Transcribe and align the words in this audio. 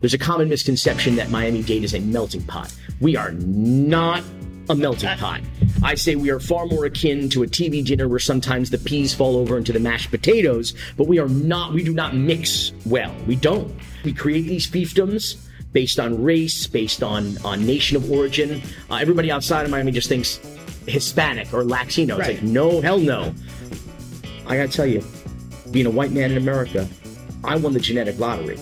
There's 0.00 0.14
a 0.14 0.18
common 0.18 0.48
misconception 0.48 1.16
that 1.16 1.30
Miami 1.30 1.62
Dade 1.62 1.84
is 1.84 1.94
a 1.94 2.00
melting 2.00 2.42
pot. 2.44 2.74
We 3.00 3.16
are 3.16 3.32
not 3.32 4.22
a 4.68 4.74
melting 4.74 5.10
pot. 5.18 5.40
I 5.82 5.94
say 5.94 6.16
we 6.16 6.30
are 6.30 6.40
far 6.40 6.66
more 6.66 6.84
akin 6.86 7.28
to 7.30 7.42
a 7.42 7.46
TV 7.46 7.84
dinner 7.84 8.08
where 8.08 8.18
sometimes 8.18 8.70
the 8.70 8.78
peas 8.78 9.12
fall 9.14 9.36
over 9.36 9.58
into 9.58 9.72
the 9.72 9.80
mashed 9.80 10.10
potatoes, 10.10 10.74
but 10.96 11.06
we 11.06 11.18
are 11.18 11.28
not, 11.28 11.72
we 11.74 11.82
do 11.84 11.92
not 11.92 12.14
mix 12.14 12.72
well. 12.86 13.14
We 13.26 13.36
don't. 13.36 13.74
We 14.04 14.12
create 14.12 14.42
these 14.42 14.66
fiefdoms 14.66 15.36
based 15.72 16.00
on 16.00 16.22
race, 16.22 16.66
based 16.66 17.02
on, 17.02 17.36
on 17.44 17.66
nation 17.66 17.96
of 17.96 18.10
origin. 18.10 18.62
Uh, 18.90 18.96
everybody 18.96 19.30
outside 19.30 19.64
of 19.64 19.70
Miami 19.70 19.92
just 19.92 20.08
thinks 20.08 20.36
Hispanic 20.86 21.52
or 21.52 21.62
Latino. 21.64 22.16
It's 22.18 22.26
Right. 22.28 22.34
like, 22.36 22.42
no, 22.42 22.80
hell 22.80 22.98
no. 22.98 23.34
I 24.46 24.56
gotta 24.56 24.68
tell 24.68 24.86
you, 24.86 25.04
being 25.70 25.86
a 25.86 25.90
white 25.90 26.10
man 26.10 26.30
in 26.32 26.36
America, 26.38 26.88
I 27.44 27.56
won 27.56 27.72
the 27.72 27.80
genetic 27.80 28.18
lottery. 28.18 28.58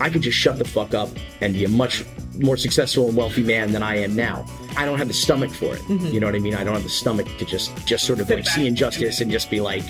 I 0.00 0.10
could 0.10 0.22
just 0.22 0.36
shut 0.36 0.58
the 0.58 0.64
fuck 0.64 0.94
up 0.94 1.08
and 1.40 1.54
be 1.54 1.64
a 1.64 1.68
much 1.68 2.04
more 2.34 2.56
successful 2.56 3.08
and 3.08 3.16
wealthy 3.16 3.42
man 3.42 3.72
than 3.72 3.82
I 3.82 3.96
am 3.98 4.16
now. 4.16 4.46
I 4.76 4.84
don't 4.84 4.98
have 4.98 5.08
the 5.08 5.14
stomach 5.14 5.50
for 5.50 5.74
it. 5.74 5.80
Mm-hmm. 5.82 6.06
You 6.06 6.20
know 6.20 6.26
what 6.26 6.34
I 6.34 6.38
mean? 6.38 6.54
I 6.54 6.64
don't 6.64 6.74
have 6.74 6.82
the 6.82 6.88
stomach 6.88 7.26
to 7.38 7.44
just 7.44 7.74
just 7.86 8.04
sort 8.04 8.20
of 8.20 8.26
Sit 8.26 8.36
like 8.36 8.44
back 8.44 8.54
see 8.54 8.66
injustice 8.66 9.20
and 9.20 9.30
just 9.30 9.50
be 9.50 9.60
like, 9.60 9.84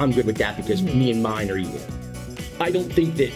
I'm 0.00 0.12
good 0.12 0.26
with 0.26 0.36
that 0.38 0.56
because 0.56 0.82
mm-hmm. 0.82 0.98
me 0.98 1.10
and 1.12 1.22
mine 1.22 1.50
are 1.50 1.58
equal. 1.58 1.80
I 2.60 2.70
don't 2.70 2.92
think 2.92 3.16
that 3.16 3.32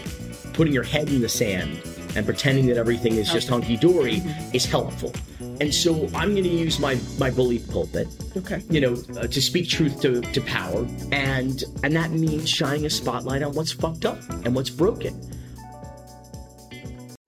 putting 0.53 0.73
your 0.73 0.83
head 0.83 1.09
in 1.09 1.21
the 1.21 1.29
sand 1.29 1.81
and 2.15 2.25
pretending 2.25 2.67
that 2.67 2.77
everything 2.77 3.15
is 3.15 3.31
just 3.31 3.47
hunky 3.47 3.77
dory 3.77 4.17
mm-hmm. 4.17 4.55
is 4.55 4.65
helpful. 4.65 5.13
And 5.61 5.73
so 5.73 6.09
I'm 6.13 6.31
going 6.31 6.43
to 6.43 6.49
use 6.49 6.79
my 6.79 6.99
my 7.19 7.29
bully 7.29 7.59
pulpit 7.59 8.07
Okay. 8.37 8.63
you 8.69 8.79
know, 8.79 8.93
uh, 9.17 9.27
to 9.27 9.41
speak 9.41 9.67
truth 9.67 10.01
to, 10.01 10.21
to 10.21 10.41
power, 10.41 10.87
and 11.11 11.63
and 11.83 11.95
that 11.95 12.11
means 12.11 12.49
shining 12.49 12.85
a 12.85 12.89
spotlight 12.89 13.43
on 13.43 13.53
what's 13.53 13.71
fucked 13.71 14.05
up 14.05 14.17
and 14.45 14.55
what's 14.55 14.69
broken. 14.69 15.19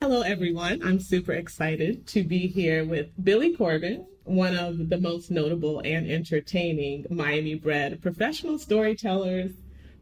Hello, 0.04 0.20
everyone. 0.20 0.82
I'm 0.84 1.00
super 1.00 1.32
excited 1.32 2.06
to 2.08 2.26
be 2.26 2.48
here 2.48 2.84
with 2.84 3.08
Billy 3.24 3.56
Corben, 3.56 4.06
one 4.26 4.54
of 4.54 4.90
the 4.90 5.00
most 5.00 5.32
notable 5.32 5.80
and 5.80 6.12
entertaining 6.12 7.06
Miami 7.10 7.56
bred 7.56 8.02
professional 8.02 8.60
storytellers, 8.60 9.54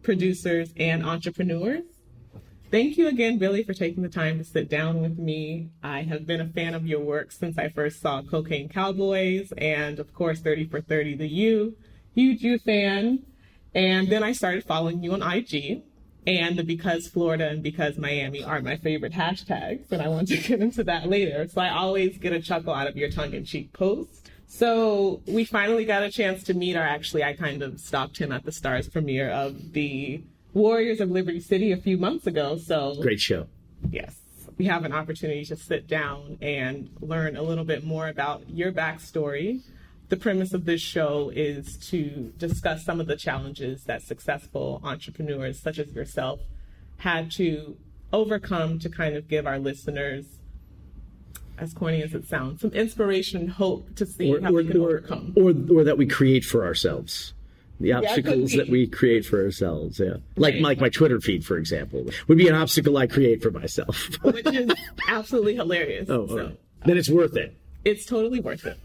producers, 0.01 0.73
and 0.75 1.05
entrepreneurs. 1.05 1.83
Thank 2.71 2.97
you 2.97 3.09
again, 3.09 3.37
Billy, 3.37 3.61
for 3.61 3.75
taking 3.75 4.01
the 4.01 4.09
time 4.09 4.39
to 4.39 4.43
sit 4.43 4.69
down 4.69 5.03
with 5.03 5.19
me. 5.19 5.69
I 5.83 6.01
have 6.01 6.25
been 6.25 6.41
a 6.41 6.47
fan 6.47 6.73
of 6.73 6.87
your 6.87 7.01
work 7.01 7.31
since 7.31 7.59
I 7.59 7.69
first 7.69 8.01
saw 8.01 8.23
Cocaine 8.23 8.69
Cowboys 8.69 9.53
and, 9.55 9.99
of 9.99 10.15
course, 10.15 10.39
30 10.39 10.65
for 10.65 10.81
30 10.81 11.15
The 11.17 11.27
U. 11.27 11.77
Huge 12.15 12.41
U 12.41 12.57
fan. 12.57 13.19
And 13.75 14.09
then 14.09 14.23
I 14.23 14.31
started 14.31 14.63
following 14.63 15.03
you 15.03 15.13
on 15.13 15.21
IG. 15.21 15.83
And 16.27 16.57
the 16.57 16.63
because 16.63 17.07
Florida 17.07 17.49
and 17.49 17.63
because 17.63 17.97
Miami 17.97 18.43
are 18.43 18.61
my 18.61 18.77
favorite 18.77 19.13
hashtags. 19.13 19.91
And 19.91 20.01
I 20.01 20.07
want 20.07 20.27
to 20.27 20.37
get 20.47 20.59
into 20.61 20.83
that 20.83 21.09
later. 21.09 21.47
So 21.47 21.61
I 21.61 21.69
always 21.69 22.17
get 22.17 22.31
a 22.33 22.41
chuckle 22.41 22.73
out 22.73 22.87
of 22.87 22.95
your 22.95 23.09
tongue 23.09 23.33
in 23.33 23.43
cheek 23.43 23.73
posts. 23.73 24.21
So 24.47 25.21
we 25.27 25.45
finally 25.45 25.85
got 25.85 26.03
a 26.03 26.11
chance 26.11 26.43
to 26.43 26.53
meet, 26.53 26.75
or 26.75 26.81
actually, 26.81 27.23
I 27.23 27.33
kind 27.33 27.63
of 27.63 27.79
stopped 27.79 28.17
him 28.17 28.31
at 28.33 28.43
the 28.43 28.51
Starz 28.51 28.91
premiere 28.91 29.29
of 29.29 29.71
the 29.71 30.23
Warriors 30.53 30.99
of 30.99 31.09
Liberty 31.09 31.39
City 31.39 31.71
a 31.71 31.77
few 31.77 31.97
months 31.97 32.27
ago. 32.27 32.57
So 32.57 32.95
Great 33.01 33.21
show. 33.21 33.47
yes, 33.89 34.17
we 34.57 34.65
have 34.65 34.83
an 34.83 34.91
opportunity 34.91 35.45
to 35.45 35.55
sit 35.55 35.87
down 35.87 36.37
and 36.41 36.89
learn 36.99 37.37
a 37.37 37.41
little 37.41 37.63
bit 37.63 37.85
more 37.85 38.09
about 38.09 38.49
your 38.49 38.73
backstory. 38.73 39.61
The 40.11 40.17
premise 40.17 40.53
of 40.53 40.65
this 40.65 40.81
show 40.81 41.31
is 41.33 41.77
to 41.89 42.33
discuss 42.37 42.83
some 42.83 42.99
of 42.99 43.07
the 43.07 43.15
challenges 43.15 43.85
that 43.85 44.01
successful 44.01 44.81
entrepreneurs, 44.83 45.57
such 45.61 45.79
as 45.79 45.93
yourself, 45.93 46.41
had 46.97 47.31
to 47.31 47.77
overcome 48.11 48.77
to 48.79 48.89
kind 48.89 49.15
of 49.15 49.29
give 49.29 49.47
our 49.47 49.57
listeners, 49.57 50.25
as 51.57 51.73
corny 51.73 52.03
as 52.03 52.13
it 52.13 52.27
sounds, 52.27 52.59
some 52.59 52.71
inspiration 52.71 53.39
and 53.39 53.51
hope 53.51 53.95
to 53.95 54.05
see 54.05 54.35
Or, 54.35 54.41
how 54.41 54.49
or, 54.49 54.55
we 54.55 54.67
can 54.67 54.81
or, 54.81 54.89
overcome. 54.97 55.33
or, 55.37 55.53
or 55.79 55.85
that 55.85 55.97
we 55.97 56.05
create 56.05 56.43
for 56.43 56.65
ourselves. 56.65 57.33
The 57.79 57.93
obstacles 57.93 58.51
be. 58.51 58.57
that 58.57 58.67
we 58.67 58.87
create 58.87 59.25
for 59.25 59.41
ourselves, 59.41 59.97
yeah. 59.97 60.15
Like, 60.35 60.55
like 60.59 60.81
my 60.81 60.89
Twitter 60.89 61.21
feed, 61.21 61.45
for 61.45 61.55
example, 61.55 62.05
would 62.27 62.37
be 62.37 62.49
an 62.49 62.53
obstacle 62.55 62.97
I 62.97 63.07
create 63.07 63.41
for 63.41 63.49
myself. 63.51 64.09
which 64.23 64.45
is 64.45 64.69
absolutely 65.07 65.55
hilarious. 65.55 66.09
oh, 66.09 66.27
So- 66.27 66.35
right. 66.35 66.59
then 66.85 66.97
it's 66.97 67.09
worth 67.09 67.37
it. 67.37 67.55
it's 67.85 68.05
totally 68.05 68.41
worth 68.41 68.65
it. 68.65 68.77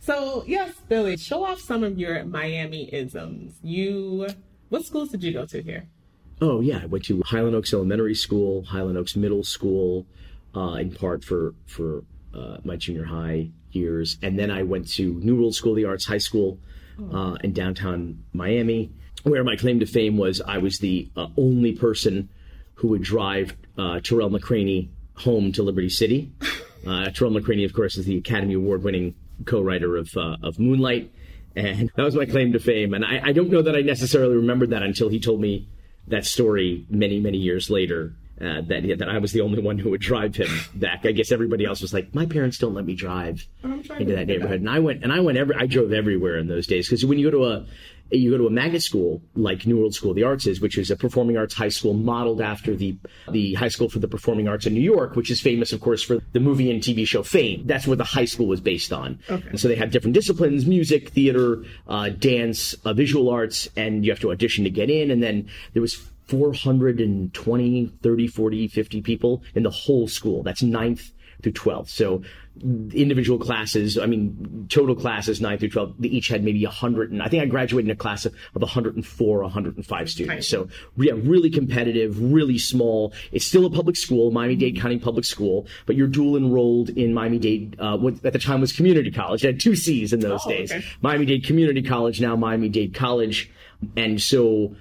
So 0.00 0.44
yes, 0.46 0.74
Billy, 0.88 1.16
show 1.16 1.44
off 1.44 1.60
some 1.60 1.84
of 1.84 1.98
your 1.98 2.24
Miami 2.24 2.92
isms. 2.92 3.54
You, 3.62 4.28
what 4.68 4.84
schools 4.84 5.10
did 5.10 5.22
you 5.22 5.32
go 5.32 5.46
to 5.46 5.62
here? 5.62 5.86
Oh 6.40 6.60
yeah, 6.60 6.80
I 6.82 6.86
went 6.86 7.04
to 7.04 7.22
Highland 7.24 7.54
Oaks 7.54 7.72
Elementary 7.72 8.14
School, 8.14 8.64
Highland 8.64 8.98
Oaks 8.98 9.14
Middle 9.14 9.44
School, 9.44 10.06
uh, 10.56 10.74
in 10.74 10.92
part 10.92 11.24
for 11.24 11.54
for 11.66 12.02
uh, 12.34 12.56
my 12.64 12.76
junior 12.76 13.04
high 13.04 13.50
years, 13.70 14.18
and 14.22 14.38
then 14.38 14.50
I 14.50 14.62
went 14.62 14.88
to 14.94 15.14
New 15.20 15.36
World 15.36 15.54
School 15.54 15.72
of 15.72 15.76
the 15.76 15.84
Arts 15.84 16.04
High 16.04 16.18
School 16.18 16.58
uh, 17.12 17.36
in 17.42 17.52
downtown 17.52 18.22
Miami, 18.32 18.90
where 19.22 19.42
my 19.44 19.56
claim 19.56 19.80
to 19.80 19.86
fame 19.86 20.16
was 20.16 20.40
I 20.40 20.58
was 20.58 20.78
the 20.78 21.08
uh, 21.16 21.28
only 21.36 21.72
person 21.72 22.28
who 22.74 22.88
would 22.88 23.02
drive 23.02 23.54
uh, 23.78 24.00
Tarell 24.00 24.30
McCraney 24.30 24.88
home 25.14 25.52
to 25.52 25.62
Liberty 25.62 25.88
City. 25.88 26.32
Uh, 26.84 27.08
Tarell 27.10 27.30
McCraney, 27.30 27.64
of 27.64 27.72
course, 27.72 27.96
is 27.96 28.06
the 28.06 28.16
Academy 28.16 28.54
Award 28.54 28.82
winning 28.82 29.14
co-writer 29.42 29.96
of 29.96 30.16
uh, 30.16 30.36
of 30.42 30.58
Moonlight, 30.58 31.12
and 31.56 31.90
that 31.96 32.02
was 32.02 32.14
my 32.14 32.26
claim 32.26 32.52
to 32.52 32.58
fame. 32.58 32.94
And 32.94 33.04
I, 33.04 33.20
I 33.24 33.32
don't 33.32 33.50
know 33.50 33.62
that 33.62 33.76
I 33.76 33.80
necessarily 33.80 34.36
remembered 34.36 34.70
that 34.70 34.82
until 34.82 35.08
he 35.08 35.20
told 35.20 35.40
me 35.40 35.68
that 36.08 36.24
story 36.26 36.86
many 36.88 37.20
many 37.20 37.38
years 37.38 37.70
later. 37.70 38.14
Uh, 38.40 38.60
that 38.62 38.82
that 38.98 39.08
I 39.08 39.18
was 39.18 39.30
the 39.30 39.40
only 39.40 39.62
one 39.62 39.78
who 39.78 39.90
would 39.90 40.00
drive 40.00 40.34
him 40.34 40.48
back. 40.74 41.06
I 41.06 41.12
guess 41.12 41.30
everybody 41.30 41.64
else 41.64 41.80
was 41.80 41.94
like, 41.94 42.12
my 42.12 42.26
parents 42.26 42.58
don't 42.58 42.74
let 42.74 42.84
me 42.84 42.96
drive 42.96 43.46
into 43.62 44.16
that 44.16 44.26
neighborhood, 44.26 44.58
and 44.58 44.68
I 44.68 44.80
went 44.80 45.04
and 45.04 45.12
I 45.12 45.20
went 45.20 45.38
every 45.38 45.54
I 45.54 45.66
drove 45.66 45.92
everywhere 45.92 46.38
in 46.38 46.48
those 46.48 46.66
days 46.66 46.88
because 46.88 47.04
when 47.04 47.18
you 47.18 47.30
go 47.30 47.38
to 47.38 47.44
a 47.52 47.66
you 48.18 48.30
go 48.30 48.38
to 48.38 48.46
a 48.46 48.50
magnet 48.50 48.82
school 48.82 49.22
like 49.34 49.66
New 49.66 49.78
World 49.78 49.94
School 49.94 50.10
of 50.10 50.16
the 50.16 50.22
Arts 50.24 50.46
is, 50.46 50.60
which 50.60 50.76
is 50.78 50.90
a 50.90 50.96
performing 50.96 51.36
arts 51.36 51.54
high 51.54 51.68
school 51.68 51.94
modeled 51.94 52.40
after 52.40 52.76
the 52.76 52.96
the 53.30 53.54
High 53.54 53.68
School 53.68 53.88
for 53.88 53.98
the 53.98 54.08
Performing 54.08 54.48
Arts 54.48 54.66
in 54.66 54.74
New 54.74 54.80
York, 54.80 55.16
which 55.16 55.30
is 55.30 55.40
famous, 55.40 55.72
of 55.72 55.80
course, 55.80 56.02
for 56.02 56.18
the 56.32 56.40
movie 56.40 56.70
and 56.70 56.82
TV 56.82 57.06
show 57.06 57.22
Fame. 57.22 57.62
That's 57.66 57.86
what 57.86 57.98
the 57.98 58.04
high 58.04 58.24
school 58.24 58.46
was 58.46 58.60
based 58.60 58.92
on. 58.92 59.18
Okay. 59.30 59.48
And 59.48 59.58
so 59.58 59.68
they 59.68 59.76
have 59.76 59.90
different 59.90 60.14
disciplines: 60.14 60.66
music, 60.66 61.10
theater, 61.10 61.64
uh, 61.88 62.10
dance, 62.10 62.74
uh, 62.84 62.92
visual 62.92 63.30
arts, 63.30 63.68
and 63.76 64.04
you 64.04 64.10
have 64.10 64.20
to 64.20 64.30
audition 64.30 64.64
to 64.64 64.70
get 64.70 64.90
in. 64.90 65.10
And 65.10 65.22
then 65.22 65.48
there 65.72 65.82
was 65.82 65.94
420, 66.26 67.92
30, 68.02 68.26
40, 68.26 68.68
50 68.68 69.02
people 69.02 69.42
in 69.54 69.62
the 69.62 69.70
whole 69.70 70.08
school. 70.08 70.42
That's 70.42 70.62
ninth 70.62 71.10
through 71.42 71.52
12th. 71.52 71.88
So 71.88 72.22
individual 72.92 73.38
classes, 73.38 73.96
I 73.98 74.04
mean, 74.06 74.66
total 74.68 74.94
classes, 74.94 75.40
9 75.40 75.58
through 75.58 75.70
12, 75.70 75.94
they 76.00 76.08
each 76.08 76.28
had 76.28 76.44
maybe 76.44 76.62
100. 76.64 77.10
And 77.10 77.22
I 77.22 77.28
think 77.28 77.42
I 77.42 77.46
graduated 77.46 77.88
in 77.88 77.92
a 77.92 77.96
class 77.98 78.26
of, 78.26 78.34
of 78.54 78.60
104, 78.62 79.42
105 79.42 80.10
students. 80.10 80.48
So 80.48 80.68
yeah, 80.96 81.14
really 81.16 81.50
competitive, 81.50 82.20
really 82.32 82.58
small. 82.58 83.12
It's 83.32 83.46
still 83.46 83.64
a 83.64 83.70
public 83.70 83.96
school, 83.96 84.30
Miami-Dade 84.30 84.78
County 84.80 84.98
Public 84.98 85.24
School, 85.24 85.66
but 85.86 85.96
you're 85.96 86.08
dual 86.08 86.36
enrolled 86.36 86.90
in 86.90 87.14
Miami-Dade, 87.14 87.76
uh, 87.78 87.96
what 87.96 88.24
at 88.24 88.32
the 88.34 88.38
time 88.38 88.60
was 88.60 88.72
community 88.72 89.10
college. 89.10 89.42
It 89.44 89.46
had 89.48 89.60
two 89.60 89.74
C's 89.74 90.12
in 90.12 90.20
those 90.20 90.40
Oh, 90.44 90.50
days. 90.50 90.70
okay. 90.72 90.84
Miami-Dade 91.00 91.44
Community 91.44 91.82
College, 91.82 92.20
now 92.20 92.36
Miami-Dade 92.36 92.94
College. 92.94 93.50
And 93.96 94.20
so 94.20 94.76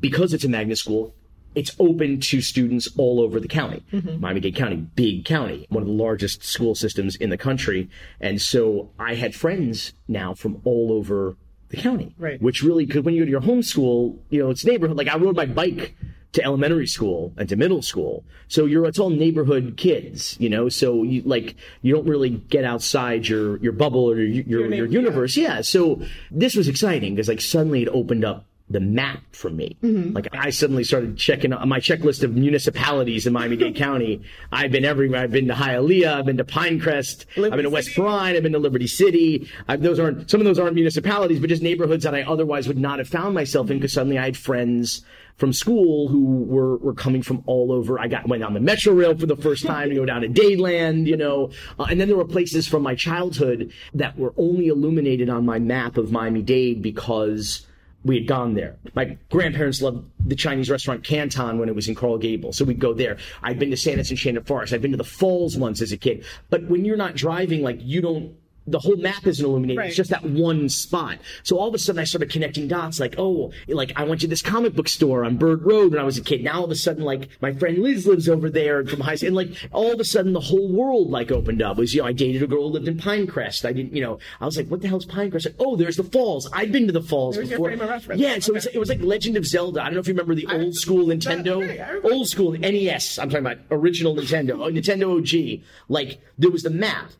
because 0.00 0.34
it's 0.34 0.44
a 0.44 0.48
magnet 0.48 0.78
school, 0.78 1.14
it's 1.54 1.74
open 1.78 2.20
to 2.20 2.40
students 2.40 2.88
all 2.96 3.20
over 3.20 3.38
the 3.40 3.48
county. 3.48 3.82
Mm-hmm. 3.92 4.20
Miami-Dade 4.20 4.56
County, 4.56 4.76
big 4.76 5.24
county, 5.24 5.66
one 5.68 5.82
of 5.82 5.88
the 5.88 5.94
largest 5.94 6.44
school 6.44 6.74
systems 6.74 7.16
in 7.16 7.30
the 7.30 7.38
country. 7.38 7.90
And 8.20 8.40
so 8.40 8.90
I 8.98 9.14
had 9.14 9.34
friends 9.34 9.92
now 10.08 10.34
from 10.34 10.60
all 10.64 10.92
over 10.92 11.36
the 11.68 11.76
county. 11.76 12.14
Right. 12.18 12.40
Which 12.40 12.62
really, 12.62 12.86
because 12.86 13.02
when 13.02 13.14
you 13.14 13.22
go 13.22 13.24
to 13.26 13.30
your 13.30 13.40
home 13.40 13.62
school, 13.62 14.18
you 14.30 14.42
know, 14.42 14.50
it's 14.50 14.64
neighborhood. 14.64 14.96
Like 14.96 15.08
I 15.08 15.16
rode 15.16 15.36
my 15.36 15.46
bike 15.46 15.94
to 16.32 16.42
elementary 16.42 16.86
school 16.86 17.32
and 17.36 17.48
to 17.48 17.56
middle 17.56 17.82
school. 17.82 18.24
So 18.48 18.64
you're, 18.64 18.86
it's 18.86 18.98
all 18.98 19.10
neighborhood 19.10 19.74
kids, 19.76 20.38
you 20.40 20.48
know, 20.48 20.70
so 20.70 21.02
you 21.02 21.20
like, 21.22 21.56
you 21.82 21.94
don't 21.94 22.06
really 22.06 22.30
get 22.30 22.64
outside 22.64 23.28
your, 23.28 23.58
your 23.58 23.72
bubble 23.72 24.10
or 24.10 24.16
your, 24.16 24.26
your, 24.26 24.60
your, 24.60 24.68
neighbor- 24.68 24.86
universe. 24.86 25.36
Yeah. 25.36 25.60
So 25.60 26.00
this 26.30 26.54
was 26.54 26.68
exciting 26.68 27.14
because 27.14 27.28
like 27.28 27.42
suddenly 27.42 27.82
it 27.82 27.88
opened 27.88 28.24
up 28.24 28.46
the 28.72 28.80
map 28.80 29.20
for 29.32 29.50
me. 29.50 29.76
Like 29.82 30.28
I 30.32 30.50
suddenly 30.50 30.84
started 30.84 31.16
checking 31.16 31.52
on 31.52 31.68
my 31.68 31.80
checklist 31.80 32.22
of 32.22 32.34
municipalities 32.34 33.26
in 33.26 33.32
Miami-Dade 33.32 33.76
County. 33.76 34.22
I've 34.50 34.72
been 34.72 34.84
everywhere. 34.84 35.22
I've 35.22 35.30
been 35.30 35.48
to 35.48 35.54
Hialeah. 35.54 36.14
I've 36.14 36.26
been 36.26 36.38
to 36.38 36.44
Pinecrest. 36.44 37.26
I've 37.36 37.52
been 37.52 37.64
to 37.64 37.70
West 37.70 37.88
City. 37.88 38.00
Bryan. 38.00 38.36
I've 38.36 38.42
been 38.42 38.52
to 38.52 38.58
Liberty 38.58 38.86
City. 38.86 39.48
i 39.68 39.76
those 39.76 39.98
aren't, 39.98 40.30
some 40.30 40.40
of 40.40 40.44
those 40.44 40.58
aren't 40.58 40.74
municipalities, 40.74 41.40
but 41.40 41.48
just 41.48 41.62
neighborhoods 41.62 42.04
that 42.04 42.14
I 42.14 42.22
otherwise 42.22 42.68
would 42.68 42.78
not 42.78 42.98
have 42.98 43.08
found 43.08 43.34
myself 43.34 43.70
in 43.70 43.78
because 43.78 43.92
suddenly 43.92 44.18
I 44.18 44.24
had 44.24 44.36
friends 44.36 45.02
from 45.36 45.52
school 45.52 46.08
who 46.08 46.44
were, 46.44 46.76
were 46.78 46.94
coming 46.94 47.22
from 47.22 47.42
all 47.46 47.72
over. 47.72 47.98
I 47.98 48.08
got, 48.08 48.28
went 48.28 48.42
on 48.42 48.54
the 48.54 48.60
Metro 48.60 48.92
Rail 48.92 49.16
for 49.16 49.26
the 49.26 49.36
first 49.36 49.66
time 49.66 49.88
to 49.88 49.94
go 49.94 50.04
down 50.04 50.22
to 50.22 50.28
Dadeland, 50.42 51.06
you 51.06 51.16
know, 51.16 51.50
uh, 51.78 51.86
and 51.90 52.00
then 52.00 52.08
there 52.08 52.16
were 52.16 52.24
places 52.24 52.68
from 52.68 52.82
my 52.82 52.94
childhood 52.94 53.72
that 53.94 54.18
were 54.18 54.34
only 54.36 54.68
illuminated 54.68 55.28
on 55.28 55.44
my 55.44 55.58
map 55.58 55.96
of 55.96 56.12
Miami-Dade 56.12 56.82
because 56.82 57.66
we 58.04 58.16
had 58.16 58.26
gone 58.26 58.54
there. 58.54 58.76
My 58.94 59.16
grandparents 59.30 59.80
loved 59.80 60.04
the 60.26 60.34
Chinese 60.34 60.68
restaurant 60.68 61.04
Canton 61.04 61.58
when 61.58 61.68
it 61.68 61.74
was 61.74 61.88
in 61.88 61.94
Coral 61.94 62.18
Gable, 62.18 62.52
so 62.52 62.64
we'd 62.64 62.78
go 62.78 62.92
there. 62.92 63.16
I'd 63.42 63.58
been 63.58 63.70
to 63.70 63.76
Santa's 63.76 64.10
Enchanted 64.10 64.46
Forest. 64.46 64.72
I'd 64.72 64.82
been 64.82 64.90
to 64.90 64.96
the 64.96 65.04
falls 65.04 65.56
once 65.56 65.80
as 65.80 65.92
a 65.92 65.96
kid. 65.96 66.24
But 66.50 66.64
when 66.64 66.84
you're 66.84 66.96
not 66.96 67.14
driving, 67.14 67.62
like 67.62 67.78
you 67.80 68.00
don't 68.00 68.34
the 68.66 68.78
whole 68.78 68.96
map 68.96 69.26
isn't 69.26 69.44
illuminated. 69.44 69.78
Right. 69.78 69.88
It's 69.88 69.96
just 69.96 70.10
that 70.10 70.24
one 70.24 70.68
spot. 70.68 71.18
So 71.42 71.58
all 71.58 71.68
of 71.68 71.74
a 71.74 71.78
sudden 71.78 72.00
I 72.00 72.04
started 72.04 72.30
connecting 72.30 72.68
dots 72.68 73.00
like, 73.00 73.14
oh, 73.18 73.52
like 73.68 73.92
I 73.96 74.04
went 74.04 74.20
to 74.22 74.26
this 74.26 74.42
comic 74.42 74.74
book 74.74 74.88
store 74.88 75.24
on 75.24 75.36
Bird 75.36 75.62
Road 75.64 75.92
when 75.92 76.00
I 76.00 76.04
was 76.04 76.18
a 76.18 76.22
kid. 76.22 76.44
Now 76.44 76.58
all 76.58 76.64
of 76.64 76.70
a 76.70 76.76
sudden, 76.76 77.02
like 77.02 77.28
my 77.40 77.52
friend 77.52 77.78
Liz 77.78 78.06
lives 78.06 78.28
over 78.28 78.50
there 78.50 78.84
from 78.84 79.00
high 79.00 79.16
school. 79.16 79.28
And 79.28 79.36
like 79.36 79.68
all 79.72 79.92
of 79.92 80.00
a 80.00 80.04
sudden 80.04 80.32
the 80.32 80.40
whole 80.40 80.68
world 80.68 81.10
like 81.10 81.30
opened 81.32 81.62
up. 81.62 81.78
It 81.78 81.80
was, 81.80 81.94
you 81.94 82.02
know, 82.02 82.08
I 82.08 82.12
dated 82.12 82.42
a 82.42 82.46
girl 82.46 82.68
who 82.68 82.74
lived 82.74 82.88
in 82.88 82.98
Pinecrest. 82.98 83.64
I 83.64 83.72
didn't, 83.72 83.94
you 83.94 84.02
know, 84.02 84.18
I 84.40 84.44
was 84.44 84.56
like, 84.56 84.68
what 84.68 84.80
the 84.80 84.88
hell's 84.88 85.06
Pinecrest? 85.06 85.46
Like, 85.46 85.56
oh, 85.58 85.76
there's 85.76 85.96
the 85.96 86.04
falls. 86.04 86.48
I've 86.52 86.72
been 86.72 86.86
to 86.86 86.92
the 86.92 87.02
falls 87.02 87.36
There's 87.36 87.48
before. 87.50 87.68
frame 87.68 87.80
of 87.80 87.88
reference. 87.88 88.20
Yeah. 88.20 88.38
So 88.38 88.52
it, 88.52 88.54
was, 88.54 88.66
it 88.66 88.78
was 88.78 88.88
like 88.88 89.00
Legend 89.00 89.36
of 89.36 89.46
Zelda. 89.46 89.80
I 89.80 89.84
don't 89.86 89.94
know 89.94 90.00
if 90.00 90.08
you 90.08 90.14
remember 90.14 90.34
the 90.34 90.46
old 90.46 90.74
school 90.74 91.06
Nintendo, 91.06 91.62
okay, 91.64 92.08
old 92.08 92.28
school 92.28 92.52
NES. 92.52 93.18
I'm 93.18 93.28
talking 93.28 93.46
about 93.46 93.58
original 93.70 94.14
Nintendo, 94.14 94.52
oh, 94.52 94.70
Nintendo 94.70 95.18
OG. 95.18 95.64
Like 95.88 96.20
there 96.38 96.50
was 96.50 96.62
the 96.62 96.70
map. 96.70 97.10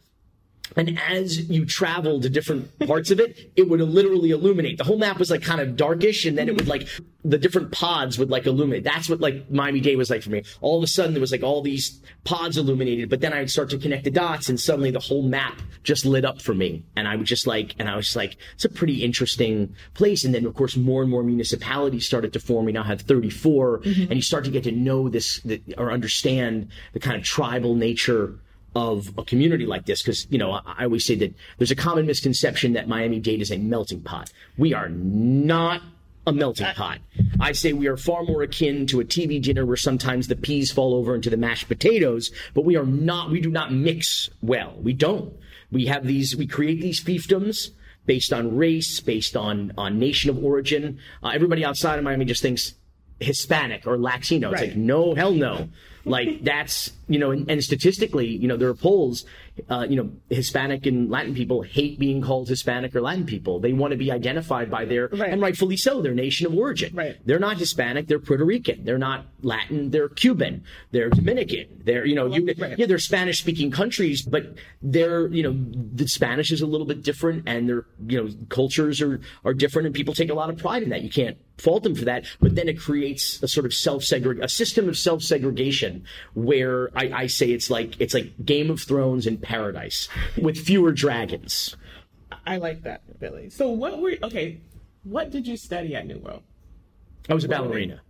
And 0.76 0.98
as 1.08 1.50
you 1.50 1.64
travel 1.64 2.20
to 2.20 2.28
different 2.28 2.78
parts 2.86 3.10
of 3.10 3.20
it, 3.20 3.52
it 3.56 3.68
would 3.68 3.80
literally 3.80 4.30
illuminate. 4.30 4.78
The 4.78 4.84
whole 4.84 4.98
map 4.98 5.18
was 5.18 5.30
like 5.30 5.42
kind 5.42 5.60
of 5.60 5.76
darkish, 5.76 6.24
and 6.24 6.36
then 6.36 6.48
it 6.48 6.56
would 6.56 6.68
like 6.68 6.88
the 7.24 7.38
different 7.38 7.70
pods 7.70 8.18
would 8.18 8.30
like 8.30 8.46
illuminate. 8.46 8.84
That's 8.84 9.08
what 9.08 9.20
like 9.20 9.50
Miami 9.50 9.80
Dade 9.80 9.96
was 9.96 10.10
like 10.10 10.22
for 10.22 10.30
me. 10.30 10.42
All 10.60 10.78
of 10.78 10.84
a 10.84 10.86
sudden, 10.86 11.14
there 11.14 11.20
was 11.20 11.32
like 11.32 11.42
all 11.42 11.62
these 11.62 12.00
pods 12.24 12.56
illuminated, 12.56 13.08
but 13.08 13.20
then 13.20 13.32
I 13.32 13.40
would 13.40 13.50
start 13.50 13.70
to 13.70 13.78
connect 13.78 14.04
the 14.04 14.10
dots, 14.10 14.48
and 14.48 14.58
suddenly 14.58 14.90
the 14.90 15.00
whole 15.00 15.22
map 15.22 15.60
just 15.82 16.04
lit 16.04 16.24
up 16.24 16.40
for 16.40 16.54
me. 16.54 16.84
And 16.96 17.06
I 17.06 17.16
would 17.16 17.26
just 17.26 17.46
like, 17.46 17.74
and 17.78 17.88
I 17.88 17.96
was 17.96 18.06
just 18.06 18.16
like, 18.16 18.36
it's 18.54 18.64
a 18.64 18.68
pretty 18.68 19.04
interesting 19.04 19.74
place. 19.94 20.24
And 20.24 20.34
then 20.34 20.46
of 20.46 20.54
course, 20.54 20.76
more 20.76 21.02
and 21.02 21.10
more 21.10 21.22
municipalities 21.22 22.06
started 22.06 22.32
to 22.32 22.40
form. 22.40 22.66
We 22.66 22.72
now 22.72 22.82
have 22.82 23.02
34, 23.02 23.80
mm-hmm. 23.80 24.02
and 24.02 24.14
you 24.14 24.22
start 24.22 24.44
to 24.44 24.50
get 24.50 24.64
to 24.64 24.72
know 24.72 25.08
this 25.08 25.40
or 25.78 25.92
understand 25.92 26.68
the 26.92 27.00
kind 27.00 27.16
of 27.16 27.22
tribal 27.22 27.74
nature 27.74 28.38
of 28.74 29.12
a 29.18 29.22
community 29.24 29.66
like 29.66 29.84
this 29.86 30.02
because 30.02 30.26
you 30.30 30.38
know 30.38 30.52
I, 30.52 30.60
I 30.78 30.84
always 30.84 31.04
say 31.06 31.14
that 31.16 31.34
there's 31.58 31.70
a 31.70 31.76
common 31.76 32.06
misconception 32.06 32.72
that 32.74 32.88
Miami 32.88 33.20
Dade 33.20 33.42
is 33.42 33.50
a 33.50 33.58
melting 33.58 34.00
pot. 34.00 34.32
We 34.56 34.72
are 34.74 34.88
not 34.88 35.82
a 36.26 36.32
melting 36.32 36.66
pot. 36.74 36.98
I 37.40 37.52
say 37.52 37.72
we 37.72 37.88
are 37.88 37.96
far 37.96 38.22
more 38.22 38.42
akin 38.42 38.86
to 38.86 39.00
a 39.00 39.04
TV 39.04 39.42
dinner 39.42 39.66
where 39.66 39.76
sometimes 39.76 40.28
the 40.28 40.36
peas 40.36 40.70
fall 40.70 40.94
over 40.94 41.14
into 41.14 41.28
the 41.30 41.36
mashed 41.36 41.66
potatoes, 41.68 42.30
but 42.54 42.64
we 42.64 42.76
are 42.76 42.86
not. 42.86 43.30
We 43.30 43.40
do 43.40 43.50
not 43.50 43.72
mix 43.72 44.30
well. 44.40 44.74
We 44.80 44.92
don't. 44.92 45.34
We 45.70 45.86
have 45.86 46.06
these. 46.06 46.36
We 46.36 46.46
create 46.46 46.80
these 46.80 47.02
fiefdoms 47.02 47.70
based 48.06 48.32
on 48.32 48.56
race, 48.56 49.00
based 49.00 49.36
on 49.36 49.72
on 49.76 49.98
nation 49.98 50.30
of 50.30 50.42
origin. 50.42 50.98
Uh, 51.22 51.30
everybody 51.34 51.64
outside 51.64 51.98
of 51.98 52.04
Miami 52.04 52.24
just 52.24 52.42
thinks 52.42 52.74
Hispanic 53.20 53.86
or 53.86 53.98
Latino. 53.98 54.50
It's 54.52 54.60
Right. 54.60 54.68
like 54.70 54.76
no, 54.78 55.14
hell 55.14 55.32
no. 55.32 55.68
Like 56.04 56.42
that's 56.44 56.92
you 57.08 57.18
know, 57.18 57.30
and, 57.30 57.50
and 57.50 57.62
statistically, 57.62 58.26
you 58.28 58.48
know, 58.48 58.56
there 58.56 58.68
are 58.68 58.74
polls. 58.74 59.24
Uh, 59.68 59.86
you 59.86 59.96
know, 59.96 60.10
Hispanic 60.30 60.86
and 60.86 61.10
Latin 61.10 61.34
people 61.34 61.60
hate 61.60 61.98
being 61.98 62.22
called 62.22 62.48
Hispanic 62.48 62.96
or 62.96 63.02
Latin 63.02 63.26
people. 63.26 63.60
They 63.60 63.74
want 63.74 63.90
to 63.90 63.98
be 63.98 64.10
identified 64.10 64.70
by 64.70 64.86
their 64.86 65.08
Right. 65.08 65.30
and 65.30 65.42
rightfully 65.42 65.76
so, 65.76 66.00
their 66.00 66.14
nation 66.14 66.46
of 66.46 66.54
origin. 66.54 66.94
Right. 66.94 67.16
They're 67.26 67.38
not 67.38 67.58
Hispanic. 67.58 68.06
They're 68.06 68.18
Puerto 68.18 68.46
Rican. 68.46 68.84
They're 68.84 68.96
not 68.96 69.26
Latin. 69.42 69.90
They're 69.90 70.08
Cuban. 70.08 70.64
They're 70.90 71.10
Dominican. 71.10 71.82
They're 71.84 72.06
you 72.06 72.14
know, 72.14 72.26
you, 72.34 72.54
right. 72.58 72.78
yeah, 72.78 72.86
they're 72.86 72.98
Spanish 72.98 73.40
speaking 73.40 73.70
countries, 73.70 74.22
but 74.22 74.54
they're 74.80 75.26
you 75.28 75.42
know, 75.42 75.54
the 75.94 76.08
Spanish 76.08 76.50
is 76.50 76.62
a 76.62 76.66
little 76.66 76.86
bit 76.86 77.02
different, 77.02 77.42
and 77.46 77.68
their 77.68 77.84
you 78.06 78.22
know 78.24 78.30
cultures 78.48 79.02
are 79.02 79.20
are 79.44 79.52
different, 79.52 79.84
and 79.84 79.94
people 79.94 80.14
take 80.14 80.30
a 80.30 80.34
lot 80.34 80.48
of 80.48 80.56
pride 80.56 80.82
in 80.82 80.88
that. 80.90 81.02
You 81.02 81.10
can't 81.10 81.36
fault 81.62 81.82
them 81.82 81.94
for 81.94 82.04
that, 82.04 82.26
but 82.40 82.54
then 82.54 82.68
it 82.68 82.78
creates 82.78 83.42
a 83.42 83.48
sort 83.48 83.66
of 83.66 83.72
self 83.72 84.02
segregation, 84.02 84.44
a 84.44 84.48
system 84.48 84.88
of 84.88 84.98
self 84.98 85.22
segregation 85.22 86.04
where 86.34 86.90
I, 86.96 87.10
I 87.12 87.26
say 87.26 87.50
it's 87.50 87.70
like 87.70 88.00
it's 88.00 88.14
like 88.14 88.32
Game 88.44 88.70
of 88.70 88.80
Thrones 88.80 89.26
in 89.26 89.38
paradise 89.38 90.08
with 90.40 90.58
fewer 90.58 90.92
dragons. 90.92 91.76
I 92.46 92.56
like 92.56 92.82
that, 92.82 93.20
Billy. 93.20 93.50
So 93.50 93.70
what 93.70 94.00
were 94.00 94.14
okay? 94.22 94.60
What 95.04 95.30
did 95.30 95.46
you 95.46 95.56
study 95.56 95.94
at 95.94 96.06
New 96.06 96.18
World? 96.18 96.42
I 97.28 97.34
was 97.34 97.44
a 97.44 97.48
ballerina. 97.48 98.00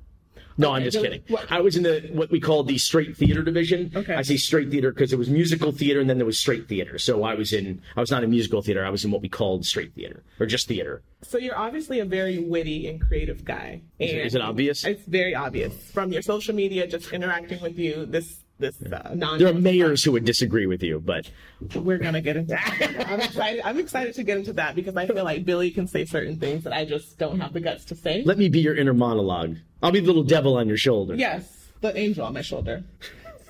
No, 0.58 0.73
I'm 0.73 0.82
just 0.84 0.99
kidding. 1.00 1.23
what- 1.29 1.50
I 1.50 1.61
was 1.61 1.76
in 1.76 1.82
the 1.82 2.11
what 2.12 2.31
we 2.31 2.38
called 2.38 2.69
the 2.69 2.76
straight 2.79 3.17
theater 3.17 3.43
division. 3.43 3.90
Okay. 3.94 4.14
I 4.14 4.23
say 4.23 4.37
straight 4.37 4.70
theater 4.70 4.93
because 4.93 5.12
it 5.12 5.19
was 5.19 5.31
musical 5.31 5.73
theater 5.73 6.00
and 6.00 6.11
then 6.11 6.19
there 6.19 6.26
was 6.26 6.38
straight 6.38 6.69
theater. 6.69 6.99
So 6.99 7.23
I 7.25 7.34
was 7.34 7.52
in 7.52 7.81
I 7.96 8.00
was 8.00 8.11
not 8.11 8.23
in 8.23 8.31
musical 8.31 8.61
theater. 8.62 8.84
I 8.84 8.90
was 8.90 9.05
in 9.05 9.11
what 9.11 9.23
we 9.23 9.29
called 9.29 9.64
straight 9.64 9.94
theater 9.94 10.23
or 10.38 10.46
just 10.46 10.69
theater. 10.69 11.02
So 11.23 11.38
you're 11.38 11.56
obviously 11.56 12.00
a 12.00 12.05
very 12.05 12.38
witty 12.38 12.87
and 12.88 13.00
creative 13.00 13.44
guy. 13.44 13.81
And 13.99 14.11
is 14.11 14.34
it 14.34 14.43
obvious? 14.43 14.84
It's 14.84 15.06
very 15.06 15.34
obvious 15.34 15.73
from 15.90 16.12
your 16.12 16.23
social 16.23 16.55
media, 16.55 16.87
just 16.87 17.12
interacting 17.12 17.61
with 17.62 17.78
you. 17.78 18.05
This 18.06 18.42
this 18.62 18.81
uh, 18.91 19.12
non. 19.14 19.38
There 19.38 19.49
are 19.49 19.53
mayors 19.55 20.03
who 20.03 20.12
would 20.12 20.25
disagree 20.25 20.64
with 20.67 20.82
you, 20.82 20.99
but 21.00 21.29
We're 21.75 21.99
gonna 21.99 22.23
get 22.23 22.37
into. 22.37 22.53
that. 22.55 23.06
I'm 23.09 23.20
excited. 23.20 23.61
I'm 23.64 23.79
excited 23.79 24.14
to 24.14 24.23
get 24.23 24.38
into 24.38 24.55
that 24.55 24.75
because 24.75 24.97
I 24.97 25.06
feel 25.06 25.25
like 25.25 25.44
Billy 25.44 25.70
can 25.70 25.87
say 25.87 26.06
certain 26.06 26.38
things 26.38 26.64
that 26.64 26.73
I 26.73 26.85
just 26.87 27.19
don't 27.19 27.38
have 27.41 27.53
the 27.53 27.61
guts 27.61 27.85
to 27.87 27.94
say. 27.94 28.23
let 28.25 28.38
me 28.38 28.49
be 28.49 28.61
your 28.61 28.75
inner 28.76 28.94
monologue. 28.94 29.56
I'll 29.82 29.93
be 29.93 30.00
the 30.00 30.06
little 30.06 30.23
devil 30.23 30.56
on 30.56 30.67
your 30.69 30.76
shoulder. 30.79 31.14
Yes, 31.14 31.69
the 31.82 31.94
angel 31.97 32.25
on 32.25 32.32
my 32.32 32.43
shoulder. 32.43 32.85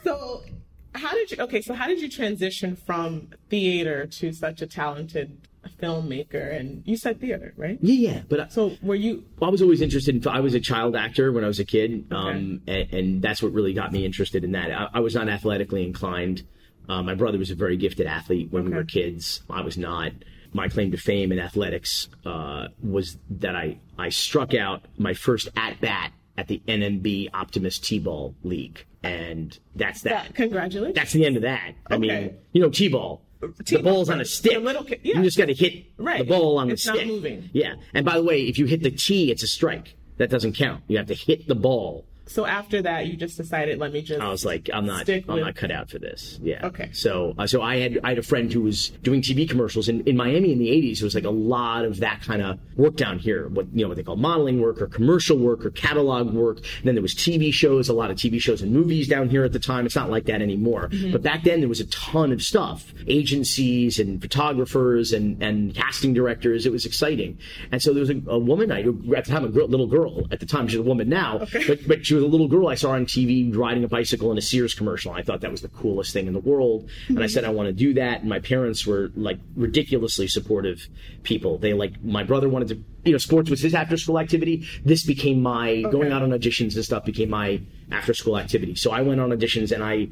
So, 0.03 0.43
how 0.94 1.12
did 1.12 1.31
you? 1.31 1.37
Okay, 1.44 1.61
so 1.62 1.75
how 1.75 1.87
did 1.87 2.00
you 2.00 2.09
transition 2.09 2.75
from 2.75 3.29
theater 3.49 4.06
to 4.06 4.32
such 4.32 4.62
a 4.62 4.67
talented 4.67 5.47
filmmaker? 5.81 6.59
And 6.59 6.82
you 6.87 6.97
said 6.97 7.20
theater, 7.20 7.53
right? 7.56 7.79
Yeah, 7.81 8.11
yeah. 8.12 8.23
But 8.29 8.41
I, 8.41 8.49
So, 8.49 8.76
were 8.82 8.94
you? 8.94 9.25
I 9.41 9.49
was 9.49 9.62
always 9.62 9.81
interested 9.81 10.14
in. 10.17 10.29
I 10.31 10.41
was 10.41 10.55
a 10.55 10.61
child 10.61 10.97
actor 10.97 11.32
when 11.32 11.44
I 11.44 11.47
was 11.47 11.59
a 11.59 11.64
kid, 11.64 12.06
um, 12.11 12.62
and, 12.67 12.93
and 12.93 13.23
that's 13.23 13.43
what 13.43 13.53
really 13.53 13.73
got 13.73 13.93
me 13.93 14.05
interested 14.05 14.44
in 14.44 14.53
that. 14.53 14.70
I, 14.73 14.88
I 14.94 15.00
was 15.00 15.14
not 15.14 15.29
athletically 15.29 15.85
inclined. 15.85 16.43
Uh, 16.88 17.03
my 17.03 17.14
brother 17.14 17.38
was 17.38 17.50
a 17.50 17.55
very 17.55 17.76
gifted 17.76 18.06
athlete 18.06 18.49
when 18.50 18.64
we 18.64 18.73
were 18.73 18.85
kids. 18.85 19.43
I 19.49 19.61
was 19.62 19.79
not. 19.79 20.12
My 20.55 20.69
claim 20.69 20.91
to 20.91 20.99
fame 20.99 21.32
in 21.32 21.38
athletics 21.38 22.09
uh, 22.26 22.69
was 22.82 23.17
that 23.31 23.56
I 23.56 23.79
I 23.97 24.11
struck 24.11 24.53
out 24.55 24.85
my 24.99 25.14
first 25.14 25.49
at 25.56 25.81
bat 25.81 26.12
at 26.37 26.49
the 26.49 26.61
NMB 26.67 27.29
Optimist 27.32 27.85
T-ball 27.85 28.35
league, 28.43 28.85
and 29.03 29.59
that's 29.76 30.03
that. 30.03 30.25
That, 30.26 30.35
congratulations. 30.35 30.94
That's 30.97 31.12
the 31.12 31.25
end 31.25 31.37
of 31.37 31.43
that. 31.43 31.75
I 31.87 31.94
Okay. 31.94 31.99
mean, 32.00 32.37
you 32.53 32.61
know, 32.61 32.69
T-ball. 32.69 33.23
The 33.43 33.83
ball's 33.83 34.09
on 34.09 34.21
a 34.21 34.25
stick. 34.25 34.61
Little 34.62 34.85
ki- 34.85 35.00
You 35.03 35.15
just 35.23 35.37
got 35.37 35.47
to 35.47 35.55
hit 35.55 35.85
Right. 35.99 36.19
the 36.19 36.25
ball 36.25 36.59
on 36.59 36.71
It's 36.71 36.85
the 36.85 36.91
not 36.91 36.97
stick. 36.99 37.09
moving. 37.09 37.50
Yeah. 37.53 37.75
And 37.93 38.05
by 38.06 38.15
the 38.17 38.23
way, 38.23 38.43
if 38.47 38.59
you 38.59 38.67
hit 38.67 38.83
the 38.83 38.91
tee, 38.91 39.31
it's 39.31 39.43
a 39.43 39.47
strike. 39.49 39.97
That 40.19 40.31
doesn't 40.31 40.53
count. 40.53 40.85
You 40.89 40.99
have 40.99 41.06
to 41.09 41.15
hit 41.15 41.49
the 41.49 41.55
ball. 41.56 42.06
So 42.27 42.47
after 42.47 42.83
that, 42.83 43.07
you 43.07 43.17
just 43.17 43.37
decided, 43.37 43.79
let 43.79 43.93
me 43.93 44.03
just. 44.03 44.21
I 44.21 44.29
was 44.29 44.45
like, 44.45 44.71
I'm 44.73 44.87
not, 44.87 45.09
I'm 45.09 45.25
with- 45.27 45.45
not 45.45 45.55
cut 45.55 45.71
out 45.71 45.91
for 45.91 45.99
this. 45.99 46.39
Yeah. 46.43 46.67
Okay. 46.67 46.91
So, 46.93 47.35
uh, 47.37 47.47
so 47.47 47.63
I 47.63 47.77
had, 47.77 47.99
I 48.05 48.11
had 48.11 48.19
a 48.19 48.23
friend 48.23 48.52
who 48.52 48.62
was 48.62 48.91
doing 49.02 49.23
TV 49.23 49.49
commercials 49.49 49.88
in, 49.88 50.02
in 50.02 50.17
Miami 50.17 50.52
in 50.52 50.59
the 50.59 50.69
'80s. 50.69 50.99
It 50.99 51.02
was 51.02 51.14
like 51.14 51.25
a 51.25 51.31
lot 51.31 51.85
of 51.85 51.99
that 51.99 52.23
kind 52.23 52.43
of 52.43 52.59
work 52.76 52.97
down 52.97 53.19
here. 53.19 53.49
What 53.49 53.67
you 53.75 53.83
know, 53.85 53.88
what 53.88 53.97
they 53.97 54.02
call 54.02 54.17
modeling 54.17 54.61
work 54.61 54.81
or 54.81 54.87
commercial 54.87 55.37
work 55.37 55.64
or 55.67 55.71
catalog 55.71 56.33
work. 56.33 56.59
And 56.59 56.85
then 56.85 56.95
there 56.95 57.02
was 57.02 57.14
TV 57.14 57.52
shows, 57.52 57.88
a 57.88 57.93
lot 57.93 58.11
of 58.11 58.17
TV 58.17 58.41
shows 58.41 58.62
and 58.62 58.73
movies 58.73 59.09
down 59.09 59.29
here 59.29 59.45
at 59.45 59.52
the 59.52 59.59
time. 59.59 59.85
It's 59.85 59.97
not 59.97 60.11
like 60.11 60.26
that 60.26 60.41
anymore. 60.41 60.88
Mm-hmm. 60.88 61.12
But 61.12 61.23
back 61.23 61.45
then 61.45 61.61
there 61.61 61.69
was 61.69 61.81
a 61.81 61.87
ton 61.87 62.33
of 62.33 62.43
stuff, 62.43 62.93
agencies 63.07 63.99
and 63.99 64.21
photographers 64.21 65.12
and 65.12 65.43
and 65.43 65.75
casting 65.75 66.14
directors. 66.14 66.67
It 66.67 66.73
was 66.73 66.87
exciting. 66.87 67.38
And 67.73 67.83
so 67.83 67.93
there 67.93 68.00
was 68.00 68.11
a, 68.11 68.21
a 68.29 68.38
woman 68.38 68.71
I 68.71 68.81
at 69.17 69.25
the 69.25 69.31
time 69.33 69.45
a 69.45 69.49
girl, 69.49 69.67
little 69.67 69.87
girl 69.87 70.26
at 70.31 70.41
the 70.41 70.47
time. 70.47 70.69
She's 70.69 70.79
a 70.79 70.83
woman 70.83 71.09
now, 71.09 71.47
but 71.67 71.87
but 71.87 72.07
she 72.07 72.12
was 72.12 72.23
a 72.23 72.26
little 72.26 72.49
girl 72.49 72.69
I 72.69 72.75
saw 72.75 72.92
on 72.92 73.07
TV 73.07 73.54
riding 73.54 73.85
a 73.85 73.88
bicycle 73.88 74.33
in 74.33 74.38
a 74.38 74.42
Sears 74.42 74.75
commercial. 74.75 75.12
I 75.12 75.23
thought 75.23 75.40
that 75.40 75.50
was 75.50 75.62
the 75.62 75.69
coolest 75.69 76.12
thing 76.12 76.26
in 76.26 76.33
the 76.33 76.40
world, 76.40 76.88
and 77.09 77.19
I 77.19 77.23
mm-hmm. 77.23 77.28
said 77.28 77.45
I 77.45 77.50
want 77.50 77.69
to 77.69 77.73
do 77.73 77.95
that. 77.95 78.21
And 78.21 78.28
my 78.28 78.40
parents 78.40 78.87
were 78.87 79.11
like 79.14 79.38
ridiculously 79.57 80.28
supportive 80.28 80.88
people. 81.23 81.59
They 81.59 81.73
like 81.73 82.02
my 82.02 82.25
brother 82.25 82.49
wanted 82.49 82.69
to, 82.69 82.85
you 83.04 83.12
know, 83.12 83.19
sports 83.19 83.50
was 83.50 83.61
his 83.61 83.75
after 83.75 83.97
school 83.97 84.19
activity. 84.19 84.66
This 84.85 85.04
became 85.04 85.42
my 85.42 85.83
going 85.83 86.12
out 86.12 86.23
on 86.23 86.31
auditions 86.31 86.75
and 86.75 86.85
stuff 86.85 87.04
became 87.04 87.31
my 87.31 87.61
after 87.90 88.14
school 88.14 88.38
activity. 88.38 88.75
So 88.75 88.90
I 88.90 89.02
went 89.02 89.21
on 89.21 89.31
auditions 89.31 89.73
and 89.73 89.83
I 89.83 90.09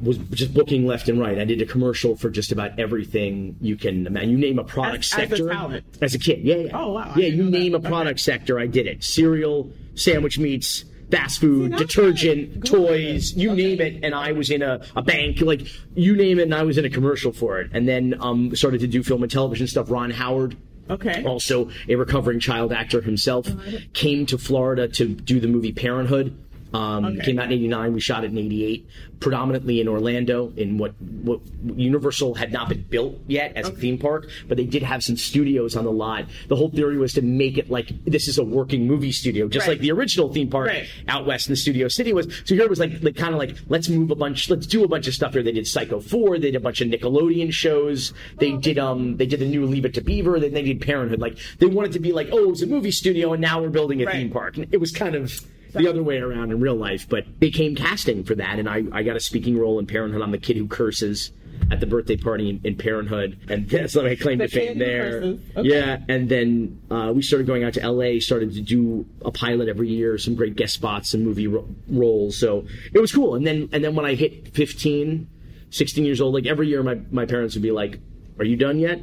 was 0.00 0.18
just 0.18 0.52
booking 0.52 0.86
left 0.86 1.08
and 1.08 1.18
right. 1.18 1.38
I 1.38 1.44
did 1.44 1.62
a 1.62 1.66
commercial 1.66 2.16
for 2.16 2.30
just 2.30 2.52
about 2.52 2.78
everything 2.78 3.56
you 3.60 3.76
can 3.76 4.06
imagine. 4.06 4.30
You 4.30 4.38
name 4.38 4.58
a 4.58 4.64
product 4.64 5.04
As- 5.04 5.14
as 5.14 5.40
a 5.40 5.48
sector 5.48 5.82
as 6.02 6.14
a 6.14 6.18
kid. 6.18 6.40
Yeah, 6.42 6.56
yeah. 6.56 6.78
Oh, 6.78 6.92
wow. 6.92 7.12
Yeah, 7.16 7.26
you 7.26 7.44
know 7.44 7.50
that. 7.50 7.58
name 7.58 7.74
a 7.74 7.78
Okay. 7.78 7.88
product 7.88 8.20
sector, 8.20 8.58
I 8.58 8.66
did 8.66 8.86
it. 8.86 9.02
Cereal, 9.02 9.70
sandwich 9.94 10.38
meats, 10.38 10.84
fast 11.10 11.40
food, 11.40 11.72
that's 11.72 11.82
detergent, 11.82 12.60
good. 12.60 12.64
toys, 12.64 13.34
you 13.36 13.50
Okay. 13.52 13.62
name 13.62 13.80
it, 13.80 14.04
and 14.04 14.14
I 14.14 14.32
was 14.32 14.50
in 14.50 14.62
a, 14.62 14.80
a 14.96 15.02
bank, 15.02 15.40
like 15.40 15.62
you 15.94 16.16
name 16.16 16.38
it, 16.38 16.42
and 16.42 16.54
I 16.54 16.62
was 16.64 16.78
in 16.78 16.84
a 16.84 16.90
commercial 16.90 17.32
for 17.32 17.60
it. 17.60 17.70
And 17.72 17.86
then 17.88 18.14
um, 18.20 18.54
started 18.56 18.80
to 18.80 18.86
do 18.86 19.02
film 19.02 19.22
and 19.22 19.30
television 19.30 19.66
stuff. 19.66 19.90
Ron 19.90 20.10
Howard, 20.10 20.56
Okay. 20.88 21.24
also 21.24 21.70
a 21.88 21.94
recovering 21.96 22.38
child 22.40 22.72
actor 22.72 23.00
himself, 23.00 23.48
came 23.92 24.26
to 24.26 24.38
Florida 24.38 24.86
to 24.88 25.06
do 25.08 25.40
the 25.40 25.48
movie 25.48 25.72
Parenthood. 25.72 26.36
Um, 26.74 27.04
Okay. 27.06 27.24
Came 27.26 27.38
out 27.38 27.46
in 27.46 27.52
'89. 27.52 27.92
We 27.94 28.00
shot 28.00 28.24
it 28.24 28.30
in 28.32 28.38
'88, 28.38 28.86
predominantly 29.20 29.80
in 29.80 29.88
Orlando, 29.88 30.52
in 30.56 30.78
what 30.78 30.94
what 31.22 31.40
Universal 31.76 32.34
had 32.34 32.52
not 32.52 32.68
been 32.68 32.82
built 32.82 33.18
yet 33.28 33.52
as 33.56 33.68
a 33.68 33.72
theme 33.72 33.98
park, 33.98 34.28
but 34.48 34.56
they 34.56 34.64
did 34.64 34.82
have 34.82 35.02
some 35.02 35.16
studios 35.16 35.76
on 35.76 35.84
the 35.84 35.92
lot. 35.92 36.26
The 36.48 36.56
whole 36.56 36.68
theory 36.70 36.98
was 36.98 37.12
to 37.14 37.22
make 37.22 37.56
it 37.56 37.70
like 37.70 37.88
this 38.04 38.28
is 38.28 38.38
a 38.38 38.44
working 38.44 38.86
movie 38.86 39.12
studio, 39.12 39.48
just 39.48 39.66
Right. 39.66 39.74
like 39.74 39.80
the 39.80 39.92
original 39.92 40.32
theme 40.32 40.48
park 40.50 40.68
Right. 40.68 40.86
out 41.08 41.26
west 41.26 41.48
in 41.48 41.52
the 41.52 41.56
Studio 41.56 41.88
City 41.88 42.12
was. 42.12 42.26
So 42.44 42.54
here 42.54 42.64
it 42.64 42.70
was 42.70 42.80
like, 42.80 43.02
like 43.02 43.16
kind 43.16 43.32
of 43.32 43.38
like 43.38 43.56
let's 43.68 43.88
move 43.88 44.10
a 44.10 44.14
bunch, 44.16 44.50
let's 44.50 44.66
do 44.66 44.84
a 44.84 44.88
bunch 44.88 45.06
of 45.08 45.14
stuff 45.14 45.32
here. 45.32 45.42
They 45.42 45.52
did 45.52 45.66
Psycho 45.66 46.00
Four, 46.00 46.38
they 46.38 46.48
did 46.50 46.56
a 46.56 46.60
bunch 46.60 46.80
of 46.80 46.88
Nickelodeon 46.88 47.52
shows, 47.52 48.12
they 48.38 48.52
did 48.52 48.78
um 48.78 49.16
they 49.16 49.26
did 49.26 49.40
the 49.40 49.46
new 49.48 49.64
Leave 49.66 49.84
It 49.84 49.94
to 49.94 50.00
Beaver, 50.00 50.40
then 50.40 50.52
they 50.52 50.62
did 50.62 50.80
Parenthood. 50.80 51.20
Like 51.20 51.38
they 51.58 51.66
wanted 51.66 51.92
to 51.92 52.00
be 52.00 52.12
like, 52.12 52.28
oh, 52.32 52.50
it's 52.50 52.62
a 52.62 52.66
movie 52.66 52.90
studio, 52.90 53.32
and 53.32 53.40
now 53.40 53.62
we're 53.62 53.70
building 53.70 54.02
a 54.02 54.06
Right. 54.06 54.16
theme 54.16 54.30
park. 54.30 54.56
And 54.56 54.66
it 54.72 54.78
was 54.80 54.90
kind 54.92 55.14
of 55.14 55.40
the 55.76 55.88
other 55.88 56.02
way 56.02 56.18
around 56.18 56.50
in 56.50 56.60
real 56.60 56.74
life, 56.76 57.08
but 57.08 57.24
they 57.38 57.50
came 57.50 57.74
casting 57.74 58.24
for 58.24 58.34
that, 58.34 58.58
and 58.58 58.68
I 58.68 58.82
I 58.92 59.02
got 59.02 59.16
a 59.16 59.20
speaking 59.20 59.58
role 59.58 59.78
in 59.78 59.86
Parenthood. 59.86 60.22
I'm 60.22 60.30
the 60.30 60.38
kid 60.38 60.56
who 60.56 60.66
curses. 60.66 61.32
At 61.70 61.80
the 61.80 61.86
birthday 61.86 62.18
party 62.18 62.50
in, 62.50 62.60
in 62.64 62.76
Parenthood, 62.76 63.40
and 63.48 63.66
that's 63.70 63.96
like 63.96 64.06
I 64.06 64.14
claim 64.14 64.38
The 64.38 64.46
to 64.46 64.54
fame 64.54 64.78
there. 64.78 65.36
Okay. 65.56 65.68
Yeah, 65.68 65.98
and 66.06 66.28
then 66.28 66.82
uh, 66.90 67.12
we 67.16 67.22
started 67.22 67.46
going 67.46 67.64
out 67.64 67.72
to 67.74 67.90
LA, 67.90 68.20
started 68.20 68.52
to 68.52 68.60
do 68.60 69.06
a 69.24 69.30
pilot 69.32 69.66
every 69.66 69.88
year, 69.88 70.18
some 70.18 70.34
great 70.34 70.54
guest 70.54 70.74
spots, 70.74 71.10
some 71.10 71.24
movie 71.24 71.46
ro- 71.46 71.66
roles. 71.88 72.38
So 72.38 72.66
it 72.92 73.00
was 73.00 73.10
cool. 73.10 73.34
And 73.36 73.46
then 73.46 73.70
and 73.72 73.82
then 73.82 73.94
when 73.96 74.04
I 74.04 74.14
hit 74.14 74.54
15, 74.54 75.26
16 75.70 76.04
years 76.04 76.20
old, 76.20 76.34
like 76.34 76.44
every 76.46 76.68
year, 76.68 76.82
my 76.82 77.00
my 77.10 77.24
parents 77.24 77.54
would 77.54 77.62
be 77.62 77.72
like, 77.72 78.00
"Are 78.38 78.44
you 78.44 78.56
done 78.56 78.78
yet? 78.78 79.00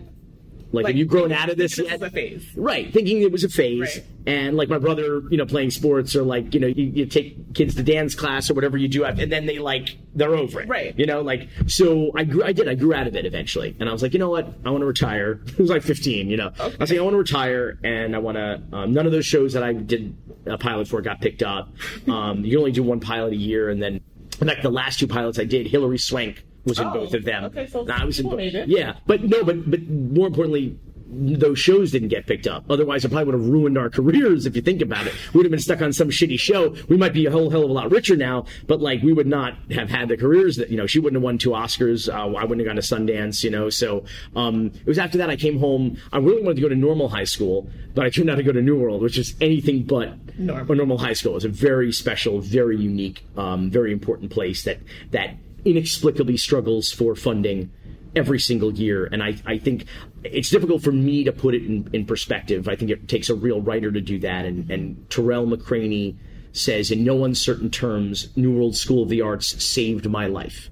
Like, 0.73 0.87
have 0.87 0.95
you 0.95 1.05
grown 1.05 1.31
out 1.31 1.49
of 1.49 1.57
this 1.57 1.77
yet?" 1.77 1.93
is 1.93 2.01
a 2.01 2.09
phase. 2.09 2.45
Right, 2.55 2.91
thinking 2.91 3.21
it 3.21 3.31
was 3.31 3.43
a 3.43 3.49
phase. 3.49 3.79
Right. 3.79 4.05
And 4.25 4.57
like 4.57 4.69
my 4.69 4.79
brother, 4.79 5.21
you 5.29 5.37
know, 5.37 5.45
playing 5.45 5.71
sports 5.71 6.15
or 6.15 6.23
like, 6.23 6.53
you 6.53 6.59
know, 6.59 6.67
you, 6.67 6.85
you 6.85 7.05
take 7.05 7.53
kids 7.53 7.75
to 7.75 7.83
dance 7.83 8.15
class 8.15 8.49
or 8.49 8.53
whatever 8.53 8.77
you 8.77 8.87
do, 8.87 9.03
and 9.03 9.31
then 9.31 9.45
they 9.45 9.59
like, 9.59 9.97
they're 10.15 10.33
over 10.33 10.61
it. 10.61 10.69
Right. 10.69 10.97
You 10.97 11.05
know, 11.05 11.21
like, 11.21 11.49
so 11.67 12.11
I 12.15 12.23
grew, 12.23 12.43
I 12.43 12.53
did, 12.53 12.67
I 12.67 12.75
grew 12.75 12.93
out 12.93 13.07
of 13.07 13.15
it 13.15 13.25
eventually. 13.25 13.75
And 13.79 13.89
I 13.89 13.91
was 13.91 14.01
like, 14.01 14.13
you 14.13 14.19
know 14.19 14.29
what? 14.29 14.47
I 14.65 14.69
want 14.69 14.81
to 14.81 14.85
retire. 14.85 15.41
it 15.47 15.59
was 15.59 15.69
like 15.69 15.83
15, 15.83 16.29
you 16.29 16.37
know. 16.37 16.51
I 16.59 16.67
was 16.79 16.89
like, 16.89 16.99
I 16.99 17.01
want 17.01 17.13
to 17.13 17.17
retire 17.17 17.79
and 17.83 18.15
I 18.15 18.19
want 18.19 18.37
to, 18.37 18.63
um, 18.71 18.93
none 18.93 19.05
of 19.05 19.11
those 19.11 19.25
shows 19.25 19.53
that 19.53 19.63
I 19.63 19.73
did 19.73 20.15
a 20.45 20.57
pilot 20.57 20.87
for 20.87 21.01
got 21.01 21.21
picked 21.21 21.43
up. 21.43 21.69
Um, 22.07 22.43
you 22.43 22.59
only 22.59 22.71
do 22.71 22.83
one 22.83 22.99
pilot 22.99 23.33
a 23.33 23.37
year. 23.37 23.69
And 23.69 23.81
then, 23.81 24.01
in 24.39 24.47
fact, 24.47 24.61
the 24.61 24.69
last 24.69 24.99
two 24.99 25.07
pilots 25.07 25.39
I 25.39 25.45
did, 25.45 25.67
Hilary 25.67 25.97
Swank 25.97 26.43
was 26.65 26.79
in 26.79 26.88
Oh, 26.88 26.93
both 26.93 27.13
of 27.13 27.24
them. 27.25 27.46
okay, 27.46 27.67
so 27.67 27.82
And 27.82 27.91
I 27.91 28.05
was 28.05 28.20
in 28.20 28.29
both. 28.29 28.39
Yeah, 28.67 28.96
but 29.05 29.24
no, 29.24 29.43
but 29.43 29.70
but 29.70 29.82
more 29.89 30.27
importantly, 30.27 30.77
those 31.15 31.60
shows 31.60 31.91
didn't 31.91 32.08
get 32.08 32.25
picked 32.25 32.48
up. 32.48 32.65
Otherwise, 32.72 33.05
it 33.05 33.10
probably 33.10 33.25
would 33.25 33.39
have 33.39 33.48
ruined 33.48 33.77
our 33.77 33.88
careers 33.88 34.48
if 34.48 34.55
you 34.55 34.63
think 34.63 34.82
about 34.82 35.05
it. 35.05 35.13
We 35.32 35.38
would 35.38 35.46
have 35.46 35.51
been 35.51 35.60
stuck 35.60 35.79
on 35.82 35.93
some 35.93 36.10
shitty 36.10 36.39
show. 36.39 36.75
We 36.88 36.98
might 36.98 37.13
be 37.13 37.27
a 37.27 37.32
whole 37.32 37.51
hell 37.51 37.63
of 37.63 37.70
a 37.70 37.74
lot 37.74 37.91
richer 37.91 38.15
now, 38.15 38.46
but 38.65 38.82
like 38.82 39.03
we 39.03 39.13
would 39.13 39.27
not 39.27 39.53
have 39.72 39.89
had 39.91 40.08
the 40.10 40.17
careers 40.17 40.55
that 40.58 40.70
you 40.72 40.77
know. 40.77 40.88
She 40.88 40.98
wouldn't 41.00 41.17
have 41.17 41.24
won 41.24 41.38
two 41.38 41.51
Oscars. 41.51 42.12
Uh, 42.12 42.36
I 42.36 42.43
wouldn't 42.46 42.65
have 42.65 42.75
gone 42.75 42.75
to 42.77 42.82
Sundance. 42.82 43.43
You 43.43 43.51
know, 43.51 43.70
so 43.70 44.05
um, 44.36 44.67
it 44.74 44.88
was 44.88 44.98
after 44.98 45.17
that 45.20 45.29
I 45.29 45.36
came 45.36 45.60
home. 45.60 45.98
I 46.12 46.17
really 46.17 46.41
wanted 46.41 46.55
to 46.55 46.62
go 46.62 46.70
to 46.70 46.75
normal 46.75 47.10
high 47.10 47.25
school, 47.25 47.70
but 47.93 48.05
I 48.05 48.10
turned 48.10 48.32
out 48.32 48.36
to 48.38 48.43
go 48.43 48.51
to 48.51 48.62
New 48.62 48.79
World, 48.79 49.01
which 49.03 49.17
is 49.20 49.36
anything 49.39 49.84
but 49.84 50.13
Normal. 50.39 50.72
a 50.72 50.75
normal 50.75 50.98
high 50.98 51.13
school. 51.13 51.36
It's 51.36 51.46
a 51.46 51.50
very 51.50 51.91
special, 51.91 52.39
very 52.39 52.77
unique, 52.77 53.24
um, 53.38 53.70
very 53.70 53.91
important 53.91 54.32
place 54.32 54.63
that 54.63 54.79
that 55.12 55.36
inexplicably 55.65 56.38
struggles 56.38 56.91
for 56.91 57.15
funding 57.15 57.72
every 58.15 58.39
single 58.39 58.74
year. 58.74 59.05
And 59.12 59.24
I, 59.24 59.36
I 59.46 59.58
think 59.58 59.86
it's 60.24 60.50
difficult 60.50 60.84
for 60.84 60.91
me 60.91 61.24
to 61.24 61.32
put 61.32 61.55
it 61.55 61.63
in, 61.63 61.89
in 61.93 62.05
perspective. 62.05 62.67
I 62.67 62.75
think 62.75 62.91
it 62.91 63.08
takes 63.08 63.29
a 63.29 63.36
real 63.36 63.62
writer 63.62 63.91
to 63.91 64.01
do 64.01 64.20
that. 64.20 64.46
And, 64.46 64.70
and 64.70 65.10
Tarell 65.10 65.48
McCraney 65.48 66.15
says, 66.51 66.91
in 66.91 67.03
no 67.03 67.25
uncertain 67.25 67.72
terms, 67.72 68.29
New 68.36 68.55
World 68.55 68.75
School 68.75 69.03
of 69.03 69.10
the 69.10 69.22
Arts 69.22 69.63
saved 69.63 70.10
my 70.10 70.27
life. 70.27 70.70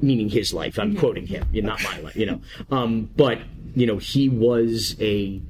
Meaning 0.00 0.30
his 0.30 0.52
life. 0.52 0.78
I'm 0.78 0.96
quoting 0.96 1.26
him, 1.26 1.46
not 1.52 1.82
my 1.84 2.00
life, 2.00 2.16
you 2.16 2.26
know. 2.26 2.40
Um, 2.70 3.08
but, 3.16 3.38
you 3.76 3.86
know, 3.86 3.98
he 3.98 4.28
was 4.28 4.96
a 5.00 5.40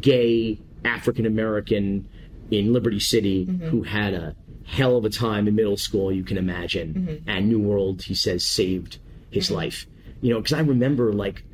gay 0.00 0.58
African 0.84 1.26
American 1.26 2.08
in 2.50 2.72
Liberty 2.72 2.98
City 2.98 3.44
who 3.44 3.82
had 3.82 4.14
a 4.14 4.36
hell 4.66 4.96
of 4.96 5.04
a 5.04 5.10
time 5.10 5.46
in 5.48 5.54
middle 5.54 5.76
school, 5.76 6.12
you 6.12 6.24
can 6.24 6.38
imagine. 6.38 6.94
Mm-hmm. 6.94 7.30
And 7.30 7.48
New 7.48 7.60
World, 7.60 8.02
he 8.02 8.14
says, 8.14 8.44
saved 8.44 8.98
his 9.30 9.46
mm-hmm. 9.46 9.54
life. 9.54 9.86
You 10.20 10.32
know, 10.32 10.40
because 10.40 10.54
I 10.54 10.60
remember 10.60 11.12
like 11.12 11.44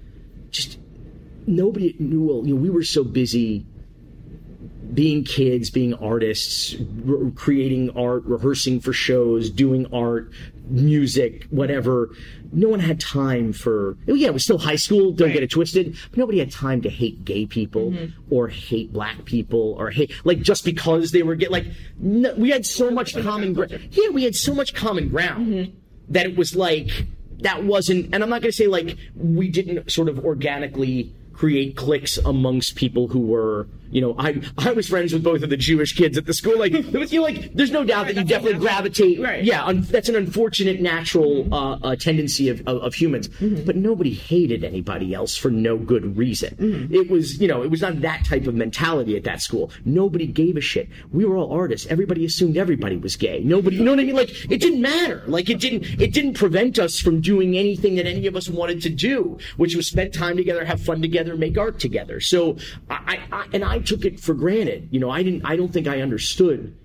just 0.51 0.79
nobody 1.47 1.91
at 1.91 2.01
New 2.01 2.23
World, 2.23 2.47
you 2.47 2.55
know, 2.55 2.61
we 2.61 2.71
were 2.71 2.85
so 2.85 3.05
busy 3.05 3.67
being 4.95 5.25
kids, 5.25 5.71
being 5.71 5.95
artists, 5.95 6.77
re- 7.05 7.31
creating 7.35 7.91
art, 7.97 8.25
rehearsing 8.25 8.81
for 8.81 8.93
shows, 8.93 9.51
doing 9.51 9.87
art, 9.93 10.33
music, 10.69 11.47
whatever. 11.51 12.11
No 12.53 12.69
one 12.69 12.81
had 12.81 12.99
time 13.01 13.53
for. 13.53 13.97
oh, 14.09 14.15
Yeah, 14.15 14.29
it 14.29 14.35
was 14.35 14.45
still 14.45 14.59
high 14.59 14.77
school. 14.77 15.13
Don't 15.13 15.29
Right. 15.29 15.35
get 15.35 15.43
it 15.43 15.51
twisted. 15.51 15.97
But 16.11 16.19
nobody 16.19 16.39
had 16.39 16.51
time 16.51 16.81
to 16.83 16.89
hate 16.91 17.25
gay 17.25 17.47
people 17.47 17.95
or 18.31 18.49
hate 18.49 18.93
black 18.93 19.25
people 19.25 19.75
or 19.79 19.91
hate 19.91 20.13
like 20.25 20.41
just 20.41 20.65
because 20.65 21.13
they 21.13 21.23
were 21.23 21.35
gay. 21.37 21.49
Like 21.49 21.67
no, 21.99 22.35
we 22.35 22.51
had 22.51 22.67
so 22.67 22.91
much 22.91 23.15
common 23.21 23.53
ground. 23.53 23.79
Yeah, 23.93 24.09
we 24.11 24.25
had 24.25 24.35
so 24.35 24.55
much 24.55 24.75
common 24.75 25.09
ground 25.11 25.73
that 26.09 26.27
it 26.27 26.37
was 26.37 26.57
like 26.57 27.07
that 27.41 27.65
wasn't. 27.65 28.13
And 28.15 28.23
I'm 28.23 28.29
not 28.31 28.43
going 28.43 28.51
to 28.53 28.57
say 28.57 28.67
like 28.67 28.97
we 29.17 29.49
didn't 29.49 29.91
sort 29.91 30.09
of 30.09 30.19
organically 30.25 31.15
create 31.41 31.75
cliques 31.75 32.19
amongst 32.19 32.77
people 32.77 33.09
who 33.09 33.21
were, 33.21 33.67
you 33.91 34.03
know, 34.03 34.15
I 34.19 34.43
I 34.59 34.73
was 34.73 34.87
friends 34.89 35.15
with 35.15 35.25
both 35.25 35.43
of 35.43 35.49
the 35.49 35.57
Jewish 35.57 35.97
kids 35.97 36.19
at 36.19 36.27
the 36.27 36.35
school. 36.35 36.59
Like, 36.59 36.75
was, 36.93 37.15
you 37.15 37.23
like, 37.23 37.55
there's 37.55 37.71
no 37.71 37.83
doubt 37.83 38.09
that 38.09 38.17
you 38.17 38.25
definitely 38.25 38.59
natural. 38.59 38.69
gravitate. 38.69 39.21
Right. 39.23 39.43
Yeah, 39.43 39.65
un, 39.65 39.81
that's 39.81 40.11
an 40.11 40.17
unfortunate 40.17 40.83
natural 40.83 41.53
uh, 41.53 41.79
uh, 41.83 41.97
tendency 41.97 42.51
of, 42.51 42.61
of, 42.69 42.83
of 42.83 42.95
humans. 42.95 43.29
But 43.41 43.75
nobody 43.75 44.13
hated 44.13 44.65
anybody 44.65 45.15
else 45.15 45.35
for 45.35 45.51
no 45.51 45.79
good 45.79 46.15
reason. 46.15 46.89
It 46.93 47.11
was, 47.11 47.41
you 47.41 47.49
know, 47.49 47.63
it 47.63 47.71
was 47.71 47.81
not 47.81 48.03
that 48.03 48.27
type 48.27 48.47
of 48.47 48.55
mentality 48.55 49.17
at 49.17 49.25
that 49.25 49.41
school. 49.41 49.71
Nobody 49.87 50.27
gave 50.27 50.59
a 50.59 50.61
shit. 50.61 50.91
We 51.11 51.25
were 51.25 51.39
all 51.39 51.51
artists. 51.51 51.87
Everybody 51.87 52.27
assumed 52.27 52.59
everybody 52.59 52.99
was 52.99 53.17
gay. 53.17 53.41
Nobody, 53.43 53.77
you 53.77 53.85
know 53.85 53.93
what 53.93 54.01
I 54.01 54.05
mean? 54.05 54.15
Like, 54.15 54.31
it 54.51 54.61
didn't 54.61 54.83
matter. 54.83 55.23
Like, 55.27 55.49
it 55.49 55.59
didn't, 55.59 55.85
it 55.99 56.13
didn't 56.13 56.35
prevent 56.35 56.79
us 56.79 57.01
from 57.01 57.23
doing 57.23 57.57
anything 57.57 57.95
that 57.95 58.07
any 58.07 58.27
of 58.27 58.37
us 58.37 58.47
wanted 58.51 58.83
to 58.83 58.91
do, 58.91 59.39
which 59.57 59.75
was 59.75 59.87
spend 59.87 60.13
time 60.13 60.37
together, 60.37 60.67
have 60.67 60.83
fun 60.83 61.01
together, 61.01 61.30
make 61.37 61.57
art 61.59 61.79
together. 61.81 62.21
So, 62.21 62.57
I, 62.89 63.21
I, 63.33 63.47
and 63.53 63.65
I 63.65 63.79
took 63.81 64.05
it 64.05 64.21
for 64.21 64.35
granted. 64.35 64.89
You 64.91 65.01
know, 65.01 65.11
I 65.11 65.23
didn't, 65.23 65.45
I 65.45 65.57
don't 65.57 65.73
think 65.73 65.87
I 65.89 66.01
understood 66.01 66.77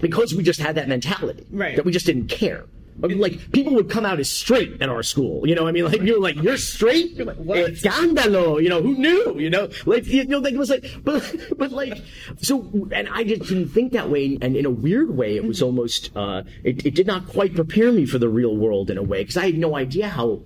because 0.00 0.34
we 0.34 0.42
just 0.42 0.60
had 0.60 0.74
that 0.76 0.88
mentality 0.88 1.46
Right. 1.50 1.76
that 1.76 1.84
we 1.84 1.92
just 1.92 2.06
didn't 2.06 2.28
care. 2.28 2.64
I 3.02 3.06
mean, 3.06 3.20
Like 3.20 3.50
people 3.52 3.74
would 3.76 3.88
come 3.88 4.04
out 4.04 4.20
as 4.20 4.28
straight 4.28 4.82
at 4.82 4.90
our 4.90 5.02
school, 5.02 5.48
you 5.48 5.54
know. 5.54 5.66
I 5.66 5.72
mean, 5.72 5.86
like 5.86 6.02
you're 6.02 6.20
like 6.20 6.36
you're 6.36 6.58
straight, 6.58 7.12
You're 7.12 7.24
like, 7.24 7.38
what? 7.38 7.72
Escándalo, 7.72 8.62
you 8.62 8.68
know. 8.68 8.82
Who 8.82 8.94
knew, 8.98 9.38
you 9.38 9.48
know? 9.48 9.70
Like 9.86 10.06
you 10.06 10.26
know, 10.26 10.40
like 10.40 10.52
it 10.52 10.58
was 10.58 10.68
like, 10.68 10.84
but 11.02 11.22
but 11.56 11.72
like 11.72 11.94
so, 12.42 12.68
and 12.92 13.08
I 13.08 13.24
just 13.24 13.48
didn't 13.48 13.70
think 13.70 13.92
that 13.94 14.10
way. 14.10 14.36
And 14.42 14.56
in 14.56 14.66
a 14.66 14.70
weird 14.70 15.16
way, 15.16 15.36
it 15.36 15.44
was 15.46 15.58
Mm-hmm. 15.58 15.66
almost 15.66 16.10
uh, 16.14 16.42
it, 16.64 16.84
it 16.84 16.94
did 16.94 17.06
not 17.06 17.28
quite 17.28 17.54
prepare 17.54 17.90
me 17.92 18.04
for 18.04 18.18
the 18.18 18.28
real 18.28 18.54
world 18.56 18.90
in 18.90 18.98
a 18.98 19.02
way 19.02 19.22
because 19.22 19.38
I 19.38 19.46
had 19.46 19.56
no 19.58 19.74
idea 19.74 20.08
how. 20.08 20.42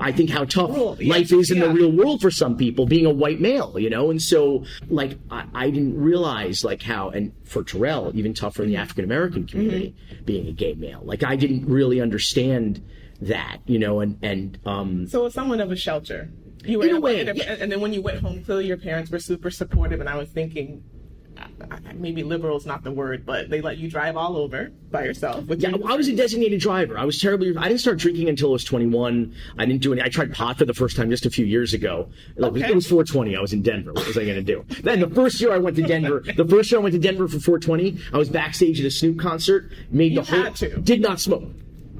I 0.00 0.12
think 0.12 0.30
how 0.30 0.44
tough 0.44 0.70
yeah, 1.00 1.10
life 1.12 1.32
is 1.32 1.50
in 1.50 1.58
the 1.60 1.70
real 1.70 1.90
world 1.90 2.20
for 2.20 2.30
some 2.30 2.56
people, 2.56 2.86
being 2.86 3.06
a 3.06 3.10
white 3.10 3.40
male, 3.40 3.78
you 3.78 3.90
know, 3.90 4.10
and 4.10 4.20
so 4.22 4.64
like 4.88 5.18
I, 5.30 5.44
I 5.54 5.70
didn't 5.70 6.00
realize 6.00 6.64
like 6.64 6.82
how, 6.82 7.10
and 7.10 7.32
for 7.44 7.62
Tarell, 7.64 8.12
even 8.14 8.34
tougher 8.34 8.62
in 8.62 8.68
the 8.68 8.76
African 8.76 9.04
American 9.04 9.46
community, 9.46 9.94
being 10.24 10.46
a 10.48 10.52
gay 10.52 10.74
male, 10.74 11.00
like 11.02 11.24
I 11.24 11.36
didn't 11.36 11.66
really 11.66 12.00
understand 12.00 12.84
that, 13.20 13.58
you 13.66 13.78
know, 13.78 14.00
and 14.00 14.18
and 14.22 14.58
um, 14.64 15.08
So 15.08 15.26
it's 15.26 15.34
somewhat 15.34 15.60
of 15.60 15.72
a 15.72 15.76
shelter. 15.76 16.30
You 16.64 16.78
were 16.78 16.86
In 16.86 16.96
a 16.96 17.00
way, 17.00 17.26
and, 17.26 17.38
yeah. 17.38 17.56
and 17.58 17.70
then 17.70 17.80
when 17.80 17.92
you 17.92 18.02
went 18.02 18.20
home, 18.20 18.42
clearly 18.44 18.66
your 18.66 18.76
parents 18.76 19.10
were 19.10 19.20
super 19.20 19.50
supportive, 19.50 20.00
and 20.00 20.08
I 20.08 20.16
was 20.16 20.28
thinking. 20.28 20.82
Maybe 21.94 22.22
liberal 22.22 22.56
is 22.56 22.66
not 22.66 22.84
the 22.84 22.90
word, 22.92 23.26
but 23.26 23.50
they 23.50 23.60
let 23.60 23.78
you 23.78 23.90
drive 23.90 24.16
all 24.16 24.36
over 24.36 24.70
by 24.90 25.04
yourself. 25.04 25.44
With 25.46 25.60
Yeah, 25.60 25.70
I 25.84 25.96
was 25.96 26.08
a 26.08 26.14
designated 26.14 26.60
driver. 26.60 26.96
I 26.96 27.04
was 27.04 27.20
terribly. 27.20 27.56
I 27.56 27.68
didn't 27.68 27.80
start 27.80 27.98
drinking 27.98 28.28
until 28.28 28.50
I 28.50 28.52
was 28.52 28.64
21. 28.64 29.34
I 29.58 29.66
didn't 29.66 29.82
do 29.82 29.92
any. 29.92 30.02
I 30.02 30.08
tried 30.08 30.32
pot 30.32 30.58
for 30.58 30.64
the 30.64 30.74
first 30.74 30.96
time 30.96 31.10
just 31.10 31.26
a 31.26 31.30
few 31.30 31.44
years 31.44 31.74
ago. 31.74 32.08
Like, 32.36 32.52
Okay. 32.52 32.68
It 32.68 32.74
was 32.74 32.86
420. 32.86 33.36
I 33.36 33.40
was 33.40 33.52
in 33.52 33.62
Denver. 33.62 33.92
What 33.92 34.06
was 34.06 34.16
I 34.16 34.24
going 34.24 34.36
to 34.36 34.42
do? 34.42 34.64
Then 34.82 35.00
the 35.00 35.10
first 35.10 35.40
year 35.40 35.52
I 35.52 35.58
went 35.58 35.76
to 35.76 35.82
Denver. 35.82 36.20
The 36.36 36.46
first 36.46 36.70
year 36.70 36.80
I 36.80 36.82
went 36.82 36.94
to 36.94 36.98
Denver 37.00 37.26
for 37.28 37.40
420. 37.40 37.98
I 38.12 38.18
was 38.18 38.28
backstage 38.28 38.80
at 38.80 38.86
a 38.86 38.90
Snoop 38.90 39.18
concert. 39.18 39.70
Made 39.90 40.12
You 40.12 40.22
the 40.22 40.30
whole. 40.42 40.52
to. 40.52 40.80
Did 40.80 41.00
not 41.00 41.20
smoke. 41.20 41.44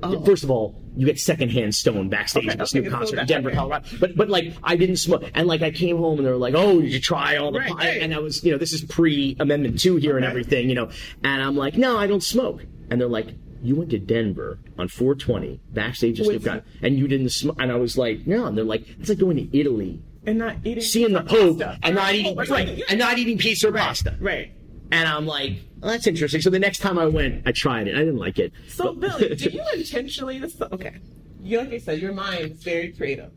Oh. 0.02 0.20
First 0.24 0.44
of 0.44 0.50
all, 0.50 0.80
you 0.96 1.06
get 1.06 1.18
secondhand 1.18 1.74
stone 1.74 2.08
backstage 2.08 2.44
Okay, 2.44 2.52
at 2.52 2.60
okay, 2.60 2.66
Snoop 2.66 2.88
concert 2.90 3.18
in 3.20 3.26
Denver, 3.26 3.50
okay. 3.50 3.56
Colorado. 3.58 3.86
But 4.00 4.16
but 4.16 4.28
like 4.28 4.54
I 4.62 4.76
didn't 4.76 4.96
smoke, 4.96 5.24
and 5.34 5.46
like 5.46 5.62
I 5.62 5.70
came 5.70 5.96
home 5.98 6.18
and 6.18 6.26
they 6.26 6.30
were 6.30 6.36
like, 6.36 6.54
"Oh, 6.54 6.80
did 6.80 6.92
you 6.92 7.00
try 7.00 7.36
all 7.36 7.52
the 7.52 7.60
Right, 7.60 7.68
pot?" 7.68 7.78
right. 7.78 8.00
And 8.02 8.14
I 8.14 8.18
was, 8.18 8.42
you 8.44 8.50
know, 8.52 8.58
this 8.58 8.72
is 8.72 8.82
pre 8.84 9.36
Amendment 9.40 9.78
Two 9.80 9.96
here 9.96 10.16
and 10.16 10.24
everything, 10.24 10.68
you 10.68 10.74
know. 10.74 10.90
And 11.22 11.42
I'm 11.42 11.56
like, 11.56 11.76
"No, 11.76 11.96
I 11.96 12.06
don't 12.06 12.22
smoke." 12.22 12.64
And 12.90 13.00
they're 13.00 13.08
like, 13.08 13.28
"You 13.62 13.76
went 13.76 13.90
to 13.90 13.98
Denver 13.98 14.58
on 14.78 14.88
420 14.88 15.60
backstage 15.72 16.20
at 16.20 16.26
Snoop 16.26 16.44
Con, 16.44 16.62
and 16.82 16.98
you 16.98 17.06
didn't 17.08 17.28
smoke." 17.30 17.56
And 17.60 17.70
I 17.70 17.76
was 17.76 17.96
like, 17.98 18.26
"No." 18.26 18.46
And 18.46 18.56
they're 18.56 18.64
like, 18.64 18.84
"It's 18.98 19.08
like 19.08 19.18
going 19.18 19.36
to 19.36 19.58
Italy, 19.58 20.00
and 20.26 20.38
not 20.38 20.56
eating 20.64 20.82
seeing 20.82 21.12
the 21.12 21.22
Pope, 21.22 21.60
and 21.82 21.94
not 21.94 22.14
eating 22.14 22.36
right, 22.36 22.82
and 22.88 22.98
not 22.98 23.18
eating 23.18 23.38
pizza 23.38 23.68
or 23.68 23.72
Right. 23.72 23.82
pasta." 23.82 24.16
Right. 24.20 24.52
And 24.90 25.06
I'm 25.08 25.26
like, 25.26 25.58
well, 25.80 25.90
that's 25.92 26.06
interesting. 26.06 26.40
So 26.40 26.50
the 26.50 26.58
next 26.58 26.78
time 26.78 26.98
I 26.98 27.06
went, 27.06 27.46
I 27.46 27.52
tried 27.52 27.88
it. 27.88 27.94
I 27.94 27.98
didn't 27.98 28.16
like 28.16 28.38
it. 28.38 28.52
So, 28.68 28.94
But- 28.94 29.18
Billy, 29.18 29.34
do 29.36 29.50
you 29.50 29.62
intentionally? 29.74 30.38
This, 30.38 30.60
okay, 30.60 30.96
you 31.40 31.58
like 31.58 31.72
I 31.72 31.78
said, 31.78 32.00
your 32.00 32.12
mind 32.12 32.52
is 32.52 32.62
very 32.62 32.92
creative. 32.92 33.30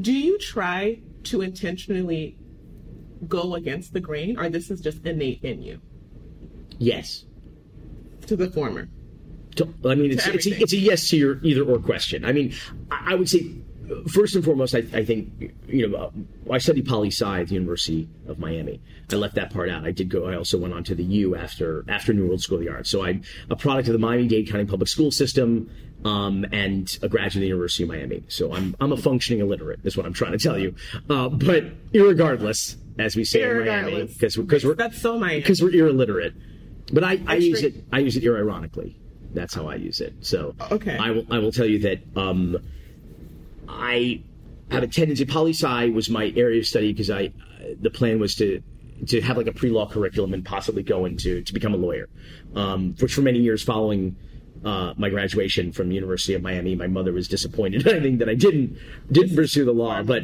Do 0.00 0.12
you 0.12 0.38
try 0.38 1.00
to 1.24 1.42
intentionally 1.42 2.36
go 3.28 3.54
against 3.54 3.92
the 3.92 4.00
grain, 4.00 4.38
or 4.38 4.48
this 4.48 4.70
is 4.70 4.80
just 4.80 5.04
innate 5.04 5.42
in 5.44 5.62
you? 5.62 5.80
yes. 6.78 7.24
To 8.28 8.36
the 8.36 8.48
former. 8.50 8.88
To- 9.56 9.74
I 9.84 9.94
mean, 9.96 10.12
it's, 10.12 10.26
it's, 10.28 10.46
a, 10.46 10.60
it's 10.62 10.72
a 10.72 10.76
yes 10.78 11.08
to 11.10 11.16
your 11.16 11.40
either 11.42 11.62
or 11.62 11.78
question. 11.80 12.24
I 12.24 12.32
mean, 12.32 12.54
I, 12.90 13.12
I 13.12 13.14
would 13.16 13.28
say, 13.28 13.50
first 14.08 14.34
and 14.34 14.44
foremost, 14.44 14.74
I, 14.74 14.78
I 14.92 15.04
think, 15.04 15.52
you 15.66 15.88
know, 15.88 15.96
uh, 15.96 16.10
I 16.52 16.58
studied 16.58 16.86
poli 16.86 17.08
sci 17.08 17.40
at 17.40 17.48
the 17.48 17.54
University 17.54 18.08
of 18.26 18.38
Miami. 18.38 18.80
I 19.10 19.16
left 19.16 19.34
that 19.36 19.52
part 19.52 19.68
out. 19.70 19.84
I 19.84 19.90
did 19.92 20.08
go, 20.08 20.26
I 20.26 20.36
also 20.36 20.58
went 20.58 20.74
on 20.74 20.84
to 20.84 20.94
the 20.94 21.04
U 21.04 21.36
after, 21.36 21.84
after 21.88 22.12
New 22.12 22.26
World 22.26 22.40
School 22.42 22.58
of 22.58 22.64
the 22.64 22.70
Arts. 22.70 22.90
So 22.90 23.04
I'm 23.04 23.22
a 23.50 23.56
product 23.56 23.88
of 23.88 23.92
the 23.92 23.98
Miami 23.98 24.26
Dade 24.28 24.48
County 24.50 24.64
Public 24.64 24.88
School 24.88 25.10
System. 25.10 25.70
Um, 26.04 26.44
and 26.50 26.98
a 27.00 27.08
graduate 27.08 27.36
of 27.36 27.40
the 27.42 27.46
University 27.46 27.84
of 27.84 27.88
Miami. 27.90 28.24
So 28.26 28.52
I'm, 28.52 28.74
I'm 28.80 28.90
a 28.90 28.96
functioning 28.96 29.38
illiterate, 29.40 29.78
is 29.84 29.96
what 29.96 30.04
I'm 30.04 30.12
trying 30.12 30.32
to 30.32 30.38
tell 30.38 30.58
you. 30.58 30.74
Uh, 31.08 31.28
but 31.28 31.62
irregardless, 31.92 32.74
as 32.98 33.14
we 33.14 33.22
say 33.22 33.42
in 33.48 33.64
Miami, 33.64 34.06
because 34.06 34.34
because 34.34 34.64
we're 34.64 34.74
That's 34.74 35.00
so 35.00 35.16
Miami. 35.16 35.38
because 35.38 35.62
we're 35.62 35.86
illiterate. 35.86 36.34
But 36.92 37.04
I, 37.04 37.20
I 37.28 37.36
use 37.36 37.62
it. 37.62 37.84
I 37.92 38.00
use 38.00 38.16
it 38.16 38.26
ironically. 38.26 38.98
That's 39.32 39.54
how 39.54 39.68
I 39.68 39.76
use 39.76 40.00
it. 40.00 40.14
So 40.22 40.56
Okay. 40.72 40.96
I 40.98 41.12
will. 41.12 41.26
I 41.30 41.38
will 41.38 41.52
tell 41.52 41.66
you 41.66 41.78
that 41.80 42.00
um, 42.16 42.58
I 43.72 44.22
have 44.70 44.82
a 44.82 44.86
tendency. 44.86 45.24
Poli 45.24 45.52
sci 45.52 45.90
was 45.90 46.08
my 46.08 46.32
area 46.36 46.60
of 46.60 46.66
study 46.66 46.92
because 46.92 47.10
I 47.10 47.32
the 47.80 47.90
plan 47.90 48.18
was 48.18 48.34
to 48.36 48.62
to 49.06 49.20
have 49.20 49.36
like 49.36 49.46
a 49.46 49.52
pre 49.52 49.70
law 49.70 49.88
curriculum 49.88 50.34
and 50.34 50.44
possibly 50.44 50.82
go 50.82 51.04
into 51.04 51.42
to 51.42 51.52
become 51.52 51.74
a 51.74 51.76
lawyer. 51.76 52.08
Um, 52.54 52.94
which 53.00 53.14
for 53.14 53.22
many 53.22 53.38
years 53.38 53.62
following. 53.62 54.16
Uh, 54.64 54.94
my 54.96 55.08
graduation 55.08 55.72
from 55.72 55.90
University 55.90 56.34
of 56.34 56.42
Miami, 56.42 56.76
my 56.76 56.86
mother 56.86 57.12
was 57.12 57.26
disappointed. 57.26 57.88
I 57.88 57.98
think 57.98 58.20
that 58.20 58.28
I 58.28 58.34
didn't 58.36 58.78
didn't 59.10 59.34
pursue 59.34 59.64
the 59.64 59.72
law, 59.72 60.04
but 60.04 60.22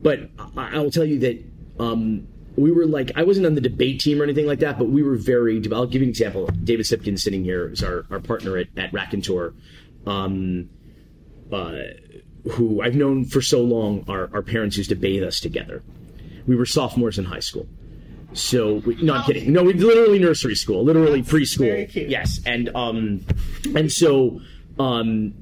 but 0.00 0.30
I, 0.56 0.76
I 0.76 0.78
will 0.78 0.92
tell 0.92 1.04
you 1.04 1.18
that 1.18 1.44
um, 1.80 2.28
we 2.56 2.70
were 2.70 2.86
like 2.86 3.12
I 3.16 3.22
wasn't 3.22 3.46
on 3.46 3.54
the 3.54 3.60
debate 3.60 4.00
team 4.00 4.20
or 4.20 4.24
anything 4.24 4.46
like 4.46 4.60
that, 4.60 4.78
but 4.78 4.88
we 4.88 5.02
were 5.02 5.16
very. 5.16 5.60
I'll 5.72 5.86
give 5.86 6.02
you 6.02 6.06
an 6.06 6.10
example. 6.10 6.46
David 6.46 6.86
Cypkin 6.86 7.18
sitting 7.18 7.42
here 7.44 7.70
is 7.70 7.82
our, 7.82 8.06
our 8.10 8.20
partner 8.20 8.56
at, 8.58 8.68
at 8.76 8.92
Rakontur, 8.92 9.54
um, 10.06 10.68
uh, 11.52 11.72
who 12.52 12.82
I've 12.82 12.94
known 12.94 13.24
for 13.24 13.40
so 13.40 13.60
long. 13.62 14.04
Our, 14.08 14.30
our 14.32 14.42
parents 14.42 14.76
used 14.76 14.90
to 14.90 14.96
bathe 14.96 15.22
us 15.22 15.40
together. 15.40 15.82
We 16.46 16.56
were 16.56 16.66
sophomores 16.66 17.18
in 17.18 17.24
high 17.26 17.40
school. 17.40 17.66
So, 18.32 18.74
we, 18.86 18.94
no, 19.02 19.14
I'm 19.14 19.24
kidding. 19.24 19.52
No, 19.52 19.64
we 19.64 19.72
literally 19.72 20.18
nursery 20.20 20.54
school, 20.54 20.84
literally 20.84 21.22
preschool. 21.22 21.58
very 21.66 21.86
cute. 21.86 22.08
Yes, 22.08 22.38
and 22.46 22.68
um, 22.76 23.24
and 23.74 23.90
so 23.90 24.40
um, 24.78 25.34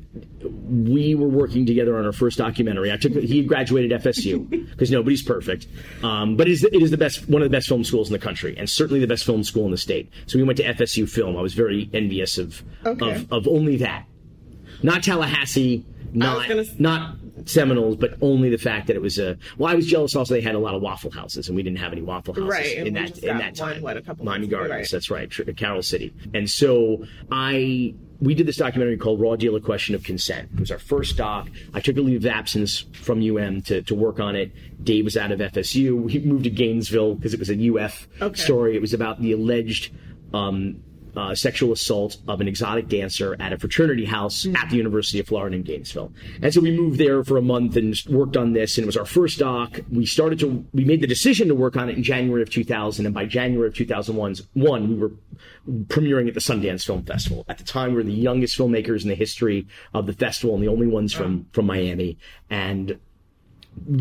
we 0.42 1.14
were 1.14 1.28
working 1.28 1.66
together 1.66 1.98
on 1.98 2.06
our 2.06 2.12
first 2.12 2.38
documentary. 2.38 2.90
I 2.90 2.96
took 2.96 3.12
he 3.12 3.42
graduated 3.44 4.00
FSU 4.02 4.48
because 4.70 4.90
nobody's 4.98 5.22
perfect, 5.22 5.66
um, 6.02 6.36
but 6.38 6.48
it 6.48 6.52
is, 6.52 6.64
it 6.64 6.80
is 6.82 6.90
the 6.90 6.96
best 6.96 7.28
one 7.28 7.42
of 7.42 7.46
the 7.50 7.54
best 7.54 7.68
film 7.68 7.84
schools 7.84 8.08
in 8.08 8.14
the 8.14 8.18
country, 8.18 8.56
and 8.56 8.68
certainly 8.70 9.00
the 9.00 9.06
best 9.06 9.24
film 9.26 9.44
school 9.44 9.66
in 9.66 9.70
the 9.70 9.76
state. 9.76 10.10
So 10.26 10.38
we 10.38 10.44
went 10.44 10.56
to 10.56 10.64
FSU 10.64 11.06
Film. 11.08 11.36
I 11.36 11.42
was 11.42 11.52
very 11.52 11.90
envious 11.92 12.38
of 12.38 12.62
Okay. 12.86 13.16
of, 13.16 13.30
of 13.30 13.46
only 13.46 13.76
that, 13.76 14.06
not 14.82 15.02
Tallahassee, 15.02 15.84
not 16.12 16.48
gonna 16.48 16.64
not 16.78 17.16
Seminoles, 17.44 17.96
but 17.96 18.16
only 18.20 18.50
the 18.50 18.58
fact 18.58 18.86
that 18.88 18.96
it 18.96 19.02
was 19.02 19.18
a. 19.18 19.36
Well, 19.58 19.70
I 19.70 19.74
was 19.74 19.86
jealous 19.86 20.14
also 20.16 20.34
they 20.34 20.40
had 20.40 20.54
a 20.54 20.58
lot 20.58 20.74
of 20.74 20.82
Waffle 20.82 21.10
Houses, 21.10 21.48
and 21.48 21.56
we 21.56 21.62
didn't 21.62 21.78
have 21.78 21.92
any 21.92 22.02
Waffle 22.02 22.34
Houses 22.34 22.48
Right, 22.48 22.76
in 22.78 22.94
that 22.94 23.18
in 23.18 23.38
that 23.38 23.58
one, 23.58 23.74
time. 23.74 23.82
what, 23.82 23.96
a 23.96 24.02
couple 24.02 24.24
Miami 24.24 24.46
Gardens, 24.48 24.70
right. 24.72 24.88
that's 24.90 25.10
right, 25.10 25.32
Carroll 25.56 25.82
City. 25.82 26.12
And 26.34 26.50
so 26.50 27.04
I 27.30 27.94
we 28.20 28.34
did 28.34 28.46
this 28.46 28.56
documentary 28.56 28.96
called 28.96 29.20
Raw 29.20 29.36
Deal: 29.36 29.54
A 29.56 29.60
Question 29.60 29.94
of 29.94 30.02
Consent. 30.02 30.50
It 30.54 30.60
was 30.60 30.70
our 30.72 30.78
first 30.78 31.16
doc. 31.16 31.48
I 31.74 31.80
took 31.80 31.96
a 31.96 32.00
leave 32.00 32.24
of 32.24 32.26
absence 32.26 32.84
from 32.92 33.20
UM 33.22 33.62
to, 33.62 33.82
to 33.82 33.94
work 33.94 34.18
on 34.18 34.34
it. 34.34 34.50
Dave 34.82 35.04
was 35.04 35.16
out 35.16 35.30
of 35.30 35.38
FSU. 35.40 36.10
He 36.10 36.18
moved 36.20 36.44
to 36.44 36.50
Gainesville 36.50 37.14
because 37.14 37.32
it 37.34 37.38
was 37.38 37.50
a 37.50 37.54
UF 37.76 38.08
Okay. 38.20 38.40
story. 38.40 38.74
It 38.74 38.80
was 38.80 38.92
about 38.94 39.20
the 39.20 39.32
alleged 39.32 39.92
um, 40.34 40.82
uh, 41.18 41.34
sexual 41.34 41.72
assault 41.72 42.16
of 42.28 42.40
an 42.40 42.46
exotic 42.46 42.88
dancer 42.88 43.36
at 43.40 43.52
a 43.52 43.58
fraternity 43.58 44.04
house 44.04 44.46
at 44.54 44.70
the 44.70 44.76
University 44.76 45.18
of 45.18 45.26
Florida 45.26 45.56
in 45.56 45.62
Gainesville. 45.62 46.12
And 46.40 46.54
so 46.54 46.60
we 46.60 46.70
moved 46.70 46.98
there 46.98 47.24
for 47.24 47.36
a 47.36 47.42
month 47.42 47.76
and 47.76 48.00
worked 48.08 48.36
on 48.36 48.52
this, 48.52 48.78
and 48.78 48.84
it 48.84 48.86
was 48.86 48.96
our 48.96 49.04
first 49.04 49.40
doc. 49.40 49.80
We 49.90 50.06
started 50.06 50.38
to, 50.38 50.64
we 50.72 50.84
made 50.84 51.00
the 51.00 51.08
decision 51.08 51.48
to 51.48 51.56
work 51.56 51.76
on 51.76 51.88
it 51.88 51.96
in 51.96 52.04
January 52.04 52.40
of 52.40 52.50
2000, 52.50 53.04
and 53.04 53.12
by 53.12 53.26
January 53.26 53.66
of 53.66 53.74
2001, 53.74 54.36
one, 54.54 54.88
we 54.88 54.94
were 54.94 55.10
premiering 55.86 56.28
at 56.28 56.34
the 56.34 56.40
Sundance 56.40 56.86
Film 56.86 57.04
Festival. 57.04 57.44
At 57.48 57.58
the 57.58 57.64
time, 57.64 57.90
we 57.90 57.96
were 57.96 58.04
the 58.04 58.12
youngest 58.12 58.56
filmmakers 58.56 59.02
in 59.02 59.08
the 59.08 59.16
history 59.16 59.66
of 59.94 60.06
the 60.06 60.12
festival 60.12 60.54
and 60.54 60.62
the 60.62 60.68
only 60.68 60.86
ones 60.86 61.12
from, 61.12 61.46
from 61.52 61.66
Miami. 61.66 62.16
And 62.48 63.00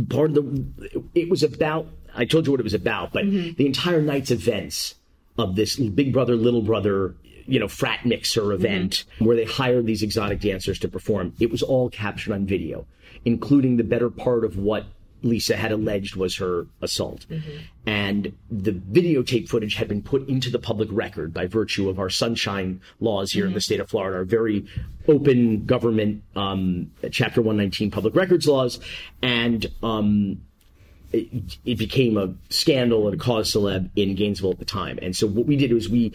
part 0.10 0.30
of 0.30 0.36
the 0.36 1.04
it 1.14 1.30
was 1.30 1.44
about 1.44 1.88
I 2.16 2.26
told 2.26 2.48
you 2.48 2.52
what 2.52 2.60
it 2.60 2.64
was 2.64 2.74
about, 2.74 3.14
but 3.14 3.26
the 3.26 3.66
entire 3.66 4.02
night's 4.02 4.32
events 4.32 4.96
of 5.38 5.56
this 5.56 5.78
Big 5.78 6.14
Brother 6.14 6.36
Little 6.36 6.62
Brother 6.62 7.16
you 7.48 7.60
know 7.60 7.68
frat 7.68 8.06
mixer 8.06 8.52
event 8.52 9.06
where 9.20 9.36
they 9.36 9.46
hired 9.46 9.86
these 9.86 10.04
exotic 10.04 10.42
dancers 10.42 10.78
to 10.80 10.88
perform. 10.88 11.34
It 11.40 11.50
was 11.50 11.64
all 11.64 11.90
captured 11.90 12.34
on 12.34 12.46
video, 12.46 12.86
including 13.26 13.78
the 13.78 13.84
better 13.84 14.10
part 14.10 14.44
of 14.44 14.58
what 14.58 14.86
Lisa 15.24 15.56
had 15.58 15.72
alleged 15.72 16.16
was 16.16 16.38
her 16.38 16.68
assault. 16.82 17.26
And 17.86 18.34
the 18.52 18.72
videotape 18.72 19.50
footage 19.50 19.76
had 19.76 19.88
been 19.88 20.04
put 20.04 20.28
into 20.28 20.50
the 20.50 20.60
public 20.60 20.90
record 20.92 21.34
by 21.34 21.48
virtue 21.48 21.90
of 21.90 21.98
our 22.00 22.10
sunshine 22.10 22.82
laws 23.00 23.32
here 23.32 23.48
in 23.48 23.54
the 23.54 23.62
state 23.62 23.80
of 23.80 23.90
Florida, 23.90 24.18
our 24.18 24.26
very 24.26 24.66
open 25.08 25.66
government, 25.66 26.24
um, 26.36 26.92
Chapter 27.12 27.42
119 27.42 27.90
public 27.90 28.16
records 28.16 28.48
laws. 28.48 28.80
And, 29.22 29.66
um, 29.82 30.42
it, 31.18 31.58
it 31.66 31.78
became 31.78 32.18
a 32.18 32.34
scandal 32.50 33.08
and 33.08 33.20
a 33.20 33.24
cause 33.24 33.52
celeb 33.54 33.90
in 33.96 34.16
Gainesville 34.16 34.52
at 34.52 34.60
the 34.60 34.66
time. 34.66 35.00
And 35.02 35.16
so 35.16 35.28
what 35.28 35.46
we 35.46 35.56
did 35.56 35.74
was 35.74 35.90
we 35.90 36.14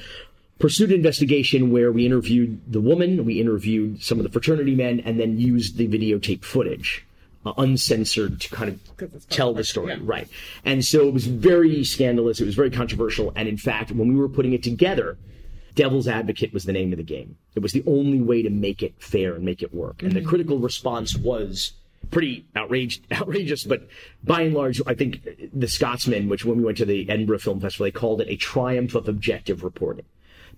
pursued 0.59 0.91
an 0.91 0.97
investigation 0.97 1.71
where 1.71 1.91
we 1.91 2.07
interviewed 2.07 2.61
the 2.71 2.81
woman, 2.81 3.25
we 3.25 3.41
interviewed 3.41 4.03
some 4.03 4.19
of 4.19 4.25
the 4.25 4.31
fraternity 4.31 4.75
men, 4.75 5.01
and 5.01 5.19
then 5.19 5.38
used 5.38 5.77
the 5.77 5.88
videotape 5.88 6.45
footage. 6.45 7.07
Uh, 7.45 7.53
uncensored 7.59 8.41
to 8.41 8.49
kind 8.51 8.71
of 8.71 9.29
tell 9.29 9.53
the 9.53 9.65
story, 9.65 9.88
yeah. 9.88 9.99
right? 10.03 10.29
And 10.65 10.85
so 10.85 11.09
it 11.09 11.12
was 11.12 11.27
very 11.27 11.83
scandalous. 11.83 12.41
It 12.41 12.45
was 12.45 12.55
very 12.55 12.71
controversial. 12.71 13.33
And 13.35 13.49
in 13.49 13.57
fact, 13.57 13.91
when 13.91 14.07
we 14.07 14.15
were 14.15 14.29
putting 14.29 14.53
it 14.53 14.62
together, 14.62 15.19
Devil's 15.75 16.07
Advocate 16.07 16.53
was 16.53 16.67
the 16.67 16.73
name 16.73 16.93
of 16.93 16.99
the 16.99 17.03
game. 17.03 17.37
It 17.57 17.61
was 17.61 17.73
the 17.73 17.83
only 17.85 18.21
way 18.21 18.43
to 18.43 18.51
make 18.51 18.81
it 18.81 18.95
fair 18.99 19.35
and 19.35 19.45
make 19.45 19.61
it 19.61 19.75
work. 19.75 20.05
And 20.05 20.12
the 20.12 20.23
critical 20.23 20.59
response 20.59 21.17
was 21.17 21.73
pretty 22.11 22.47
outraged, 22.55 23.05
outrageous, 23.12 23.65
but 23.65 23.88
by 24.23 24.43
and 24.43 24.55
large, 24.55 24.81
I 24.87 24.95
think 24.95 25.27
the 25.53 25.69
Scotsman, 25.69 26.29
which 26.29 26.45
when 26.45 26.59
we 26.59 26.65
went 26.65 26.79
to 26.79 26.85
the 26.85 27.09
Edinburgh 27.09 27.38
Film 27.38 27.61
Festival, 27.61 27.85
they 27.85 27.91
called 27.91 28.21
it 28.21 28.29
a 28.29 28.37
triumph 28.37 28.95
of 28.95 29.09
objective 29.09 29.65
reporting. 29.65 30.05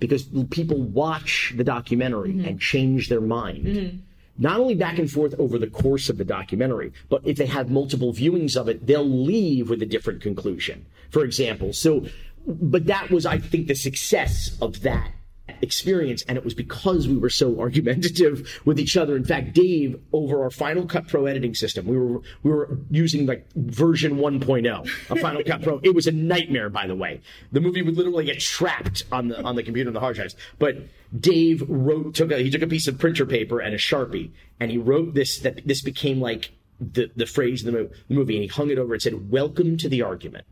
Because 0.01 0.25
people 0.51 0.83
watch 0.83 1.55
the 1.57 1.63
documentary 1.63 2.33
mm-hmm. 2.33 2.47
and 2.47 2.61
change 2.61 3.09
their 3.09 3.21
mind. 3.21 3.65
Mm-hmm. 3.65 3.97
Not 4.37 4.59
only 4.59 4.75
back 4.75 4.99
and 4.99 5.09
forth 5.09 5.35
over 5.39 5.57
the 5.57 5.69
course 5.69 6.11
of 6.11 6.19
the 6.19 6.25
documentary, 6.25 6.93
but 7.09 7.23
if 7.25 7.37
they 7.37 7.47
have 7.47 7.71
multiple 7.71 8.13
viewings 8.13 8.57
of 8.57 8.69
it, 8.69 8.85
they'll 8.85 9.09
leave 9.09 9.71
with 9.71 9.81
a 9.83 9.87
different 9.87 10.21
conclusion. 10.21 10.87
For 11.11 11.25
example, 11.25 11.73
so, 11.73 12.07
but 12.45 12.87
that 12.87 13.11
was, 13.11 13.25
I 13.25 13.39
think, 13.39 13.69
the 13.69 13.77
success 13.77 14.59
of 14.61 14.83
that 14.83 15.13
experience 15.61 16.23
and 16.27 16.39
it 16.39 16.45
was 16.45 16.55
because 16.55 17.07
we 17.07 17.17
were 17.17 17.31
so 17.31 17.61
argumentative 17.61 18.61
with 18.65 18.79
each 18.79 18.97
other. 18.97 19.17
In 19.17 19.25
fact 19.25 19.55
dave 19.55 20.01
over 20.13 20.43
our 20.43 20.51
final 20.51 20.87
cut 20.87 21.09
pro 21.09 21.27
editing 21.27 21.55
system 21.55 21.87
we 21.87 21.97
were 21.99 22.21
we 22.43 22.51
were 22.51 22.79
using 22.91 23.27
like 23.27 23.47
version 23.55 24.17
1.0 24.17 25.11
of 25.11 25.19
final 25.19 25.43
cut 25.45 25.63
pro. 25.63 25.81
It 25.83 25.95
was 25.95 26.07
a 26.07 26.13
nightmare 26.13 26.71
by 26.71 26.87
the 26.87 26.95
way. 26.95 27.21
The 27.53 27.61
movie 27.61 27.83
would 27.83 27.97
literally 27.97 28.25
get 28.25 28.41
trapped 28.41 29.05
on 29.13 29.29
the 29.29 29.43
on 29.43 29.57
the 29.57 29.63
computer 29.63 29.89
and 29.89 29.97
the 29.97 30.01
hard 30.01 30.17
drives. 30.17 30.37
But 30.59 30.77
dave 31.19 31.63
wrote 31.69 32.15
took 32.15 32.33
a 32.33 32.39
he 32.39 32.51
took 32.51 32.63
a 32.63 32.67
piece 32.67 32.89
of 32.89 32.99
printer 32.99 33.27
paper 33.27 33.61
and 33.61 33.75
a 33.75 33.79
sharpie 33.79 34.31
and 34.61 34.71
he 34.71 34.79
wrote 34.79 35.15
this 35.15 35.39
that 35.41 35.67
this 35.67 35.83
became 35.83 36.21
like 36.21 36.53
the 36.81 37.11
the 37.17 37.27
phrase 37.27 37.65
in 37.65 37.73
the, 37.73 37.79
mo- 37.79 37.91
the 38.09 38.15
movie 38.15 38.35
and 38.35 38.43
he 38.43 38.49
hung 38.49 38.71
it 38.71 38.79
over 38.79 38.95
and 38.95 39.03
said 39.03 39.31
welcome 39.31 39.77
to 39.77 39.89
the 39.89 40.03
argument 40.03 40.45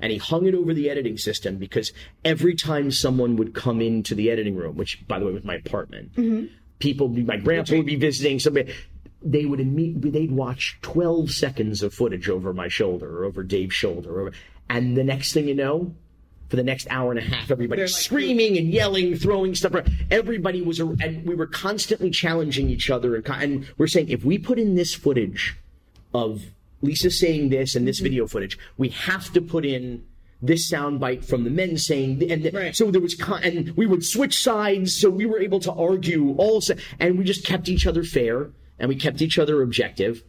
and 0.00 0.12
he 0.12 0.18
hung 0.18 0.46
it 0.46 0.54
over 0.54 0.72
the 0.74 0.90
editing 0.90 1.18
system 1.18 1.56
because 1.56 1.92
every 2.24 2.54
time 2.54 2.90
someone 2.90 3.36
would 3.36 3.54
come 3.54 3.80
into 3.80 4.14
the 4.14 4.30
editing 4.30 4.56
room, 4.56 4.76
which 4.76 5.06
by 5.08 5.18
the 5.18 5.26
way 5.26 5.32
was 5.32 5.44
my 5.44 5.54
apartment, 5.54 6.14
mm-hmm. 6.14 6.46
people, 6.78 7.08
my 7.08 7.36
grandpa 7.36 7.76
would 7.76 7.86
be 7.86 7.96
visiting 7.96 8.38
somebody. 8.38 8.72
They 9.20 9.44
would 9.44 9.58
immediately 9.58 10.10
they'd 10.10 10.30
watch 10.30 10.78
twelve 10.80 11.30
seconds 11.30 11.82
of 11.82 11.92
footage 11.92 12.28
over 12.28 12.54
my 12.54 12.68
shoulder 12.68 13.18
or 13.18 13.24
over 13.24 13.42
Dave's 13.42 13.74
shoulder, 13.74 14.32
and 14.70 14.96
the 14.96 15.02
next 15.02 15.32
thing 15.32 15.48
you 15.48 15.56
know, 15.56 15.92
for 16.48 16.56
the 16.56 16.62
next 16.62 16.86
hour 16.88 17.10
and 17.10 17.18
a 17.18 17.22
half, 17.22 17.50
Everybody 17.50 17.82
like- 17.82 17.90
screaming 17.90 18.56
and 18.56 18.68
yelling, 18.68 19.16
throwing 19.16 19.54
stuff. 19.54 19.74
around. 19.74 19.90
Everybody 20.10 20.62
was, 20.62 20.78
and 20.78 21.26
we 21.26 21.34
were 21.34 21.46
constantly 21.46 22.10
challenging 22.10 22.70
each 22.70 22.90
other, 22.90 23.16
and, 23.16 23.26
and 23.28 23.66
we're 23.76 23.88
saying 23.88 24.08
if 24.08 24.24
we 24.24 24.38
put 24.38 24.58
in 24.58 24.76
this 24.76 24.94
footage 24.94 25.56
of 26.14 26.44
Lisa 26.82 27.10
saying 27.10 27.48
this 27.48 27.74
and 27.74 27.86
this 27.86 27.98
video 28.00 28.26
footage, 28.26 28.58
we 28.76 28.88
have 28.90 29.32
to 29.32 29.40
put 29.40 29.64
in 29.64 30.04
this 30.40 30.70
soundbite 30.70 31.24
from 31.24 31.42
the 31.44 31.50
men 31.50 31.76
saying, 31.76 32.22
and 32.30 32.42
th- 32.42 32.54
Right. 32.54 32.76
so 32.76 32.90
there 32.92 33.00
was, 33.00 33.14
con- 33.16 33.42
and 33.42 33.76
we 33.76 33.86
would 33.86 34.04
switch 34.04 34.40
sides, 34.40 34.94
so 34.94 35.10
we 35.10 35.26
were 35.26 35.40
able 35.40 35.58
to 35.60 35.72
argue 35.72 36.34
all, 36.36 36.60
se- 36.60 36.76
and 37.00 37.18
we 37.18 37.24
just 37.24 37.44
kept 37.44 37.68
each 37.68 37.86
other 37.86 38.04
fair, 38.04 38.50
and 38.78 38.88
we 38.88 38.94
kept 38.94 39.20
each 39.20 39.38
other 39.38 39.62
objective, 39.62 40.22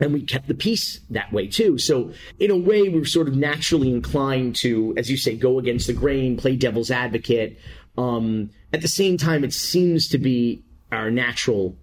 and 0.00 0.12
we 0.12 0.20
kept 0.20 0.48
the 0.48 0.54
peace 0.54 1.00
that 1.08 1.32
way 1.32 1.46
too. 1.46 1.78
So 1.78 2.12
in 2.38 2.50
a 2.50 2.56
way, 2.56 2.82
we 2.82 2.98
were 2.98 3.06
sort 3.06 3.26
of 3.26 3.36
naturally 3.36 3.90
inclined 3.90 4.54
to, 4.56 4.92
as 4.98 5.10
you 5.10 5.16
say, 5.16 5.34
go 5.34 5.58
against 5.58 5.86
the 5.86 5.94
grain, 5.94 6.36
play 6.36 6.54
devil's 6.54 6.90
advocate. 6.90 7.58
Um, 7.96 8.50
at 8.74 8.82
the 8.82 8.88
same 8.88 9.16
time, 9.16 9.42
it 9.44 9.54
seems 9.54 10.08
to 10.08 10.18
be 10.18 10.62
our 10.92 11.10
natural 11.10 11.74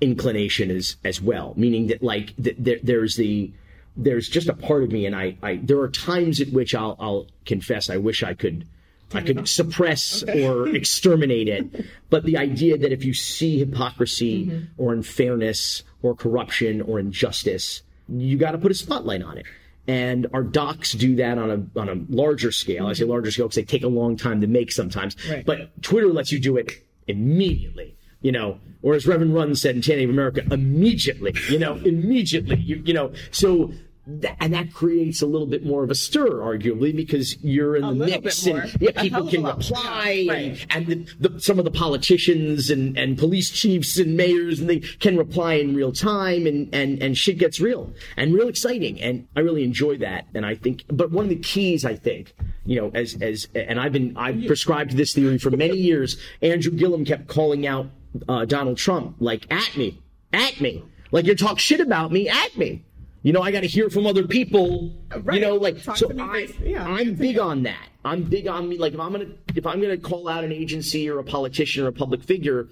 inclination 0.00 0.70
as 0.70 0.96
as 1.04 1.20
well, 1.20 1.54
meaning 1.56 1.88
that 1.88 2.02
like 2.02 2.34
th- 2.42 2.56
there, 2.58 2.78
there's 2.82 3.16
the 3.16 3.52
there's 3.96 4.28
just 4.28 4.48
a 4.48 4.54
part 4.54 4.82
of 4.82 4.90
me, 4.90 5.06
and 5.06 5.14
I, 5.14 5.36
I 5.42 5.56
there 5.62 5.80
are 5.80 5.88
times 5.88 6.40
at 6.40 6.52
which 6.52 6.74
I'll 6.74 6.96
I'll 6.98 7.26
confess 7.46 7.90
I 7.90 7.96
wish 7.98 8.22
I 8.22 8.34
could. 8.34 8.66
I 9.12 9.20
could 9.20 9.48
suppress 9.48 10.24
or 10.24 10.66
exterminate 10.68 11.46
it, 11.46 11.86
but 12.10 12.24
the 12.24 12.36
idea 12.36 12.76
that 12.78 12.90
if 12.90 13.04
you 13.04 13.14
see 13.14 13.60
hypocrisy 13.60 14.46
mm-hmm. 14.46 14.64
or 14.76 14.92
unfairness 14.92 15.84
or 16.02 16.16
corruption 16.16 16.80
or 16.80 16.98
injustice, 16.98 17.82
you 18.08 18.36
got 18.36 18.52
to 18.52 18.58
put 18.58 18.72
a 18.72 18.74
spotlight 18.74 19.22
on 19.22 19.38
it. 19.38 19.46
And 19.86 20.26
our 20.32 20.42
docs 20.42 20.92
do 20.92 21.16
that 21.16 21.38
on 21.38 21.50
a 21.50 21.80
on 21.80 21.88
a 21.88 21.94
larger 22.08 22.50
scale. 22.50 22.86
I 22.86 22.94
say 22.94 23.02
mm-hmm. 23.02 23.12
larger 23.12 23.30
scale 23.30 23.46
because 23.46 23.56
they 23.56 23.64
take 23.64 23.84
a 23.84 23.88
long 23.88 24.16
time 24.16 24.40
to 24.40 24.46
make 24.46 24.72
sometimes. 24.72 25.16
Right. 25.28 25.44
But 25.44 25.82
Twitter 25.82 26.08
lets 26.08 26.32
you 26.32 26.40
do 26.40 26.56
it 26.56 26.72
immediately. 27.06 27.96
You 28.22 28.32
know, 28.32 28.58
or 28.84 28.94
as 28.94 29.06
Reverend 29.06 29.34
Run 29.34 29.56
said 29.56 29.74
in 29.74 29.82
Tanning 29.82 30.04
of 30.04 30.10
America, 30.10 30.42
immediately. 30.52 31.34
You 31.48 31.58
know, 31.58 31.74
immediately. 31.76 32.60
You, 32.60 32.82
you 32.84 32.94
know, 32.94 33.12
so. 33.32 33.72
That, 34.06 34.36
and 34.38 34.52
that 34.52 34.74
creates 34.74 35.22
a 35.22 35.26
little 35.26 35.46
bit 35.46 35.64
more 35.64 35.82
of 35.82 35.90
a 35.90 35.94
stir, 35.94 36.28
arguably, 36.28 36.94
because 36.94 37.42
you're 37.42 37.74
in 37.74 37.86
the 37.86 37.94
mix, 37.94 38.44
and 38.44 38.70
yeah, 38.78 38.90
people 39.00 39.26
can 39.30 39.42
reply, 39.42 40.10
Yeah, 40.10 40.32
and, 40.34 40.50
right. 40.50 40.66
and 40.68 40.86
the, 40.86 41.28
the, 41.30 41.40
some 41.40 41.58
of 41.58 41.64
the 41.64 41.70
politicians 41.70 42.68
and, 42.68 42.98
and 42.98 43.16
police 43.16 43.48
chiefs 43.48 43.96
and 43.96 44.14
mayors 44.14 44.60
and 44.60 44.68
they 44.68 44.80
can 44.80 45.16
reply 45.16 45.54
in 45.54 45.74
real 45.74 45.90
time 45.90 46.46
and, 46.46 46.68
and, 46.74 47.02
and 47.02 47.16
shit 47.16 47.38
gets 47.38 47.60
real 47.60 47.94
and 48.18 48.34
real 48.34 48.48
exciting. 48.48 49.00
And 49.00 49.26
I 49.36 49.40
really 49.40 49.64
enjoy 49.64 49.96
that. 49.96 50.26
And 50.34 50.44
I 50.44 50.54
think, 50.54 50.84
but 50.88 51.10
one 51.10 51.24
of 51.24 51.30
the 51.30 51.36
keys, 51.36 51.86
I 51.86 51.96
think, 51.96 52.34
you 52.66 52.78
know, 52.78 52.90
as, 52.92 53.16
as, 53.22 53.48
and 53.54 53.80
I've 53.80 53.92
been, 53.92 54.18
I've 54.18 54.46
prescribed 54.46 54.98
this 54.98 55.14
theory 55.14 55.38
for 55.38 55.50
many 55.50 55.78
years. 55.78 56.18
Andrew 56.42 56.72
Gillum 56.72 57.06
kept 57.06 57.26
calling 57.26 57.66
out 57.66 57.86
uh, 58.28 58.44
Donald 58.44 58.76
Trump, 58.76 59.16
like, 59.20 59.46
at 59.52 59.76
me, 59.76 60.02
at 60.32 60.60
me. 60.60 60.84
Like, 61.10 61.26
you 61.26 61.34
talk 61.34 61.58
shit 61.58 61.80
about 61.80 62.12
me, 62.12 62.28
at 62.28 62.56
me. 62.56 62.84
You 63.24 63.32
know, 63.32 63.40
I 63.40 63.50
got 63.50 63.60
to 63.60 63.66
hear 63.66 63.88
from 63.88 64.06
other 64.06 64.26
people. 64.26 64.92
You 65.32 65.40
know, 65.40 65.54
like 65.54 65.82
Talk 65.82 65.96
so. 65.96 66.12
I, 66.20 66.46
yeah. 66.62 66.86
I'm 66.86 67.14
big 67.14 67.38
on 67.38 67.62
that. 67.62 67.88
I'm 68.04 68.24
big 68.24 68.46
on 68.46 68.68
me. 68.68 68.76
Like 68.76 68.92
if 68.92 69.00
I'm 69.00 69.12
gonna 69.12 69.30
if 69.56 69.66
I'm 69.66 69.80
gonna 69.80 69.96
call 69.96 70.28
out 70.28 70.44
an 70.44 70.52
agency 70.52 71.08
or 71.08 71.18
a 71.18 71.24
politician 71.24 71.84
or 71.84 71.88
a 71.88 71.92
public 71.92 72.22
figure, 72.22 72.68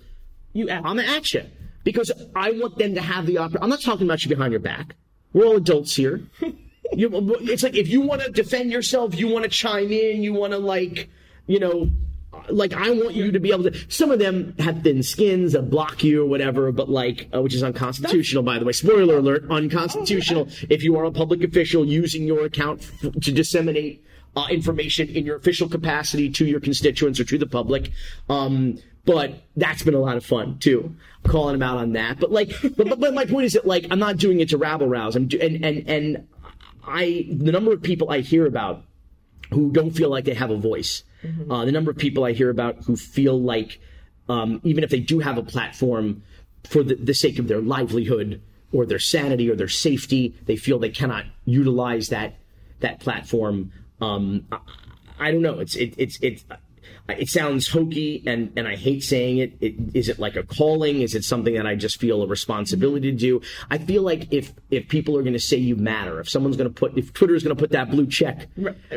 You 0.53 0.69
ask. 0.69 0.85
I'm 0.85 0.99
at 0.99 1.33
you 1.33 1.45
because 1.85 2.13
I 2.37 2.51
want 2.53 2.77
them 2.77 2.95
to 2.97 3.01
have 3.01 3.25
the 3.25 3.39
opportunity. 3.39 3.63
I'm 3.63 3.71
not 3.71 3.81
talking 3.81 4.07
about 4.07 4.23
you 4.25 4.29
behind 4.29 4.53
your 4.53 4.61
back. 4.61 4.95
We're 5.33 5.47
all 5.47 5.57
adults 5.57 5.97
here. 5.97 6.21
you, 6.93 7.09
it's 7.41 7.63
like 7.63 7.75
if 7.75 7.89
you 7.89 8.03
want 8.03 8.21
to 8.21 8.31
defend 8.31 8.71
yourself, 8.71 9.19
you 9.19 9.29
want 9.29 9.45
to 9.45 9.51
chime 9.51 9.91
in, 9.91 10.23
you 10.23 10.35
want 10.35 10.53
to 10.53 10.59
like, 10.59 11.09
you 11.47 11.59
know, 11.61 11.91
like 12.49 12.73
I 12.73 12.91
want 12.91 13.15
you 13.15 13.31
to 13.33 13.39
be 13.41 13.53
able 13.53 13.65
to. 13.71 13.91
Some 13.91 14.11
of 14.11 14.19
them 14.19 14.55
have 14.59 14.83
thin 14.83 15.03
skins 15.03 15.53
that 15.53 15.71
block 15.71 16.03
you 16.03 16.23
or 16.23 16.27
whatever, 16.27 16.73
but 16.73 16.89
like, 16.89 17.29
uh, 17.35 17.43
which 17.43 17.55
is 17.55 17.63
unconstitutional, 17.63 18.43
by 18.43 18.59
the 18.59 18.65
way. 18.65 18.73
Spoiler 18.73 19.19
alert: 19.19 19.45
unconstitutional 19.51 20.49
if 20.69 20.83
you 20.83 20.97
are 20.97 21.05
a 21.05 21.13
public 21.13 21.43
official 21.45 21.85
using 21.85 22.25
your 22.25 22.45
account 22.45 22.89
f- 23.03 23.13
to 23.21 23.33
disseminate 23.33 24.05
uh, 24.37 24.47
information 24.51 25.09
in 25.09 25.27
your 25.27 25.37
official 25.37 25.69
capacity 25.69 26.31
to 26.31 26.45
your 26.47 26.61
constituents 26.61 27.21
or 27.21 27.25
to 27.25 27.39
the 27.39 27.47
public. 27.47 27.91
Um, 28.29 28.79
but 29.05 29.35
that's 29.57 29.83
been 29.83 29.95
a 29.95 30.01
lot 30.01 30.17
of 30.17 30.25
fun 30.25 30.59
too, 30.59 30.95
calling 31.25 31.55
them 31.55 31.63
out 31.63 31.79
on 31.79 31.93
that. 31.93 32.21
But 32.21 32.31
like, 32.31 32.53
but, 32.63 32.89
but, 32.89 33.01
but 33.01 33.15
my 33.15 33.25
point 33.27 33.47
is 33.47 33.53
that 33.55 33.67
like 33.67 33.87
I'm 33.91 33.99
not 33.99 34.17
doing 34.17 34.41
it 34.41 34.49
to 34.51 34.59
rabble 34.59 34.89
rouse. 34.89 35.17
I'm 35.17 35.27
do- 35.29 35.41
and 35.41 35.65
and 35.65 35.89
and 35.89 36.29
I 36.85 37.27
the 37.31 37.53
number 37.53 37.73
of 37.73 37.83
people 37.83 38.11
I 38.11 38.21
hear 38.21 38.47
about 38.47 38.85
who 39.51 39.71
don't 39.71 39.91
feel 39.91 40.09
like 40.09 40.25
they 40.25 40.35
have 40.35 40.51
a 40.51 40.57
voice. 40.57 41.03
Uh, 41.51 41.65
the 41.65 41.73
number 41.73 41.91
of 41.91 41.97
people 41.97 42.25
I 42.25 42.33
hear 42.33 42.51
about 42.51 42.85
who 42.85 42.97
feel 42.97 43.41
like, 43.41 43.81
um, 44.29 44.61
even 44.65 44.85
if 44.85 44.91
they 44.91 45.01
do 45.01 45.21
have 45.21 45.39
a 45.39 45.43
platform 45.43 46.23
for 46.65 46.83
the, 46.83 46.95
the 46.95 47.15
sake 47.15 47.39
of 47.39 47.49
their 47.49 47.61
livelihood 47.61 48.41
or 48.73 48.87
their 48.87 48.99
sanity 48.99 49.51
or 49.51 49.57
their 49.57 49.69
safety, 49.69 50.35
they 50.47 50.57
feel 50.57 50.79
they 50.79 50.91
cannot 50.91 51.25
utilize 51.45 52.09
that 52.09 52.35
that 52.81 53.01
platform. 53.01 53.73
Um, 54.01 54.47
I, 54.51 54.59
I 55.19 55.31
don't 55.31 55.43
know. 55.43 55.61
It's 55.61 55.77
it, 55.77 55.95
it's 55.97 56.19
it's 56.23 56.45
it 57.09 57.29
sounds 57.29 57.69
hokey 57.69 58.23
and 58.27 58.53
and 58.57 58.69
I 58.69 58.77
hate 58.77 59.03
saying 59.03 59.39
it. 59.39 59.57
it. 59.61 59.75
Is 59.95 60.09
it 60.09 60.19
like 60.19 60.37
a 60.37 60.43
calling? 60.43 61.01
Is 61.01 61.15
it 61.15 61.25
something 61.25 61.55
that 61.55 61.67
I 61.67 61.75
just 61.75 62.01
feel 62.01 62.23
a 62.23 62.27
responsibility 62.27 63.11
to 63.11 63.17
do? 63.17 63.41
I 63.71 63.79
feel 63.79 64.03
like 64.03 64.33
if 64.33 64.53
if 64.71 64.89
people 64.89 65.17
are 65.19 65.23
going 65.23 65.33
to 65.33 65.41
say 65.41 65.57
you 65.57 65.77
matter, 65.77 66.21
if 66.21 66.29
someone's 66.29 66.57
going 66.57 66.73
to 66.73 66.75
put 66.75 66.97
if 66.97 67.13
Twitter 67.13 67.35
is 67.35 67.43
going 67.43 67.57
to 67.57 67.61
put 67.61 67.71
that 67.73 67.91
blue 67.91 68.07
check 68.07 68.49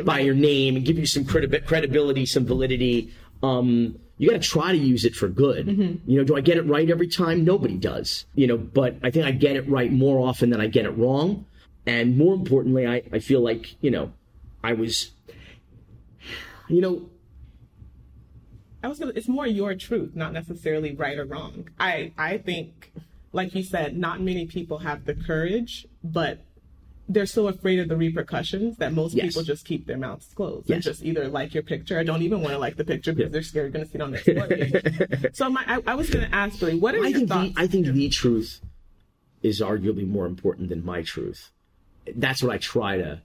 by 0.04 0.20
your 0.20 0.34
name 0.34 0.76
and 0.76 0.84
give 0.84 0.98
you 0.98 1.06
some 1.06 1.24
credi- 1.24 1.60
credibility, 1.60 2.26
some 2.26 2.46
validity. 2.46 3.12
Um, 3.42 3.98
you 4.18 4.30
got 4.30 4.40
to 4.40 4.48
try 4.48 4.72
to 4.72 4.78
use 4.78 5.04
it 5.04 5.14
for 5.14 5.28
good. 5.28 5.66
You 6.06 6.18
know, 6.18 6.24
do 6.24 6.36
I 6.36 6.40
get 6.40 6.56
it 6.56 6.62
right 6.62 6.88
every 6.88 7.08
time? 7.08 7.44
Nobody 7.44 7.76
does. 7.76 8.24
You 8.34 8.46
know, 8.46 8.56
but 8.56 8.96
I 9.02 9.10
think 9.10 9.26
I 9.26 9.30
get 9.30 9.56
it 9.56 9.68
right 9.68 9.92
more 9.92 10.26
often 10.26 10.48
than 10.48 10.60
I 10.60 10.68
get 10.68 10.86
it 10.86 10.92
wrong. 10.92 11.44
And 11.84 12.16
more 12.16 12.34
importantly, 12.34 12.86
I, 12.86 13.02
I 13.12 13.18
feel 13.18 13.40
like, 13.42 13.76
you 13.82 13.90
know, 13.90 14.12
I 14.64 14.72
was, 14.72 15.10
you 16.68 16.80
know, 16.80 17.10
I 18.82 18.88
was 18.88 18.98
gonna, 18.98 19.12
it's 19.14 19.28
more 19.28 19.46
your 19.46 19.74
truth, 19.74 20.14
not 20.14 20.32
necessarily 20.32 20.94
right 20.94 21.18
or 21.18 21.24
wrong. 21.24 21.68
I 21.78 22.12
I 22.16 22.38
think, 22.38 22.92
like 23.32 23.54
you 23.54 23.62
said, 23.62 23.96
not 23.96 24.20
many 24.20 24.46
people 24.46 24.78
have 24.78 25.04
the 25.04 25.14
courage, 25.14 25.86
but 26.04 26.44
they're 27.08 27.26
so 27.26 27.46
afraid 27.46 27.78
of 27.78 27.88
the 27.88 27.96
repercussions 27.96 28.78
that 28.78 28.92
most 28.92 29.14
Yes. 29.14 29.26
people 29.26 29.42
just 29.44 29.64
keep 29.64 29.86
their 29.86 29.96
mouths 29.96 30.26
closed 30.34 30.68
Yes. 30.68 30.74
and 30.74 30.82
just 30.84 31.04
either 31.04 31.28
like 31.28 31.54
your 31.54 31.62
picture 31.62 31.98
or 31.98 32.02
don't 32.04 32.22
even 32.22 32.40
want 32.40 32.52
to 32.52 32.58
like 32.58 32.76
the 32.76 32.84
picture 32.84 33.12
because 33.12 33.30
they're 33.30 33.42
scared 33.42 33.72
you're 33.72 33.84
going 33.84 33.84
to 33.86 34.22
see 34.22 34.32
it 34.32 34.38
on 34.42 34.48
their 35.20 35.30
so 35.32 35.48
my, 35.48 35.62
I, 35.68 35.92
I 35.92 35.94
was 35.94 36.10
going 36.10 36.28
to 36.28 36.34
ask 36.34 36.58
Billy, 36.58 36.74
what 36.76 36.96
are 36.96 37.04
I 37.04 37.08
your 37.08 37.18
think 37.18 37.28
the, 37.28 37.34
thoughts? 37.34 37.52
I 37.56 37.66
think 37.68 37.86
the 37.86 38.08
truth 38.08 38.60
is 39.42 39.60
arguably 39.60 40.06
more 40.06 40.26
important 40.26 40.68
than 40.68 40.84
my 40.84 41.02
truth. 41.02 41.52
That's 42.16 42.42
what 42.42 42.52
I 42.52 42.58
try 42.58 42.96
to 42.98 43.22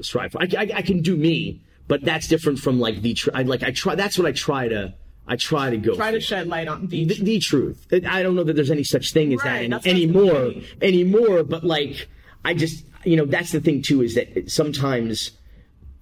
strive 0.00 0.30
for. 0.32 0.40
I, 0.40 0.46
I, 0.56 0.70
I 0.76 0.82
can 0.82 1.00
do 1.02 1.16
me, 1.16 1.60
but 1.88 2.02
that's 2.02 2.28
different 2.28 2.58
from 2.58 2.80
like 2.80 3.02
the 3.02 3.14
tr- 3.14 3.30
I 3.34 3.42
like 3.42 3.62
I 3.62 3.70
try. 3.70 3.94
That's 3.94 4.18
what 4.18 4.26
I 4.26 4.32
try 4.32 4.68
to. 4.68 4.94
I 5.26 5.36
try 5.36 5.70
to 5.70 5.78
go. 5.78 5.94
Try 5.94 6.10
to 6.10 6.20
shed 6.20 6.48
light 6.48 6.68
on 6.68 6.86
the, 6.88 7.06
the, 7.06 7.14
the 7.22 7.38
truth. 7.38 7.86
I 8.06 8.22
don't 8.22 8.34
know 8.34 8.44
that 8.44 8.52
there's 8.56 8.70
any 8.70 8.84
such 8.84 9.12
thing 9.12 9.32
as 9.32 9.42
Right, 9.42 9.70
that 9.70 9.86
any, 9.86 10.06
what 10.06 10.28
I 10.28 10.32
was 10.32 10.52
anymore, 10.52 10.62
anymore. 10.82 11.44
But 11.44 11.64
like, 11.64 12.08
I 12.44 12.52
just, 12.52 12.84
you 13.04 13.16
know, 13.16 13.24
that's 13.24 13.50
the 13.50 13.60
thing 13.60 13.80
too 13.80 14.02
is 14.02 14.14
that 14.16 14.50
sometimes, 14.50 15.30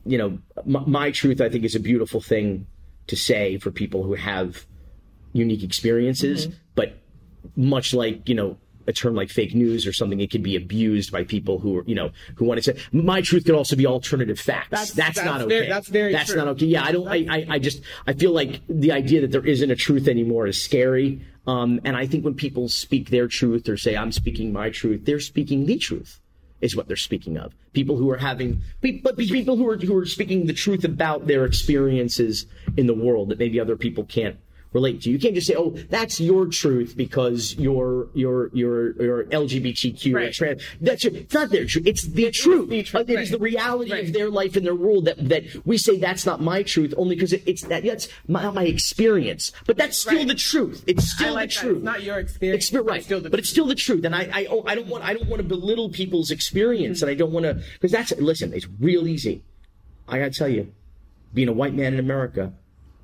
you 0.05 0.19
know, 0.19 0.39
my, 0.65 0.81
my 0.87 1.11
truth 1.13 1.41
I 1.41 1.49
think 1.49 1.65
is 1.65 1.77
a 1.77 1.81
beautiful 1.81 2.21
thing 2.21 2.67
to 3.07 3.15
say 3.17 3.59
for 3.59 3.71
people 3.71 4.03
who 4.03 4.15
have 4.15 4.67
unique 5.33 5.63
experiences, 5.63 6.49
Mm-hmm. 6.49 6.57
but 6.75 6.99
much 7.57 7.93
like 7.95 8.29
you 8.29 8.35
know 8.35 8.57
a 8.87 8.93
term 8.93 9.15
like 9.15 9.31
fake 9.31 9.55
news 9.55 9.87
or 9.87 9.93
something, 9.93 10.21
it 10.21 10.31
can 10.31 10.43
be 10.43 10.57
abused 10.57 11.13
by 11.13 11.25
people 11.25 11.59
who 11.59 11.79
are, 11.79 11.85
you 11.87 11.95
know, 11.95 12.11
who 12.37 12.45
want 12.45 12.63
to 12.63 12.75
say, 12.75 12.81
my 12.93 13.21
truth 13.21 13.45
could 13.45 13.55
also 13.55 13.77
be 13.77 13.87
alternative 13.87 14.39
facts. 14.41 14.69
That's, 14.71 14.91
That's- 14.93 15.17
that's 15.17 15.25
not 15.27 15.41
okay. 15.43 15.49
very- 15.49 15.69
that's 15.69 15.89
very 15.89 16.13
That's 16.13 16.31
true. 16.31 16.39
not 16.39 16.49
okay. 16.49 16.67
Yeah, 16.67 16.85
I 16.85 16.93
don't, 16.93 17.09
I, 17.09 17.27
I, 17.29 17.47
I 17.51 17.59
just, 17.59 17.83
I 18.07 18.13
feel 18.13 18.33
like 18.33 18.61
the 18.69 18.93
idea 18.93 19.21
that 19.23 19.31
there 19.31 19.47
isn't 19.47 19.71
a 19.71 19.77
truth 19.77 20.09
anymore 20.09 20.47
is 20.47 20.61
scary. 20.63 21.21
Um, 21.47 21.81
and 21.85 21.97
I 21.97 22.07
think 22.07 22.25
when 22.25 22.35
people 22.35 22.69
speak 22.69 23.11
their 23.11 23.27
truth 23.27 23.69
or 23.69 23.77
say, 23.77 23.97
I'm 23.97 24.13
speaking 24.13 24.53
my 24.53 24.71
truth, 24.71 25.05
they're 25.05 25.19
speaking 25.21 25.67
the 25.67 25.77
truth 25.77 26.21
is 26.61 26.77
what 26.77 26.87
they're 26.87 26.97
speaking 26.97 27.37
of. 27.37 27.53
People 27.73 27.97
who 27.97 28.09
are 28.11 28.19
having, 28.19 28.61
but 28.81 29.17
people 29.17 29.57
who 29.57 29.69
are, 29.69 29.77
who 29.77 29.97
are 29.97 30.07
speaking 30.07 30.47
the 30.47 30.53
truth 30.53 30.85
about 30.85 31.27
their 31.27 31.45
experiences 31.45 32.47
in 32.77 32.87
the 32.87 32.95
world 32.95 33.31
that 33.31 33.39
maybe 33.41 33.59
other 33.59 33.77
people 33.77 34.05
can't 34.05 34.37
relate 34.73 35.03
to. 35.03 35.11
You 35.11 35.19
can't 35.19 35.35
just 35.35 35.47
say, 35.47 35.55
"Oh, 35.57 35.71
that's 35.91 36.21
your 36.21 36.47
truth 36.47 36.95
because 36.97 37.55
you're 37.57 38.09
you're 38.15 38.51
you're 38.55 39.01
you're 39.03 39.25
LGBTQ 39.25 40.13
or 40.13 40.17
Right. 40.17 40.33
trans." 40.33 40.63
That's 40.81 41.05
your, 41.05 41.15
it's 41.15 41.35
not 41.35 41.51
their 41.51 41.65
truth. 41.67 41.87
It's 41.87 42.03
the 42.03 42.31
truth. 42.31 42.69
the 42.71 42.83
truth, 42.83 43.09
Uh, 43.09 43.13
It 43.13 43.21
is 43.21 43.31
the 43.31 43.39
reality 43.39 43.93
Right. 43.93 44.05
of 44.07 44.13
their 44.13 44.31
life 44.31 44.57
and 44.57 44.65
their 44.65 44.75
world 44.75 45.05
that 45.07 45.29
that 45.29 45.45
we 45.67 45.77
say 45.79 45.99
that's 45.99 46.25
not 46.27 46.41
my 46.41 46.63
truth 46.63 46.95
only 46.97 47.15
because 47.17 47.33
it, 47.33 47.43
it's 47.47 47.63
that 47.63 47.85
that's 47.85 48.09
my, 48.29 48.49
my 48.51 48.65
experience. 48.65 49.53
But 49.67 49.77
that's 49.77 49.99
still 49.99 50.19
Right. 50.19 50.29
the 50.29 50.35
truth. 50.35 50.85
It's 50.87 51.11
still 51.11 51.35
like 51.35 51.51
the 51.51 51.55
that. 51.55 51.61
truth. 51.63 51.77
It's 51.79 51.85
not 51.85 52.03
your 52.03 52.19
experience. 52.19 52.71
Exper- 52.71 52.87
right, 52.87 52.97
It's 52.99 53.07
still 53.07 53.21
the 53.21 53.31
but 53.31 53.39
it's 53.39 53.49
still 53.51 53.67
the 53.67 53.75
truth, 53.75 54.05
and 54.05 54.15
I, 54.15 54.29
I, 54.33 54.47
oh, 54.51 54.63
I 54.67 54.75
don't 54.75 54.89
want, 54.89 55.05
I 55.05 55.13
don't 55.15 55.29
want 55.29 55.41
to 55.43 55.49
belittle 55.49 55.91
people's 55.91 56.31
experience, 56.31 57.03
and 57.03 57.11
I 57.11 57.15
don't 57.15 57.33
want 57.33 57.45
to, 57.45 57.55
because 57.75 57.93
that's, 57.93 58.13
listen, 58.19 58.53
it's 58.53 58.67
real 58.81 59.07
easy. 59.07 59.43
I 60.09 60.19
gotta 60.19 60.31
tell 60.31 60.49
you, 60.49 60.73
being 61.35 61.49
a 61.49 61.53
white 61.53 61.75
man 61.75 61.95
in 61.95 61.99
America, 62.01 62.53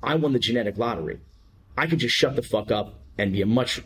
I 0.03 0.15
won 0.15 0.33
the 0.33 0.39
genetic 0.39 0.77
lottery. 0.77 1.19
I 1.79 1.87
could 1.87 1.99
just 1.99 2.15
shut 2.15 2.35
the 2.35 2.41
fuck 2.41 2.71
up 2.71 2.87
and 3.17 3.31
be 3.31 3.41
a 3.41 3.45
much 3.45 3.81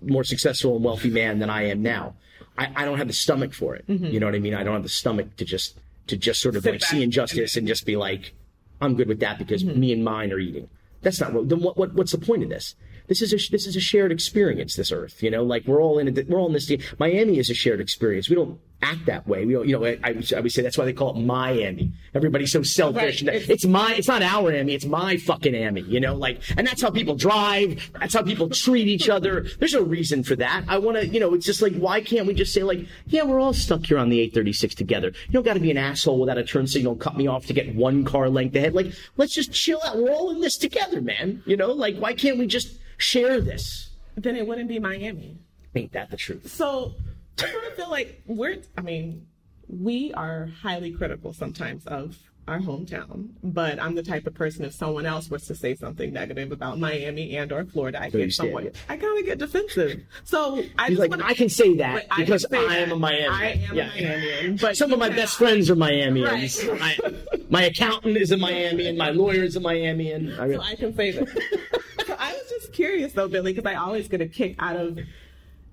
more 0.00 0.24
successful 0.24 0.76
and 0.76 0.84
wealthy 0.84 1.10
man 1.10 1.38
than 1.38 1.48
I 1.50 1.62
am 1.66 1.82
now. 1.82 2.14
I, 2.58 2.70
I 2.74 2.84
don't 2.84 2.98
have 2.98 3.06
the 3.06 3.12
stomach 3.14 3.54
for 3.54 3.74
it. 3.76 3.84
You 3.88 4.18
know 4.20 4.26
what 4.26 4.34
I 4.34 4.38
mean? 4.40 4.54
I 4.54 4.62
don't 4.64 4.74
have 4.74 4.82
the 4.82 4.88
stomach 4.88 5.36
to 5.36 5.44
just 5.44 5.78
to 6.08 6.16
just 6.16 6.40
sort 6.42 6.56
of 6.56 6.64
Sit 6.64 6.72
like 6.72 6.80
back 6.80 6.90
see 6.90 7.02
injustice 7.02 7.56
and 7.56 7.66
just 7.66 7.86
be 7.86 7.96
like, 7.96 8.34
I'm 8.80 8.94
good 8.96 9.08
with 9.08 9.20
that 9.20 9.38
because 9.38 9.62
Mm-hmm. 9.62 9.80
me 9.80 9.92
and 9.92 10.04
mine 10.04 10.32
are 10.32 10.38
eating. 10.38 10.68
That's 11.02 11.20
not 11.20 11.32
what. 11.32 11.48
Then 11.48 11.60
what, 11.60 11.76
what? 11.76 11.94
What's 11.94 12.12
the 12.12 12.18
point 12.18 12.42
of 12.42 12.48
this? 12.50 12.74
This 13.08 13.22
is 13.22 13.32
a 13.32 13.36
this 13.50 13.66
is 13.66 13.74
a 13.76 13.80
shared 13.80 14.12
experience. 14.12 14.76
This 14.76 14.92
Earth, 14.92 15.22
you 15.22 15.30
know, 15.30 15.42
like 15.44 15.66
we're 15.66 15.80
all 15.80 15.98
in 15.98 16.06
it. 16.08 16.28
We're 16.28 16.38
all 16.40 16.46
in 16.46 16.52
this. 16.52 16.70
Miami 16.98 17.38
is 17.38 17.48
a 17.50 17.54
shared 17.54 17.80
experience. 17.80 18.28
We 18.28 18.36
don't 18.36 18.58
act 18.82 19.06
that 19.06 19.26
way. 19.26 19.44
We 19.44 19.54
don't, 19.54 19.68
you 19.68 19.78
know, 19.78 19.86
I, 19.86 19.98
I 20.04 20.12
would- 20.40 20.52
say 20.52 20.60
that's 20.62 20.76
why 20.76 20.84
they 20.84 20.92
call 20.92 21.16
it 21.16 21.20
Miami. 21.22 21.92
Everybody's 22.14 22.52
so 22.52 22.62
selfish. 22.62 23.22
Right. 23.22 23.36
It's, 23.36 23.48
it's 23.48 23.64
my. 23.64 23.94
It's 23.94 24.08
not 24.08 24.22
our 24.22 24.52
Amy. 24.52 24.74
It's 24.74 24.84
my 24.84 25.16
fucking 25.16 25.54
Amy. 25.54 25.82
You 25.82 26.00
know, 26.00 26.14
like, 26.14 26.40
and 26.56 26.66
that's 26.66 26.82
how 26.82 26.90
people 26.90 27.14
drive. 27.14 27.90
That's 27.98 28.14
how 28.14 28.22
people 28.22 28.48
treat 28.50 28.88
each 28.88 29.08
other. 29.08 29.46
There's 29.58 29.72
no 29.72 29.82
reason 29.82 30.22
for 30.24 30.36
that. 30.36 30.64
I 30.68 30.78
want 30.78 30.98
to, 30.98 31.06
you 31.06 31.20
know, 31.20 31.32
it's 31.34 31.46
just 31.46 31.62
like, 31.62 31.74
why 31.76 32.00
can't 32.02 32.26
we 32.26 32.34
just 32.34 32.52
say 32.52 32.62
like, 32.62 32.86
yeah, 33.06 33.22
we're 33.22 33.40
all 33.40 33.52
stuck 33.54 33.86
here 33.86 33.98
on 33.98 34.08
the 34.10 34.20
836 34.20 34.74
together. 34.74 35.08
You 35.28 35.32
don't 35.32 35.44
got 35.44 35.54
to 35.54 35.60
be 35.60 35.70
an 35.70 35.78
asshole 35.78 36.18
without 36.20 36.38
a 36.38 36.44
turn 36.44 36.66
signal, 36.66 36.92
and 36.92 37.00
cut 37.00 37.16
me 37.16 37.26
off 37.26 37.46
to 37.46 37.52
get 37.52 37.74
one 37.74 38.04
car 38.04 38.28
length 38.28 38.54
ahead. 38.56 38.74
Like, 38.74 38.92
let's 39.16 39.34
just 39.34 39.52
chill 39.52 39.80
out. 39.84 39.96
We're 39.96 40.12
all 40.12 40.30
in 40.30 40.40
this 40.40 40.56
together, 40.58 41.00
man. 41.00 41.42
You 41.46 41.56
know, 41.56 41.72
like, 41.72 41.96
why 41.96 42.12
can't 42.14 42.38
we 42.38 42.46
just 42.46 42.78
share 42.98 43.40
this? 43.40 43.90
Then 44.16 44.36
it 44.36 44.46
wouldn't 44.46 44.68
be 44.68 44.78
Miami. 44.78 45.38
Ain't 45.74 45.92
that 45.92 46.10
the 46.10 46.16
truth? 46.18 46.50
So 46.50 46.92
I 47.40 47.70
feel 47.76 47.90
like 47.90 48.22
we're, 48.26 48.58
I 48.76 48.82
mean, 48.82 49.26
we 49.68 50.12
are 50.14 50.46
highly 50.62 50.92
critical 50.92 51.32
sometimes 51.32 51.86
of 51.86 52.16
our 52.48 52.58
hometown, 52.58 53.28
but 53.44 53.80
I'm 53.80 53.94
the 53.94 54.02
type 54.02 54.26
of 54.26 54.34
person 54.34 54.64
if 54.64 54.74
someone 54.74 55.06
else 55.06 55.30
was 55.30 55.46
to 55.46 55.54
say 55.54 55.76
something 55.76 56.12
negative 56.12 56.50
about 56.50 56.76
Miami 56.78 57.36
and 57.36 57.52
or 57.52 57.64
Florida, 57.64 58.02
I 58.02 58.10
get 58.10 58.32
somewhat, 58.32 58.64
it. 58.64 58.76
I 58.88 58.96
kind 58.96 59.16
of 59.18 59.24
get 59.24 59.38
defensive. 59.38 60.02
So 60.24 60.56
I 60.76 60.88
He's 60.88 60.98
just 60.98 61.00
like, 61.00 61.10
wanna- 61.10 61.24
I 61.24 61.34
can 61.34 61.48
say 61.48 61.76
that 61.76 62.08
because 62.16 62.44
say 62.50 62.58
I 62.58 62.78
am 62.78 62.88
that. 62.88 62.94
a 62.96 62.98
Miami. 62.98 63.28
I 63.28 63.46
am 63.70 63.76
Yeah. 63.76 63.92
a 63.94 63.96
Miamian. 63.96 64.60
But 64.60 64.76
Some 64.76 64.92
of 64.92 64.98
my 64.98 65.08
best 65.08 65.36
friends 65.36 65.70
are 65.70 65.76
Miamians. 65.76 66.68
Right. 66.68 67.00
I, 67.32 67.42
my 67.48 67.62
accountant 67.64 68.16
is 68.16 68.32
a 68.32 68.36
Miamian. 68.36 68.96
My 68.96 69.10
lawyer 69.10 69.44
is 69.44 69.54
a 69.54 69.60
Miamian. 69.60 70.36
I, 70.38 70.52
so 70.52 70.60
I 70.60 70.74
can 70.74 70.94
say 70.96 71.12
that. 71.12 71.28
so 72.08 72.16
I 72.18 72.32
was 72.32 72.50
just 72.50 72.72
curious 72.72 73.12
though, 73.12 73.28
Billy, 73.28 73.52
because 73.52 73.70
I 73.70 73.76
always 73.76 74.08
get 74.08 74.20
a 74.20 74.26
kick 74.26 74.56
out 74.58 74.74
of 74.76 74.98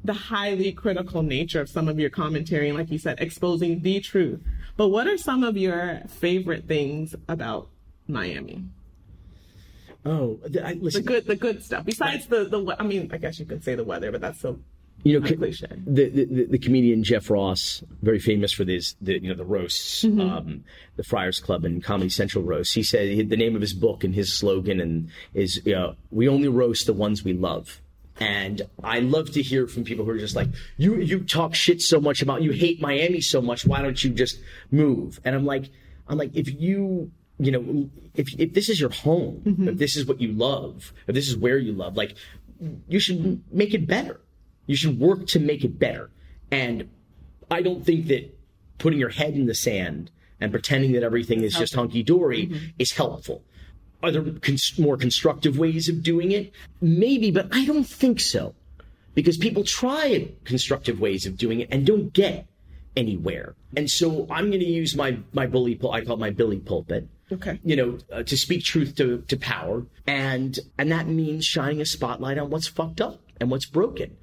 the 0.03 0.13
highly 0.13 0.71
critical 0.71 1.21
nature 1.23 1.61
of 1.61 1.69
some 1.69 1.87
of 1.89 1.99
your 1.99 2.09
commentary 2.09 2.69
and 2.69 2.77
like 2.77 2.89
you 2.91 2.97
said, 2.97 3.19
exposing 3.19 3.81
the 3.81 3.99
truth. 3.99 4.41
But 4.77 4.89
what 4.89 5.07
are 5.07 5.17
some 5.17 5.43
of 5.43 5.57
your 5.57 6.01
favorite 6.07 6.67
things 6.67 7.15
about 7.27 7.69
Miami? 8.07 8.63
oh, 10.05 10.39
the, 10.47 10.65
I, 10.65 10.73
The 10.75 11.01
good 11.05 11.25
the 11.27 11.35
good 11.35 11.63
stuff. 11.63 11.85
Besides 11.85 12.27
the 12.27 12.45
the 12.45 12.75
I 12.79 12.83
mean, 12.83 13.09
I 13.11 13.17
guess 13.17 13.39
you 13.39 13.45
could 13.45 13.63
say 13.63 13.75
the 13.75 13.83
weather, 13.83 14.11
but 14.11 14.21
that's 14.21 14.39
so 14.39 14.59
you 15.03 15.17
know, 15.17 15.25
the, 15.25 16.09
the 16.09 16.45
the- 16.51 16.57
comedian 16.57 17.03
Jeff 17.05 17.29
Ross, 17.29 17.81
very 18.01 18.19
famous 18.19 18.51
for 18.51 18.65
this, 18.65 18.95
the 19.01 19.13
you 19.21 19.29
know 19.29 19.35
the 19.35 19.45
roasts, 19.45 20.03
Mm-hmm. 20.03 20.19
um, 20.21 20.63
the 20.97 21.03
Friars 21.03 21.39
Club 21.39 21.63
and 21.65 21.81
Comedy 21.83 22.09
Central 22.09 22.43
roast. 22.43 22.73
He 22.75 22.83
said 22.83 23.07
he, 23.09 23.21
the 23.23 23.37
name 23.37 23.55
of 23.55 23.61
his 23.61 23.73
book 23.73 24.03
and 24.03 24.13
his 24.13 24.33
slogan 24.37 24.79
and 24.81 25.09
is 25.33 25.61
you 25.65 25.73
know, 25.75 25.95
we 26.11 26.27
only 26.27 26.47
roast 26.49 26.85
the 26.85 26.93
ones 26.93 27.23
we 27.23 27.33
love. 27.33 27.81
And 28.19 28.61
I 28.83 28.99
love 28.99 29.31
to 29.31 29.41
hear 29.41 29.65
from 29.65 29.85
people 29.85 30.03
who 30.03 30.11
are 30.11 30.17
just 30.17 30.35
like, 30.35 30.49
you 30.77 30.97
you 30.97 31.23
talk 31.23 31.55
shit 31.55 31.81
so 31.81 32.01
much 32.01 32.21
about 32.21 32.41
you 32.41 32.51
hate 32.51 32.81
Miami 32.81 33.21
so 33.21 33.41
much. 33.41 33.65
Why 33.65 33.81
don't 33.81 34.03
you 34.03 34.09
just 34.11 34.39
move? 34.71 35.21
And 35.23 35.35
I'm 35.35 35.45
like, 35.45 35.69
I'm 36.07 36.17
like, 36.17 36.35
if 36.35 36.53
you 36.59 37.11
you 37.39 37.51
know, 37.51 37.89
if 38.15 38.37
if 38.37 38.53
this 38.53 38.67
is 38.67 38.79
your 38.79 38.89
home, 38.89 39.41
mm-hmm. 39.45 39.69
if 39.69 39.77
this 39.77 39.95
is 39.95 40.05
what 40.05 40.19
you 40.19 40.33
love, 40.33 40.91
if 41.07 41.15
this 41.15 41.29
is 41.29 41.37
where 41.37 41.57
you 41.57 41.71
love, 41.71 41.95
like, 41.95 42.15
you 42.89 42.99
should 42.99 43.41
make 43.53 43.73
it 43.73 43.87
better. 43.87 44.19
You 44.67 44.75
should 44.75 44.99
work 44.99 45.25
to 45.27 45.39
make 45.39 45.63
it 45.63 45.79
better. 45.79 46.11
And 46.51 46.89
I 47.49 47.61
don't 47.61 47.85
think 47.85 48.07
that 48.07 48.37
putting 48.77 48.99
your 48.99 49.09
head 49.09 49.35
in 49.35 49.45
the 49.45 49.55
sand 49.55 50.11
and 50.41 50.51
pretending 50.51 50.91
that 50.93 51.03
everything 51.03 51.43
is 51.43 51.53
just 51.53 51.75
hunky 51.75 52.03
dory 52.03 52.47
mm-hmm. 52.47 52.65
is 52.77 52.91
helpful. 52.91 53.43
Are 54.01 54.11
there 54.11 54.23
cons- 54.41 54.79
more 54.79 54.97
constructive 54.97 55.57
ways 55.57 55.89
of 55.89 56.03
doing 56.03 56.31
it? 56.31 56.51
Maybe, 56.81 57.31
but 57.31 57.47
I 57.51 57.65
don't 57.65 57.87
think 57.87 58.19
so. 58.19 58.55
Because 59.15 59.37
people 59.37 59.63
try 59.63 60.29
constructive 60.45 60.99
ways 60.99 61.25
of 61.25 61.37
doing 61.37 61.59
it 61.59 61.67
and 61.71 61.85
don't 61.85 62.13
get 62.13 62.47
anywhere. 62.95 63.55
And 63.75 63.89
so 63.89 64.25
I'm 64.29 64.49
going 64.49 64.61
to 64.61 64.65
use 64.65 64.95
my, 64.95 65.17
my 65.33 65.45
bully, 65.45 65.75
pul- 65.75 65.91
I 65.91 66.01
call 66.01 66.15
it 66.15 66.19
my 66.19 66.29
Billy 66.29 66.59
pulpit. 66.59 67.07
Okay. 67.31 67.59
You 67.63 67.75
know, 67.75 67.97
uh, 68.11 68.23
to 68.23 68.37
speak 68.37 68.63
truth 68.63 68.95
to, 68.95 69.23
to 69.27 69.37
power. 69.37 69.85
And, 70.07 70.57
and 70.77 70.91
that 70.91 71.07
means 71.07 71.45
shining 71.45 71.81
a 71.81 71.85
spotlight 71.85 72.37
on 72.37 72.49
what's 72.49 72.67
fucked 72.67 73.01
up 73.01 73.19
and 73.39 73.51
what's 73.51 73.65
broken. 73.65 74.17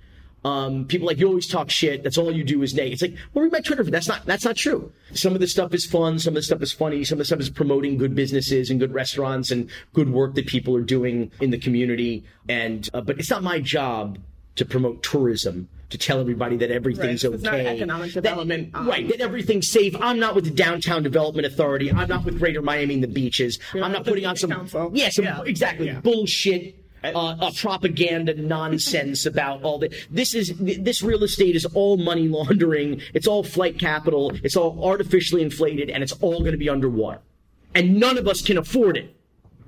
Um, 0.47 0.85
people 0.87 1.07
like 1.09 1.19
you 1.19 1.27
always 1.27 1.49
talk 1.49 1.71
shit. 1.71 2.03
That's 2.05 2.17
all 2.19 2.31
you 2.31 2.45
do 2.45 2.63
is 2.63 2.73
nag. 2.75 2.93
It's 2.93 3.03
like, 3.03 3.17
well, 3.35 3.43
read 3.43 3.53
my 3.53 3.61
Twitter. 3.61 3.83
That's 3.83 4.07
not 4.09 4.25
that's 4.27 4.45
not 4.45 4.57
true. 4.57 4.93
Some 5.13 5.35
of 5.35 5.41
the 5.41 5.49
stuff 5.49 5.75
is 5.75 5.85
fun. 5.85 6.19
Some 6.21 6.33
of 6.33 6.37
the 6.37 6.43
stuff 6.43 6.63
is 6.63 6.73
funny. 6.73 7.05
Some 7.05 7.17
of 7.17 7.21
the 7.21 7.25
stuff 7.25 7.41
is 7.41 7.51
promoting 7.51 7.97
good 7.99 8.15
businesses 8.15 8.71
and 8.71 8.79
good 8.79 8.95
restaurants 8.95 9.51
and 9.51 9.69
good 9.93 10.11
work 10.13 10.35
that 10.37 10.47
people 10.47 10.77
are 10.77 10.83
doing 10.83 11.31
in 11.41 11.51
the 11.51 11.59
community. 11.59 12.25
And 12.49 12.89
uh, 12.95 13.01
but 13.01 13.19
it's 13.19 13.31
not 13.31 13.43
my 13.43 13.61
job 13.61 14.19
to 14.55 14.65
promote 14.65 15.03
tourism 15.03 15.69
to 15.91 15.99
tell 15.99 16.19
everybody 16.21 16.57
that 16.57 16.71
everything's 16.71 17.23
Right. 17.25 17.29
okay. 17.35 17.37
It's 17.37 17.45
not 17.45 17.55
economic 17.61 18.13
That- 18.15 18.23
development, 18.23 18.71
um, 18.75 18.89
right? 18.89 19.07
That 19.09 19.21
everything's 19.21 19.69
safe. 19.71 19.95
I'm 20.01 20.19
not 20.19 20.35
with 20.35 20.45
the 20.45 20.51
Downtown 20.51 21.03
Development 21.03 21.47
Authority. 21.47 21.93
I'm 21.93 22.09
not 22.09 22.25
with 22.25 22.39
Greater 22.39 22.63
Miami 22.63 22.95
and 22.95 23.03
the 23.03 23.09
beaches. 23.09 23.59
I'm 23.75 23.81
not 23.81 23.89
not 23.93 23.99
with 24.01 24.05
the 24.07 24.11
putting 24.13 24.27
on 24.27 24.37
some 24.37 24.51
council. 24.51 24.91
yeah, 24.95 25.11
some 25.11 25.25
Yeah. 25.25 25.43
exactly 25.45 25.87
Yeah. 25.87 26.01
bullshit 26.01 26.75
uh, 27.15 27.51
propaganda 27.57 28.35
nonsense 28.35 29.27
about 29.27 29.63
all 29.63 29.79
the 29.79 29.95
this 30.11 30.35
is 30.35 30.53
this 30.59 31.03
real 31.03 31.23
estate 31.23 31.57
is 31.57 31.65
all 31.67 31.97
money 31.97 32.29
laundering 32.29 33.01
it's 33.15 33.27
all 33.27 33.43
flight 33.43 33.79
capital 33.79 34.33
it's 34.43 34.57
all 34.57 34.85
artificially 34.85 35.43
inflated 35.43 35.91
and 35.91 36.03
it's 36.03 36.13
all 36.21 36.41
going 36.41 36.53
to 36.53 36.59
be 36.59 36.69
underwater 36.69 37.21
and 37.75 37.99
none 37.99 38.19
of 38.19 38.27
us 38.27 38.43
can 38.43 38.59
afford 38.59 38.97
it 38.97 39.15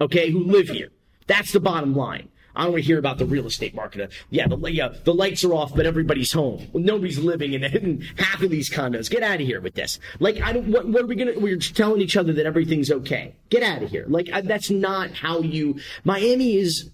okay 0.01 0.31
who 0.31 0.45
live 0.45 0.69
here 0.69 0.91
that's 1.27 1.53
the 1.53 1.61
bottom 1.61 1.95
line 1.95 2.29
I 2.59 2.63
don't 2.63 2.73
want 2.73 2.83
to 2.83 2.87
hear 2.89 2.99
about 2.99 3.19
the 3.19 3.25
real 3.25 3.47
estate 3.47 3.73
market. 3.73 4.11
Yeah, 4.31 4.49
the, 4.49 4.57
yeah, 4.73 4.89
the 5.05 5.15
lights 5.15 5.45
are 5.45 5.55
off, 5.55 5.77
but 5.77 5.87
everybody's 5.87 6.33
home. 6.33 6.67
Nobody's 6.75 7.19
living 7.19 7.53
in, 7.53 7.63
in 7.63 8.01
half 8.17 8.43
of 8.43 8.51
these 8.51 8.69
condos. 8.69 9.09
Get 9.09 9.23
out 9.23 9.41
of 9.41 9.47
here 9.47 9.61
with 9.61 9.75
this. 9.75 10.01
Like, 10.19 10.41
I 10.41 10.53
don't. 10.53 10.67
What, 10.67 10.89
what 10.89 11.05
are 11.05 11.07
we 11.07 11.15
gonna? 11.15 11.39
We're 11.39 11.59
telling 11.59 12.01
each 12.01 12.17
other 12.17 12.33
that 12.33 12.47
everything's 12.47 12.91
okay. 12.91 13.37
Get 13.49 13.63
out 13.63 13.85
of 13.85 13.91
here. 13.91 14.07
Like, 14.09 14.29
I, 14.33 14.41
that's 14.41 14.71
not 14.71 15.13
how 15.13 15.39
you. 15.39 15.79
Miami 16.03 16.57
is 16.57 16.91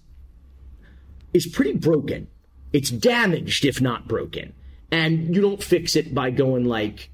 is 1.35 1.45
pretty 1.45 1.73
broken. 1.73 2.27
It's 2.71 2.89
damaged, 2.89 3.65
if 3.65 3.81
not 3.81 4.07
broken. 4.07 4.53
And 4.91 5.35
you 5.35 5.41
don't 5.41 5.61
fix 5.61 5.95
it 5.95 6.13
by 6.13 6.29
going 6.31 6.65
like, 6.65 7.09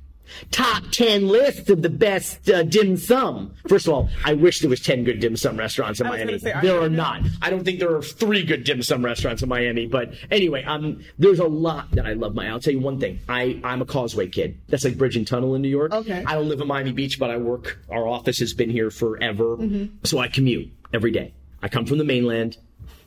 top 0.52 0.84
10 0.92 1.28
list 1.28 1.70
of 1.70 1.82
the 1.82 1.90
best 1.90 2.50
uh, 2.50 2.64
dim 2.64 2.98
sum. 2.98 3.54
First 3.68 3.88
of 3.88 3.94
all, 3.94 4.10
I 4.24 4.34
wish 4.34 4.60
there 4.60 4.70
was 4.70 4.80
10 4.82 5.04
good 5.04 5.20
dim 5.20 5.36
sum 5.36 5.58
restaurants 5.58 6.00
in 6.00 6.08
Miami. 6.08 6.40
say, 6.40 6.54
there 6.62 6.80
are 6.80 6.90
not? 6.90 7.24
not. 7.24 7.32
I 7.42 7.50
don't 7.50 7.64
think 7.64 7.80
there 7.80 7.94
are 7.96 8.02
three 8.02 8.44
good 8.44 8.64
dim 8.64 8.82
sum 8.82 9.04
restaurants 9.04 9.42
in 9.42 9.50
Miami. 9.50 9.88
But 9.88 10.14
anyway, 10.30 10.64
um, 10.64 11.04
there's 11.18 11.40
a 11.40 11.48
lot 11.48 11.92
that 11.92 12.06
I 12.06 12.14
love. 12.14 12.36
My, 12.36 12.50
I'll 12.50 12.60
tell 12.60 12.74
you 12.74 12.80
one 12.80 13.00
thing. 13.00 13.20
I, 13.28 13.60
I'm 13.64 13.82
a 13.82 13.86
Causeway 13.86 14.28
kid. 14.28 14.60
That's 14.70 14.84
like 14.84 14.98
Bridge 14.98 15.18
and 15.18 15.28
Tunnel 15.28 15.56
in 15.56 15.62
New 15.62 15.70
York. 15.70 15.94
Okay. 15.94 16.24
I 16.26 16.36
don't 16.36 16.48
live 16.48 16.62
in 16.62 16.68
Miami 16.68 16.92
Beach, 16.92 17.20
but 17.20 17.30
I 17.30 17.38
work. 17.38 17.80
Our 17.90 18.08
office 18.08 18.40
has 18.40 18.54
been 18.54 18.70
here 18.70 18.92
forever. 18.92 19.58
So 20.04 20.20
I 20.20 20.28
commute 20.28 20.72
every 20.94 21.12
day. 21.12 21.34
I 21.64 21.68
come 21.70 21.86
from 21.86 21.98
the 21.98 22.04
mainland. 22.04 22.58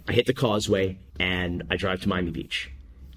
I 0.08 0.12
hit 0.12 0.26
the 0.26 0.34
Causeway 0.34 0.98
and 1.18 1.62
I 1.70 1.76
drive 1.76 2.02
to 2.02 2.08
Miami 2.08 2.30
Beach. 2.30 2.70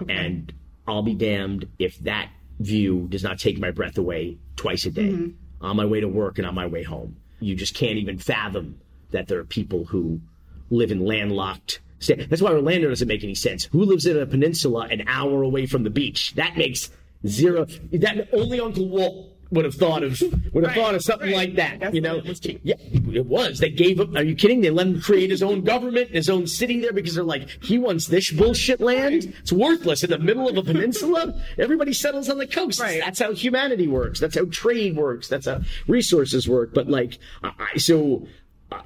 And 0.07 0.53
I'll 0.87 1.03
be 1.03 1.15
damned 1.15 1.67
if 1.79 1.97
that 1.99 2.29
view 2.59 3.07
does 3.09 3.23
not 3.23 3.39
take 3.39 3.59
my 3.59 3.71
breath 3.71 3.97
away 3.97 4.37
twice 4.55 4.85
a 4.85 4.91
day 4.91 5.09
mm-hmm. 5.09 5.65
on 5.65 5.75
my 5.75 5.85
way 5.85 5.99
to 5.99 6.07
work 6.07 6.37
and 6.37 6.47
on 6.47 6.55
my 6.55 6.67
way 6.67 6.83
home. 6.83 7.17
You 7.39 7.55
just 7.55 7.75
can't 7.75 7.97
even 7.97 8.17
fathom 8.17 8.79
that 9.11 9.27
there 9.27 9.39
are 9.39 9.43
people 9.43 9.85
who 9.85 10.21
live 10.69 10.91
in 10.91 11.05
landlocked. 11.05 11.81
sta- 11.99 12.27
That's 12.27 12.41
why 12.41 12.51
Orlando 12.51 12.89
doesn't 12.89 13.07
make 13.07 13.23
any 13.23 13.35
sense. 13.35 13.65
Who 13.65 13.83
lives 13.83 14.05
in 14.05 14.17
a 14.17 14.25
peninsula 14.25 14.87
an 14.89 15.03
hour 15.07 15.43
away 15.43 15.65
from 15.65 15.83
the 15.83 15.89
beach? 15.89 16.33
That 16.35 16.57
makes 16.57 16.89
zero. 17.25 17.65
That 17.91 18.29
only 18.33 18.59
Uncle 18.59 18.87
Walt 18.87 19.36
would 19.51 19.65
have 19.65 19.75
thought 19.75 20.03
of 20.03 20.21
would 20.53 20.63
have 20.63 20.75
Right, 20.75 20.75
thought 20.75 20.95
of 20.95 21.03
something 21.03 21.29
right. 21.29 21.49
like 21.49 21.55
that. 21.55 21.79
That's 21.79 21.95
you 21.95 22.01
know, 22.01 22.17
it 22.17 22.25
was 22.25 22.39
cheap. 22.39 22.59
yeah, 22.63 22.75
it 22.79 23.25
was. 23.25 23.59
They 23.59 23.69
gave 23.69 23.99
him. 23.99 24.15
Are 24.15 24.23
you 24.23 24.35
kidding? 24.35 24.61
They 24.61 24.69
let 24.69 24.87
him 24.87 25.01
create 25.01 25.29
his 25.29 25.43
own 25.43 25.63
government, 25.63 26.09
his 26.09 26.29
own 26.29 26.47
city 26.47 26.79
there 26.79 26.93
because 26.93 27.15
they're 27.15 27.23
like, 27.23 27.47
he 27.63 27.77
wants 27.77 28.07
this 28.07 28.31
bullshit 28.31 28.79
land. 28.81 29.33
It's 29.39 29.51
worthless 29.51 30.03
in 30.03 30.09
the 30.09 30.19
middle 30.19 30.47
of 30.49 30.57
a 30.57 30.63
peninsula. 30.63 31.33
Everybody 31.57 31.93
settles 31.93 32.29
on 32.29 32.37
the 32.37 32.47
coast. 32.47 32.79
Right. 32.79 32.99
That's 32.99 33.19
how 33.19 33.33
humanity 33.33 33.87
works. 33.87 34.19
That's 34.19 34.35
how 34.35 34.45
trade 34.45 34.95
works. 34.95 35.27
That's 35.27 35.45
how 35.45 35.61
resources 35.87 36.47
work. 36.47 36.73
But 36.73 36.87
like, 36.87 37.17
I, 37.43 37.51
I- 37.73 37.77
so, 37.77 38.27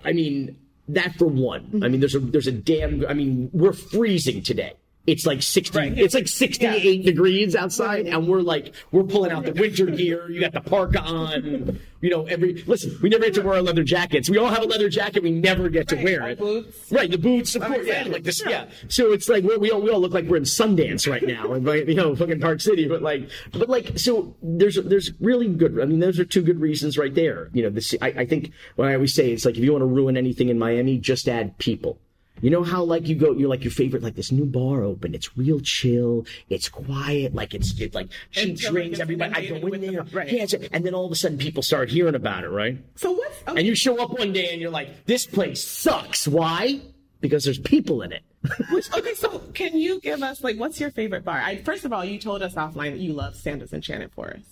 I 0.05 0.13
mean, 0.13 0.57
that 0.89 1.15
for 1.15 1.25
one. 1.25 1.61
I 1.61 1.63
mm-hmm. 1.63 1.91
mean, 1.91 1.99
there's 1.99 2.15
a 2.15 2.19
there's 2.19 2.47
a 2.47 2.51
damn. 2.51 3.05
I 3.07 3.13
mean, 3.13 3.49
we're 3.53 3.73
freezing 3.73 4.43
today. 4.43 4.73
It's 5.07 5.25
like 5.25 5.41
60 5.41 5.77
Right. 5.77 5.97
it's 5.97 6.13
like 6.13 6.27
68 6.27 7.03
degrees 7.05 7.55
outside 7.55 8.05
and 8.07 8.27
we're 8.27 8.41
like 8.41 8.73
we're 8.91 9.03
pulling 9.03 9.31
out 9.31 9.45
the 9.45 9.53
winter 9.53 9.87
gear 9.87 10.29
you 10.29 10.39
got 10.39 10.51
the 10.53 10.61
parka 10.61 10.99
on 11.01 11.79
you 12.01 12.09
know 12.09 12.25
every 12.27 12.61
listen 12.67 12.97
we 13.01 13.09
never 13.09 13.23
get 13.25 13.33
to 13.35 13.41
wear 13.41 13.55
our 13.55 13.61
leather 13.63 13.83
jackets. 13.83 14.29
We 14.29 14.37
all 14.37 14.49
have 14.49 14.61
a 14.63 14.67
leather 14.67 14.89
jacket 14.89 15.23
we 15.23 15.31
never 15.31 15.69
get 15.69 15.87
to 15.89 15.95
Right, 15.95 16.03
wear 16.05 16.29
it. 16.29 16.39
boots. 16.39 16.91
right 16.91 17.09
the 17.09 17.17
boots 17.17 17.55
of 17.55 17.63
course 17.63 17.85
yeah 17.87 18.03
like 18.09 18.23
this 18.23 18.43
yeah. 18.47 18.69
so 18.89 19.11
it's 19.11 19.27
like 19.27 19.43
we're, 19.43 19.55
all 19.71 19.81
we 19.81 19.89
all 19.89 19.99
look 19.99 20.13
like 20.13 20.25
we're 20.25 20.37
in 20.37 20.43
Sundance 20.43 21.09
right 21.09 21.23
now 21.23 21.51
and 21.53 21.65
you 21.87 21.95
know 21.95 22.15
fucking 22.15 22.39
Park 22.39 22.61
City 22.61 22.87
but 22.87 23.01
like 23.01 23.29
but 23.53 23.69
like 23.69 23.97
so 23.97 24.35
there's 24.43 24.75
there's 24.85 25.11
really 25.19 25.47
good 25.47 25.79
I 25.81 25.85
mean 25.85 25.99
those 25.99 26.19
are 26.19 26.25
two 26.25 26.43
good 26.43 26.59
reasons 26.59 26.97
right 26.97 27.13
there. 27.13 27.49
You 27.53 27.63
know 27.63 27.69
this 27.71 27.95
I, 28.01 28.07
I 28.09 28.25
think 28.25 28.51
what 28.75 28.87
I 28.87 28.93
always 28.95 29.13
say 29.15 29.31
it's 29.31 29.45
like 29.45 29.57
if 29.57 29.63
you 29.63 29.71
want 29.71 29.81
to 29.81 29.87
ruin 29.87 30.15
anything 30.15 30.49
in 30.49 30.59
Miami 30.59 30.97
just 30.99 31.27
add 31.27 31.57
people 31.57 31.99
you 32.41 32.49
know 32.49 32.63
how 32.63 32.83
like 32.83 33.07
you 33.07 33.15
go, 33.15 33.31
you're 33.33 33.49
like 33.49 33.63
your 33.63 33.71
favorite, 33.71 34.03
like 34.03 34.15
this 34.15 34.31
new 34.31 34.45
bar 34.45 34.83
open. 34.83 35.13
It's 35.15 35.37
real 35.37 35.59
chill. 35.59 36.25
It's 36.49 36.69
quiet. 36.69 37.33
Like 37.35 37.53
it's, 37.53 37.79
it's 37.79 37.95
like 37.95 38.09
cheap 38.31 38.57
drinks. 38.57 38.99
Everybody, 38.99 39.33
I 39.33 39.59
go 39.59 39.67
in 39.67 39.81
there. 39.81 40.03
the- 40.03 40.15
right. 40.15 40.31
Yeah, 40.31 40.45
and 40.71 40.85
then 40.85 40.93
all 40.93 41.05
of 41.05 41.11
a 41.11 41.15
sudden 41.15 41.37
people 41.37 41.63
start 41.63 41.89
hearing 41.89 42.15
about 42.15 42.43
it, 42.43 42.49
right? 42.49 42.77
So 42.95 43.11
what's 43.11 43.41
okay, 43.41 43.51
oh. 43.51 43.55
And 43.55 43.67
you 43.67 43.75
show 43.75 44.01
up 44.01 44.17
one 44.17 44.33
day 44.33 44.51
and 44.51 44.61
you're 44.61 44.71
like, 44.71 45.05
this 45.05 45.25
place 45.25 45.63
sucks. 45.63 46.27
Why? 46.27 46.81
Because 47.19 47.43
there's 47.43 47.59
people 47.59 48.01
in 48.01 48.11
it. 48.11 48.23
okay? 48.97 49.13
So 49.13 49.39
can 49.53 49.77
you 49.77 49.99
give 50.01 50.23
us 50.23 50.43
like 50.43 50.57
what's 50.57 50.79
your 50.79 50.89
favorite 50.91 51.23
bar? 51.23 51.39
I, 51.39 51.57
first 51.57 51.85
of 51.85 51.93
all, 51.93 52.03
you 52.03 52.17
told 52.17 52.41
us 52.41 52.55
offline 52.55 52.91
that 52.91 52.99
you 52.99 53.13
love 53.13 53.35
Santa's 53.35 53.73
Enchanted 53.73 54.11
Forest. 54.11 54.47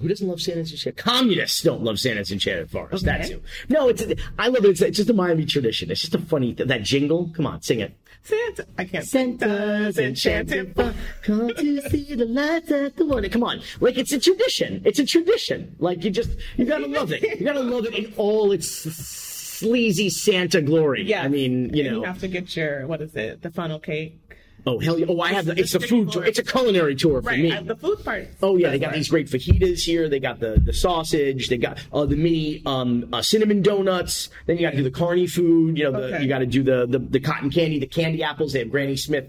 Who 0.00 0.08
doesn't 0.08 0.28
love 0.28 0.40
Santa's 0.40 0.70
Enchanted? 0.70 0.96
Communists 1.02 1.62
don't 1.62 1.82
love 1.82 1.98
Santa's 1.98 2.30
Enchanted 2.30 2.70
Forest. 2.70 3.04
Okay. 3.04 3.18
That's 3.18 3.30
who. 3.30 3.40
No, 3.68 3.88
it's 3.88 4.04
I 4.38 4.48
love 4.48 4.64
it. 4.64 4.68
It's, 4.70 4.80
it's 4.80 4.96
just 4.96 5.10
a 5.10 5.14
Miami 5.14 5.44
tradition. 5.44 5.90
It's 5.90 6.00
just 6.02 6.14
a 6.14 6.18
funny 6.20 6.54
th- 6.54 6.68
that 6.68 6.82
jingle. 6.82 7.30
Come 7.34 7.46
on, 7.46 7.60
sing 7.62 7.80
it. 7.80 7.94
Santa, 8.22 8.66
I 8.76 8.84
can't. 8.84 9.04
Santa's 9.06 9.98
enchanted 9.98 10.74
come 11.22 11.48
to 11.48 11.80
see 11.88 12.14
the 12.14 12.26
lights 12.26 12.70
at 12.70 12.96
the 12.96 13.04
morning. 13.04 13.30
Come 13.30 13.42
on, 13.44 13.60
like 13.80 13.96
it's 13.96 14.12
a 14.12 14.18
tradition. 14.20 14.82
It's 14.84 14.98
a 14.98 15.06
tradition. 15.06 15.74
Like 15.78 16.04
you 16.04 16.10
just 16.10 16.30
you 16.56 16.64
gotta 16.64 16.86
love 16.86 17.10
it. 17.12 17.22
You 17.40 17.44
gotta 17.46 17.60
love 17.62 17.86
it 17.86 17.94
in 17.94 18.12
all 18.16 18.52
its 18.52 18.68
sleazy 18.68 20.10
Santa 20.10 20.60
glory. 20.60 21.02
Yeah, 21.04 21.22
I 21.22 21.28
mean, 21.28 21.74
you 21.74 21.84
And 21.84 21.92
know. 21.94 22.00
you 22.00 22.04
have 22.06 22.20
to 22.20 22.28
get 22.28 22.54
your 22.56 22.86
what 22.86 23.00
is 23.02 23.14
it? 23.16 23.42
The 23.42 23.50
funnel 23.50 23.78
cake. 23.78 24.18
Oh 24.68 24.78
hell 24.78 24.98
yeah! 24.98 25.06
Oh, 25.08 25.20
I 25.20 25.32
have 25.32 25.46
the. 25.46 25.58
It's 25.58 25.74
a 25.74 25.80
food. 25.80 26.12
Tour. 26.12 26.24
It's 26.24 26.38
a 26.38 26.42
culinary 26.44 26.94
tour 26.94 27.20
for 27.22 27.28
Right, 27.28 27.38
me. 27.40 27.60
the 27.62 27.74
food 27.76 28.04
part. 28.04 28.28
Oh 28.42 28.56
yeah, 28.56 28.70
they 28.70 28.78
got 28.78 28.92
these 28.92 29.08
great 29.08 29.26
fajitas 29.28 29.80
here. 29.80 30.08
They 30.08 30.20
got 30.20 30.38
the 30.40 30.60
the 30.64 30.72
sausage. 30.72 31.48
They 31.48 31.56
got 31.58 31.78
uh, 31.92 32.04
the 32.06 32.16
mini 32.16 32.62
um, 32.66 33.08
uh, 33.12 33.22
cinnamon 33.22 33.62
donuts. 33.62 34.28
Then 34.46 34.56
you 34.58 34.62
got 34.62 34.70
to 34.72 34.76
do 34.76 34.82
the 34.84 34.90
carny 34.90 35.26
food. 35.26 35.78
You 35.78 35.84
know, 35.84 35.92
the, 35.92 36.06
Okay. 36.14 36.22
you 36.22 36.28
got 36.28 36.38
to 36.38 36.46
do 36.46 36.62
the, 36.62 36.86
the 36.86 36.98
the 36.98 37.20
cotton 37.20 37.50
candy, 37.50 37.78
the 37.78 37.86
candy 37.86 38.22
apples. 38.22 38.52
They 38.52 38.60
have 38.60 38.70
Granny 38.70 38.96
Smith 38.96 39.26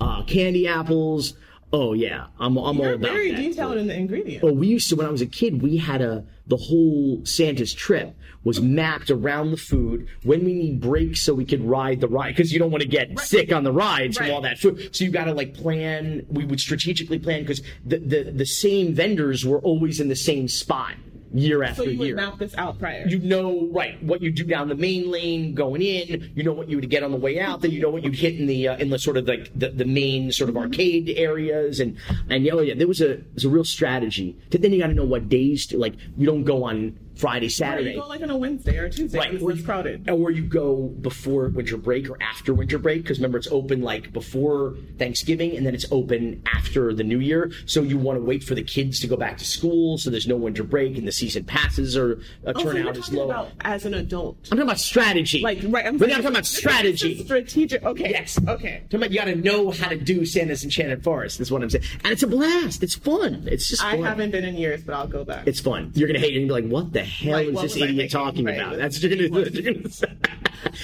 uh, 0.00 0.22
candy 0.24 0.68
apples. 0.68 1.34
Oh 1.74 1.94
yeah, 1.94 2.26
I'm 2.38 2.56
I'm 2.58 2.58
all 2.58 2.74
You're 2.76 2.92
about 2.94 3.12
very 3.12 3.30
that. 3.30 3.36
detailed 3.38 3.78
in 3.78 3.86
the 3.86 3.94
ingredients. 3.96 4.44
Oh, 4.46 4.52
we 4.52 4.66
used 4.68 4.90
to 4.90 4.96
when 4.96 5.06
I 5.06 5.10
was 5.10 5.22
a 5.22 5.26
kid. 5.26 5.62
We 5.62 5.78
had 5.78 6.02
a 6.02 6.24
the 6.46 6.56
whole 6.58 7.24
Santa's 7.24 7.72
trip 7.72 8.14
was 8.44 8.60
mapped 8.60 9.10
around 9.10 9.50
the 9.50 9.56
food. 9.56 10.08
When 10.22 10.44
we 10.44 10.52
need 10.52 10.80
breaks, 10.80 11.22
so 11.22 11.34
we 11.34 11.44
could 11.44 11.64
ride 11.64 12.00
the 12.00 12.08
ride 12.08 12.34
because 12.34 12.52
you 12.52 12.58
don't 12.58 12.70
want 12.70 12.82
to 12.82 12.88
get 12.88 13.18
sick 13.20 13.52
on 13.52 13.64
the 13.64 13.72
rides 13.72 14.16
from 14.18 14.30
all 14.30 14.40
that 14.42 14.58
food. 14.58 14.94
So 14.94 15.04
you 15.04 15.10
got 15.10 15.24
to 15.24 15.34
like 15.34 15.54
plan. 15.54 16.26
We 16.28 16.44
would 16.44 16.60
strategically 16.60 17.18
plan 17.18 17.42
because 17.42 17.62
the, 17.84 17.98
the 17.98 18.22
the 18.30 18.46
same 18.46 18.94
vendors 18.94 19.44
were 19.44 19.58
always 19.58 20.00
in 20.00 20.08
the 20.08 20.16
same 20.16 20.48
spot 20.48 20.94
year 21.34 21.62
after 21.62 21.84
so 21.84 21.88
you 21.88 22.04
year 22.04 22.14
would 22.14 22.22
map 22.22 22.38
this 22.38 22.54
out 22.56 22.78
prior. 22.78 23.06
you 23.08 23.18
know 23.18 23.68
right 23.72 24.02
what 24.02 24.20
you 24.20 24.30
do 24.30 24.44
down 24.44 24.68
the 24.68 24.74
main 24.74 25.10
lane 25.10 25.54
going 25.54 25.80
in 25.80 26.30
you 26.34 26.42
know 26.42 26.52
what 26.52 26.68
you 26.68 26.76
would 26.76 26.90
get 26.90 27.02
on 27.02 27.10
the 27.10 27.16
way 27.16 27.40
out 27.40 27.60
then 27.60 27.70
you 27.70 27.80
know 27.80 27.88
what 27.88 28.04
you'd 28.04 28.14
hit 28.14 28.38
in 28.38 28.46
the 28.46 28.68
uh, 28.68 28.76
in 28.76 28.90
the 28.90 28.98
sort 28.98 29.16
of 29.16 29.26
like 29.26 29.50
the, 29.54 29.70
the 29.70 29.84
main 29.84 30.30
sort 30.30 30.50
of 30.50 30.56
arcade 30.56 31.08
areas 31.16 31.80
and 31.80 31.96
and 32.28 32.46
oh 32.50 32.60
yeah 32.60 32.74
there 32.74 32.88
was 32.88 33.00
a 33.00 33.08
there 33.08 33.24
was 33.34 33.44
a 33.44 33.48
real 33.48 33.64
strategy 33.64 34.36
to, 34.50 34.58
then 34.58 34.72
you 34.72 34.78
got 34.78 34.88
to 34.88 34.94
know 34.94 35.04
what 35.04 35.28
days 35.28 35.66
to 35.66 35.78
like 35.78 35.94
you 36.16 36.26
don't 36.26 36.44
go 36.44 36.64
on 36.64 36.98
friday 37.16 37.46
Or 37.46 37.50
saturday 37.50 37.94
you 37.94 38.00
go 38.00 38.06
like 38.08 38.22
on 38.22 38.30
a 38.30 38.36
Wednesday 38.36 38.78
or 38.78 38.84
a 38.86 38.90
Tuesday 38.90 39.18
Right, 39.18 39.40
or 39.42 39.50
it's 39.50 39.60
you, 39.60 39.66
crowded. 39.66 40.08
or 40.08 40.30
you 40.30 40.42
go 40.42 40.88
before 41.00 41.48
winter 41.48 41.76
break 41.76 42.08
or 42.08 42.16
after 42.22 42.54
winter 42.54 42.78
break 42.78 43.02
because 43.02 43.18
remember 43.18 43.38
it's 43.38 43.48
open 43.50 43.82
like 43.82 44.12
before 44.12 44.74
Thanksgiving 44.98 45.56
and 45.56 45.66
then 45.66 45.74
it's 45.74 45.86
open 45.92 46.42
after 46.54 46.92
the 46.94 47.04
New 47.04 47.18
Year. 47.18 47.50
So 47.66 47.82
you 47.82 47.98
want 47.98 48.18
to 48.18 48.24
wait 48.24 48.42
for 48.44 48.54
the 48.54 48.62
kids 48.62 49.00
to 49.00 49.06
go 49.06 49.16
back 49.16 49.36
to 49.38 49.44
school, 49.44 49.98
so 49.98 50.10
there's 50.10 50.26
no 50.26 50.36
winter 50.36 50.62
break 50.64 50.96
and 50.98 51.06
the 51.06 51.12
season 51.12 51.44
passes 51.44 51.96
are 51.96 52.14
uh, 52.46 52.52
Oh, 52.54 52.58
so 52.58 52.64
turn 52.64 52.76
you're 52.76 52.88
out 52.88 52.96
as 52.96 53.04
talking 53.04 53.18
low. 53.18 53.24
about 53.26 53.48
as 53.62 53.84
an 53.86 53.94
adult. 53.94 54.36
I'm 54.44 54.50
talking 54.50 54.62
about 54.62 54.78
strategy. 54.80 55.40
Like 55.40 55.58
right, 55.64 55.86
I'm 55.86 55.98
saying- 55.98 56.10
not 56.10 56.16
talking 56.16 56.30
about 56.30 56.46
strategy. 56.46 57.22
Strategic. 57.24 57.82
Okay. 57.84 58.10
Yes. 58.10 58.38
Okay. 58.48 58.82
Talking 58.84 59.00
about 59.00 59.10
you 59.10 59.18
got 59.18 59.24
to 59.26 59.36
know 59.36 59.70
how 59.70 59.88
to 59.88 59.96
do 59.96 60.24
Santa's 60.24 60.64
Enchanted 60.64 61.02
Forest. 61.04 61.40
Is 61.40 61.50
what 61.52 61.62
I'm 61.62 61.70
saying, 61.70 61.84
and 62.04 62.12
it's 62.12 62.22
a 62.22 62.26
blast. 62.26 62.82
It's 62.82 62.94
fun. 62.94 63.46
It's 63.50 63.68
just 63.68 63.82
I 63.84 63.96
haven't 63.96 64.30
been 64.30 64.44
in 64.44 64.56
years, 64.56 64.82
but 64.82 64.94
I'll 64.94 65.06
go 65.08 65.24
back. 65.24 65.46
It's 65.46 65.60
fun. 65.60 65.92
You're 65.94 66.08
gonna 66.08 66.18
hate 66.20 66.34
it 66.36 66.38
and 66.40 66.48
be 66.48 66.52
like, 66.52 66.66
"What 66.66 66.92
the 66.92 67.01
hell 67.02 67.32
Like, 67.32 67.48
is 67.48 67.60
this 67.74 67.76
I 67.82 67.86
idiot 67.86 68.10
talking 68.10 68.44
Right. 68.44 68.56
about?" 68.58 68.76
That's 68.78 69.02
what 69.02 69.10
you're 69.12 69.28
gonna, 69.28 69.50
you're 69.50 69.72
gonna 69.74 69.90
say. 69.90 70.06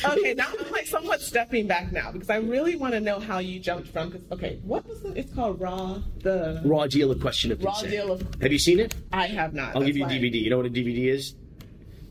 okay, 0.04 0.34
now 0.34 0.46
I'm 0.58 0.70
like 0.72 0.86
somewhat 0.86 1.20
stepping 1.20 1.66
back 1.66 1.92
now 1.92 2.10
because 2.12 2.30
I 2.30 2.36
really 2.36 2.76
want 2.76 2.94
to 2.94 3.00
know 3.00 3.20
how 3.20 3.38
you 3.38 3.60
jumped 3.60 3.88
from. 3.88 4.10
Because 4.10 4.30
okay, 4.32 4.58
what 4.62 4.86
was 4.88 5.02
the? 5.02 5.16
It's 5.18 5.32
called 5.32 5.60
Raw. 5.60 6.00
The 6.22 6.60
Raw 6.64 6.86
deal, 6.86 7.10
a 7.12 7.16
question 7.18 7.52
of 7.52 7.62
Raw 7.62 7.72
consent. 7.72 7.90
Deal 7.92 8.12
of- 8.12 8.26
Have 8.42 8.52
you 8.52 8.58
seen 8.58 8.80
it? 8.80 8.94
I 9.12 9.26
have 9.28 9.54
not. 9.54 9.76
I'll 9.76 9.82
give 9.82 9.96
you 9.96 10.04
a 10.04 10.08
DVD. 10.08 10.40
You 10.42 10.50
know 10.50 10.56
what 10.58 10.66
a 10.66 10.70
DVD 10.70 11.06
is? 11.08 11.34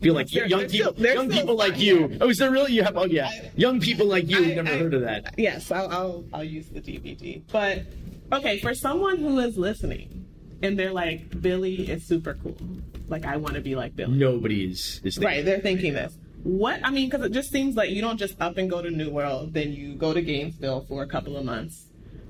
Feel 0.02 0.14
like 0.14 0.28
They're- 0.30 0.46
young 0.46 0.60
they're 0.60 0.70
people, 0.70 0.94
still- 0.94 1.14
young 1.16 1.30
people 1.32 1.56
like 1.56 1.72
fine, 1.74 1.82
you. 1.82 2.18
Oh, 2.22 2.30
is 2.30 2.38
there 2.38 2.52
really? 2.52 2.72
You 2.74 2.84
have? 2.84 2.96
Oh, 2.98 3.06
yeah. 3.06 3.32
Young 3.56 3.80
people 3.80 4.06
like 4.06 4.30
you. 4.30 4.38
I- 4.38 4.54
never 4.54 4.70
I- 4.70 4.78
heard 4.78 4.94
of 4.94 5.02
that. 5.02 5.34
Yes, 5.40 5.72
I'll, 5.72 5.90
I'll 5.92 6.26
I'll 6.34 6.44
use 6.44 6.68
the 6.70 6.80
DVD. 6.82 7.42
But 7.52 7.84
okay, 8.32 8.60
for 8.60 8.76
someone 8.76 9.18
who 9.18 9.40
is 9.40 9.58
listening 9.58 10.27
and 10.62 10.78
they're 10.78 10.94
like, 10.94 11.42
Billy 11.42 11.90
is 11.90 12.06
super 12.06 12.38
cool. 12.42 12.58
Like 13.08 13.26
I 13.26 13.38
want 13.38 13.56
to 13.56 13.62
be 13.62 13.76
like 13.76 13.96
Billy. 13.96 14.18
Nobody 14.18 14.72
is. 14.72 15.02
is 15.04 15.18
Right, 15.18 15.44
they're 15.44 15.60
thinking 15.60 15.94
this. 15.94 16.18
What 16.44 16.80
I 16.84 16.92
mean, 16.92 17.10
because 17.10 17.26
it 17.26 17.32
just 17.32 17.52
seems 17.52 17.76
like 17.76 17.90
you 17.90 18.02
don't 18.02 18.18
just 18.18 18.40
up 18.42 18.58
and 18.58 18.70
go 18.70 18.82
to 18.82 18.90
New 18.90 19.10
World, 19.10 19.54
then 19.54 19.74
you 19.74 19.96
go 19.96 20.14
to 20.14 20.22
Gainesville 20.22 20.86
for 20.88 21.04
a 21.04 21.08
couple 21.08 21.36
of 21.36 21.44
months, 21.44 21.88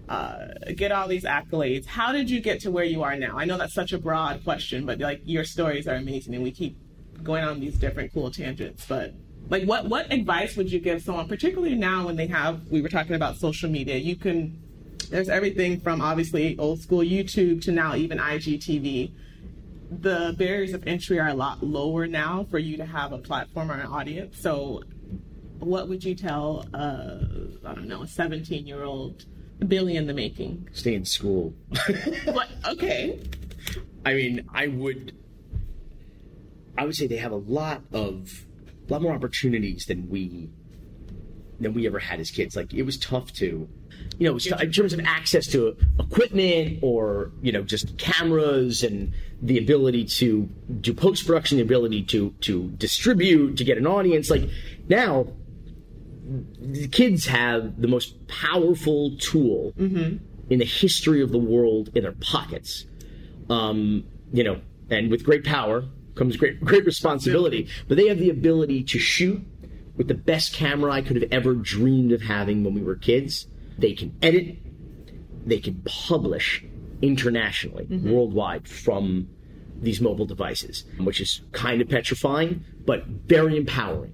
uh, 0.10 0.48
get 0.76 0.92
all 0.92 1.08
these 1.08 1.24
accolades. 1.24 1.86
How 1.86 2.12
did 2.12 2.30
you 2.30 2.40
get 2.40 2.62
to 2.62 2.72
where 2.72 2.86
you 2.86 3.04
are 3.04 3.16
now? 3.16 3.38
I 3.38 3.46
know 3.46 3.58
that's 3.58 3.74
such 3.74 3.94
a 3.94 3.98
broad 3.98 4.44
question, 4.44 4.86
but 4.86 5.00
like 5.00 5.22
your 5.26 5.44
stories 5.44 5.88
are 5.88 5.96
amazing, 5.96 6.34
and 6.34 6.44
we 6.44 6.52
keep 6.52 6.78
going 7.24 7.44
on 7.44 7.60
these 7.60 7.78
different 7.78 8.14
cool 8.14 8.32
tangents. 8.32 8.86
But 8.88 9.14
like, 9.50 9.64
what 9.64 9.88
what 9.88 10.12
advice 10.12 10.56
would 10.56 10.72
you 10.72 10.80
give 10.80 11.02
someone, 11.02 11.28
particularly 11.28 11.76
now 11.76 12.06
when 12.06 12.16
they 12.16 12.28
have? 12.28 12.68
We 12.70 12.82
were 12.82 12.90
talking 12.90 13.16
about 13.16 13.38
social 13.38 13.70
media. 13.70 13.98
You 13.98 14.16
can. 14.16 14.64
There's 15.10 15.30
everything 15.30 15.80
from 15.80 16.02
obviously 16.02 16.58
old 16.58 16.82
school 16.82 17.00
YouTube 17.00 17.62
to 17.64 17.72
now 17.72 17.96
even 17.96 18.18
IGTV 18.18 19.12
the 19.90 20.36
barriers 20.38 20.74
of 20.74 20.86
entry 20.86 21.20
are 21.20 21.30
a 21.30 21.34
lot 21.34 21.64
lower 21.64 22.08
now 22.08 22.46
for 22.50 22.60
you 22.60 22.78
to 22.78 22.86
have 22.86 23.14
a 23.14 23.18
platform 23.18 23.72
or 23.72 23.76
an 23.76 23.88
audience. 23.88 24.40
So, 24.40 24.84
what 25.60 25.88
would 25.88 26.04
you 26.04 26.16
tell, 26.16 26.66
uh, 26.74 27.20
I 27.66 27.74
don't 27.74 27.88
know, 27.88 28.04
a 28.04 28.08
17 28.08 28.68
year 28.68 28.84
old 28.84 29.26
Billy 29.68 29.96
in 29.96 30.08
the 30.08 30.14
making? 30.14 30.70
Stay 30.74 30.94
in 30.94 31.06
school. 31.06 31.54
What? 32.26 32.50
Okay. 32.66 33.20
I 34.06 34.14
mean, 34.14 34.48
I 34.54 34.68
would. 34.68 35.16
I 36.78 36.86
would 36.86 36.96
say 36.96 37.08
they 37.08 37.18
have 37.18 37.32
a 37.32 37.38
lot 37.38 37.82
of, 37.92 38.46
a 38.88 38.92
lot 38.92 39.02
more 39.02 39.14
opportunities 39.14 39.86
than 39.88 40.10
we, 40.10 40.52
than 41.60 41.74
we 41.74 41.88
ever 41.88 41.98
had 41.98 42.20
as 42.20 42.30
kids. 42.30 42.56
Like 42.56 42.72
it 42.72 42.84
was 42.84 42.98
tough 42.98 43.34
to, 43.34 43.68
you 44.18 44.26
know, 44.26 44.32
it 44.32 44.34
was 44.34 44.46
t- 44.46 44.54
in 44.60 44.72
terms 44.72 44.94
of 44.94 45.00
access 45.02 45.48
to 45.48 45.76
equipment 46.00 46.80
or 46.82 47.32
you 47.42 47.52
know 47.52 47.64
just 47.64 47.98
cameras 47.98 48.84
and 48.84 49.14
the 49.42 49.58
ability 49.58 50.06
to 50.06 50.44
do 50.82 50.94
post 50.94 51.26
production, 51.26 51.58
the 51.58 51.64
ability 51.64 52.04
to 52.04 52.32
to 52.42 52.70
distribute, 52.72 53.58
to 53.58 53.64
get 53.64 53.78
an 53.78 53.88
audience. 53.88 54.30
Like 54.30 54.50
now, 54.90 55.28
the 56.60 56.88
kids 56.88 57.28
have 57.28 57.80
the 57.82 57.88
most 57.88 58.28
powerful 58.28 59.16
tool 59.18 59.74
in 60.50 60.60
the 60.60 60.66
history 60.66 61.22
of 61.22 61.32
the 61.32 61.38
world 61.38 61.90
in 61.96 62.04
their 62.04 62.14
pockets. 62.14 62.86
Um, 63.50 64.06
you 64.34 64.44
know, 64.44 64.62
and 64.90 65.10
with 65.10 65.24
great 65.24 65.44
power 65.46 65.86
comes 66.16 66.36
great 66.36 66.60
great 66.62 66.86
responsibility. 66.86 67.68
But 67.88 67.98
they 67.98 68.08
have 68.08 68.20
the 68.20 68.30
ability 68.30 68.84
to 68.84 69.00
shoot 69.00 69.42
with 69.96 70.08
the 70.08 70.14
best 70.14 70.54
camera 70.54 70.92
I 70.92 71.02
could 71.02 71.16
have 71.22 71.32
ever 71.32 71.54
dreamed 71.54 72.12
of 72.12 72.22
having 72.22 72.64
when 72.64 72.74
we 72.74 72.82
were 72.82 72.96
kids. 72.96 73.48
They 73.78 73.94
can 73.94 74.18
edit, 74.22 74.58
they 75.46 75.60
can 75.60 75.82
publish 75.86 76.64
internationally, 77.02 77.86
worldwide 77.86 78.68
from 78.68 79.30
these 79.82 80.02
mobile 80.02 80.26
devices, 80.26 80.86
which 81.00 81.22
is 81.22 81.42
kind 81.52 81.82
of 81.82 81.90
petrifying, 81.90 82.64
but 82.86 83.06
very 83.06 83.58
empowering. 83.58 84.14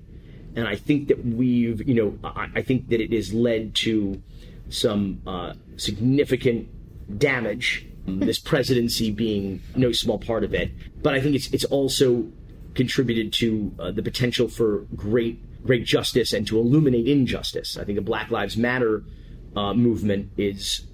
And 0.56 0.68
I 0.68 0.76
think 0.76 1.08
that 1.08 1.26
we've, 1.26 1.88
you 1.88 1.96
know, 1.96 2.20
I, 2.24 2.50
I 2.56 2.62
think 2.62 2.90
that 2.90 3.02
it 3.02 3.12
has 3.14 3.34
led 3.34 3.74
to 3.76 4.22
some 4.70 5.22
uh, 5.26 5.54
significant 5.78 6.70
damage. 7.20 7.88
this 8.06 8.40
presidency 8.54 9.12
being 9.12 9.62
no 9.76 9.92
small 9.92 10.20
part 10.20 10.44
of 10.44 10.54
it, 10.54 10.72
but 11.02 11.14
I 11.14 11.22
think 11.22 11.36
it's 11.36 11.48
it's 11.54 11.64
also 11.66 12.28
contributed 12.76 13.32
to 13.34 13.74
uh, 13.80 13.92
the 13.92 14.04
potential 14.04 14.48
for 14.48 14.80
great 14.96 15.40
great 15.66 15.86
justice 15.86 16.34
and 16.34 16.46
to 16.48 16.60
illuminate 16.60 17.08
injustice. 17.08 17.78
I 17.78 17.86
think 17.86 17.96
the 17.96 18.02
Black 18.04 18.30
Lives 18.30 18.58
Matter 18.58 19.04
uh, 19.56 19.74
movement 19.74 20.32
is 20.38 20.86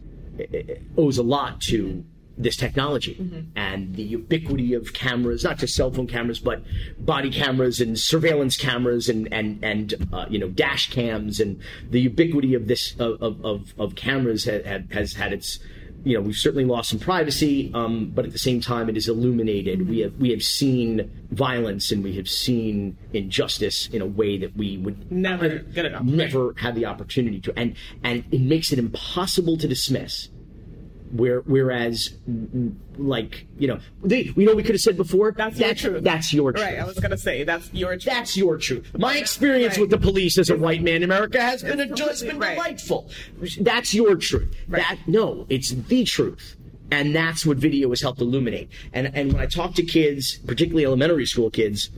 owes 0.98 1.18
a 1.18 1.24
lot 1.24 1.62
to 1.62 2.04
this 2.40 2.56
technology. 2.56 3.18
And 3.56 3.96
the 3.96 4.04
ubiquity 4.04 4.74
of 4.74 4.94
cameras, 4.94 5.44
not 5.44 5.58
just 5.58 5.76
cell 5.76 5.92
phone 5.92 6.08
cameras, 6.08 6.40
but 6.40 6.64
body 6.98 7.30
cameras 7.30 7.82
and 7.82 8.00
surveillance 8.00 8.56
cameras 8.58 9.10
and 9.10 9.32
and 9.32 9.64
and 9.64 10.08
uh, 10.14 10.26
you 10.30 10.40
know 10.40 10.48
dash 10.48 10.90
cams 10.90 11.40
and 11.40 11.62
the 11.90 12.00
ubiquity 12.00 12.54
of 12.54 12.68
this 12.68 12.96
of 13.00 13.44
of, 13.44 13.74
of 13.78 13.96
cameras 13.96 14.46
ha, 14.46 14.60
ha, 14.66 14.80
has 14.92 15.14
had 15.14 15.34
its 15.34 15.60
you 16.04 16.16
know 16.16 16.22
we've 16.22 16.36
certainly 16.36 16.66
lost 16.66 16.90
some 16.90 17.00
privacy, 17.00 17.72
um, 17.74 18.12
but 18.14 18.26
at 18.26 18.32
the 18.32 18.40
same 18.40 18.62
time 18.62 18.90
it 18.90 18.98
is 18.98 19.08
illuminated. 19.08 19.88
We 19.90 20.00
have 20.00 20.14
we 20.16 20.32
have 20.32 20.44
seen 20.44 21.10
violence 21.32 21.92
and 21.92 22.04
we 22.04 22.16
have 22.16 22.30
seen 22.30 22.98
injustice 23.14 23.88
in 23.90 24.02
a 24.02 24.06
way 24.06 24.38
that 24.38 24.56
we 24.56 24.78
would 24.78 25.12
Never 25.12 25.60
get 25.60 25.86
it 25.86 25.94
up. 25.94 26.04
never 26.04 26.54
have 26.58 26.76
the 26.76 26.86
opportunity 26.86 27.40
to, 27.42 27.54
and 27.58 27.76
and 28.04 28.24
it 28.32 28.42
makes 28.42 28.72
it 28.72 28.80
impossible 28.80 29.58
to 29.58 29.68
dismiss. 29.68 30.30
Where, 31.12 31.40
whereas, 31.42 32.14
like 32.98 33.48
you 33.58 33.68
know, 33.68 33.80
they, 34.04 34.32
we 34.36 34.46
know 34.46 34.54
we 34.54 34.62
could 34.64 34.76
have 34.76 34.82
said 34.82 34.96
before. 34.98 35.32
That's 35.32 35.60
your 35.60 35.74
truth. 35.74 36.04
That's 36.04 36.32
your 36.34 36.52
truth. 36.54 36.64
Right, 36.66 36.78
I 36.80 36.84
was 36.84 37.00
gonna 37.00 37.18
say 37.18 37.44
that's 37.44 37.74
your 37.74 37.92
truth. 37.94 38.04
That's 38.06 38.38
your 38.38 38.58
truth. 38.58 38.96
My 38.98 39.18
experience 39.18 39.74
Right. 39.74 39.82
with 39.82 39.90
the 39.90 39.98
police 39.98 40.38
as 40.38 40.50
a 40.50 40.58
white 40.58 40.84
man 40.84 40.98
in 40.98 41.04
America 41.04 41.42
has 41.42 41.64
been 41.64 41.80
a, 41.80 41.84
It's 41.84 42.00
just 42.00 42.26
been 42.26 42.38
right. 42.40 42.56
delightful. 42.56 43.10
That's 43.60 43.94
your 43.94 44.16
truth. 44.16 44.54
Right. 44.68 44.82
That 44.84 45.00
no, 45.08 45.46
it's 45.50 45.72
the 45.72 46.04
truth. 46.04 46.56
And 46.92 47.16
that's 47.16 47.46
what 47.46 47.58
video 47.58 47.90
has 47.90 48.02
helped 48.02 48.20
illuminate. 48.22 48.70
And 48.94 49.12
and 49.16 49.34
when 49.34 49.42
I 49.42 49.46
talk 49.48 49.74
to 49.76 49.84
kids, 49.84 50.38
particularly 50.46 50.86
elementary 50.86 51.26
school 51.26 51.50
kids, 51.50 51.90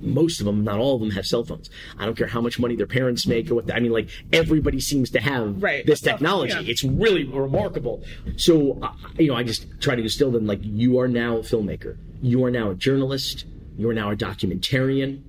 most 0.00 0.40
of 0.40 0.46
them, 0.46 0.64
not 0.64 0.78
all 0.78 0.94
of 0.94 1.00
them, 1.00 1.10
have 1.10 1.26
cell 1.26 1.44
phones. 1.44 1.70
I 1.98 2.06
don't 2.06 2.16
care 2.16 2.26
how 2.26 2.40
much 2.40 2.58
money 2.58 2.76
their 2.76 2.86
parents 2.86 3.26
make 3.26 3.50
or 3.50 3.56
what. 3.56 3.72
I 3.72 3.80
mean, 3.80 3.92
like 3.92 4.08
everybody 4.32 4.80
seems 4.80 5.10
to 5.10 5.20
have 5.20 5.62
Right. 5.62 5.84
this 5.86 6.00
technology. 6.00 6.54
yeah. 6.54 6.60
It's 6.70 6.84
really 6.84 7.24
remarkable. 7.24 8.02
So, 8.36 8.78
uh, 8.82 8.92
you 9.18 9.28
know, 9.28 9.34
I 9.34 9.42
just 9.42 9.66
try 9.80 9.94
to 9.94 10.02
distill 10.02 10.30
them 10.30 10.46
like 10.46 10.60
you 10.62 10.98
are 11.00 11.08
now 11.08 11.36
a 11.38 11.40
filmmaker. 11.40 11.96
You 12.22 12.44
are 12.44 12.50
now 12.50 12.70
a 12.70 12.74
journalist. 12.74 13.44
You 13.76 13.88
are 13.90 13.94
now 13.94 14.10
a 14.10 14.16
documentarian. 14.16 15.22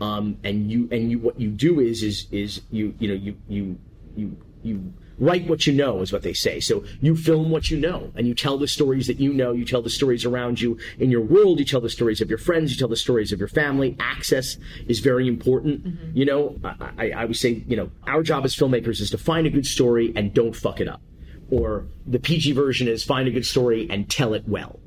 Um, 0.00 0.36
and 0.44 0.70
you 0.70 0.88
and 0.92 1.10
you 1.10 1.18
what 1.18 1.40
you 1.40 1.48
do 1.48 1.80
is 1.80 2.02
is 2.04 2.26
is 2.30 2.60
you 2.70 2.94
you 3.00 3.08
know 3.08 3.14
you 3.14 3.36
you 3.48 3.78
you 4.14 4.36
you 4.62 4.92
write 5.18 5.46
what 5.46 5.66
you 5.66 5.72
know 5.72 6.00
is 6.00 6.12
what 6.12 6.22
they 6.22 6.32
say. 6.32 6.60
So 6.60 6.84
you 7.00 7.16
film 7.16 7.50
what 7.50 7.70
you 7.70 7.78
know 7.78 8.12
and 8.14 8.26
you 8.26 8.34
tell 8.34 8.58
the 8.58 8.68
stories 8.68 9.06
that 9.06 9.18
you 9.18 9.32
know. 9.32 9.52
You 9.52 9.64
tell 9.64 9.82
the 9.82 9.90
stories 9.90 10.24
around 10.24 10.60
you 10.60 10.78
in 10.98 11.10
your 11.10 11.20
world. 11.20 11.58
You 11.58 11.64
tell 11.64 11.80
the 11.80 11.90
stories 11.90 12.20
of 12.20 12.28
your 12.28 12.38
friends. 12.38 12.72
You 12.72 12.78
tell 12.78 12.88
the 12.88 12.96
stories 12.96 13.32
of 13.32 13.38
your 13.38 13.48
family. 13.48 13.96
Access 13.98 14.56
is 14.86 15.00
very 15.00 15.28
important. 15.28 15.84
Mm-hmm. 15.84 16.16
You 16.16 16.24
know, 16.24 16.60
I, 16.64 16.90
I, 16.98 17.10
I 17.10 17.24
would 17.24 17.36
say 17.36 17.64
you 17.66 17.76
know 17.76 17.90
our 18.06 18.22
job 18.22 18.44
as 18.44 18.54
filmmakers 18.54 19.00
is 19.00 19.10
to 19.10 19.18
find 19.18 19.46
a 19.46 19.50
good 19.50 19.66
story 19.66 20.12
and 20.14 20.32
don't 20.32 20.54
fuck 20.54 20.80
it 20.80 20.88
up. 20.88 21.02
Or 21.50 21.86
the 22.06 22.18
PG 22.18 22.52
version 22.52 22.88
is 22.88 23.02
find 23.02 23.26
a 23.26 23.30
good 23.30 23.46
story 23.46 23.86
and 23.90 24.08
tell 24.08 24.34
it 24.34 24.46
well. 24.46 24.80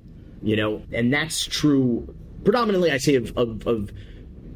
You 0.43 0.55
know, 0.55 0.83
and 0.91 1.13
that's 1.13 1.45
true 1.45 2.13
predominantly. 2.43 2.91
I 2.91 2.97
say 2.97 3.15
of, 3.15 3.35
of, 3.37 3.67
of 3.67 3.91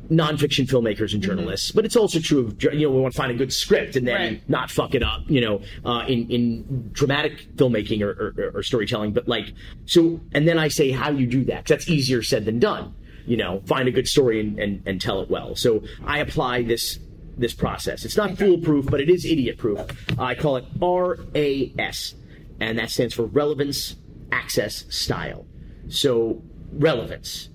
nonfiction 0.09 0.67
filmmakers 0.67 1.13
and 1.13 1.21
journalists, 1.23 1.71
but 1.71 1.85
it's 1.85 1.95
also 1.95 2.19
true 2.19 2.39
of 2.47 2.63
you 2.63 2.87
know 2.87 2.91
we 2.91 3.01
want 3.01 3.13
to 3.13 3.17
find 3.17 3.31
a 3.31 3.35
good 3.35 3.51
script 3.53 3.95
and 3.95 4.07
then 4.07 4.15
Right. 4.15 4.49
not 4.49 4.71
fuck 4.71 4.95
it 4.95 5.03
up. 5.03 5.23
You 5.27 5.41
know, 5.41 5.61
uh, 5.83 6.05
in 6.07 6.29
in 6.29 6.89
dramatic 6.91 7.55
filmmaking 7.55 8.01
or, 8.01 8.33
or, 8.37 8.51
or 8.59 8.63
storytelling, 8.63 9.13
but 9.13 9.27
like 9.27 9.53
so, 9.85 10.19
and 10.33 10.47
then 10.47 10.57
I 10.59 10.67
say 10.67 10.91
how 10.91 11.11
you 11.11 11.25
do 11.27 11.43
that 11.45 11.65
that's 11.65 11.89
easier 11.89 12.21
said 12.23 12.45
than 12.45 12.59
done. 12.59 12.93
You 13.27 13.37
know, 13.37 13.61
find 13.65 13.87
a 13.87 13.91
good 13.91 14.07
story 14.07 14.39
and, 14.39 14.59
and, 14.59 14.83
and 14.87 15.01
tell 15.01 15.19
it 15.21 15.29
well. 15.31 15.55
So 15.55 15.83
I 16.05 16.19
apply 16.19 16.61
this 16.63 16.99
this 17.37 17.53
process. 17.53 18.05
It's 18.05 18.15
not 18.15 18.37
foolproof, 18.37 18.85
but 18.85 19.01
it 19.01 19.09
is 19.09 19.25
idiot 19.25 19.57
proof. 19.57 19.79
I 20.19 20.35
call 20.35 20.57
it 20.57 20.65
RAS, 20.79 22.15
and 22.59 22.77
that 22.79 22.89
stands 22.91 23.13
for 23.13 23.23
relevance, 23.25 23.95
access, 24.31 24.85
style. 24.89 25.45
So 25.89 26.41
relevance 26.71 27.49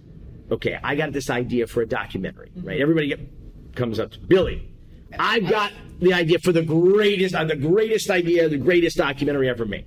okay, 0.50 0.78
I 0.82 0.94
got 0.94 1.12
this 1.12 1.30
idea 1.30 1.66
for 1.66 1.82
a 1.82 1.86
documentary, 1.86 2.50
right? 2.56 2.80
Everybody 2.80 3.08
get, 3.08 3.74
comes 3.74 3.98
up 3.98 4.12
to 4.12 4.18
Billy. 4.18 4.70
I've 5.18 5.48
got 5.48 5.72
the 6.00 6.12
idea 6.12 6.38
for 6.38 6.52
the 6.52 6.62
greatest, 6.62 7.34
uh, 7.34 7.44
the 7.44 7.56
greatest 7.56 8.10
idea, 8.10 8.48
the 8.48 8.56
greatest 8.56 8.96
documentary 8.96 9.48
ever 9.48 9.64
made. 9.64 9.86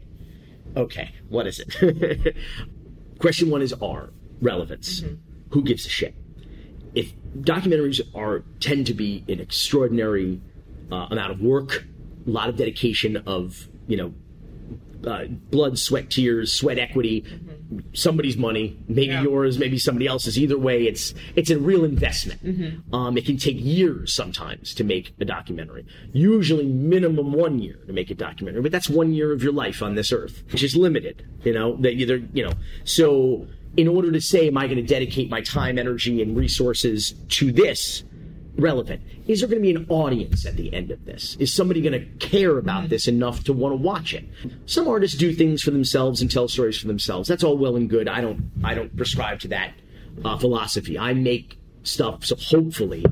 Okay, 0.76 1.14
what 1.30 1.48
is 1.48 1.60
it? 1.60 2.36
Question 3.20 3.50
one 3.50 3.62
is 3.62 3.74
R, 3.74 4.10
relevance. 4.42 5.04
Who 5.52 5.64
gives 5.64 5.86
a 5.86 5.90
shit? 5.90 6.16
If 6.94 7.14
documentaries 7.40 8.02
are 8.16 8.44
tend 8.60 8.88
to 8.88 8.94
be 8.94 9.24
an 9.28 9.40
extraordinary 9.40 10.42
uh, 10.92 11.08
amount 11.10 11.32
of 11.32 11.42
work, 11.42 11.86
a 12.26 12.30
lot 12.30 12.50
of 12.50 12.58
dedication 12.58 13.18
of 13.18 13.68
you 13.88 13.98
know 13.98 14.14
uh, 15.06 15.26
blood, 15.28 15.78
sweat, 15.80 16.10
tears, 16.10 16.52
sweat 16.54 16.78
equity, 16.80 17.26
somebody's 17.94 18.38
money, 18.38 18.78
maybe 18.88 19.08
Yeah. 19.14 19.24
yours, 19.24 19.58
maybe 19.60 19.78
somebody 19.78 20.08
else's. 20.08 20.38
Either 20.38 20.58
way, 20.58 20.86
it's 20.88 21.14
it's 21.36 21.50
a 21.50 21.58
real 21.60 21.84
investment. 21.84 22.84
Um, 22.94 23.18
it 23.18 23.26
can 23.26 23.38
take 23.38 23.58
years 23.60 24.14
sometimes 24.14 24.74
to 24.76 24.84
make 24.84 25.14
a 25.20 25.26
documentary. 25.26 25.86
Usually, 26.14 26.66
minimum 26.66 27.34
one 27.34 27.60
year 27.60 27.80
to 27.88 27.94
make 27.94 28.10
a 28.12 28.16
documentary, 28.16 28.62
but 28.62 28.72
that's 28.72 28.90
one 28.90 29.14
year 29.14 29.32
of 29.32 29.44
your 29.44 29.54
life 29.54 29.82
on 29.82 29.96
this 29.96 30.12
earth, 30.12 30.44
which 30.52 30.64
is 30.64 30.76
limited. 30.76 31.26
You 31.44 31.54
know 31.54 31.76
that 31.78 31.94
either 31.94 32.18
you 32.34 32.44
know 32.44 32.54
so. 32.84 33.48
In 33.76 33.88
order 33.88 34.12
to 34.12 34.22
say, 34.22 34.50
am 34.50 34.56
I 34.60 34.68
going 34.68 34.78
to 34.78 34.84
dedicate 34.84 35.32
my 35.32 35.42
time, 35.42 35.80
energy, 35.80 36.22
and 36.22 36.38
resources 36.38 37.16
to 37.30 37.52
this? 37.52 38.04
Relevant? 38.58 39.02
Is 39.28 39.40
there 39.40 39.50
going 39.50 39.62
to 39.62 39.74
be 39.74 39.76
an 39.76 39.86
audience 39.90 40.46
at 40.46 40.56
the 40.56 40.74
end 40.74 40.92
of 40.92 41.06
this? 41.06 41.36
Is 41.40 41.54
somebody 41.54 41.82
going 41.82 41.94
to 41.94 42.28
care 42.28 42.58
about 42.58 42.90
this 42.90 43.08
enough 43.08 43.44
to 43.46 43.54
want 43.54 43.74
to 43.74 43.78
watch 43.78 44.14
it? 44.14 44.26
Some 44.66 44.88
artists 44.88 45.18
do 45.18 45.34
things 45.34 45.62
for 45.62 45.72
themselves 45.72 46.22
and 46.22 46.30
tell 46.30 46.48
stories 46.48 46.78
for 46.78 46.88
themselves. 46.88 47.28
That's 47.28 47.44
all 47.44 47.58
well 47.58 47.76
and 47.76 47.90
good. 47.90 48.08
I 48.08 48.22
don't. 48.22 48.52
I 48.64 48.74
don't 48.74 48.96
prescribe 48.96 49.40
to 49.42 49.48
that 49.50 49.74
uh, 50.24 50.38
philosophy. 50.38 50.98
I 50.98 51.14
make 51.14 51.58
stuff 51.84 52.26
so 52.26 52.36
hopefully, 52.36 53.06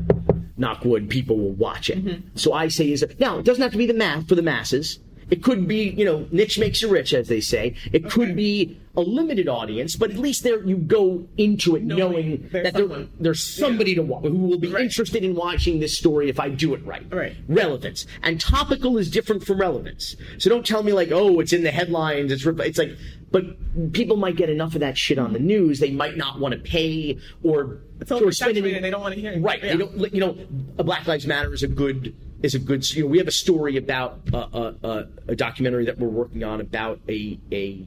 knock 0.57 0.85
wood, 0.85 1.09
people 1.09 1.37
will 1.37 1.51
watch 1.53 1.89
it. 1.89 2.21
So 2.35 2.53
I 2.53 2.67
say 2.67 2.91
is 2.91 3.05
now 3.19 3.39
it 3.39 3.45
doesn't 3.45 3.61
have 3.61 3.71
to 3.71 3.77
be 3.77 3.87
the 3.87 3.93
math 3.93 4.27
for 4.27 4.35
the 4.35 4.41
masses. 4.41 4.99
It 5.31 5.41
could 5.41 5.65
be, 5.67 5.89
you 5.89 6.03
know, 6.03 6.27
niche 6.31 6.59
makes 6.59 6.81
you 6.81 6.89
rich, 6.89 7.13
as 7.13 7.29
they 7.29 7.39
say. 7.39 7.75
It 7.93 8.09
could 8.11 8.35
be 8.35 8.77
a 8.97 9.01
limited 9.01 9.47
audience, 9.47 9.95
but 9.95 10.11
at 10.11 10.17
least 10.17 10.43
there 10.43 10.61
you 10.65 10.75
go 10.75 11.25
into 11.37 11.77
it 11.77 11.83
knowing, 11.83 12.49
Knowing 12.51 12.63
that 12.63 12.73
there, 12.73 13.07
there's 13.17 13.41
somebody 13.41 13.95
to 13.95 14.01
wa- 14.01 14.19
who 14.19 14.35
will 14.35 14.59
be 14.59 14.67
Right. 14.67 14.83
interested 14.83 15.23
in 15.23 15.33
watching 15.33 15.79
this 15.79 15.97
story 15.97 16.27
if 16.29 16.37
I 16.37 16.49
do 16.49 16.73
it 16.73 16.85
right. 16.85 17.05
Right. 17.09 17.33
Relevance 17.47 18.05
and 18.21 18.41
topical 18.41 18.97
is 18.97 19.09
different 19.09 19.45
from 19.45 19.59
relevance. 19.61 20.17
So 20.37 20.49
don't 20.49 20.65
tell 20.65 20.83
me 20.83 20.91
like, 20.91 21.11
oh, 21.13 21.39
it's 21.39 21.53
in 21.53 21.63
the 21.63 21.71
headlines. 21.71 22.33
It's 22.33 22.45
re-" 22.45 22.65
it's 22.67 22.77
like, 22.77 22.97
but 23.31 23.43
people 23.93 24.17
might 24.17 24.35
get 24.35 24.49
enough 24.49 24.73
of 24.75 24.81
that 24.81 24.97
shit 24.97 25.17
on 25.17 25.31
the 25.31 25.39
news. 25.39 25.79
They 25.79 25.91
might 25.91 26.17
not 26.17 26.41
want 26.41 26.53
to 26.53 26.59
pay 26.59 27.17
or 27.41 27.77
It's 28.01 28.11
or 28.11 28.29
spend 28.33 28.57
oversaturated. 28.57 28.81
They 28.81 28.89
don't 28.89 28.99
want 29.01 29.15
to 29.15 29.21
hear 29.21 29.31
it. 29.31 29.39
Right. 29.41 29.63
Yeah. 29.63 29.71
They 29.71 29.77
don't. 29.77 30.13
You 30.13 30.19
know, 30.19 30.37
a 30.77 30.83
Black 30.83 31.07
Lives 31.07 31.25
Matter 31.25 31.53
is 31.53 31.63
a 31.63 31.69
good 31.69 32.13
is 32.41 32.55
a 32.55 32.59
good. 32.59 32.89
You 32.93 33.03
know, 33.03 33.07
we 33.09 33.17
have 33.17 33.27
a 33.27 33.31
story 33.31 33.77
about 33.77 34.19
uh, 34.33 34.37
uh, 34.53 34.73
uh, 34.83 35.03
a 35.27 35.35
documentary 35.35 35.85
that 35.85 35.97
we're 35.99 36.07
working 36.09 36.43
on 36.43 36.61
about 36.61 36.99
a 37.07 37.39
a 37.51 37.85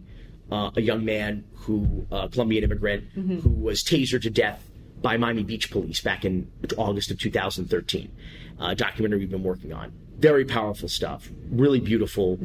uh, 0.51 0.71
a 0.77 0.81
young 0.81 1.05
man 1.05 1.45
who 1.55 2.07
uh, 2.13 2.29
Colombian 2.29 2.65
immigrant 2.65 3.05
Mm-hmm. 3.17 3.39
who 3.41 3.51
was 3.51 3.83
tasered 3.83 4.23
to 4.23 4.31
death 4.31 4.63
by 5.01 5.17
Miami 5.17 5.43
Beach 5.43 5.71
police 5.71 6.01
back 6.01 6.25
in 6.25 6.51
August 6.77 7.11
of 7.11 7.19
2013. 7.19 8.11
Uh, 8.59 8.75
documentary 8.75 9.19
we've 9.21 9.31
been 9.31 9.43
working 9.43 9.73
on. 9.73 9.93
Very 10.19 10.45
powerful 10.45 10.89
stuff. 10.89 11.29
Really 11.51 11.81
beautiful. 11.81 12.39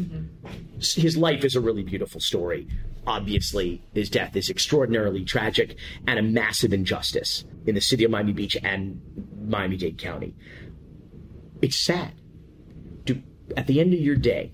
His 0.79 1.15
life 1.15 1.45
is 1.45 1.55
a 1.55 1.61
really 1.61 1.83
beautiful 1.83 2.19
story. 2.19 2.67
Obviously, 3.05 3.81
his 3.93 4.09
death 4.09 4.35
is 4.35 4.49
extraordinarily 4.49 5.23
tragic 5.23 5.77
and 6.07 6.19
a 6.19 6.21
massive 6.21 6.73
injustice 6.73 7.45
in 7.65 7.75
the 7.75 7.81
city 7.81 8.03
of 8.03 8.11
Miami 8.11 8.33
Beach 8.33 8.57
and 8.63 8.99
Miami 9.47 9.77
Dade 9.77 9.97
County. 9.97 10.33
It's 11.61 11.77
sad. 11.77 12.13
Do, 13.05 13.21
at 13.57 13.67
the 13.67 13.79
end 13.79 13.93
of 13.93 13.99
your 13.99 14.15
day, 14.15 14.51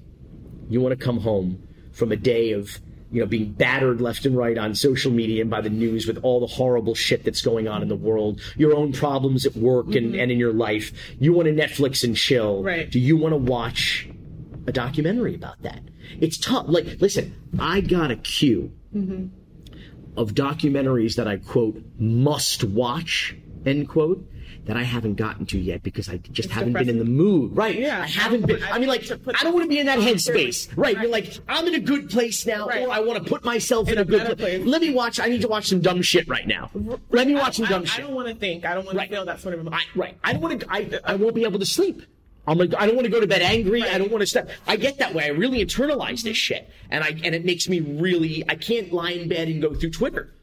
you 0.70 0.82
want 0.82 0.98
to 0.98 1.04
come 1.04 1.20
home 1.20 1.68
from 1.92 2.12
a 2.12 2.16
day 2.16 2.52
of 2.52 2.80
you 3.12 3.22
know 3.22 3.28
being 3.28 3.54
battered 3.54 4.02
left 4.02 4.26
and 4.26 4.36
right 4.36 4.58
on 4.58 4.76
social 4.76 5.12
media 5.12 5.42
and 5.42 5.50
by 5.50 5.62
the 5.62 5.70
news 5.70 6.08
with 6.08 6.18
all 6.24 6.40
the 6.40 6.48
horrible 6.48 6.96
shit 6.96 7.24
that's 7.24 7.42
going 7.42 7.68
on 7.68 7.82
in 7.82 7.88
the 7.88 7.96
world 7.96 8.42
your 8.58 8.76
own 8.76 8.92
problems 8.92 9.46
at 9.46 9.56
work 9.56 9.86
and, 9.88 10.08
mm-hmm. 10.08 10.20
and 10.20 10.32
in 10.32 10.40
your 10.40 10.54
life. 10.54 10.92
You 11.20 11.34
want 11.34 11.48
to 11.48 11.54
netflix 11.54 12.04
and 12.04 12.16
chill. 12.16 12.64
Right. 12.64 12.90
do 12.90 13.00
you 13.00 13.16
want 13.16 13.34
to 13.34 13.38
watch 13.38 14.10
a 14.68 14.72
documentary 14.72 15.36
about 15.36 15.62
that? 15.62 15.82
It's 16.20 16.38
tough. 16.38 16.66
Like 16.68 17.00
listen 17.00 17.36
i 17.60 17.82
got 17.82 18.12
a 18.12 18.16
queue 18.18 18.74
mm-hmm. 18.94 19.28
of 20.18 20.34
documentaries 20.34 21.16
that 21.16 21.28
i 21.28 21.38
quote 21.38 21.82
must 21.98 22.64
watch 22.64 23.36
end 23.66 23.88
quote 23.88 24.28
that 24.66 24.76
I 24.76 24.84
haven't 24.84 25.16
gotten 25.16 25.46
to 25.48 25.60
yet 25.60 25.84
because 25.84 26.10
I 26.10 26.18
just 26.18 26.50
haven't 26.50 26.74
been 26.74 26.90
in 26.90 27.00
the 27.00 27.06
mood. 27.06 27.56
Right. 27.56 27.78
Yeah. 27.78 28.02
I 28.02 28.08
haven't 28.08 28.48
been. 28.48 28.64
I 28.64 28.72
I 28.72 28.80
mean, 28.80 28.90
like, 28.90 29.10
I 29.10 29.44
don't 29.44 29.54
want 29.54 29.64
to 29.64 29.70
be 29.70 29.80
in 29.80 29.86
that 29.86 30.00
headspace. 30.00 30.70
Right. 30.76 31.00
You're 31.00 31.12
like, 31.12 31.38
I'm 31.48 31.68
in 31.68 31.76
a 31.76 31.80
good 31.80 32.10
place 32.10 32.46
now, 32.46 32.68
Right. 32.68 32.86
or 32.86 32.92
I 32.92 33.00
want 33.00 33.24
to 33.24 33.30
put 33.30 33.44
myself 33.46 33.88
in, 33.88 33.94
In 33.94 34.00
a, 34.00 34.02
a 34.02 34.06
good 34.06 34.38
place. 34.38 34.66
Let 34.66 34.82
me 34.82 34.94
watch. 34.94 35.20
I 35.20 35.28
need 35.28 35.42
to 35.42 35.48
watch 35.48 35.68
some 35.68 35.82
dumb 35.82 36.02
shit 36.02 36.28
right 36.28 36.48
now. 36.48 36.72
Let 37.10 37.28
me 37.28 37.36
watch 37.36 37.58
some 37.58 37.68
dumb 37.68 37.84
I 37.84 37.86
shit. 37.86 38.04
I 38.04 38.08
don't 38.08 38.16
want 38.16 38.28
to 38.28 38.36
think. 38.36 38.66
I 38.66 38.74
don't 38.74 38.86
want 38.86 38.98
Right. 38.98 39.10
to 39.10 39.16
feel 39.16 39.26
that 39.26 39.40
sort 39.40 39.54
of. 39.54 39.68
I, 39.68 39.84
right. 39.96 40.18
I 40.24 40.34
don't 40.34 40.42
want 40.42 40.60
to. 40.60 40.68
I, 40.70 40.90
I 41.04 41.16
won't 41.16 41.36
be 41.36 41.44
able 41.44 41.60
to 41.60 41.66
sleep. 41.66 42.02
I'm 42.48 42.58
like, 42.58 42.74
I 42.78 42.86
don't 42.86 42.96
want 42.96 43.06
to 43.06 43.12
go 43.12 43.20
to 43.20 43.28
bed 43.28 43.42
angry. 43.42 43.84
I 43.84 43.98
don't 43.98 44.12
want 44.12 44.22
to 44.22 44.28
stop. 44.28 44.48
I 44.68 44.76
get 44.76 44.98
that 45.00 45.14
way. 45.14 45.26
I 45.26 45.30
really 45.30 45.66
internalize 45.66 46.22
this 46.22 46.24
mm-hmm. 46.24 46.34
shit, 46.34 46.70
and 46.90 47.04
I 47.04 47.10
and 47.24 47.34
it 47.34 47.46
makes 47.46 47.68
me 47.68 47.80
really. 47.80 48.44
I 48.48 48.56
can't 48.56 48.92
lie 48.94 49.12
in 49.12 49.28
bed 49.28 49.48
and 49.48 49.62
go 49.62 49.74
through 49.74 49.92
Twitter. 49.92 50.34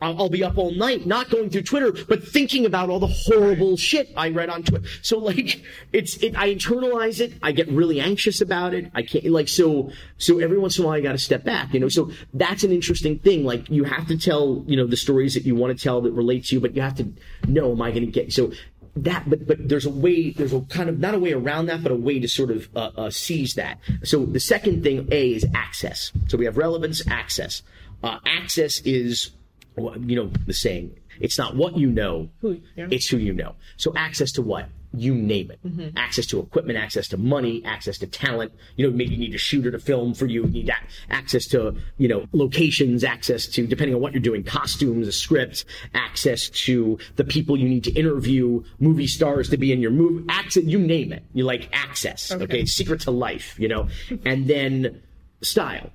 I'll, 0.00 0.30
be 0.30 0.42
up 0.42 0.56
all 0.56 0.72
night, 0.72 1.06
not 1.06 1.28
going 1.28 1.50
through 1.50 1.62
Twitter, 1.62 1.92
but 2.08 2.26
thinking 2.26 2.64
about 2.64 2.88
all 2.88 3.00
the 3.00 3.06
horrible 3.06 3.76
shit 3.76 4.10
I 4.16 4.30
read 4.30 4.48
on 4.48 4.62
Twitter. 4.62 4.86
So 5.02 5.18
like, 5.18 5.62
it's 5.92 6.16
it. 6.18 6.36
I 6.36 6.54
internalize 6.54 7.20
it. 7.20 7.34
I 7.42 7.52
get 7.52 7.68
really 7.68 8.00
anxious 8.00 8.40
about 8.40 8.72
it. 8.74 8.90
I 8.94 9.02
can't 9.02 9.26
like 9.26 9.48
so. 9.48 9.90
So 10.18 10.38
every 10.38 10.58
once 10.58 10.78
in 10.78 10.84
a 10.84 10.86
while, 10.86 10.96
I 10.96 11.00
got 11.00 11.12
to 11.12 11.18
step 11.18 11.44
back. 11.44 11.74
You 11.74 11.80
know. 11.80 11.88
So 11.88 12.10
that's 12.32 12.64
an 12.64 12.72
interesting 12.72 13.18
thing. 13.18 13.44
Like 13.44 13.68
you 13.68 13.84
have 13.84 14.06
to 14.08 14.16
tell 14.16 14.64
you 14.66 14.76
know 14.76 14.86
the 14.86 14.96
stories 14.96 15.34
that 15.34 15.44
you 15.44 15.54
want 15.54 15.76
to 15.76 15.82
tell 15.82 16.00
that 16.02 16.12
relate 16.12 16.46
to 16.46 16.54
you, 16.56 16.60
but 16.60 16.74
you 16.74 16.82
have 16.82 16.96
to 16.96 17.12
know, 17.46 17.72
am 17.72 17.82
I 17.82 17.90
going 17.90 18.06
to 18.06 18.12
get 18.12 18.32
so 18.32 18.52
that 18.96 19.28
but 19.28 19.46
but 19.46 19.68
there's 19.68 19.86
a 19.86 19.90
way 19.90 20.30
there's 20.30 20.52
a 20.52 20.60
kind 20.62 20.88
of 20.88 20.98
not 20.98 21.14
a 21.14 21.18
way 21.18 21.32
around 21.32 21.66
that 21.66 21.82
but 21.82 21.92
a 21.92 21.96
way 21.96 22.18
to 22.18 22.28
sort 22.28 22.50
of 22.50 22.68
uh, 22.74 22.90
uh, 22.96 23.10
seize 23.10 23.54
that 23.54 23.78
so 24.02 24.26
the 24.26 24.40
second 24.40 24.82
thing 24.82 25.06
a 25.12 25.32
is 25.32 25.46
access 25.54 26.10
so 26.26 26.36
we 26.36 26.44
have 26.44 26.56
relevance 26.56 27.06
access 27.06 27.62
uh, 28.02 28.18
access 28.26 28.80
is 28.80 29.30
you 29.76 30.16
know 30.16 30.30
the 30.46 30.52
saying 30.54 30.96
it's 31.20 31.36
not 31.38 31.54
what 31.56 31.76
you 31.76 31.90
know 31.90 32.28
Who- 32.40 32.60
yeah. 32.76 32.88
it's 32.90 33.08
who 33.08 33.16
you 33.18 33.32
know. 33.32 33.54
So 33.76 33.92
access 33.96 34.32
to 34.32 34.42
what? 34.42 34.68
You 34.92 35.14
name 35.14 35.52
it. 35.52 35.92
Access 35.96 36.26
to 36.26 36.40
equipment 36.40 36.76
access 36.76 37.06
to 37.08 37.16
money 37.16 37.62
access 37.64 37.98
to 37.98 38.08
talent. 38.08 38.50
You 38.76 38.86
know 38.90 38.96
maybe 38.96 39.12
you 39.14 39.18
need 39.18 39.34
a 39.34 39.38
shooter 39.38 39.70
to 39.70 39.78
film 39.78 40.14
for 40.14 40.26
you 40.26 40.42
you 40.44 40.48
need 40.50 40.70
access 41.10 41.46
to 41.48 41.76
you 41.98 42.08
know 42.08 42.26
locations 42.32 43.04
access 43.04 43.46
to 43.48 43.66
depending 43.68 43.94
on 43.94 44.00
what 44.00 44.12
you're 44.12 44.20
doing 44.22 44.42
costumes 44.42 45.06
a 45.06 45.12
script 45.12 45.64
access 45.94 46.48
to 46.50 46.98
the 47.14 47.22
people 47.24 47.56
you 47.56 47.68
need 47.68 47.84
to 47.84 47.92
interview 47.92 48.64
movie 48.80 49.06
stars 49.06 49.48
to 49.50 49.56
be 49.56 49.70
in 49.72 49.80
your 49.80 49.92
movie 49.92 50.24
access 50.28 50.64
you 50.64 50.78
name 50.80 51.12
it. 51.12 51.22
You 51.34 51.44
like 51.44 51.68
access 51.72 52.32
okay, 52.32 52.42
Okay. 52.44 52.64
secret 52.66 53.02
to 53.02 53.12
life 53.12 53.54
you 53.60 53.68
know? 53.68 53.88
And 54.24 54.48
then 54.48 55.02
style. 55.42 55.90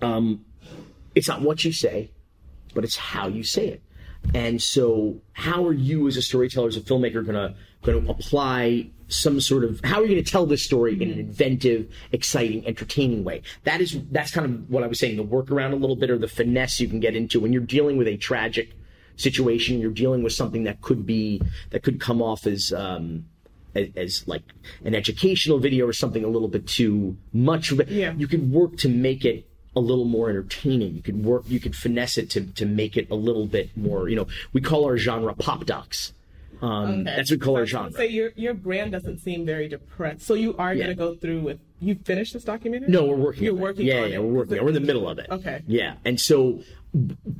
Um 0.00 0.44
it's 1.16 1.26
not 1.26 1.42
what 1.42 1.64
you 1.64 1.72
say 1.72 2.12
but 2.74 2.84
it's 2.84 2.96
how 2.96 3.28
you 3.28 3.42
say 3.42 3.68
it. 3.68 3.82
And 4.34 4.60
so, 4.60 5.20
how 5.32 5.66
are 5.66 5.72
you 5.72 6.06
as 6.06 6.16
a 6.16 6.22
storyteller, 6.22 6.68
as 6.68 6.76
a 6.76 6.80
filmmaker, 6.80 7.24
gonna 7.24 7.54
gonna 7.82 8.08
apply 8.10 8.90
some 9.08 9.40
sort 9.40 9.64
of 9.64 9.80
how 9.82 10.00
are 10.00 10.02
you 10.02 10.08
gonna 10.08 10.22
tell 10.22 10.46
this 10.46 10.62
story 10.62 11.00
in 11.00 11.10
an 11.10 11.18
inventive, 11.18 11.92
exciting, 12.12 12.66
entertaining 12.66 13.24
way? 13.24 13.42
That 13.64 13.80
is 13.80 13.98
that's 14.10 14.30
kind 14.30 14.46
of 14.46 14.70
what 14.70 14.84
I 14.84 14.86
was 14.86 14.98
saying, 14.98 15.16
the 15.16 15.24
workaround 15.24 15.72
a 15.72 15.76
little 15.76 15.96
bit 15.96 16.10
or 16.10 16.18
the 16.18 16.28
finesse 16.28 16.80
you 16.80 16.88
can 16.88 17.00
get 17.00 17.16
into 17.16 17.40
when 17.40 17.52
you're 17.52 17.62
dealing 17.62 17.96
with 17.96 18.06
a 18.06 18.16
tragic 18.16 18.72
situation, 19.16 19.80
you're 19.80 19.90
dealing 19.90 20.22
with 20.22 20.32
something 20.32 20.64
that 20.64 20.80
could 20.80 21.06
be 21.06 21.40
that 21.70 21.82
could 21.82 22.00
come 22.00 22.22
off 22.22 22.46
as 22.46 22.72
um 22.72 23.24
as, 23.74 23.88
as 23.96 24.28
like 24.28 24.42
an 24.84 24.94
educational 24.94 25.58
video 25.58 25.86
or 25.86 25.92
something 25.92 26.24
a 26.24 26.28
little 26.28 26.48
bit 26.48 26.66
too 26.66 27.16
much 27.32 27.72
it. 27.72 27.88
Yeah. 27.88 28.12
You 28.14 28.28
can 28.28 28.50
work 28.52 28.76
to 28.78 28.88
make 28.88 29.24
it 29.24 29.49
a 29.76 29.80
little 29.80 30.04
more 30.04 30.28
entertaining. 30.30 30.94
You 30.96 31.02
could 31.02 31.24
work, 31.24 31.44
you 31.46 31.60
could 31.60 31.76
finesse 31.76 32.18
it 32.18 32.28
to, 32.30 32.40
to 32.40 32.66
make 32.66 32.96
it 32.96 33.08
a 33.10 33.14
little 33.14 33.46
bit 33.46 33.76
more, 33.76 34.08
you 34.08 34.16
know, 34.16 34.26
we 34.52 34.60
call 34.60 34.84
our 34.84 34.96
genre 34.96 35.34
pop 35.34 35.64
docs. 35.64 36.12
Um, 36.62 37.04
That's 37.04 37.30
what 37.30 37.40
we 37.40 37.44
call 37.44 37.56
our 37.56 37.64
genre. 37.66 37.90
So 37.92 38.02
your 38.02 38.32
your 38.36 38.52
brand 38.52 38.92
doesn't 38.92 39.20
seem 39.20 39.46
very 39.46 39.66
depressed. 39.68 40.22
So 40.26 40.34
you 40.34 40.54
are 40.58 40.74
Yeah. 40.74 40.84
going 40.84 40.96
to 40.96 41.02
go 41.02 41.14
through 41.14 41.40
with. 41.40 41.58
You 41.80 41.94
finished 42.04 42.34
this 42.34 42.44
documentary? 42.44 42.90
No, 42.90 43.06
we're 43.06 43.16
working. 43.16 43.44
You're 43.44 43.54
on 43.54 43.58
it. 43.58 43.62
working. 43.62 43.86
Yeah, 43.86 44.04
yeah, 44.04 44.18
we're 44.18 44.32
working. 44.40 44.60
We're 44.62 44.68
in 44.68 44.74
the 44.74 44.80
middle 44.80 45.08
of 45.08 45.18
it. 45.18 45.28
Okay. 45.30 45.62
Yeah, 45.66 45.94
and 46.04 46.20
so 46.20 46.60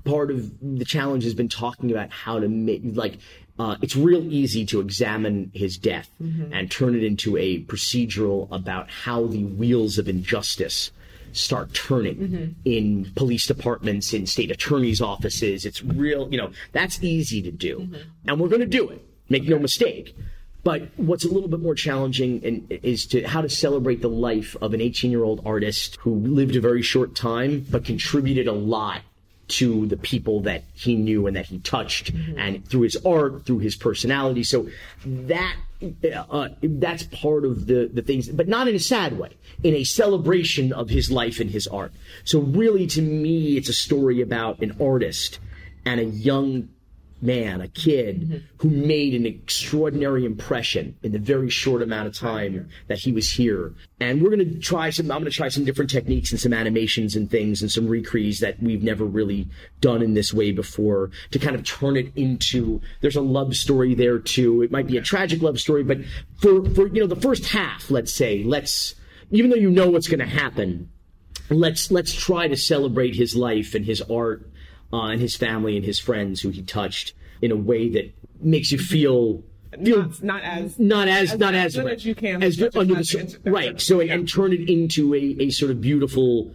part 0.04 0.30
of 0.30 0.50
the 0.62 0.86
challenge 0.86 1.24
has 1.24 1.34
been 1.34 1.50
talking 1.50 1.90
about 1.90 2.10
how 2.10 2.38
to 2.38 2.48
make 2.48 2.80
like. 2.84 3.18
Uh, 3.58 3.76
it's 3.82 3.94
real 3.94 4.22
easy 4.32 4.64
to 4.64 4.80
examine 4.80 5.50
his 5.52 5.76
death 5.76 6.08
Mm-hmm. 6.22 6.54
and 6.54 6.70
turn 6.70 6.94
it 6.96 7.04
into 7.04 7.36
a 7.36 7.62
procedural 7.64 8.48
about 8.50 8.88
how 8.88 9.26
the 9.26 9.44
wheels 9.44 9.98
of 9.98 10.08
injustice 10.08 10.90
start 11.32 11.74
turning 11.74 12.16
Mm-hmm. 12.16 12.52
in 12.64 13.12
police 13.14 13.46
departments, 13.46 14.12
in 14.12 14.26
state 14.26 14.50
attorneys' 14.50 15.00
offices. 15.00 15.64
It's 15.64 15.82
real, 15.82 16.28
you 16.30 16.38
know, 16.38 16.50
that's 16.72 17.02
easy 17.02 17.42
to 17.42 17.50
do. 17.50 17.80
Mm-hmm. 17.80 18.28
And 18.28 18.40
we're 18.40 18.48
going 18.48 18.60
to 18.60 18.66
do 18.66 18.88
it. 18.88 19.04
Make 19.28 19.48
no 19.48 19.58
mistake. 19.58 20.16
But 20.62 20.88
what's 20.96 21.24
a 21.24 21.28
little 21.28 21.48
bit 21.48 21.60
more 21.60 21.74
challenging 21.74 22.44
and, 22.44 22.78
is 22.82 23.06
to 23.06 23.22
how 23.26 23.40
to 23.40 23.48
celebrate 23.48 24.02
the 24.02 24.08
life 24.08 24.56
of 24.60 24.74
an 24.74 24.80
18 24.80 25.10
year 25.10 25.24
old 25.24 25.40
artist 25.46 25.96
who 26.00 26.14
lived 26.16 26.56
a 26.56 26.60
very 26.60 26.82
short 26.82 27.14
time 27.14 27.64
but 27.70 27.84
contributed 27.84 28.46
a 28.46 28.52
lot 28.52 29.02
to 29.48 29.86
the 29.86 29.96
people 29.96 30.40
that 30.40 30.64
he 30.74 30.94
knew 30.94 31.26
and 31.26 31.34
that 31.36 31.46
he 31.46 31.58
touched 31.58 32.12
and 32.36 32.64
through 32.68 32.82
his 32.82 32.96
art 33.04 33.44
through 33.46 33.58
his 33.58 33.74
personality 33.74 34.44
so 34.44 34.68
that 35.04 35.56
uh, 35.82 36.48
that's 36.62 37.04
part 37.04 37.44
of 37.44 37.66
the 37.66 37.90
the 37.92 38.02
things 38.02 38.28
but 38.28 38.48
not 38.48 38.68
in 38.68 38.74
a 38.74 38.78
sad 38.80 39.18
way 39.18 39.30
in 39.62 39.74
a 39.74 39.84
celebration 39.84 40.72
of 40.72 40.90
his 40.90 41.10
life 41.10 41.40
and 41.40 41.50
his 41.50 41.66
art. 41.66 41.92
So 42.24 42.40
really 42.40 42.86
to 42.88 43.02
me 43.02 43.56
it's 43.56 43.68
a 43.68 43.74
story 43.74 44.20
about 44.20 44.60
an 44.60 44.76
artist 44.80 45.38
and 45.84 46.00
a 46.00 46.04
young 46.04 46.68
man, 47.22 47.60
a 47.60 47.68
kid 47.68 48.20
mm-hmm. 48.20 48.38
who 48.58 48.70
made 48.70 49.14
an 49.14 49.26
extraordinary 49.26 50.24
impression 50.24 50.96
in 51.02 51.12
the 51.12 51.18
very 51.18 51.50
short 51.50 51.82
amount 51.82 52.08
of 52.08 52.14
time 52.14 52.68
that 52.88 52.98
he 52.98 53.12
was 53.12 53.30
here. 53.30 53.74
And 54.00 54.22
we're 54.22 54.30
going 54.30 54.54
to 54.54 54.58
try 54.58 54.90
some, 54.90 55.10
I'm 55.10 55.18
going 55.18 55.30
to 55.30 55.36
try 55.36 55.48
some 55.48 55.64
different 55.64 55.90
techniques 55.90 56.30
and 56.30 56.40
some 56.40 56.52
animations 56.52 57.16
and 57.16 57.30
things 57.30 57.62
and 57.62 57.70
some 57.70 57.86
recrees 57.86 58.40
that 58.40 58.62
we've 58.62 58.82
never 58.82 59.04
really 59.04 59.48
done 59.80 60.02
in 60.02 60.14
this 60.14 60.32
way 60.32 60.52
before 60.52 61.10
to 61.30 61.38
kind 61.38 61.54
of 61.54 61.64
turn 61.64 61.96
it 61.96 62.12
into, 62.16 62.80
there's 63.00 63.16
a 63.16 63.20
love 63.20 63.54
story 63.54 63.94
there 63.94 64.18
too. 64.18 64.62
It 64.62 64.70
might 64.70 64.86
be 64.86 64.96
a 64.96 65.02
tragic 65.02 65.42
love 65.42 65.60
story, 65.60 65.82
but 65.82 65.98
for, 66.38 66.64
for, 66.70 66.86
you 66.88 67.00
know, 67.00 67.06
the 67.06 67.16
first 67.16 67.46
half, 67.46 67.90
let's 67.90 68.12
say, 68.12 68.42
let's, 68.42 68.94
even 69.30 69.50
though 69.50 69.56
you 69.56 69.70
know 69.70 69.90
what's 69.90 70.08
going 70.08 70.20
to 70.20 70.26
happen, 70.26 70.90
let's 71.50 71.90
let's 71.90 72.12
try 72.12 72.46
to 72.48 72.56
celebrate 72.56 73.14
his 73.14 73.34
life 73.34 73.74
and 73.74 73.84
his 73.84 74.00
art 74.02 74.49
uh, 74.92 75.04
and 75.04 75.20
his 75.20 75.36
family 75.36 75.76
and 75.76 75.84
his 75.84 75.98
friends 75.98 76.40
who 76.40 76.50
he 76.50 76.62
touched 76.62 77.14
in 77.42 77.50
a 77.50 77.56
way 77.56 77.88
that 77.88 78.12
makes 78.40 78.72
you 78.72 78.78
feel 78.78 79.42
feel 79.84 80.02
Not, 80.02 80.22
not 80.22 80.42
as 80.42 80.78
not 80.78 81.08
as, 81.08 81.38
not 81.38 81.54
as 81.54 81.76
good 81.76 81.92
as 81.92 82.04
you 82.04 82.14
can. 82.14 82.42
as 82.42 82.60
under 82.74 82.94
the 82.94 83.02
just 83.02 83.10
sur- 83.10 83.18
not 83.20 83.44
to- 83.44 83.50
right 83.50 83.80
so 83.80 84.00
and, 84.00 84.10
and 84.10 84.28
turn 84.28 84.52
it 84.52 84.68
into 84.68 85.14
a, 85.14 85.36
a 85.40 85.50
sort 85.50 85.70
of 85.70 85.80
beautiful 85.80 86.52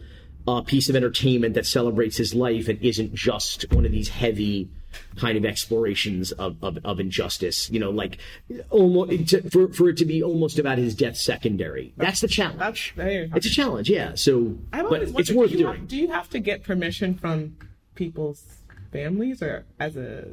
uh, 0.48 0.62
piece 0.62 0.90
of 0.90 0.96
entertainment 0.96 1.56
that 1.56 1.66
celebrates 1.66 2.18
his 2.18 2.36
life 2.36 2.68
and 2.68 2.80
isn't 2.84 3.14
just 3.16 3.72
one 3.74 3.86
of 3.86 3.92
these 3.92 4.10
heavy 4.10 4.70
kind 5.18 5.38
of 5.38 5.44
explorations 5.46 6.32
of, 6.34 6.62
of, 6.64 6.78
of 6.86 7.00
injustice 7.00 7.70
you 7.72 7.80
know 7.80 7.90
like 7.90 8.18
almost 8.70 9.28
to, 9.30 9.50
for, 9.50 9.70
for 9.74 9.90
it 9.90 9.98
to 9.98 10.06
be 10.06 10.22
almost 10.22 10.60
about 10.60 10.78
his 10.78 10.94
death 10.94 11.18
secondary. 11.18 11.94
That's 11.98 12.20
the 12.22 12.28
challenge. 12.28 12.94
That's 12.96 13.36
it's 13.38 13.46
a 13.48 13.50
challenge 13.50 13.90
yeah 13.90 14.12
so 14.16 14.58
but 14.72 15.02
it's 15.04 15.32
worth 15.32 15.52
do 15.52 15.58
doing. 15.58 15.78
Have, 15.78 15.88
do 15.88 15.98
you 15.98 16.10
have 16.12 16.30
to 16.32 16.40
get 16.40 16.64
permission 16.64 17.16
from 17.16 17.56
people's 17.96 18.44
families, 18.92 19.42
or 19.42 19.66
as 19.80 19.98
a 19.98 20.28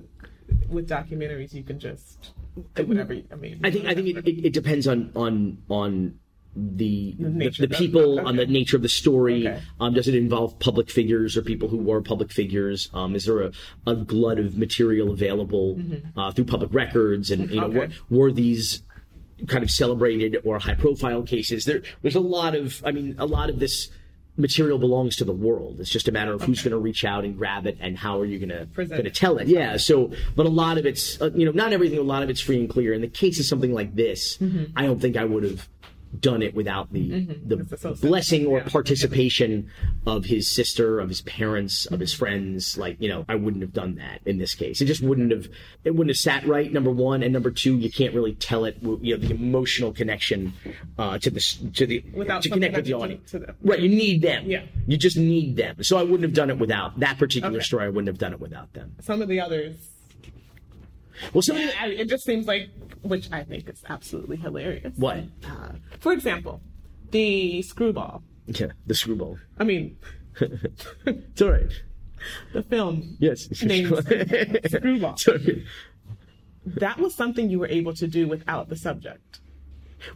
with 0.68 0.88
documentaries 0.88 1.54
you 1.54 1.62
can 1.62 1.78
just 1.78 2.32
do 2.74 2.84
whatever? 2.84 3.14
You, 3.14 3.24
I 3.32 3.36
mean, 3.36 3.60
I 3.64 3.70
think 3.70 3.86
I 3.86 3.94
think 3.94 4.08
it, 4.08 4.26
it, 4.26 4.46
it 4.46 4.52
depends 4.52 4.86
on 4.86 5.10
on 5.14 5.58
on 5.68 6.18
the 6.54 7.14
the, 7.18 7.30
nature 7.30 7.66
the 7.66 7.74
people 7.74 8.18
okay. 8.18 8.28
on 8.28 8.36
the 8.36 8.46
nature 8.46 8.76
of 8.76 8.82
the 8.82 8.88
story. 8.88 9.48
Okay. 9.48 9.62
Um, 9.80 9.94
does 9.94 10.06
it 10.06 10.14
involve 10.14 10.58
public 10.58 10.90
figures 10.90 11.36
or 11.36 11.42
people 11.42 11.68
who 11.68 11.78
were 11.78 12.02
public 12.02 12.30
figures? 12.30 12.90
Um, 12.92 13.14
is 13.14 13.24
there 13.24 13.40
a, 13.42 13.52
a 13.86 13.96
glut 13.96 14.38
of 14.38 14.58
material 14.58 15.12
available 15.12 15.80
uh, 16.16 16.30
through 16.32 16.44
public 16.44 16.74
records? 16.74 17.30
And 17.30 17.50
you 17.50 17.60
know, 17.60 17.68
Mm-hmm. 17.68 17.78
Okay. 17.78 17.94
were, 18.10 18.18
were 18.18 18.32
these 18.32 18.82
kind 19.46 19.64
of 19.64 19.70
celebrated 19.70 20.36
or 20.44 20.58
high 20.58 20.74
profile 20.74 21.22
cases? 21.22 21.64
There, 21.64 21.82
there's 22.02 22.16
a 22.16 22.20
lot 22.20 22.54
of. 22.54 22.82
I 22.84 22.92
mean, 22.92 23.16
a 23.18 23.26
lot 23.26 23.48
of 23.48 23.58
this 23.58 23.88
material 24.36 24.78
belongs 24.78 25.16
to 25.16 25.24
the 25.24 25.32
world. 25.32 25.78
It's 25.80 25.90
just 25.90 26.08
a 26.08 26.12
matter 26.12 26.32
of 26.32 26.42
who's 26.42 26.62
going 26.62 26.72
to 26.72 26.78
reach 26.78 27.04
out 27.04 27.24
and 27.24 27.36
grab 27.36 27.66
it, 27.66 27.76
and 27.80 27.96
how 27.98 28.18
are 28.20 28.24
you 28.24 28.38
going 28.38 28.48
to 28.48 28.66
going 28.86 29.04
to 29.04 29.10
tell 29.10 29.38
it. 29.38 29.48
Yeah. 29.48 29.76
So, 29.76 30.12
but 30.36 30.46
a 30.46 30.48
lot 30.48 30.78
of 30.78 30.86
it's 30.86 31.20
uh, 31.20 31.30
you 31.34 31.44
know 31.44 31.52
not 31.52 31.72
everything. 31.72 31.98
A 31.98 32.02
lot 32.02 32.22
of 32.22 32.30
it's 32.30 32.40
free 32.40 32.58
and 32.58 32.68
clear. 32.68 32.92
In 32.92 33.00
the 33.00 33.08
case 33.08 33.38
of 33.38 33.46
something 33.46 33.72
like 33.72 33.94
this, 33.94 34.38
Mm-hmm. 34.38 34.72
I 34.76 34.86
don't 34.86 35.00
think 35.00 35.16
I 35.16 35.24
would 35.24 35.42
have 35.44 35.68
done 36.20 36.42
it 36.42 36.54
without 36.54 36.92
the 36.92 37.24
the 37.46 37.66
It's 37.70 37.82
so 37.82 37.94
blessing 37.94 38.46
or 38.46 38.58
Yeah. 38.58 38.68
participation 38.68 39.68
of 40.06 40.26
his 40.26 40.46
sister, 40.50 41.00
of 41.00 41.08
his 41.08 41.22
parents, 41.22 41.86
of 41.86 42.00
his 42.00 42.12
friends. 42.12 42.76
Like 42.76 42.96
you 43.00 43.08
know, 43.08 43.24
I 43.28 43.34
wouldn't 43.34 43.62
have 43.62 43.72
done 43.72 43.94
that 43.96 44.20
in 44.26 44.38
this 44.38 44.54
case. 44.54 44.80
It 44.80 44.86
just 44.86 45.02
wouldn't 45.02 45.30
have. 45.32 45.48
It 45.84 45.92
wouldn't 45.92 46.10
have 46.10 46.18
sat 46.18 46.46
right. 46.46 46.70
Number 46.72 46.90
one, 46.90 47.22
and 47.22 47.32
number 47.32 47.50
two, 47.50 47.76
you 47.78 47.90
can't 47.90 48.14
really 48.14 48.34
tell 48.34 48.64
it. 48.66 48.76
You 48.82 49.16
know, 49.16 49.26
the 49.26 49.34
emotional 49.34 49.92
connection 49.92 50.52
uh, 50.98 51.18
to 51.18 51.30
the 51.30 51.40
to 51.74 51.86
the 51.86 52.04
Without 52.14 52.42
to 52.42 52.50
connect 52.50 52.76
with 52.76 52.84
the 52.84 52.92
audience. 52.94 53.30
to. 53.30 53.54
Right. 53.62 53.80
You 53.80 53.88
need 53.88 54.22
them. 54.22 54.44
Yeah. 54.50 54.64
You 54.86 54.96
just 54.98 55.16
need 55.16 55.56
them. 55.56 55.82
So 55.82 55.96
I 55.96 56.02
wouldn't 56.02 56.22
have 56.24 56.34
done 56.34 56.50
it 56.50 56.58
without 56.58 57.00
that 57.00 57.18
particular 57.18 57.56
Okay. 57.56 57.64
story. 57.64 57.84
I 57.86 57.88
wouldn't 57.88 58.08
have 58.08 58.18
done 58.18 58.32
it 58.32 58.40
without 58.40 58.72
them. 58.74 58.94
some 59.00 59.22
of 59.22 59.28
the 59.28 59.40
others. 59.40 59.76
Well, 61.32 61.42
some 61.42 61.56
of 61.56 61.62
the, 61.62 61.80
I, 61.80 61.86
it 61.88 62.08
just 62.08 62.24
seems 62.24 62.46
like, 62.46 62.68
which 63.02 63.28
I 63.32 63.44
think 63.44 63.68
is 63.68 63.82
absolutely 63.88 64.36
hilarious. 64.36 64.94
what? 64.96 65.18
Uh, 65.44 65.72
for 66.00 66.12
example, 66.12 66.60
the 67.10 67.62
screwball. 67.62 68.22
Yeah, 68.46 68.68
the 68.86 68.94
screwball. 68.94 69.38
I 69.58 69.64
mean, 69.64 69.96
It's 71.06 71.42
all 71.42 71.50
right. 71.50 71.72
the 72.52 72.62
film 72.62 73.16
Yes. 73.20 73.48
named 73.62 73.88
Screwball. 74.70 75.16
Sorry. 75.16 75.66
That 76.64 76.98
was 76.98 77.14
something 77.14 77.50
you 77.50 77.58
were 77.58 77.66
able 77.68 77.94
to 77.94 78.06
do 78.06 78.26
without 78.28 78.68
the 78.68 78.76
subject. 78.76 79.40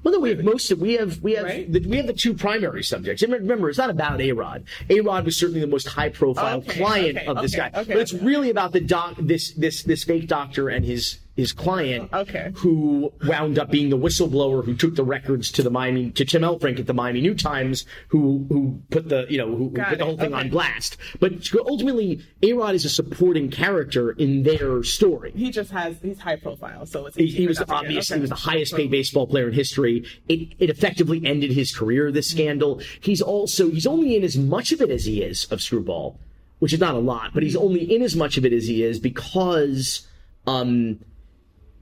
Well, 0.03 0.15
no, 0.15 0.21
we 0.21 0.31
have 0.31 0.45
most 0.45 0.71
of 0.71 0.81
we 0.81 0.95
have 0.95 1.23
we 1.23 1.33
have 1.35 1.45
Right? 1.45 1.73
the, 1.73 1.81
we 1.81 1.97
have 1.97 2.07
the 2.07 2.13
two 2.13 2.35
primary 2.35 2.83
subjects. 2.83 3.23
And 3.23 3.33
remember, 3.33 3.69
it's 3.69 3.79
not 3.79 3.91
about 3.91 4.21
A 4.21 4.33
Rod. 4.33 4.65
A 4.91 5.01
Rod 5.01 5.25
was 5.25 5.37
certainly 5.37 5.61
the 5.61 5.67
most 5.67 5.89
high 5.89 6.09
profile 6.09 6.59
Okay, 6.59 6.79
client 6.79 7.19
okay, 7.19 7.27
of 7.27 7.41
this 7.43 7.55
okay, 7.55 7.71
guy, 7.73 7.85
but 7.85 7.97
it's 7.99 8.13
really 8.13 8.51
about 8.51 8.73
the 8.73 8.81
doc 8.81 9.15
this 9.19 9.53
this 9.53 9.83
this 9.83 10.05
fake 10.05 10.27
doctor 10.29 10.69
and 10.69 10.85
his 10.85 11.19
his 11.37 11.53
client 11.53 12.11
Okay. 12.13 12.51
who 12.57 13.13
wound 13.27 13.59
up 13.59 13.71
being 13.71 13.91
the 13.91 13.99
whistleblower 13.99 14.65
who 14.65 14.75
took 14.75 14.95
the 14.95 15.05
records 15.05 15.51
to 15.53 15.63
the 15.63 15.71
Miami 15.71 16.11
to 16.13 16.25
Tim 16.25 16.43
Elfrink 16.43 16.81
at 16.81 16.87
the 16.87 16.95
Miami 16.95 17.21
New 17.21 17.35
Times 17.35 17.85
who 18.09 18.47
who 18.49 18.83
put 18.91 19.09
the 19.09 19.27
you 19.29 19.39
know 19.39 19.49
who, 19.55 19.69
who 19.69 19.83
put 19.83 19.99
the 19.99 20.05
whole 20.05 20.17
thing 20.17 20.33
okay. 20.33 20.45
on 20.45 20.49
blast. 20.51 20.97
But 21.21 21.33
ultimately, 21.67 22.21
A 22.43 22.53
Rod 22.55 22.75
is 22.75 22.85
a 22.85 22.89
supporting 22.89 23.51
character 23.51 24.13
in 24.13 24.43
their 24.43 24.83
story. 24.83 25.33
He 25.37 25.51
just 25.51 25.71
has 25.71 25.97
he's 26.03 26.19
high 26.19 26.37
profile, 26.37 26.87
so 26.87 27.07
it's 27.07 27.17
He, 27.17 27.27
he 27.27 27.47
was 27.47 27.61
obviously 27.69 28.15
okay. 28.15 28.19
he 28.19 28.23
was 28.23 28.31
the 28.31 28.37
highest 28.37 28.75
paid 28.75 28.91
baseball 28.91 29.27
player 29.27 29.49
in 29.49 29.55
history. 29.55 30.05
It 30.29 30.55
it 30.59 30.71
effectively 30.71 31.25
ended 31.25 31.53
his 31.53 31.75
career. 31.75 32.11
This 32.11 32.31
scandal. 32.31 32.81
He's 33.01 33.21
also 33.21 33.71
he's 33.71 33.87
only 33.87 34.17
in 34.17 34.25
as 34.25 34.37
much 34.37 34.73
of 34.73 34.81
it 34.81 34.91
as 34.91 35.05
he 35.05 35.23
is 35.23 35.45
of 35.53 35.61
Screwball, 35.61 36.19
which 36.61 36.73
is 36.73 36.81
not 36.81 36.95
a 36.95 36.99
lot, 36.99 37.35
but 37.35 37.43
he's 37.43 37.57
only 37.57 37.83
in 37.95 38.03
as 38.03 38.17
much 38.17 38.37
of 38.39 38.45
it 38.47 38.53
as 38.53 38.67
he 38.67 38.83
is 38.83 38.99
because 38.99 40.07
um 40.47 40.99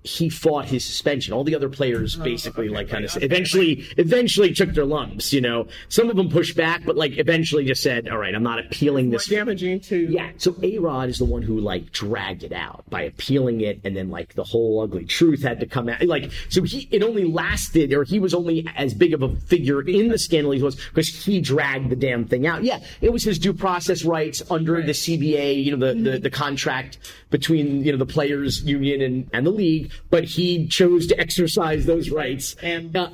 he 0.05 0.29
fought 0.29 0.67
his 0.67 0.85
suspension. 0.85 1.33
All 1.33 1.45
the 1.45 1.55
other 1.55 1.71
players 1.71 2.19
oh, 2.21 2.23
basically 2.23 2.69
like 2.69 2.91
kind 2.91 3.05
of 3.05 3.15
Oh, 3.17 3.19
eventually 3.21 3.85
eventually 3.97 4.53
took 4.53 4.71
their 4.71 4.85
lumps. 4.85 5.33
You 5.33 5.41
know, 5.41 5.67
some 5.89 6.11
of 6.11 6.17
them 6.17 6.29
pushed 6.29 6.57
back, 6.57 6.85
but 6.85 6.97
like 6.97 7.19
eventually 7.19 7.65
just 7.65 7.83
said, 7.83 8.09
"All 8.09 8.19
right, 8.19 8.35
I'm 8.35 8.43
not 8.43 8.59
appealing 8.59 9.07
more 9.07 9.19
this." 9.19 9.27
damaging 9.27 9.81
to 9.81 9.97
Yeah, 9.97 10.31
so 10.37 10.57
A 10.63 10.79
Rod 10.79 11.09
is 11.09 11.19
the 11.19 11.25
one 11.25 11.43
who 11.43 11.59
like 11.59 11.91
dragged 11.93 12.43
it 12.43 12.53
out 12.53 12.85
by 12.91 13.03
appealing 13.03 13.61
it, 13.63 13.81
and 13.85 13.97
then 13.97 14.11
like 14.11 14.35
the 14.35 14.45
whole 14.45 14.83
ugly 14.83 15.05
truth 15.05 15.43
had 15.43 15.61
to 15.61 15.67
come 15.67 15.89
out. 15.89 16.03
Like, 16.03 16.31
so 16.49 16.63
he 16.63 16.89
it 16.91 17.03
only 17.03 17.25
lasted, 17.25 17.93
or 17.93 18.05
he 18.05 18.19
was 18.19 18.35
only 18.35 18.67
as 18.77 18.95
big 18.95 19.15
of 19.15 19.23
a 19.23 19.35
figure 19.37 19.81
in 19.83 20.09
the 20.09 20.19
scandal 20.19 20.53
as 20.53 20.59
he 20.59 20.63
was 20.63 20.77
because 20.77 21.09
he 21.09 21.41
dragged 21.41 21.91
the 21.91 21.97
damn 21.97 22.27
thing 22.27 22.47
out. 22.47 22.63
Yeah, 22.65 22.81
it 23.01 23.13
was 23.13 23.25
his 23.25 23.39
due 23.39 23.55
process 23.55 24.05
rights 24.05 24.43
under 24.51 24.83
the 24.83 24.93
CBA, 24.93 25.65
you 25.65 25.77
know, 25.77 25.87
the, 25.87 25.95
the 25.95 26.11
mm-hmm. 26.11 26.23
the 26.23 26.31
contract 26.31 26.99
between 27.31 27.85
you 27.85 27.93
know 27.93 27.99
the 27.99 28.07
players 28.07 28.63
union 28.65 29.01
and 29.01 29.31
and 29.33 29.47
the 29.47 29.51
league, 29.51 29.91
but 30.11 30.25
he 30.25 30.67
chose 30.69 31.07
to 31.09 31.19
exercise 31.21 31.87
those 31.87 32.11
rights 32.11 32.57
And- 32.63 32.97
uh, 32.97 33.11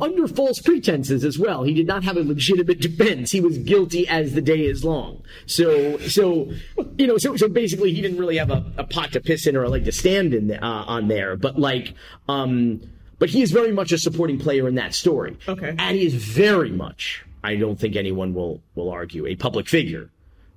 under 0.00 0.26
false 0.26 0.58
pretenses 0.60 1.22
as 1.22 1.38
well. 1.38 1.62
He 1.62 1.74
did 1.74 1.86
not 1.86 2.02
have 2.04 2.16
a 2.16 2.22
legitimate 2.22 2.80
defense. 2.80 3.30
He 3.30 3.40
was 3.42 3.58
guilty 3.58 4.08
as 4.08 4.32
the 4.32 4.40
day 4.40 4.64
is 4.64 4.84
long. 4.84 5.22
So, 5.44 5.98
so 5.98 6.50
you 6.96 7.06
know, 7.06 7.18
so 7.18 7.36
so 7.36 7.46
basically, 7.46 7.92
he 7.92 8.00
didn't 8.00 8.16
really 8.18 8.38
have 8.38 8.50
a, 8.50 8.64
a 8.78 8.84
pot 8.84 9.12
to 9.12 9.20
piss 9.20 9.46
in 9.46 9.54
or 9.54 9.64
a 9.64 9.68
leg 9.68 9.84
to 9.84 9.92
stand 9.92 10.32
in 10.32 10.50
uh, 10.50 10.84
on 10.86 11.08
there. 11.08 11.36
But 11.36 11.58
like, 11.58 11.92
um, 12.26 12.80
but 13.18 13.28
he 13.28 13.42
is 13.42 13.50
very 13.50 13.70
much 13.72 13.92
a 13.92 13.98
supporting 13.98 14.38
player 14.38 14.66
in 14.66 14.76
that 14.76 14.94
story. 14.94 15.36
Okay. 15.46 15.74
and 15.78 15.96
he 15.96 16.06
is 16.06 16.14
very 16.14 16.70
much. 16.70 17.22
I 17.44 17.56
don't 17.56 17.78
think 17.78 17.96
anyone 17.96 18.32
will 18.32 18.62
will 18.76 18.90
argue 18.90 19.26
a 19.26 19.36
public 19.36 19.68
figure. 19.68 20.10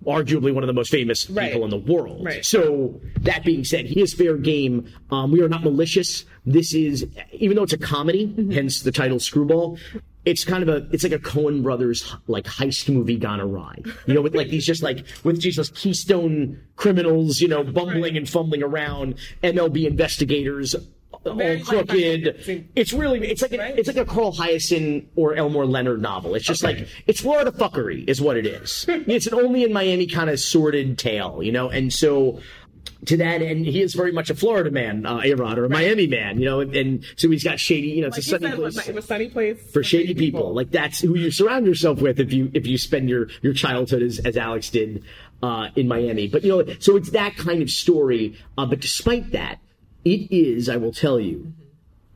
Arguably 0.06 0.54
one 0.54 0.64
of 0.64 0.68
the 0.68 0.74
most 0.74 0.91
famous 0.91 1.30
Right. 1.30 1.52
people 1.52 1.66
in 1.66 1.70
the 1.70 1.78
world. 1.78 2.26
Right. 2.26 2.43
So 2.45 3.00
that 3.22 3.43
being 3.43 3.64
said, 3.66 3.86
he 3.86 4.02
is 4.02 4.14
fair 4.14 4.38
game. 4.38 4.88
Um, 5.12 5.32
we 5.32 5.41
are 5.41 5.50
not 5.50 5.64
malicious. 5.64 6.24
This 6.45 6.74
is, 6.74 7.06
even 7.34 7.58
though 7.58 7.64
it's 7.64 7.74
a 7.74 7.78
comedy, 7.78 8.28
Mm-hmm. 8.28 8.52
hence 8.52 8.82
the 8.82 8.91
title 8.93 9.20
Screwball. 9.20 9.78
It's 10.26 10.43
kind 10.45 10.62
of 10.64 10.70
a, 10.70 10.88
it's 10.91 11.04
like 11.04 11.12
a 11.14 11.20
Coen 11.20 11.64
Brothers 11.64 12.14
like 12.28 12.45
heist 12.45 12.93
movie 12.93 13.18
gone 13.18 13.39
awry. 13.39 13.82
You 14.06 14.14
know, 14.14 14.22
with 14.22 14.36
like 14.36 14.50
these 14.50 14.66
just 14.66 14.84
like 14.84 15.06
with 15.24 15.41
those 15.41 15.70
Keystone 15.70 16.60
criminals, 16.76 17.39
you 17.41 17.47
know, 17.47 17.64
bumbling 17.64 18.16
and 18.18 18.28
fumbling 18.30 18.62
around, 18.64 19.16
MLB 19.43 19.86
investigators, 19.88 20.76
all 21.26 21.60
crooked. 21.64 22.70
It's 22.76 22.94
really, 22.94 23.28
it's 23.28 23.42
like 23.42 23.54
a, 23.54 23.78
it's 23.78 23.88
like 23.88 23.98
a 23.98 24.06
Carl 24.06 24.34
Hiaasen 24.34 25.06
or 25.16 25.36
Elmore 25.36 25.66
Leonard 25.66 26.02
novel. 26.02 26.36
It's 26.36 26.46
just 26.46 26.64
like 26.64 26.88
it's 27.08 27.22
Florida 27.22 27.52
fuckery, 27.52 28.08
is 28.08 28.22
what 28.22 28.38
it 28.38 28.46
is. 28.46 28.86
it's 28.90 29.28
an 29.28 29.34
only 29.34 29.64
in 29.64 29.74
Miami 29.74 30.08
kind 30.08 30.30
of 30.30 30.40
sordid 30.40 30.98
tale, 30.98 31.44
you 31.44 31.52
know, 31.52 31.70
and 31.70 31.92
so 31.92 32.40
to 33.06 33.18
that 33.18 33.42
end, 33.42 33.66
he 33.66 33.82
is 33.82 33.94
very 33.94 34.12
much 34.12 34.30
a 34.30 34.36
Florida 34.36 34.72
man, 34.72 35.06
uh, 35.06 35.22
A 35.24 35.34
Rod, 35.34 35.58
or 35.58 35.66
a 35.66 35.70
Miami 35.70 36.08
man, 36.08 36.40
you 36.40 36.46
know, 36.46 36.60
and, 36.60 36.76
and 36.76 37.06
so 37.16 37.30
he's 37.30 37.44
got 37.44 37.60
shady, 37.60 37.90
you 37.90 38.02
know, 38.02 38.08
it's 38.08 38.18
like 38.18 38.26
a 38.26 38.30
sunny 38.30 38.52
said, 38.52 38.60
place 38.60 38.88
it 38.88 38.96
was 38.96 39.06
sunny 39.06 39.30
place 39.30 39.72
for 39.72 39.84
shady 39.84 40.14
people. 40.14 40.54
Like 40.54 40.72
that's 40.72 41.00
who 41.00 41.16
you 41.16 41.32
surround 41.32 41.66
yourself 41.66 42.02
with 42.02 42.20
if 42.20 42.34
you 42.34 42.52
if 42.54 42.68
you 42.68 42.78
spend 42.78 43.10
your 43.10 43.28
your 43.42 43.54
childhood 43.54 44.02
as 44.02 44.20
as 44.20 44.38
Alex 44.38 44.70
did 44.70 45.04
uh, 45.42 45.70
in 45.76 45.88
Miami. 45.88 46.28
But 46.28 46.44
you 46.44 46.50
know, 46.50 46.74
so 46.80 46.96
it's 46.98 47.12
that 47.12 47.38
kind 47.38 47.62
of 47.62 47.70
story. 47.70 48.38
Uh, 48.58 48.66
but 48.66 48.82
despite 48.82 49.32
that, 49.32 49.60
it 50.06 50.32
is, 50.32 50.70
I 50.70 50.78
will 50.78 50.93
tell 50.93 51.20
you, 51.20 51.38
mm-hmm. 51.38 51.60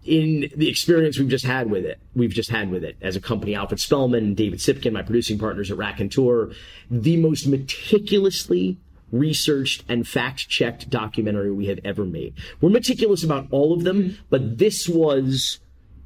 in 0.05 0.51
the 0.55 0.69
experience 0.69 1.17
we've 1.17 1.29
just 1.29 1.45
had 1.45 1.69
with 1.69 1.85
it, 1.85 1.99
we've 2.15 2.31
just 2.31 2.49
had 2.49 2.71
with 2.71 2.83
it 2.83 2.97
as 3.01 3.15
a 3.15 3.21
company, 3.21 3.55
Alfred 3.55 3.79
Spellman, 3.79 4.33
David 4.33 4.59
Cypkin, 4.59 4.93
my 4.93 5.01
producing 5.01 5.37
partners 5.37 5.71
at 5.71 5.77
Rakontur, 5.77 6.55
the 6.89 7.17
most 7.17 7.47
meticulously 7.47 8.77
researched 9.11 9.83
and 9.87 10.07
fact 10.07 10.49
checked 10.49 10.89
documentary 10.89 11.51
we 11.51 11.67
have 11.67 11.79
ever 11.85 12.03
made. 12.03 12.33
We're 12.61 12.69
meticulous 12.69 13.23
about 13.23 13.47
all 13.51 13.73
of 13.73 13.83
them, 13.83 14.03
mm-hmm. 14.03 14.21
but 14.29 14.57
this 14.57 14.89
was 14.89 15.59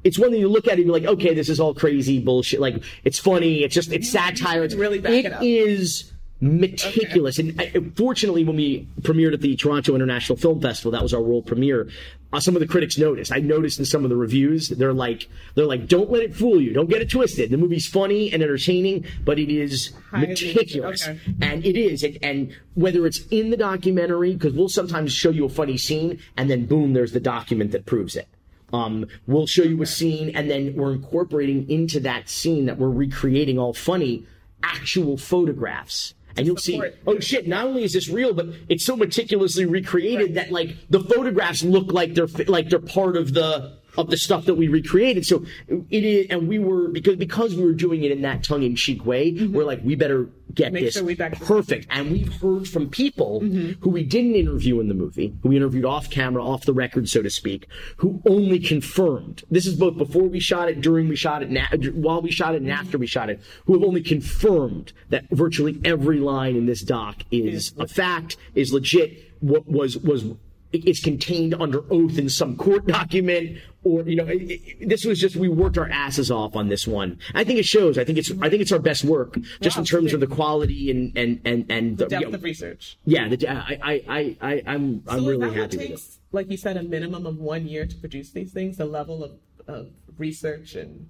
it's 0.04 0.18
one 0.18 0.30
that 0.30 0.38
you 0.38 0.48
look 0.48 0.66
at 0.66 0.74
and 0.74 0.84
you're 0.84 0.92
like, 0.92 1.04
okay, 1.04 1.34
this 1.34 1.48
is 1.48 1.58
all 1.58 1.74
crazy 1.74 2.20
bullshit. 2.20 2.60
Like 2.60 2.82
it's 3.04 3.18
funny, 3.18 3.64
it's 3.64 3.74
just 3.74 3.92
it's 3.92 4.10
satire. 4.10 4.62
It's 4.62 4.74
really 4.74 5.00
back 5.00 5.12
it 5.12 5.32
up. 5.32 5.42
is 5.42 6.12
meticulous. 6.40 7.38
And 7.38 7.60
uh, 7.60 7.80
fortunately, 7.96 8.44
when 8.44 8.56
we 8.56 8.88
premiered 9.02 9.34
at 9.34 9.40
the 9.40 9.56
Toronto 9.56 9.94
International 9.94 10.36
Film 10.36 10.60
Festival, 10.60 10.92
that 10.92 11.02
was 11.02 11.12
our 11.14 11.20
world 11.20 11.46
premiere. 11.46 11.88
Uh, 12.32 12.38
some 12.38 12.54
of 12.54 12.60
the 12.60 12.66
critics 12.66 12.98
noticed. 12.98 13.32
I 13.32 13.38
noticed 13.38 13.78
in 13.78 13.86
some 13.86 14.04
of 14.04 14.10
the 14.10 14.16
reviews, 14.16 14.68
they're 14.68 14.92
like, 14.92 15.28
they're 15.54 15.64
like, 15.66 15.88
don't 15.88 16.10
let 16.10 16.22
it 16.22 16.34
fool 16.34 16.60
you. 16.60 16.74
Don't 16.74 16.90
get 16.90 17.00
it 17.00 17.10
twisted. 17.10 17.50
The 17.50 17.56
movie's 17.56 17.86
funny 17.86 18.32
and 18.32 18.42
entertaining, 18.42 19.06
but 19.24 19.38
it 19.38 19.50
is 19.50 19.92
Highly- 20.10 20.28
meticulous, 20.28 21.08
okay. 21.08 21.18
and 21.40 21.64
it 21.64 21.78
is. 21.78 22.02
And, 22.02 22.18
and 22.22 22.56
whether 22.74 23.06
it's 23.06 23.26
in 23.30 23.48
the 23.50 23.56
documentary, 23.56 24.34
because 24.34 24.52
we'll 24.52 24.68
sometimes 24.68 25.12
show 25.12 25.30
you 25.30 25.46
a 25.46 25.48
funny 25.48 25.78
scene, 25.78 26.20
and 26.36 26.50
then 26.50 26.66
boom, 26.66 26.92
there's 26.92 27.12
the 27.12 27.20
document 27.20 27.72
that 27.72 27.86
proves 27.86 28.14
it. 28.14 28.28
Um, 28.74 29.06
we'll 29.26 29.46
show 29.46 29.62
you 29.62 29.80
a 29.80 29.86
scene, 29.86 30.36
and 30.36 30.50
then 30.50 30.74
we're 30.76 30.92
incorporating 30.92 31.68
into 31.70 31.98
that 32.00 32.28
scene 32.28 32.66
that 32.66 32.78
we're 32.78 32.90
recreating 32.90 33.58
all 33.58 33.72
funny 33.72 34.26
actual 34.62 35.16
photographs. 35.16 36.12
And 36.38 36.46
you'll 36.46 36.56
see, 36.56 36.80
oh 37.06 37.18
shit, 37.20 37.48
not 37.48 37.66
only 37.66 37.84
is 37.84 37.92
this 37.92 38.08
real, 38.08 38.32
but 38.32 38.46
it's 38.68 38.84
so 38.84 38.96
meticulously 38.96 39.66
recreated 39.66 40.34
that 40.34 40.50
like 40.50 40.76
the 40.88 41.00
photographs 41.00 41.62
look 41.62 41.92
like 41.92 42.14
they're 42.14 42.28
like 42.46 42.68
they're 42.68 42.78
part 42.78 43.16
of 43.16 43.34
the 43.34 43.77
of 43.96 44.10
the 44.10 44.16
stuff 44.16 44.44
that 44.44 44.54
we 44.54 44.68
recreated. 44.68 45.26
So 45.26 45.44
it 45.90 46.04
is, 46.04 46.26
and 46.30 46.48
we 46.48 46.58
were 46.58 46.88
because 46.88 47.16
because 47.16 47.56
we 47.56 47.64
were 47.64 47.72
doing 47.72 48.04
it 48.04 48.10
in 48.12 48.22
that 48.22 48.44
tongue 48.44 48.62
in 48.62 48.76
cheek 48.76 49.04
way, 49.04 49.32
we're 49.32 49.64
like, 49.64 49.80
we 49.82 49.94
better 49.96 50.28
get 50.54 50.68
Mm-hmm. 50.68 50.74
Make 50.74 50.84
this 50.84 50.94
sure 50.94 51.04
we 51.04 51.14
back 51.14 51.38
this 51.38 51.46
perfect. 51.46 51.86
And 51.90 52.10
we've 52.10 52.32
heard 52.40 52.66
from 52.68 52.88
people 52.88 53.40
Mm-hmm. 53.42 53.82
who 53.82 53.90
we 53.90 54.02
didn't 54.02 54.34
interview 54.34 54.80
in 54.80 54.88
the 54.88 54.94
movie, 54.94 55.36
who 55.42 55.50
we 55.50 55.56
interviewed 55.56 55.84
off 55.84 56.10
camera, 56.10 56.42
off 56.44 56.64
the 56.64 56.72
record, 56.72 57.08
so 57.08 57.22
to 57.22 57.30
speak, 57.30 57.66
who 57.98 58.22
only 58.28 58.58
confirmed. 58.58 59.44
This 59.50 59.66
is 59.66 59.74
both 59.76 59.96
before 59.98 60.22
we 60.24 60.40
shot 60.40 60.68
it, 60.68 60.80
during 60.80 61.08
we 61.08 61.16
shot 61.16 61.42
it, 61.42 61.50
na- 61.50 61.66
while 61.92 62.22
we 62.22 62.30
shot 62.30 62.54
it, 62.54 62.62
and 62.62 62.70
after 62.70 62.96
we 62.98 63.06
shot 63.06 63.28
it, 63.30 63.40
who 63.66 63.74
have 63.74 63.82
only 63.86 64.00
confirmed 64.02 64.92
that 65.10 65.24
virtually 65.30 65.80
every 65.84 66.18
line 66.18 66.56
in 66.56 66.66
this 66.66 66.82
doc 66.82 67.22
is 67.30 67.72
a 67.78 67.86
fact, 67.86 68.36
is 68.54 68.72
legit. 68.72 69.24
What 69.40 69.68
was 69.68 69.96
was 69.98 70.24
it's 70.72 71.00
contained 71.02 71.54
under 71.54 71.82
oath 71.90 72.18
in 72.18 72.28
some 72.28 72.56
court 72.56 72.86
document 72.86 73.58
or 73.84 74.02
you 74.02 74.16
know 74.16 74.26
it, 74.26 74.42
it- 74.50 74.88
this 74.88 75.04
was 75.04 75.18
just 75.18 75.34
we 75.36 75.48
worked 75.48 75.78
our 75.78 75.88
asses 75.88 76.30
off 76.30 76.54
on 76.56 76.68
this 76.68 76.86
one 76.86 77.18
i 77.34 77.42
think 77.44 77.58
it 77.58 77.64
shows 77.64 77.96
i 77.96 78.04
think 78.04 78.18
it's 78.18 78.30
i 78.42 78.48
think 78.50 78.60
it's 78.60 78.72
our 78.72 78.78
best 78.78 79.02
work 79.04 79.38
just 79.62 79.76
in 79.78 79.84
terms 79.84 80.12
of 80.12 80.20
the 80.20 80.26
quality 80.26 80.90
and 80.90 81.16
and 81.16 81.40
and 81.44 81.64
and 81.70 81.96
the, 81.98 82.06
depth 82.06 82.22
you 82.24 82.28
know, 82.30 82.34
of 82.34 82.42
research. 82.42 82.98
yeah 83.06 83.28
the, 83.28 83.48
I, 83.48 83.78
I 83.82 84.02
i 84.08 84.36
i 84.52 84.62
i'm 84.66 85.02
i'm 85.08 85.24
really 85.24 85.48
happy 85.54 85.76
with 85.78 85.86
it 85.86 85.88
takes, 85.88 86.18
like 86.32 86.50
you 86.50 86.56
said, 86.58 86.76
a 86.76 86.82
minimum 86.82 87.24
of 87.26 87.38
one 87.38 87.66
year 87.66 87.86
to 87.86 87.96
produce 87.96 88.32
these 88.32 88.52
things? 88.52 88.76
The 88.76 88.84
level 88.84 89.24
of, 89.24 89.32
of 89.66 89.88
research 90.18 90.74
and 90.74 91.08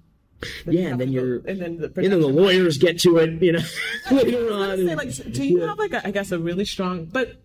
yeah 0.67 0.91
and 0.91 1.01
then 1.01 1.11
you're 1.11 1.37
and 1.39 1.61
then 1.61 1.79
the 1.79 1.87
and 1.97 2.13
then 2.13 2.21
the 2.21 2.29
lawyers 2.29 2.79
get 2.79 3.01
to 3.01 3.17
it 3.17 3.43
you 3.43 3.51
know 3.51 3.59
later 4.13 4.53
on 4.53 4.77
Say, 4.87 4.95
like, 4.95 5.13
do 5.33 5.45
you 5.45 5.61
yeah. 5.61 5.67
have 5.67 5.79
like 5.79 5.93
a, 5.93 6.07
I 6.07 6.13
guess 6.13 6.31
a 6.31 6.39
really 6.39 6.65
strong, 6.65 7.07
but 7.07 7.37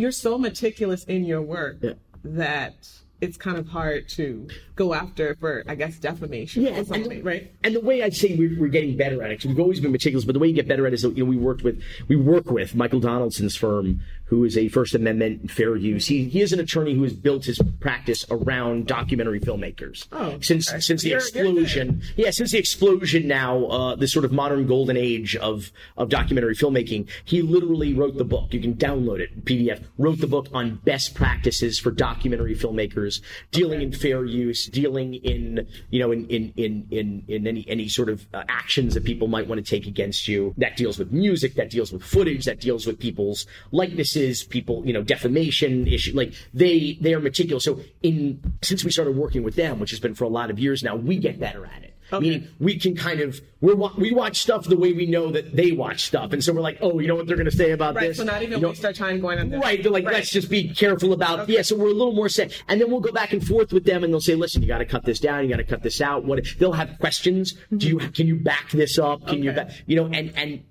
you're 0.00 0.12
so 0.12 0.38
meticulous 0.38 1.04
in 1.04 1.24
your 1.24 1.42
work 1.42 1.76
Yeah. 1.82 1.92
that 2.24 2.88
it's 3.20 3.36
kind 3.36 3.58
of 3.58 3.68
hard 3.68 4.08
to 4.08 4.48
go 4.76 4.94
after 4.94 5.36
for 5.38 5.62
I 5.68 5.74
guess 5.74 5.98
defamation 5.98 6.62
Yeah, 6.62 6.70
or 6.70 6.74
and- 6.78 6.86
something, 6.86 7.12
and, 7.12 7.24
right? 7.24 7.52
And 7.62 7.74
the 7.76 7.80
way 7.80 8.02
I'd 8.02 8.14
say 8.16 8.34
we're, 8.34 8.58
we're 8.58 8.68
getting 8.68 8.96
better 8.96 9.22
at 9.22 9.30
it, 9.30 9.44
we've 9.44 9.60
always 9.60 9.78
been 9.78 9.92
meticulous, 9.92 10.24
but 10.24 10.32
the 10.32 10.38
way 10.38 10.48
you 10.48 10.54
get 10.54 10.66
better 10.66 10.86
at 10.86 10.92
it 10.92 10.94
is, 10.94 11.02
that, 11.02 11.16
you 11.18 11.24
know, 11.24 11.28
we 11.28 11.36
worked 11.36 11.62
with, 11.62 11.82
we 12.08 12.16
work 12.16 12.46
with 12.50 12.74
Michael 12.74 12.98
Donaldson's 13.00 13.54
firm, 13.56 14.00
who 14.30 14.44
is 14.44 14.56
a 14.56 14.68
First 14.68 14.94
Amendment 14.94 15.50
fair 15.50 15.74
use. 15.74 16.06
He, 16.06 16.28
he 16.28 16.40
is 16.40 16.52
an 16.52 16.60
attorney 16.60 16.94
who 16.94 17.02
has 17.02 17.12
built 17.12 17.44
his 17.44 17.60
practice 17.80 18.24
around 18.30 18.86
documentary 18.86 19.40
filmmakers. 19.40 20.06
Oh, 20.12 20.38
since 20.40 20.70
okay. 20.70 20.78
since 20.78 21.02
the 21.02 21.14
explosion, 21.14 22.00
yeah, 22.14 22.30
since 22.30 22.52
the 22.52 22.58
explosion 22.58 23.26
now, 23.26 23.64
uh, 23.64 23.96
this 23.96 24.12
sort 24.12 24.24
of 24.24 24.30
modern 24.30 24.68
golden 24.68 24.96
age 24.96 25.34
of 25.34 25.72
of 25.96 26.10
documentary 26.10 26.54
filmmaking, 26.54 27.08
he 27.24 27.42
literally 27.42 27.92
wrote 27.92 28.18
the 28.18 28.24
book. 28.24 28.54
You 28.54 28.60
can 28.60 28.74
download 28.74 29.18
it 29.18 29.44
PDF. 29.44 29.82
Wrote 29.98 30.20
the 30.20 30.28
book 30.28 30.46
on 30.52 30.76
best 30.84 31.16
practices 31.16 31.80
for 31.80 31.90
documentary 31.90 32.54
filmmakers, 32.54 33.20
dealing 33.50 33.82
in 33.82 33.90
fair 33.90 34.24
use, 34.24 34.66
dealing 34.66 35.14
in 35.14 35.66
you 35.90 35.98
know 35.98 36.12
in 36.12 36.28
in 36.28 36.54
in 36.56 36.86
in, 36.92 37.24
in 37.26 37.46
any 37.48 37.68
any 37.68 37.88
sort 37.88 38.08
of 38.08 38.24
uh, 38.32 38.44
actions 38.48 38.94
that 38.94 39.04
people 39.04 39.26
might 39.26 39.48
want 39.48 39.58
to 39.58 39.68
take 39.68 39.88
against 39.88 40.28
you. 40.28 40.54
That 40.56 40.76
deals 40.76 41.00
with 41.00 41.10
music. 41.10 41.54
That 41.54 41.70
deals 41.70 41.92
with 41.92 42.04
footage. 42.04 42.44
That 42.44 42.60
deals 42.60 42.86
with 42.86 43.00
people's 43.00 43.44
likenesses. 43.72 44.19
People, 44.44 44.86
you 44.86 44.92
know, 44.92 45.02
defamation 45.02 45.86
issue. 45.86 46.14
Like 46.14 46.32
they 46.54 46.98
they 47.00 47.14
are 47.14 47.20
meticulous. 47.20 47.64
So 47.64 47.80
in 48.02 48.40
since 48.62 48.84
we 48.84 48.90
started 48.90 49.16
working 49.16 49.42
with 49.42 49.56
them, 49.56 49.78
which 49.80 49.90
has 49.90 50.00
been 50.00 50.14
for 50.14 50.24
a 50.24 50.28
lot 50.28 50.50
of 50.50 50.58
years 50.58 50.82
now, 50.82 50.96
we 50.96 51.16
get 51.18 51.38
better 51.40 51.64
at 51.66 51.82
it. 51.84 51.94
Meaning 52.12 52.48
we 52.58 52.76
can 52.76 52.96
kind 52.96 53.20
of 53.20 53.40
we're 53.60 53.76
we 53.96 54.10
watch 54.12 54.38
stuff 54.38 54.64
the 54.66 54.76
way 54.76 54.92
we 54.92 55.06
know 55.06 55.30
that 55.30 55.54
they 55.54 55.70
watch 55.70 56.02
stuff, 56.02 56.32
and 56.32 56.42
so 56.42 56.52
we're 56.52 56.60
like, 56.60 56.78
oh, 56.80 56.98
you 56.98 57.06
know 57.06 57.14
what 57.14 57.28
they're 57.28 57.36
going 57.36 57.48
to 57.48 57.56
say 57.56 57.70
about 57.70 57.94
Right, 57.94 58.08
this? 58.08 58.16
so 58.16 58.24
not 58.24 58.42
even 58.42 58.58
you 58.58 58.62
know, 58.62 58.70
waste 58.70 58.84
our 58.84 58.92
time 58.92 59.20
going 59.20 59.38
on 59.38 59.48
this. 59.50 59.62
Right, 59.62 59.80
they're 59.80 59.92
like, 59.92 60.04
Right. 60.06 60.14
let's 60.14 60.30
just 60.32 60.50
be 60.50 60.68
careful 60.74 61.12
about. 61.12 61.48
Yeah, 61.48 61.62
so 61.62 61.76
we're 61.76 61.90
a 61.90 61.92
little 61.94 62.12
more 62.12 62.28
set, 62.28 62.50
and 62.66 62.80
then 62.80 62.90
we'll 62.90 62.98
go 62.98 63.12
back 63.12 63.32
and 63.32 63.46
forth 63.46 63.72
with 63.72 63.84
them, 63.84 64.02
and 64.02 64.12
they'll 64.12 64.20
say, 64.20 64.34
listen, 64.34 64.60
you 64.60 64.66
got 64.66 64.78
to 64.78 64.86
cut 64.86 65.04
this 65.04 65.20
down, 65.20 65.44
you 65.44 65.50
got 65.50 65.58
to 65.58 65.64
cut 65.64 65.84
this 65.84 66.00
out. 66.00 66.24
What 66.24 66.44
they'll 66.58 66.72
have 66.72 66.98
questions. 66.98 67.54
Do 67.76 67.86
you 67.86 67.98
can 67.98 68.26
you 68.26 68.34
back 68.34 68.72
this 68.72 68.98
up? 68.98 69.24
Can 69.28 69.44
you 69.44 69.52
back? 69.52 69.70
You 69.86 69.94
know, 69.94 70.06
and 70.06 70.32
and 70.36 70.64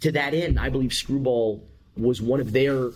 to 0.00 0.10
that 0.10 0.34
end, 0.34 0.58
I 0.58 0.70
believe 0.70 0.92
Screwball 0.92 1.62
was 1.98 2.22
one 2.22 2.40
of 2.40 2.52
their. 2.52 2.90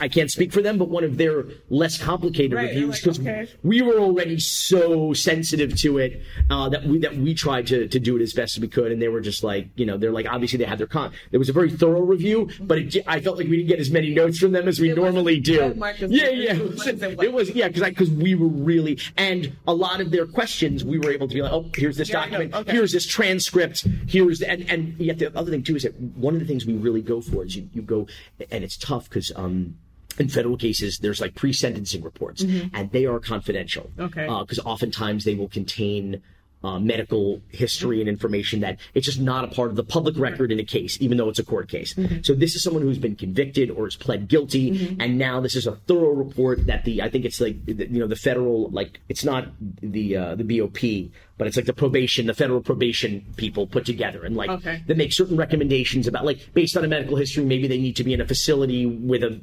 I 0.00 0.08
can't 0.08 0.30
speak 0.30 0.52
for 0.52 0.62
them, 0.62 0.78
but 0.78 0.88
one 0.88 1.04
of 1.04 1.16
their 1.16 1.44
less 1.70 1.96
complicated 1.96 2.52
Right, 2.54 2.68
reviews 2.70 2.88
like, 2.94 3.02
because 3.02 3.20
okay. 3.20 3.48
we 3.62 3.82
were 3.82 3.98
already 3.98 4.38
so 4.40 5.12
sensitive 5.12 5.76
to 5.78 5.98
it 5.98 6.22
uh, 6.50 6.68
that 6.70 6.84
we 6.84 6.98
that 6.98 7.16
we 7.16 7.34
tried 7.34 7.66
to, 7.68 7.86
to 7.88 7.98
do 8.00 8.16
it 8.16 8.22
as 8.22 8.32
best 8.32 8.56
as 8.56 8.60
we 8.60 8.68
could, 8.68 8.90
and 8.92 9.00
they 9.00 9.08
were 9.08 9.20
just 9.20 9.44
like, 9.44 9.68
you 9.76 9.86
know, 9.86 9.96
they're 9.96 10.10
like, 10.12 10.26
obviously 10.28 10.58
they 10.58 10.64
had 10.64 10.78
their 10.78 10.86
con. 10.86 11.12
It 11.32 11.38
was 11.38 11.48
a 11.48 11.52
very 11.52 11.70
thorough 11.70 12.00
review, 12.00 12.48
but 12.60 12.78
it, 12.78 12.96
I 13.06 13.20
felt 13.20 13.36
like 13.38 13.46
we 13.48 13.58
didn't 13.58 13.68
get 13.68 13.78
as 13.78 13.90
many 13.90 14.12
notes 14.14 14.38
from 14.38 14.52
them 14.52 14.66
as 14.68 14.80
we 14.80 14.90
It 14.90 14.96
normally 14.96 15.38
do. 15.40 15.74
Yeah, 16.08 16.30
yeah, 16.30 16.54
it 16.56 16.62
was, 16.62 16.86
it 16.86 17.32
was- 17.32 17.50
yeah, 17.50 17.68
because 17.68 17.88
because 17.88 18.10
we 18.10 18.34
were 18.34 18.48
really 18.48 18.98
and 19.16 19.56
a 19.66 19.74
lot 19.74 20.00
of 20.00 20.10
their 20.10 20.26
questions 20.26 20.84
we 20.84 20.98
were 20.98 21.10
able 21.12 21.28
to 21.28 21.34
be 21.34 21.42
like, 21.42 21.52
oh, 21.52 21.70
here's 21.76 21.96
this 21.96 22.08
Yeah, 22.08 22.22
document, 22.26 22.54
Okay. 22.54 22.72
here's 22.72 22.92
this 22.92 23.06
transcript, 23.06 23.86
here's 24.08 24.40
the, 24.40 24.50
and 24.50 24.68
and 24.68 24.98
yet 24.98 25.18
the 25.18 25.36
other 25.38 25.50
thing 25.50 25.62
too 25.62 25.76
is 25.76 25.84
that 25.84 25.98
one 26.00 26.34
of 26.34 26.40
the 26.40 26.46
things 26.46 26.66
we 26.66 26.74
really 26.74 27.02
go 27.02 27.20
for 27.20 27.44
is 27.44 27.56
you, 27.56 27.68
you 27.72 27.82
go 27.82 28.06
and 28.50 28.64
it's 28.64 28.76
tough 28.76 29.08
because 29.08 29.30
um 29.36 29.75
in 30.18 30.28
federal 30.28 30.56
cases, 30.56 30.98
there's 30.98 31.20
like 31.20 31.34
pre-sentencing 31.34 32.02
reports, 32.02 32.42
mm-hmm. 32.42 32.74
and 32.74 32.90
they 32.90 33.06
are 33.06 33.18
confidential. 33.18 33.90
Okay. 33.98 34.26
Uh, 34.26 34.42
because 34.42 34.58
oftentimes 34.60 35.24
they 35.24 35.34
will 35.34 35.48
contain 35.48 36.22
uh, 36.64 36.78
medical 36.80 37.40
history 37.50 38.00
and 38.00 38.08
information 38.08 38.60
that 38.60 38.78
it's 38.94 39.06
just 39.06 39.20
not 39.20 39.44
a 39.44 39.48
part 39.48 39.70
of 39.70 39.76
the 39.76 39.84
public 39.84 40.14
mm-hmm. 40.14 40.24
record 40.24 40.50
in 40.50 40.58
a 40.58 40.64
case, 40.64 40.98
even 41.00 41.16
though 41.16 41.28
it's 41.28 41.38
a 41.38 41.44
court 41.44 41.68
case. 41.68 41.94
Mm-hmm. 41.94 42.22
So 42.22 42.34
this 42.34 42.54
is 42.56 42.62
someone 42.62 42.82
who's 42.82 42.98
been 42.98 43.14
convicted 43.14 43.70
or 43.70 43.84
has 43.84 43.94
pled 43.94 44.26
guilty, 44.26 44.96
and 44.98 45.18
now 45.18 45.40
this 45.40 45.54
is 45.54 45.66
a 45.66 45.76
thorough 45.86 46.12
report 46.12 46.66
that 46.66 46.84
the 46.84 47.02
I 47.02 47.10
think 47.10 47.24
it's 47.24 47.40
like 47.40 47.64
the- 47.66 47.86
you 47.86 48.00
know 48.00 48.06
the 48.06 48.16
federal 48.16 48.70
like 48.70 49.00
it's 49.08 49.24
not 49.24 49.48
the 49.80 50.16
uh, 50.16 50.34
the 50.34 50.44
BOP, 50.44 51.12
but 51.38 51.46
it's 51.46 51.56
like 51.56 51.66
the 51.66 51.72
probation, 51.72 52.26
the 52.26 52.34
federal 52.34 52.60
probation 52.62 53.24
people 53.36 53.66
put 53.66 53.84
together, 53.84 54.24
and 54.24 54.36
like 54.36 54.50
Okay. 54.50 54.82
that 54.86 54.96
make 54.96 55.12
certain 55.12 55.36
recommendations 55.36 56.06
about 56.06 56.24
like 56.24 56.52
based 56.54 56.76
on 56.76 56.84
a 56.84 56.88
medical 56.88 57.16
history 57.16 57.44
maybe 57.44 57.66
they 57.68 57.78
need 57.78 57.96
to 57.96 58.04
be 58.04 58.12
in 58.14 58.20
a 58.20 58.26
facility 58.26 58.86
with 58.86 59.22
a 59.22 59.40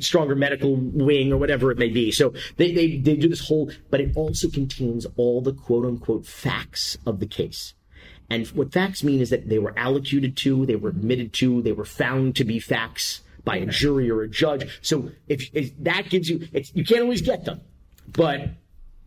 stronger 0.00 0.34
medical 0.34 0.74
wing 0.76 1.32
or 1.32 1.36
whatever 1.36 1.70
it 1.70 1.78
may 1.78 1.88
be. 1.88 2.10
So 2.10 2.32
they 2.56 2.72
they, 2.72 2.96
they 2.96 3.16
do 3.16 3.28
this 3.28 3.46
whole 3.46 3.70
but 3.90 4.00
it 4.00 4.16
also 4.16 4.48
contains 4.48 5.06
all 5.16 5.40
the 5.40 5.52
quote 5.52 5.84
unquote 5.86 6.26
facts 6.26 6.98
of 7.06 7.20
the 7.20 7.26
case. 7.26 7.74
And 8.28 8.46
what 8.48 8.72
facts 8.72 9.02
mean 9.02 9.20
is 9.20 9.30
that 9.30 9.48
they 9.48 9.58
were 9.58 9.74
allocated 9.76 10.36
to 10.38 10.66
they 10.66 10.76
were 10.76 10.90
admitted 10.90 11.32
to 11.34 11.62
they 11.62 11.72
were 11.72 11.84
found 11.84 12.36
to 12.36 12.44
be 12.44 12.58
facts 12.58 13.22
by 13.44 13.56
a 13.56 13.66
jury 13.66 14.10
or 14.10 14.22
a 14.22 14.28
judge. 14.28 14.78
So 14.82 15.10
if, 15.26 15.48
if 15.54 15.72
that 15.82 16.10
gives 16.10 16.28
you 16.28 16.48
it's, 16.52 16.74
you 16.74 16.84
can't 16.84 17.02
always 17.02 17.22
get 17.22 17.44
them 17.44 17.60
but 18.12 18.48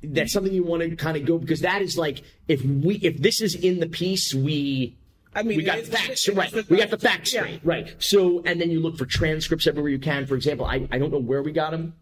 that's 0.03 0.33
something 0.33 0.53
you 0.53 0.63
want 0.63 0.81
to 0.83 0.95
kind 0.95 1.15
of 1.17 1.25
go 1.25 1.37
because 1.37 1.61
that 1.61 1.81
is 1.81 1.97
like 1.97 2.23
if 2.47 2.63
we 2.63 2.95
if 2.97 3.17
this 3.17 3.41
is 3.41 3.55
in 3.55 3.79
the 3.79 3.87
piece 3.87 4.33
we 4.33 4.97
I 5.35 5.41
mean, 5.43 5.57
we 5.57 5.63
got 5.63 5.79
it's- 5.79 5.89
facts 6.07 6.27
right. 6.29 6.47
it's- 6.49 6.69
we 6.69 6.77
got 6.77 6.89
the 6.91 6.97
facts. 6.99 7.33
yeah. 7.33 7.41
straight 7.41 7.61
right. 7.63 7.95
So 7.99 8.41
and 8.45 8.59
then 8.61 8.69
you 8.69 8.79
look 8.79 8.97
for 8.97 9.05
transcripts 9.05 9.65
everywhere 9.65 9.89
you 9.91 9.99
can. 9.99 10.25
For 10.27 10.35
example 10.35 10.65
i, 10.65 10.87
I 10.91 10.97
don't 10.97 11.11
know 11.11 11.19
where 11.19 11.41
we 11.41 11.51
got 11.51 11.71
them 11.71 11.95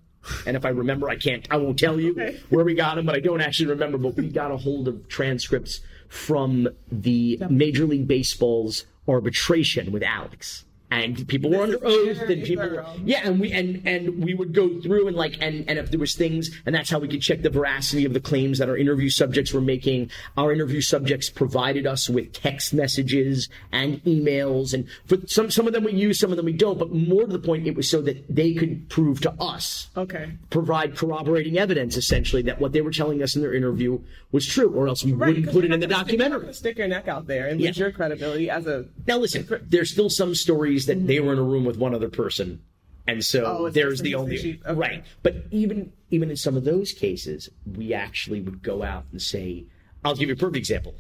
and 0.45 0.56
if 0.58 0.66
i 0.66 0.70
remember 0.70 1.10
i 1.10 1.16
can't 1.16 1.47
i 1.49 1.58
won't 1.58 1.80
tell 1.80 1.99
you 1.99 2.12
Okay. 2.12 2.39
where 2.49 2.64
we 2.66 2.74
got 2.76 2.95
them 2.95 3.06
but 3.08 3.16
i 3.16 3.20
don't 3.20 3.41
actually 3.41 3.68
remember 3.70 3.97
but 3.97 4.16
we 4.16 4.30
got 4.30 4.52
a 4.52 4.58
hold 4.58 4.88
of 4.88 5.08
transcripts 5.08 5.80
from 6.10 6.68
the 6.91 7.39
major 7.49 7.86
league 7.86 8.08
baseball's 8.08 8.86
arbitration 9.08 9.91
with 9.91 10.04
alex 10.04 10.66
and 10.92 11.26
people 11.28 11.50
were 11.50 11.64
under 11.64 11.78
This 11.78 12.20
oath 12.20 12.30
and 12.30 12.44
people 12.44 12.70
were, 12.70 12.86
yeah 13.06 13.22
and 13.24 13.39
we 13.39 13.52
and 13.54 13.82
and 13.88 14.24
we 14.24 14.34
would 14.34 14.54
go 14.54 14.80
through 14.82 15.08
and 15.08 15.16
like 15.16 15.38
and 15.42 15.68
and 15.70 15.80
if 15.80 15.89
there 15.89 16.00
was 16.00 16.14
things 16.16 16.52
and 16.66 16.76
that's 16.76 16.89
how 16.89 17.00
we 17.00 17.08
could 17.08 17.22
check 17.22 17.42
the 17.42 17.50
veracity 17.50 18.04
of 18.06 18.14
the 18.14 18.20
claims 18.20 18.60
that 18.60 18.70
our 18.70 18.78
interview 18.78 19.10
subjects 19.10 19.54
were 19.54 19.62
making 19.62 20.12
our 20.38 20.52
interview 20.52 20.82
subjects 20.82 21.30
provided 21.30 21.88
us 21.88 22.10
with 22.10 22.34
text 22.34 22.74
messages 22.74 23.48
and 23.72 24.04
emails 24.04 24.74
and 24.74 24.88
for 25.06 25.18
some 25.28 25.50
some 25.50 25.66
of 25.66 25.74
them 25.74 25.84
we 25.86 25.94
use 25.94 26.20
some 26.20 26.30
of 26.32 26.38
them 26.38 26.46
we 26.46 26.54
don't 26.54 26.78
but 26.78 26.92
more 26.92 27.22
to 27.26 27.32
the 27.32 27.39
point 27.39 27.66
it 27.66 27.76
was 27.76 27.89
so 27.89 28.02
that 28.02 28.24
they 28.30 28.54
could 28.54 28.88
prove 28.89 29.22
to 29.22 29.32
us 29.39 29.89
Okay. 29.96 30.32
provide 30.50 30.96
corroborating 30.98 31.58
evidence 31.58 31.96
essentially 31.96 32.42
that 32.44 32.60
what 32.60 32.74
they 32.74 32.82
were 32.82 32.92
telling 32.92 33.24
us 33.24 33.36
in 33.36 33.42
their 33.42 33.54
interview 33.54 33.98
was 34.34 34.46
true 34.46 34.70
or 34.74 34.88
else 34.88 35.04
we 35.06 35.14
wouldn't 35.14 35.50
put 35.52 35.64
it 35.66 35.72
in 35.72 35.80
the 35.80 35.88
not 35.88 36.08
gonna 36.08 36.14
stick- 36.14 36.20
you're 36.20 36.28
not 36.28 36.32
documentary 36.42 36.54
Stick 36.54 36.78
your 36.78 36.88
neck 36.88 37.08
out 37.08 37.28
there 37.28 37.48
and 37.48 37.60
lose 37.62 37.78
Yeah. 37.78 37.86
your 37.86 37.92
credibility 37.92 38.50
as 38.50 38.66
a. 38.68 38.86
now 39.08 39.18
listen, 39.18 39.48
there's 39.70 39.92
still 39.92 40.10
some 40.10 40.36
stories 40.36 40.81
that 40.88 41.08
they 41.08 41.20
were 41.20 41.34
in 41.34 41.40
a 41.40 41.44
room 41.44 41.66
with 41.66 41.78
one 41.78 41.94
other 41.96 42.10
person, 42.10 42.62
and 43.08 43.24
so 43.24 43.46
Oh, 43.46 43.70
there's 43.70 44.02
the 44.02 44.16
only. 44.16 44.60
Okay. 44.66 44.74
right. 44.74 45.04
But 45.24 45.36
even 45.52 45.92
even 46.10 46.30
in 46.30 46.36
some 46.38 46.56
of 46.58 46.64
those 46.66 46.92
cases, 46.92 47.50
we 47.78 47.94
actually 47.94 48.42
would 48.42 48.62
go 48.62 48.84
out 48.84 49.06
and 49.12 49.22
say, 49.22 49.66
"I'll 50.04 50.16
give 50.16 50.30
you 50.30 50.36
a 50.36 50.38
perfect 50.38 50.58
example." 50.58 50.96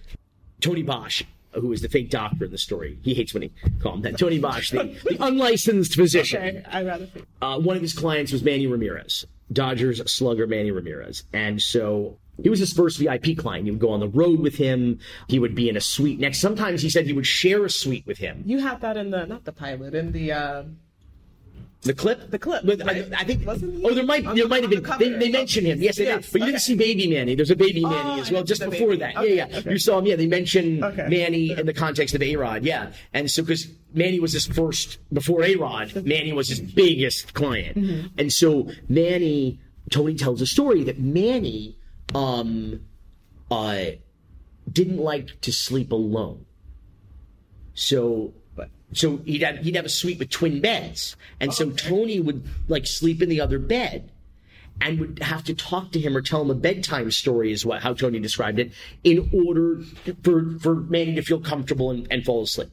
Tony 0.59 0.83
Bosch, 0.83 1.23
who 1.53 1.71
is 1.73 1.81
the 1.81 1.89
fake 1.89 2.09
doctor 2.09 2.45
in 2.45 2.51
the 2.51 2.57
story, 2.57 2.99
he 3.01 3.13
hates 3.13 3.33
when 3.33 3.43
he 3.43 3.51
call 3.79 3.95
him 3.95 4.01
that. 4.01 4.17
Tony 4.17 4.37
Bosch, 4.39 4.71
the, 4.71 4.95
the 5.03 5.17
unlicensed 5.25 5.95
physician. 5.95 6.41
Okay, 6.41 6.63
I 6.69 6.83
rather. 6.83 7.05
think- 7.07 7.25
Uh, 7.41 7.59
one 7.59 7.75
of 7.75 7.81
his 7.81 7.93
clients 7.93 8.31
was 8.31 8.43
Manny 8.43 8.67
Ramirez, 8.67 9.25
Dodgers 9.51 10.01
slugger 10.11 10.45
Manny 10.47 10.71
Ramirez. 10.71 11.23
And 11.33 11.61
so 11.61 12.17
he 12.41 12.49
was 12.49 12.59
his 12.59 12.73
first 12.73 12.97
VIP 12.99 13.37
client. 13.37 13.65
He 13.65 13.71
would 13.71 13.79
go 13.79 13.89
on 13.91 13.99
the 13.99 14.07
road 14.07 14.39
with 14.39 14.55
him. 14.55 14.99
He 15.27 15.39
would 15.39 15.55
be 15.55 15.69
in 15.69 15.75
a 15.77 15.81
suite 15.81 16.19
next. 16.19 16.39
Sometimes 16.39 16.81
he 16.81 16.89
said 16.89 17.05
he 17.05 17.13
would 17.13 17.27
share 17.27 17.65
a 17.65 17.69
suite 17.69 18.05
with 18.07 18.17
him. 18.19 18.43
You 18.45 18.59
have 18.59 18.79
that 18.81 18.97
in 18.97 19.11
the 19.11 19.25
not 19.25 19.43
the 19.45 19.51
pilot 19.51 19.93
in 19.95 20.11
the. 20.11 20.31
uh 20.31 20.63
The 21.83 21.93
clip? 21.95 22.29
The 22.29 22.37
clip, 22.37 22.63
right? 22.63 22.81
I, 22.83 23.21
I 23.21 23.23
think. 23.23 23.41
Oh, 23.47 23.93
there 23.93 24.05
might 24.05 24.23
there 24.35 24.47
might 24.47 24.61
have 24.61 24.69
been. 24.69 24.83
the 24.83 24.97
They, 24.99 25.09
they 25.17 25.31
mentioned 25.31 25.65
him. 25.65 25.81
Yes, 25.81 25.97
they 25.97 26.05
Yes, 26.05 26.25
did. 26.25 26.31
But 26.31 26.39
you 26.41 26.43
okay. 26.45 26.51
didn't 26.51 26.61
see 26.61 26.75
Baby 26.75 27.07
Manny. 27.09 27.33
There's 27.33 27.49
a 27.49 27.55
Baby 27.55 27.81
Manny 27.81 28.11
I 28.17 28.19
as 28.19 28.31
well, 28.31 28.43
just 28.43 28.61
before 28.63 28.89
baby. 28.89 28.97
that. 28.97 29.17
Okay, 29.17 29.35
Yeah, 29.35 29.47
yeah. 29.49 29.57
okay. 29.59 29.71
You 29.71 29.79
saw 29.79 29.97
him. 29.99 30.05
Yeah, 30.05 30.15
they 30.15 30.27
mentioned. 30.27 30.79
Manny 31.17 31.51
in 31.59 31.65
the 31.65 31.73
context 31.73 32.13
of 32.13 32.21
A 32.21 32.35
Rod. 32.35 32.63
Yeah, 32.63 32.91
and 33.13 33.29
so 33.31 33.41
because 33.41 33.67
Manny 33.93 34.19
was 34.19 34.33
his 34.33 34.45
first 34.45 34.99
before 35.11 35.43
A 35.43 35.55
Rod, 35.55 35.87
Manny 36.05 36.33
was 36.33 36.49
his 36.49 36.61
biggest 36.61 37.33
client, 37.33 37.77
Mm-hmm. 37.77 38.07
and 38.19 38.31
so 38.33 38.49
Manny. 38.87 39.59
Tony 39.89 40.13
tells 40.15 40.39
a 40.41 40.45
story 40.45 40.83
that 40.85 40.99
Manny, 40.99 41.75
um, 42.15 42.81
uh, 43.49 43.85
didn't 44.71 44.97
like 44.97 45.41
to 45.41 45.51
sleep 45.51 45.91
alone. 45.91 46.45
So, 47.73 48.33
so 48.93 49.17
he'd 49.17 49.43
have 49.43 49.57
he'd 49.59 49.75
have 49.75 49.85
a 49.85 49.89
suite 49.89 50.19
with 50.19 50.29
twin 50.29 50.61
beds, 50.61 51.15
and 51.39 51.53
so 51.53 51.71
Tony 51.71 52.19
would 52.19 52.43
like 52.67 52.85
sleep 52.85 53.21
in 53.21 53.29
the 53.29 53.41
other 53.41 53.59
bed, 53.59 54.11
and 54.79 54.99
would 54.99 55.19
have 55.19 55.43
to 55.45 55.53
talk 55.53 55.91
to 55.93 55.99
him 55.99 56.15
or 56.17 56.21
tell 56.21 56.41
him 56.41 56.49
a 56.49 56.55
bedtime 56.55 57.11
story, 57.11 57.51
is 57.51 57.65
what 57.65 57.81
how 57.81 57.93
Tony 57.93 58.19
described 58.19 58.59
it, 58.59 58.71
in 59.03 59.29
order 59.33 59.81
for 60.23 60.57
for 60.59 60.75
Manny 60.75 61.15
to 61.15 61.21
feel 61.21 61.39
comfortable 61.39 61.91
and, 61.91 62.07
and 62.11 62.23
fall 62.23 62.43
asleep. 62.43 62.69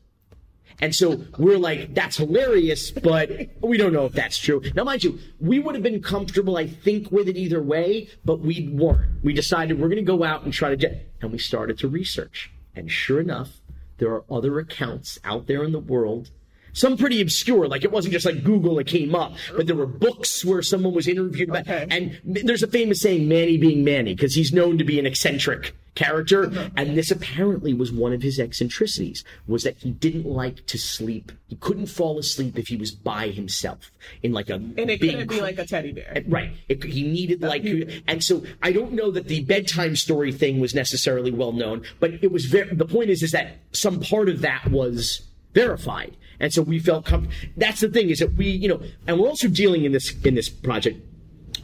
And 0.80 0.94
so 0.94 1.24
we're 1.38 1.58
like, 1.58 1.94
that's 1.94 2.16
hilarious, 2.16 2.90
but 2.92 3.30
we 3.60 3.76
don't 3.76 3.92
know 3.92 4.06
if 4.06 4.12
that's 4.12 4.38
true. 4.38 4.62
Now, 4.74 4.84
mind 4.84 5.02
you, 5.02 5.18
we 5.40 5.58
would 5.58 5.74
have 5.74 5.82
been 5.82 6.00
comfortable, 6.00 6.56
I 6.56 6.68
think, 6.68 7.10
with 7.10 7.28
it 7.28 7.36
either 7.36 7.60
way, 7.60 8.08
but 8.24 8.40
we 8.40 8.68
weren't. 8.68 9.24
We 9.24 9.32
decided 9.32 9.80
we're 9.80 9.88
going 9.88 9.96
to 9.96 10.02
go 10.02 10.22
out 10.22 10.44
and 10.44 10.52
try 10.52 10.70
to 10.70 10.76
get, 10.76 11.12
and 11.20 11.32
we 11.32 11.38
started 11.38 11.78
to 11.80 11.88
research. 11.88 12.52
And 12.76 12.90
sure 12.90 13.20
enough, 13.20 13.60
there 13.98 14.10
are 14.12 14.24
other 14.30 14.60
accounts 14.60 15.18
out 15.24 15.48
there 15.48 15.64
in 15.64 15.72
the 15.72 15.80
world. 15.80 16.30
Some 16.78 16.96
pretty 16.96 17.20
obscure, 17.20 17.66
like 17.66 17.82
it 17.82 17.90
wasn't 17.90 18.12
just 18.12 18.24
like 18.24 18.44
Google, 18.44 18.78
it 18.78 18.86
came 18.86 19.12
up, 19.12 19.34
but 19.56 19.66
there 19.66 19.74
were 19.74 19.84
books 19.84 20.44
where 20.44 20.62
someone 20.62 20.94
was 20.94 21.08
interviewed 21.08 21.48
about. 21.48 21.62
Okay. 21.62 21.88
And 21.90 22.20
there's 22.24 22.62
a 22.62 22.68
famous 22.68 23.00
saying, 23.00 23.26
Manny 23.26 23.56
being 23.56 23.82
Manny, 23.82 24.14
because 24.14 24.34
he's 24.34 24.52
known 24.52 24.78
to 24.78 24.84
be 24.84 25.00
an 25.00 25.04
eccentric 25.04 25.74
character. 25.96 26.46
Uh-huh. 26.46 26.68
And 26.76 26.96
this 26.96 27.10
apparently 27.10 27.74
was 27.74 27.90
one 27.90 28.12
of 28.12 28.22
his 28.22 28.38
eccentricities 28.38 29.24
was 29.48 29.64
that 29.64 29.78
he 29.78 29.90
didn't 29.90 30.24
like 30.24 30.66
to 30.66 30.78
sleep. 30.78 31.32
He 31.48 31.56
couldn't 31.56 31.86
fall 31.86 32.16
asleep 32.16 32.56
if 32.56 32.68
he 32.68 32.76
was 32.76 32.92
by 32.92 33.30
himself 33.30 33.90
in 34.22 34.32
like 34.32 34.48
a 34.48 34.54
And 34.54 34.78
it 34.78 35.00
big 35.00 35.10
couldn't 35.10 35.30
be 35.30 35.40
like 35.40 35.58
a 35.58 35.66
teddy 35.66 35.90
bear. 35.90 36.22
Right. 36.28 36.52
It, 36.68 36.84
he 36.84 37.02
needed 37.02 37.42
like, 37.42 37.64
and 38.06 38.22
so 38.22 38.44
I 38.62 38.70
don't 38.70 38.92
know 38.92 39.10
that 39.10 39.26
the 39.26 39.42
bedtime 39.42 39.96
story 39.96 40.30
thing 40.30 40.60
was 40.60 40.76
necessarily 40.76 41.32
well 41.32 41.50
known, 41.50 41.82
but 41.98 42.12
it 42.22 42.30
was 42.30 42.44
very. 42.44 42.72
The 42.72 42.86
point 42.86 43.10
is, 43.10 43.24
is 43.24 43.32
that 43.32 43.56
some 43.72 43.98
part 43.98 44.28
of 44.28 44.42
that 44.42 44.70
was 44.70 45.22
verified, 45.54 46.16
and 46.40 46.52
so 46.52 46.62
we 46.62 46.78
felt 46.78 47.04
comfortable. 47.04 47.34
That's 47.56 47.80
the 47.80 47.88
thing 47.88 48.10
is 48.10 48.18
that 48.20 48.34
we, 48.34 48.46
you 48.48 48.68
know, 48.68 48.80
and 49.06 49.18
we're 49.18 49.28
also 49.28 49.48
dealing 49.48 49.84
in 49.84 49.92
this 49.92 50.14
in 50.24 50.34
this 50.34 50.48
project 50.48 51.00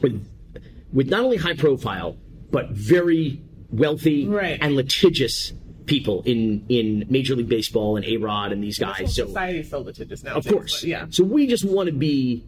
with 0.02 0.26
with 0.92 1.08
not 1.08 1.24
only 1.24 1.36
high 1.36 1.54
profile 1.56 2.16
but 2.50 2.70
very 2.70 3.40
wealthy 3.70 4.26
Right. 4.26 4.58
and 4.60 4.76
litigious 4.76 5.52
people 5.86 6.22
in 6.24 6.64
in 6.68 7.04
Major 7.10 7.34
League 7.36 7.48
Baseball 7.48 7.96
and 7.96 8.04
A 8.06 8.16
Rod 8.16 8.52
and 8.52 8.62
these 8.62 8.78
guys. 8.78 9.14
So 9.16 9.26
society 9.26 9.58
is 9.60 9.70
so 9.70 9.80
litigious 9.80 10.22
now. 10.22 10.34
of 10.36 10.46
course. 10.46 10.82
yeah. 10.84 11.06
So 11.10 11.24
we 11.24 11.46
just 11.46 11.64
want 11.64 11.88
to 11.88 11.92
be. 11.94 12.44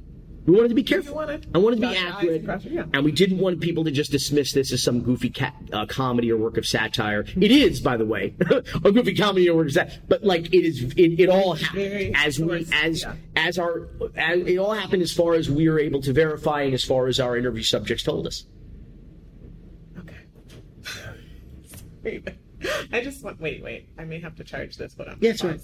We 0.47 0.55
wanted 0.55 0.69
to 0.69 0.75
be 0.77 0.85
careful. 0.85 1.17
wanted- 1.17 1.49
I 1.55 1.59
wanted 1.59 1.77
to 1.77 1.89
be 1.89 1.95
Dot 1.95 2.23
your 2.23 2.35
I's, 2.35 2.49
accurate, 2.49 2.73
yeah. 2.73 2.85
and 2.95 3.05
we 3.05 3.11
didn't 3.11 3.39
want 3.39 3.61
people 3.61 3.83
to 3.83 3.91
just 3.91 4.13
dismiss 4.13 4.53
this 4.53 4.73
as 4.73 4.81
some 4.81 5.03
goofy 5.03 5.31
ca- 5.31 5.53
uh, 5.73 5.87
comedy 5.87 6.31
or 6.31 6.37
work 6.37 6.57
of 6.57 6.65
satire. 6.65 7.25
It 7.41 7.51
is, 7.51 7.81
by 7.81 7.97
the 7.97 8.05
way, 8.05 8.37
a 8.85 8.93
goofy 8.93 9.15
comedy 9.15 9.51
or 9.51 9.57
work 9.57 9.67
of 9.67 9.73
satire. 9.73 9.99
But 10.09 10.23
like 10.23 10.55
it 10.55 10.65
is, 10.65 10.83
it, 10.97 11.19
it 11.21 11.29
all 11.29 11.55
happened 11.55 12.15
as 12.17 12.39
we 12.39 12.65
as 12.73 13.03
yeah. 13.03 13.15
as 13.35 13.59
our 13.59 13.89
as, 14.17 14.47
it 14.47 14.57
all 14.59 14.73
happened 14.73 15.03
as 15.03 15.13
far 15.13 15.35
as 15.35 15.51
we 15.51 15.69
were 15.69 15.81
able 15.81 16.01
to 16.03 16.13
verify 16.13 16.63
and 16.63 16.75
as 16.75 16.85
far 16.85 17.09
as 17.09 17.19
our 17.19 17.37
interview 17.37 17.65
subjects 17.65 18.05
told 18.05 18.29
us. 18.29 18.45
Okay. 19.99 22.23
I 22.93 23.01
just 23.03 23.25
want. 23.25 23.41
Wait, 23.41 23.65
wait. 23.65 23.89
I 23.99 24.05
may 24.05 24.21
have 24.21 24.37
to 24.37 24.45
charge 24.45 24.77
this, 24.77 24.95
but 24.95 25.09
I'm. 25.09 25.19
Yeah, 25.21 25.31
it's 25.31 25.43
all 25.43 25.51
right. 25.51 25.61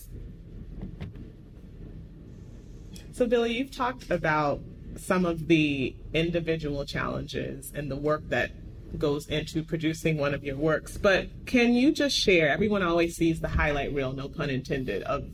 So, 3.12 3.26
Billy, 3.26 3.52
you've 3.52 3.70
talked 3.70 4.10
about 4.10 4.60
some 5.02 5.24
of 5.26 5.48
the 5.48 5.94
individual 6.14 6.84
challenges 6.84 7.72
and 7.74 7.90
the 7.90 7.96
work 7.96 8.28
that 8.28 8.50
goes 8.98 9.26
into 9.28 9.62
producing 9.62 10.18
one 10.18 10.34
of 10.34 10.44
your 10.44 10.56
works, 10.56 10.96
but 10.96 11.28
can 11.46 11.74
you 11.74 11.92
just 11.92 12.16
share? 12.16 12.48
Everyone 12.48 12.82
always 12.82 13.16
sees 13.16 13.40
the 13.40 13.48
highlight 13.48 13.92
reel, 13.92 14.12
no 14.12 14.28
pun 14.28 14.50
intended, 14.50 15.02
of 15.04 15.24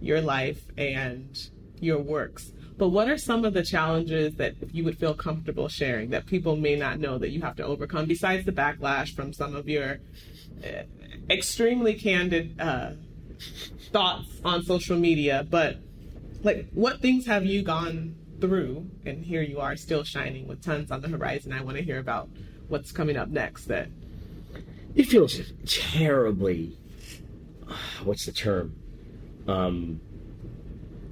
your 0.00 0.20
life 0.20 0.62
and 0.76 1.50
your 1.80 1.98
works. 1.98 2.52
But 2.76 2.88
what 2.90 3.08
are 3.08 3.18
some 3.18 3.44
of 3.44 3.54
the 3.54 3.64
challenges 3.64 4.34
that 4.36 4.54
you 4.72 4.84
would 4.84 4.98
feel 4.98 5.14
comfortable 5.14 5.68
sharing 5.68 6.10
that 6.10 6.26
people 6.26 6.56
may 6.56 6.76
not 6.76 7.00
know 7.00 7.18
that 7.18 7.30
you 7.30 7.40
have 7.42 7.56
to 7.56 7.64
overcome, 7.64 8.06
besides 8.06 8.44
the 8.44 8.52
backlash 8.52 9.14
from 9.14 9.32
some 9.32 9.56
of 9.56 9.68
your 9.68 9.98
uh, 10.64 10.82
extremely 11.28 11.94
candid 11.94 12.60
uh, 12.60 12.92
thoughts 13.92 14.40
on 14.44 14.62
social 14.62 14.96
media? 14.96 15.46
But 15.48 15.78
like 16.42 16.68
what 16.72 17.00
things 17.00 17.26
have 17.26 17.44
you 17.44 17.62
gone 17.62 18.14
through 18.40 18.88
and 19.04 19.24
here 19.24 19.42
you 19.42 19.58
are 19.60 19.76
still 19.76 20.04
shining 20.04 20.46
with 20.46 20.62
tons 20.62 20.90
on 20.90 21.00
the 21.00 21.08
horizon 21.08 21.52
i 21.52 21.60
want 21.60 21.76
to 21.76 21.82
hear 21.82 21.98
about 21.98 22.28
what's 22.68 22.92
coming 22.92 23.16
up 23.16 23.28
next 23.28 23.64
that 23.64 23.88
It 24.94 25.04
feels 25.04 25.40
terribly. 25.66 26.76
What's 28.04 28.26
the 28.26 28.32
term? 28.32 28.74
Um, 29.46 30.00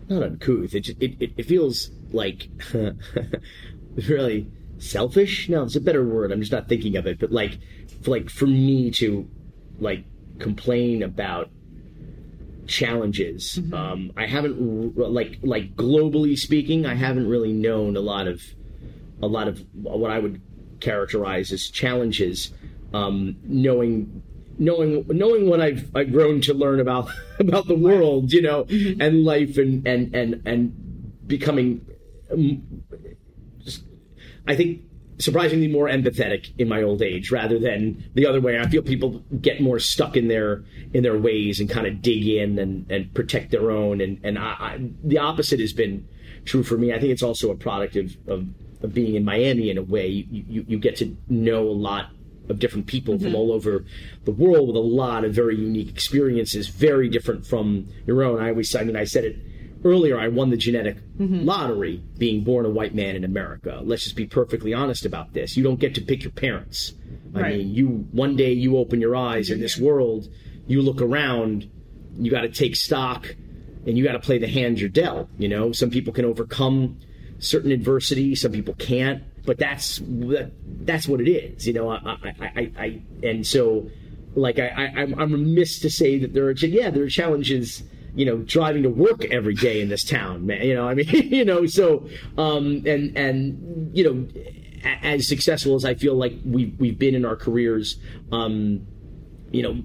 not 0.08 0.22
uncouth. 0.22 0.74
It 0.74 0.80
just, 0.80 1.00
it, 1.00 1.32
it, 1.36 1.46
feels 1.46 1.90
like 2.10 2.48
really 4.08 4.50
selfish. 4.78 5.48
No, 5.48 5.62
it's 5.62 5.76
a 5.76 5.80
better 5.80 6.04
word. 6.04 6.32
I'm 6.32 6.40
just 6.40 6.52
not 6.52 6.68
thinking 6.68 6.96
of 6.96 7.06
it. 7.06 7.18
But 7.18 7.32
like, 7.32 7.58
for, 8.02 8.10
like 8.10 8.30
for 8.30 8.46
me 8.46 8.90
to 8.92 9.28
like 9.78 10.04
complain 10.38 11.02
about 11.02 11.50
challenges. 12.66 13.58
Um, 13.72 14.12
I 14.16 14.26
haven't 14.26 14.96
like 14.96 15.38
like 15.42 15.74
globally 15.76 16.36
speaking, 16.36 16.86
I 16.86 16.94
haven't 16.94 17.28
really 17.28 17.52
known 17.52 17.96
a 17.96 18.00
lot 18.00 18.26
of 18.26 18.42
a 19.22 19.26
lot 19.26 19.48
of 19.48 19.64
what 19.72 20.10
I 20.10 20.18
would 20.18 20.40
characterize 20.80 21.52
as 21.52 21.68
challenges. 21.68 22.52
Um, 22.94 23.36
knowing 23.42 24.22
knowing 24.58 25.04
knowing 25.08 25.48
what 25.48 25.60
I've 25.60 25.90
I've 25.94 26.12
grown 26.12 26.40
to 26.42 26.54
learn 26.54 26.80
about 26.80 27.10
about 27.38 27.66
the 27.66 27.74
world, 27.74 28.32
you 28.32 28.42
know, 28.42 28.66
and 28.68 29.24
life 29.24 29.58
and 29.58 29.86
and 29.86 30.14
and 30.14 30.42
and 30.46 31.26
becoming 31.26 31.84
um, 32.30 32.62
just, 33.60 33.82
I 34.46 34.54
think 34.54 34.82
surprisingly 35.18 35.68
more 35.68 35.88
empathetic 35.88 36.52
in 36.58 36.68
my 36.68 36.82
old 36.82 37.02
age 37.02 37.30
rather 37.30 37.58
than 37.58 38.04
the 38.14 38.26
other 38.26 38.40
way. 38.40 38.58
I 38.58 38.68
feel 38.68 38.82
people 38.82 39.24
get 39.40 39.60
more 39.60 39.78
stuck 39.78 40.16
in 40.16 40.28
their 40.28 40.64
in 40.92 41.02
their 41.02 41.18
ways 41.18 41.60
and 41.60 41.68
kind 41.70 41.86
of 41.86 42.02
dig 42.02 42.26
in 42.26 42.58
and, 42.58 42.90
and 42.90 43.12
protect 43.14 43.50
their 43.50 43.70
own. 43.70 44.00
And 44.00 44.20
and 44.24 44.38
I, 44.38 44.42
I, 44.42 44.90
the 45.02 45.18
opposite 45.18 45.60
has 45.60 45.72
been 45.72 46.06
true 46.44 46.62
for 46.62 46.76
me. 46.76 46.92
I 46.92 46.98
think 46.98 47.12
it's 47.12 47.22
also 47.22 47.50
a 47.50 47.56
product 47.56 47.96
of, 47.96 48.16
of, 48.28 48.46
of 48.82 48.94
being 48.94 49.14
in 49.14 49.24
Miami 49.24 49.70
in 49.70 49.78
a 49.78 49.82
way. 49.82 50.08
You, 50.08 50.44
you 50.48 50.64
you 50.68 50.78
get 50.78 50.96
to 50.96 51.16
know 51.28 51.62
a 51.62 51.70
lot 51.70 52.10
of 52.48 52.58
different 52.58 52.86
people 52.86 53.18
from 53.18 53.28
mm-hmm. 53.28 53.36
all 53.36 53.52
over 53.52 53.84
the 54.24 54.30
world 54.30 54.68
with 54.68 54.76
a 54.76 54.80
lot 54.80 55.24
of 55.24 55.34
very 55.34 55.56
unique 55.56 55.88
experiences, 55.88 56.68
very 56.68 57.08
different 57.08 57.46
from 57.46 57.88
your 58.06 58.22
own. 58.22 58.40
I 58.40 58.50
always, 58.50 58.74
I 58.76 58.84
mean, 58.84 58.94
I 58.96 59.04
said 59.04 59.24
it 59.24 59.36
earlier. 59.86 60.18
I 60.18 60.28
won 60.28 60.50
the 60.50 60.56
genetic 60.56 60.96
mm-hmm. 61.16 61.44
lottery, 61.44 62.02
being 62.18 62.42
born 62.44 62.66
a 62.66 62.70
white 62.70 62.94
man 62.94 63.16
in 63.16 63.24
America. 63.24 63.80
Let's 63.82 64.04
just 64.04 64.16
be 64.16 64.26
perfectly 64.26 64.74
honest 64.74 65.06
about 65.06 65.32
this. 65.32 65.56
You 65.56 65.62
don't 65.62 65.78
get 65.80 65.94
to 65.94 66.00
pick 66.00 66.22
your 66.22 66.32
parents. 66.32 66.92
I 67.34 67.40
Right. 67.40 67.58
mean, 67.58 67.74
you 67.74 67.86
one 68.12 68.36
day 68.36 68.52
you 68.52 68.76
open 68.76 69.00
your 69.00 69.14
eyes 69.14 69.50
in 69.50 69.60
this 69.60 69.78
world, 69.78 70.28
you 70.66 70.82
look 70.82 71.00
around, 71.00 71.70
you 72.18 72.30
got 72.30 72.42
to 72.42 72.48
take 72.48 72.76
stock, 72.76 73.34
and 73.86 73.96
you 73.96 74.04
got 74.04 74.12
to 74.12 74.18
play 74.20 74.38
the 74.38 74.48
hand 74.48 74.80
you're 74.80 74.88
dealt. 74.88 75.28
You 75.38 75.48
know, 75.48 75.72
some 75.72 75.90
people 75.90 76.12
can 76.12 76.24
overcome 76.24 76.98
certain 77.38 77.70
adversity, 77.70 78.34
some 78.34 78.52
people 78.52 78.74
can't. 78.74 79.22
But 79.44 79.58
that's 79.58 79.98
that, 79.98 80.50
that's 80.84 81.06
what 81.06 81.20
it 81.20 81.30
is. 81.30 81.66
You 81.66 81.74
know, 81.74 81.90
I, 81.90 81.96
I, 81.96 82.34
I, 82.40 82.72
I 82.78 83.02
and 83.22 83.46
so 83.46 83.88
like 84.34 84.58
I, 84.58 84.68
I 84.68 85.02
I'm, 85.02 85.18
I'm 85.18 85.32
remiss 85.32 85.78
to 85.80 85.90
say 85.90 86.18
that 86.18 86.34
there 86.34 86.46
are 86.46 86.52
yeah 86.52 86.90
there 86.90 87.04
are 87.04 87.08
challenges 87.08 87.82
you 88.16 88.24
know 88.24 88.38
driving 88.38 88.82
to 88.82 88.88
work 88.88 89.24
every 89.26 89.54
day 89.54 89.80
in 89.80 89.88
this 89.88 90.02
town 90.02 90.46
man 90.46 90.62
you 90.62 90.74
know 90.74 90.88
I 90.88 90.94
mean 90.94 91.06
you 91.12 91.44
know 91.44 91.66
so 91.66 92.08
um 92.36 92.82
and 92.86 93.16
and 93.16 93.96
you 93.96 94.04
know 94.04 94.42
as 95.02 95.28
successful 95.28 95.74
as 95.74 95.84
I 95.84 95.94
feel 95.94 96.14
like 96.14 96.34
we've 96.44 96.74
we've 96.78 96.98
been 96.98 97.14
in 97.14 97.24
our 97.24 97.36
careers 97.36 97.98
um 98.32 98.86
you 99.52 99.62
know, 99.62 99.80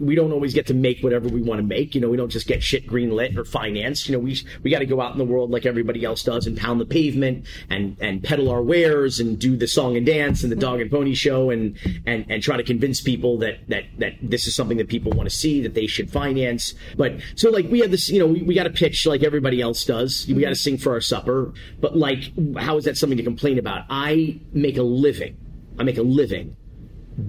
we 0.00 0.14
don't 0.14 0.32
always 0.32 0.54
get 0.54 0.66
to 0.68 0.74
make 0.74 1.00
whatever 1.00 1.28
we 1.28 1.42
want 1.42 1.58
to 1.58 1.66
make. 1.66 1.94
You 1.94 2.00
know, 2.00 2.08
we 2.08 2.16
don't 2.16 2.30
just 2.30 2.46
get 2.46 2.62
shit 2.62 2.86
green 2.86 3.10
lit 3.10 3.36
or 3.36 3.44
financed. 3.44 4.08
You 4.08 4.14
know, 4.14 4.18
we 4.18 4.40
we 4.62 4.70
got 4.70 4.78
to 4.78 4.86
go 4.86 5.00
out 5.00 5.12
in 5.12 5.18
the 5.18 5.24
world 5.24 5.50
like 5.50 5.66
everybody 5.66 6.04
else 6.04 6.22
does 6.22 6.46
and 6.46 6.56
pound 6.56 6.80
the 6.80 6.86
pavement 6.86 7.46
and 7.68 7.96
and 8.00 8.22
peddle 8.24 8.50
our 8.50 8.62
wares 8.62 9.20
and 9.20 9.38
do 9.38 9.56
the 9.56 9.66
song 9.66 9.96
and 9.96 10.06
dance 10.06 10.42
and 10.42 10.50
the 10.50 10.56
dog 10.56 10.80
and 10.80 10.90
pony 10.90 11.14
show 11.14 11.50
and 11.50 11.78
and 12.06 12.26
and 12.28 12.42
try 12.42 12.56
to 12.56 12.62
convince 12.62 13.00
people 13.00 13.38
that 13.38 13.68
that 13.68 13.84
that 13.98 14.14
this 14.22 14.46
is 14.46 14.54
something 14.54 14.78
that 14.78 14.88
people 14.88 15.12
want 15.12 15.28
to 15.28 15.34
see 15.34 15.60
that 15.62 15.74
they 15.74 15.86
should 15.86 16.10
finance. 16.10 16.74
But 16.96 17.20
so 17.34 17.50
like 17.50 17.66
we 17.70 17.80
have 17.80 17.90
this, 17.90 18.08
you 18.08 18.18
know, 18.18 18.26
we, 18.26 18.42
we 18.42 18.54
got 18.54 18.64
to 18.64 18.70
pitch 18.70 19.06
like 19.06 19.22
everybody 19.22 19.60
else 19.60 19.84
does. 19.84 20.26
We 20.26 20.40
got 20.40 20.48
to 20.48 20.56
sing 20.56 20.78
for 20.78 20.92
our 20.92 21.00
supper. 21.00 21.52
But 21.80 21.96
like, 21.96 22.32
how 22.56 22.76
is 22.78 22.84
that 22.84 22.96
something 22.96 23.18
to 23.18 23.24
complain 23.24 23.58
about? 23.58 23.84
I 23.90 24.40
make 24.52 24.78
a 24.78 24.82
living. 24.82 25.36
I 25.78 25.82
make 25.82 25.98
a 25.98 26.02
living 26.02 26.56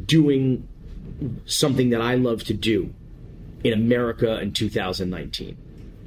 doing 0.05 0.67
something 1.45 1.89
that 1.89 2.01
I 2.01 2.15
love 2.15 2.43
to 2.45 2.53
do 2.53 2.93
in 3.63 3.73
America 3.73 4.39
in 4.39 4.53
2019. 4.53 5.57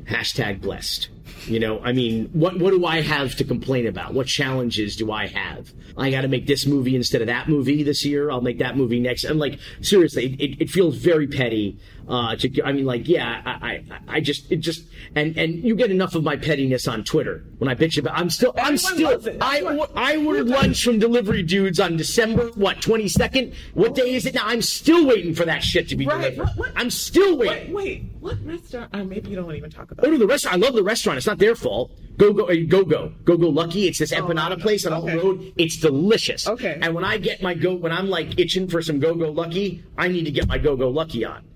Hashtag 0.04 0.60
blessed. 0.60 1.08
You 1.46 1.60
know, 1.60 1.80
I 1.80 1.92
mean, 1.92 2.28
what 2.32 2.58
what 2.58 2.70
do 2.70 2.84
I 2.84 3.00
have 3.00 3.34
to 3.36 3.44
complain 3.44 3.86
about? 3.86 4.14
What 4.14 4.26
challenges 4.26 4.96
do 4.96 5.10
I 5.12 5.26
have? 5.26 5.72
I 5.96 6.10
got 6.10 6.20
to 6.22 6.28
make 6.28 6.46
this 6.46 6.66
movie 6.66 6.94
instead 6.94 7.20
of 7.22 7.26
that 7.28 7.48
movie 7.48 7.82
this 7.82 8.04
year. 8.04 8.30
I'll 8.30 8.40
make 8.40 8.58
that 8.58 8.76
movie 8.76 9.00
next. 9.00 9.24
I'm 9.24 9.38
like, 9.38 9.58
seriously, 9.80 10.34
it, 10.38 10.62
it 10.62 10.70
feels 10.70 10.96
very 10.96 11.26
petty. 11.26 11.78
Uh, 12.08 12.34
to, 12.36 12.62
I 12.64 12.72
mean, 12.72 12.86
like, 12.86 13.06
yeah, 13.06 13.42
I, 13.44 13.50
I, 13.50 13.84
I 14.16 14.20
just, 14.20 14.50
it 14.50 14.56
just, 14.60 14.82
and 15.14 15.36
and 15.36 15.56
you 15.62 15.74
get 15.76 15.90
enough 15.90 16.14
of 16.14 16.24
my 16.24 16.36
pettiness 16.36 16.88
on 16.88 17.04
Twitter 17.04 17.44
when 17.58 17.68
I 17.68 17.74
bitch 17.74 17.98
about. 17.98 18.16
I'm 18.18 18.30
still, 18.30 18.54
I'm 18.56 18.74
Everyone 18.74 19.20
still. 19.20 19.36
I, 19.42 19.86
I 19.94 20.16
ordered 20.16 20.46
lunch 20.48 20.82
from 20.84 20.98
Delivery 20.98 21.42
Dudes 21.42 21.78
on 21.80 21.96
December 21.98 22.46
what 22.54 22.78
22nd. 22.78 23.54
What 23.74 23.94
day 23.94 24.14
is 24.14 24.24
it 24.24 24.34
now? 24.34 24.44
I'm 24.46 24.62
still 24.62 25.06
waiting 25.06 25.34
for 25.34 25.44
that 25.44 25.62
shit 25.62 25.88
to 25.90 25.96
be 25.96 26.06
Right. 26.06 26.34
delivered. 26.34 26.46
What- 26.46 26.56
what- 26.56 26.72
I'm 26.76 26.88
still 26.90 27.36
waiting. 27.36 27.72
wait 27.74 28.04
what 28.20 28.36
restaurant 28.44 28.90
uh, 28.92 29.04
maybe 29.04 29.30
you 29.30 29.36
don't 29.36 29.44
want 29.44 29.54
to 29.54 29.58
even 29.58 29.70
talk 29.70 29.90
about 29.90 30.04
Go 30.04 30.10
to 30.10 30.18
the 30.18 30.26
restaurant. 30.26 30.56
I 30.56 30.66
love 30.66 30.74
the 30.74 30.82
restaurant. 30.82 31.17
It's 31.18 31.26
not 31.26 31.38
their 31.38 31.54
fault. 31.54 31.90
Go 32.16 32.32
go 32.32 32.48
uh, 32.48 32.54
go 32.66 32.84
go 32.84 33.12
go 33.24 33.36
go 33.36 33.48
lucky. 33.48 33.86
It's 33.86 33.98
this 33.98 34.12
empanada 34.12 34.56
no. 34.56 34.62
place 34.62 34.86
on 34.86 34.92
Okay. 34.92 35.12
Alton 35.12 35.18
Road. 35.18 35.52
It's 35.56 35.76
delicious. 35.78 36.48
Okay. 36.48 36.78
And 36.80 36.94
when 36.94 37.04
I 37.04 37.18
get 37.18 37.42
my 37.42 37.54
go, 37.54 37.74
when 37.74 37.92
I'm 37.92 38.08
like 38.08 38.38
itching 38.38 38.68
for 38.68 38.82
some 38.82 38.98
go 38.98 39.14
go 39.14 39.30
lucky, 39.30 39.84
I 39.96 40.08
need 40.08 40.24
to 40.24 40.30
get 40.30 40.48
my 40.48 40.58
go 40.58 40.76
go 40.76 40.88
lucky 40.88 41.24
on. 41.24 41.47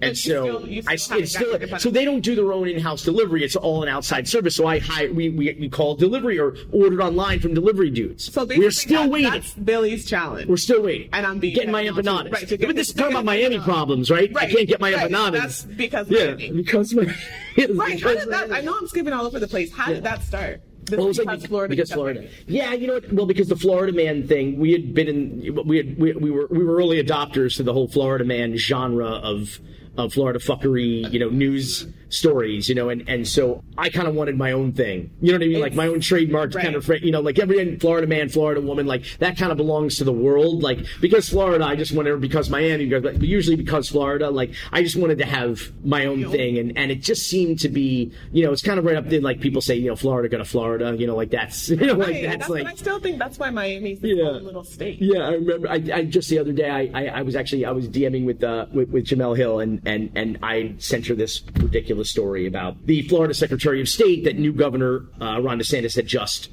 And, 0.00 0.16
so 0.16 0.60
still- 0.64 0.82
I 0.86 0.96
still 0.96 1.26
still 1.26 1.78
so 1.78 1.90
they 1.90 2.04
don't 2.04 2.20
do 2.20 2.34
their 2.36 2.52
own 2.52 2.68
in-house 2.68 3.02
delivery. 3.02 3.42
It's 3.42 3.56
all 3.56 3.82
an 3.82 3.88
outside 3.88 4.28
service. 4.28 4.54
So 4.54 4.66
I 4.66 4.78
hire 4.78 5.12
we 5.12 5.28
we, 5.28 5.56
we 5.58 5.68
call 5.68 5.96
delivery 5.96 6.38
or 6.38 6.54
ordered 6.72 7.00
online 7.00 7.40
from 7.40 7.54
delivery 7.54 7.90
dudes. 7.90 8.32
So 8.32 8.44
we're 8.44 8.70
still 8.70 9.02
that- 9.02 9.10
waiting. 9.10 9.30
That's 9.32 9.54
Billy's 9.54 10.06
challenge. 10.06 10.48
We're 10.48 10.56
still 10.56 10.82
waiting. 10.82 11.08
And 11.12 11.26
I'm 11.26 11.38
being 11.40 11.54
getting 11.54 11.72
my 11.72 11.82
heavy 11.82 12.06
on 12.06 12.24
too. 12.26 12.30
empanadas. 12.30 12.32
Right, 12.32 12.60
but 12.60 12.76
this 12.76 12.88
is 12.88 12.94
talking 12.94 13.12
about 13.12 13.24
Miami 13.24 13.56
this- 13.56 13.64
problems, 13.64 14.10
right? 14.10 14.32
right? 14.32 14.48
I 14.48 14.52
can't 14.52 14.68
get 14.68 14.80
my 14.80 14.94
right. 14.94 15.10
empanadas. 15.10 15.32
That's 15.32 15.62
because 15.64 16.08
yeah, 16.10 16.26
Miami. 16.34 16.52
because 16.52 16.94
my 16.94 17.02
Right. 17.56 18.00
How 18.00 18.14
did 18.14 18.28
that? 18.30 18.52
I 18.52 18.60
know 18.60 18.76
I'm 18.78 18.86
skipping 18.86 19.12
all 19.12 19.26
over 19.26 19.40
the 19.40 19.48
place. 19.48 19.72
How 19.72 19.88
did 19.92 20.04
that 20.04 20.22
start? 20.22 20.62
This 20.84 20.96
Well, 20.96 21.06
it 21.06 21.08
was 21.08 21.18
because 21.18 21.40
like 21.40 21.48
Florida. 21.48 21.70
because 21.70 21.92
Florida. 21.92 22.28
Yeah, 22.46 22.72
you 22.72 22.86
know 22.86 22.94
what? 22.94 23.12
Well, 23.12 23.26
because 23.26 23.48
the 23.48 23.56
Florida 23.56 23.92
Man 23.92 24.26
thing, 24.26 24.58
we 24.58 24.72
had 24.72 24.94
been 24.94 25.08
in, 25.08 25.66
we 25.66 25.76
had 25.76 25.98
we, 25.98 26.12
we 26.12 26.30
were 26.30 26.46
we 26.50 26.64
were 26.64 26.76
early 26.76 27.02
adopters 27.02 27.56
to 27.56 27.62
the 27.62 27.72
whole 27.72 27.88
Florida 27.88 28.24
Man 28.24 28.56
genre 28.56 29.06
of 29.06 29.60
of 29.98 30.14
Florida 30.14 30.38
fuckery, 30.38 31.10
you 31.12 31.18
know, 31.18 31.28
news 31.28 31.86
stories, 32.08 32.68
you 32.68 32.74
know, 32.74 32.88
and 32.88 33.08
and 33.08 33.26
so 33.26 33.62
I 33.76 33.88
kind 33.90 34.08
of 34.08 34.14
wanted 34.14 34.36
my 34.36 34.52
own 34.52 34.72
thing. 34.72 35.10
You 35.20 35.32
know 35.32 35.38
what 35.38 35.44
I 35.44 35.48
mean? 35.48 35.60
like 35.60 35.74
my 35.74 35.86
own 35.88 36.00
trademark 36.00 36.54
right. 36.54 36.64
kind 36.64 36.76
of, 36.76 36.88
you 37.02 37.10
know, 37.10 37.20
like 37.20 37.38
every 37.38 37.76
Florida 37.78 38.06
man, 38.06 38.28
Florida 38.28 38.60
woman, 38.60 38.86
like 38.86 39.04
that 39.18 39.36
kind 39.36 39.50
of 39.50 39.56
belongs 39.58 39.96
to 39.98 40.04
the 40.04 40.12
world. 40.12 40.62
Like 40.62 40.78
because 41.00 41.28
Florida, 41.28 41.64
I 41.64 41.76
just 41.76 41.92
wanted 41.92 42.20
because 42.20 42.48
Miami, 42.50 42.86
but 42.86 43.20
usually 43.22 43.56
because 43.56 43.88
Florida, 43.88 44.30
like 44.30 44.52
I 44.72 44.82
just 44.82 44.96
wanted 44.96 45.18
to 45.18 45.26
have 45.26 45.72
my 45.84 46.06
own 46.06 46.30
thing, 46.30 46.58
and 46.58 46.76
and 46.76 46.90
it 46.90 47.02
just 47.02 47.28
seemed 47.28 47.60
to 47.60 47.68
be, 47.68 48.12
you 48.32 48.44
know, 48.44 48.52
it's 48.52 48.62
kind 48.62 48.78
of 48.78 48.84
right 48.84 48.96
up 48.96 49.08
there. 49.08 49.20
Like 49.20 49.40
people 49.40 49.60
say, 49.60 49.74
you 49.76 49.88
know, 49.88 49.96
Florida 49.96 50.28
go 50.28 50.38
to 50.38 50.44
Florida, 50.44 50.96
you 50.96 51.06
know, 51.06 51.16
like 51.16 51.30
that's, 51.30 51.68
you 51.68 51.76
know, 51.76 51.94
like 51.94 52.08
Right, 52.08 52.22
that's 52.22 52.36
that's 52.38 52.50
like. 52.50 52.66
I 52.66 52.74
still 52.74 52.98
think. 53.00 53.18
That's 53.18 53.38
why 53.38 53.50
Miami's 53.50 53.98
its 54.02 54.16
Yeah. 54.16 54.28
own 54.30 54.44
little 54.44 54.64
state. 54.64 54.98
Yeah, 55.00 55.26
I 55.26 55.32
remember. 55.32 55.68
I, 55.68 55.74
I 55.92 56.04
just 56.04 56.28
the 56.30 56.38
other 56.38 56.52
day, 56.52 56.70
I, 56.70 56.90
I, 56.94 57.06
I 57.18 57.22
was 57.22 57.36
actually 57.36 57.64
I 57.64 57.72
was 57.72 57.88
DMing 57.88 58.24
with 58.24 58.42
uh 58.42 58.66
with, 58.72 58.88
with 58.90 59.04
Jemele 59.06 59.36
Hill, 59.36 59.60
and 59.60 59.82
and 59.84 60.10
and 60.14 60.38
I 60.42 60.74
sent 60.78 61.06
her 61.08 61.14
this 61.14 61.42
ridiculous 61.54 61.97
story 62.04 62.46
about 62.46 62.86
the 62.86 63.02
Florida 63.02 63.34
Secretary 63.34 63.80
of 63.80 63.88
State 63.88 64.24
that 64.24 64.38
new 64.38 64.52
Governor 64.52 65.06
uh, 65.20 65.40
Ron 65.40 65.58
DeSantis 65.58 65.96
had 65.96 66.06
just 66.06 66.50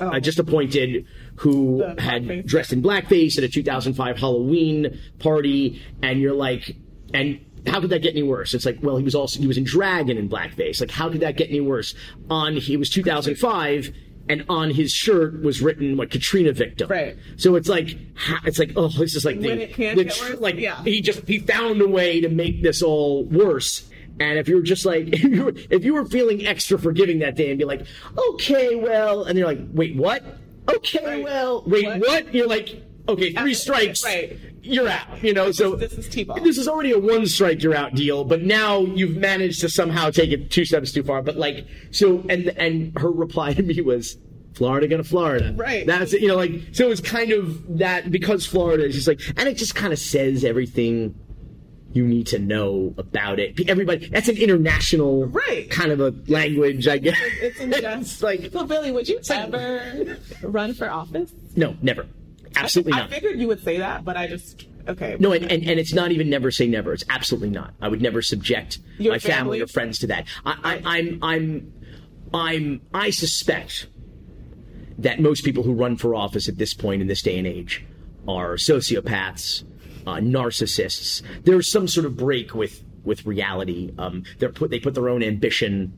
uh, 0.00 0.18
just 0.20 0.38
appointed, 0.38 1.06
who 1.36 1.78
The 1.78 2.00
had 2.00 2.24
blackface. 2.24 2.46
dressed 2.46 2.72
in 2.72 2.82
blackface 2.82 3.38
at 3.38 3.44
a 3.44 3.48
2005 3.48 4.18
Halloween 4.18 4.98
party, 5.18 5.82
and 6.02 6.20
you're 6.20 6.34
like, 6.34 6.76
and. 7.12 7.40
How 7.66 7.80
could 7.80 7.88
that 7.88 8.02
get 8.02 8.10
any 8.10 8.22
worse? 8.22 8.52
It's 8.52 8.66
like, 8.66 8.80
well, 8.82 8.98
he 8.98 9.04
was 9.04 9.14
also 9.14 9.40
he 9.40 9.46
was 9.46 9.56
in 9.56 9.64
drag 9.64 10.10
and 10.10 10.18
in 10.18 10.28
blackface. 10.28 10.82
Like, 10.82 10.90
how 10.90 11.08
could 11.08 11.20
that 11.20 11.38
get 11.38 11.48
any 11.48 11.62
worse? 11.62 11.94
On 12.28 12.58
he 12.58 12.76
was 12.76 12.90
2005, 12.90 13.90
and 14.28 14.44
on 14.48 14.70
his 14.70 14.92
shirt 14.92 15.42
was 15.42 15.60
written 15.60 15.96
what 15.96 16.10
Katrina 16.10 16.52
victim. 16.52 16.88
Right. 16.88 17.16
So 17.36 17.56
it's 17.56 17.68
like 17.68 17.96
it's 18.44 18.58
like 18.58 18.72
oh 18.76 18.88
this 18.88 19.14
is 19.14 19.24
like 19.24 19.40
the, 19.40 19.66
the 19.76 20.36
like 20.40 20.56
yeah. 20.56 20.82
he 20.82 21.00
just 21.00 21.26
he 21.26 21.38
found 21.38 21.80
a 21.80 21.88
way 21.88 22.20
to 22.20 22.28
make 22.28 22.62
this 22.62 22.82
all 22.82 23.24
worse. 23.24 23.88
And 24.20 24.38
if 24.38 24.48
you're 24.48 24.62
just 24.62 24.84
like 24.86 25.08
if 25.12 25.22
you 25.24 25.44
were, 25.44 25.52
if 25.70 25.84
you 25.84 25.94
were 25.94 26.04
feeling 26.04 26.46
extra 26.46 26.78
forgiving 26.78 27.18
that 27.20 27.34
day 27.36 27.50
and 27.50 27.58
be 27.58 27.64
like 27.64 27.86
okay 28.30 28.74
well 28.76 29.24
and 29.24 29.38
you're 29.38 29.46
like 29.48 29.60
wait 29.72 29.96
what 29.96 30.22
okay 30.68 31.04
Right. 31.04 31.24
well 31.24 31.62
wait 31.66 31.86
what, 31.86 32.00
What? 32.00 32.34
you're 32.34 32.46
like 32.48 32.82
okay 33.08 33.32
three 33.32 33.52
strikes 33.54 34.02
right. 34.04 34.38
you're 34.62 34.88
out 34.88 35.22
you 35.22 35.34
know 35.34 35.52
so 35.52 35.76
this 35.76 35.92
is 35.92 36.08
T-ball. 36.08 36.40
this 36.40 36.56
is 36.56 36.66
already 36.68 36.92
a 36.92 36.98
one 36.98 37.26
strike 37.26 37.62
you're 37.62 37.74
out 37.74 37.94
deal 37.94 38.24
but 38.24 38.42
now 38.42 38.80
you've 38.80 39.16
managed 39.16 39.60
to 39.60 39.68
somehow 39.68 40.10
take 40.10 40.30
it 40.30 40.50
two 40.50 40.64
steps 40.64 40.90
too 40.92 41.02
far 41.02 41.20
but 41.20 41.36
like 41.36 41.66
so 41.90 42.24
and 42.30 42.48
and 42.56 42.98
her 42.98 43.10
reply 43.10 43.52
to 43.52 43.62
me 43.62 43.80
was 43.82 44.16
Florida 44.54 44.86
gonna 44.86 45.02
Florida. 45.02 45.52
Right. 45.56 45.84
That's 45.84 46.12
it, 46.14 46.20
you 46.22 46.28
know, 46.28 46.36
like 46.36 46.52
so 46.70 46.88
it's 46.92 47.00
kind 47.00 47.32
of 47.32 47.78
that 47.78 48.12
because 48.12 48.46
Florida 48.46 48.84
is 48.86 48.94
just 48.94 49.08
like 49.08 49.20
and 49.36 49.48
it 49.48 49.56
just 49.56 49.74
kind 49.74 49.92
of 49.92 49.98
says 49.98 50.44
everything 50.44 51.12
you 51.94 52.06
need 52.06 52.26
to 52.26 52.38
know 52.38 52.92
about 52.98 53.38
it. 53.40 53.58
Everybody 53.68 54.08
that's 54.08 54.28
an 54.28 54.36
international 54.36 55.26
Right. 55.26 55.70
kind 55.70 55.90
of 55.92 56.00
a 56.00 56.12
language, 56.30 56.86
I 56.88 56.98
guess. 56.98 57.16
It's 57.40 57.58
in 57.60 57.72
just 57.72 58.22
like 58.28 58.50
So 58.52 58.64
Billy, 58.66 58.90
would 58.92 59.08
you 59.08 59.20
ever 59.30 60.18
run 60.42 60.74
for 60.74 60.90
office? 60.90 61.32
no, 61.56 61.76
never. 61.80 62.06
Absolutely 62.56 62.92
I 62.92 62.98
not. 62.98 63.10
I 63.10 63.14
figured 63.14 63.38
you 63.40 63.48
would 63.48 63.62
say 63.64 63.78
that, 63.78 64.04
but 64.04 64.16
I 64.16 64.26
just 64.26 64.66
okay. 64.88 65.16
No, 65.18 65.32
and, 65.32 65.50
and, 65.50 65.62
and 65.68 65.80
it's 65.80 65.92
not 65.94 66.12
even 66.12 66.28
never 66.30 66.50
say 66.50 66.66
never. 66.68 66.92
It's 66.92 67.04
absolutely 67.08 67.50
not. 67.50 67.74
I 67.80 67.88
would 67.88 68.02
never 68.02 68.22
subject 68.22 68.78
Your 68.98 69.12
my 69.14 69.18
family 69.18 69.34
family? 69.58 69.60
or 69.62 69.66
friends 69.66 69.98
to 70.00 70.06
that. 70.08 70.26
I, 70.44 70.56
I, 70.84 70.96
I'm 70.98 71.18
I'm 71.22 71.72
I'm 72.32 72.80
I 72.92 73.10
suspect 73.10 73.88
that 74.98 75.20
most 75.20 75.44
people 75.44 75.62
who 75.64 75.72
run 75.74 75.96
for 75.96 76.14
office 76.14 76.48
at 76.48 76.58
this 76.58 76.74
point 76.74 77.02
in 77.02 77.08
this 77.08 77.22
day 77.22 77.38
and 77.38 77.46
age 77.46 77.84
are 78.28 78.54
sociopaths, 78.54 79.64
uh, 80.06 80.16
narcissists. 80.16 81.22
There's 81.44 81.70
some 81.70 81.88
sort 81.88 82.06
of 82.06 82.16
break 82.16 82.54
with 82.54 82.82
with 83.04 83.26
reality. 83.26 83.92
Um, 83.98 84.24
they're 84.38 84.48
put 84.50 84.70
they 84.70 84.80
put 84.80 84.94
their 84.94 85.08
own 85.08 85.22
ambition 85.22 85.92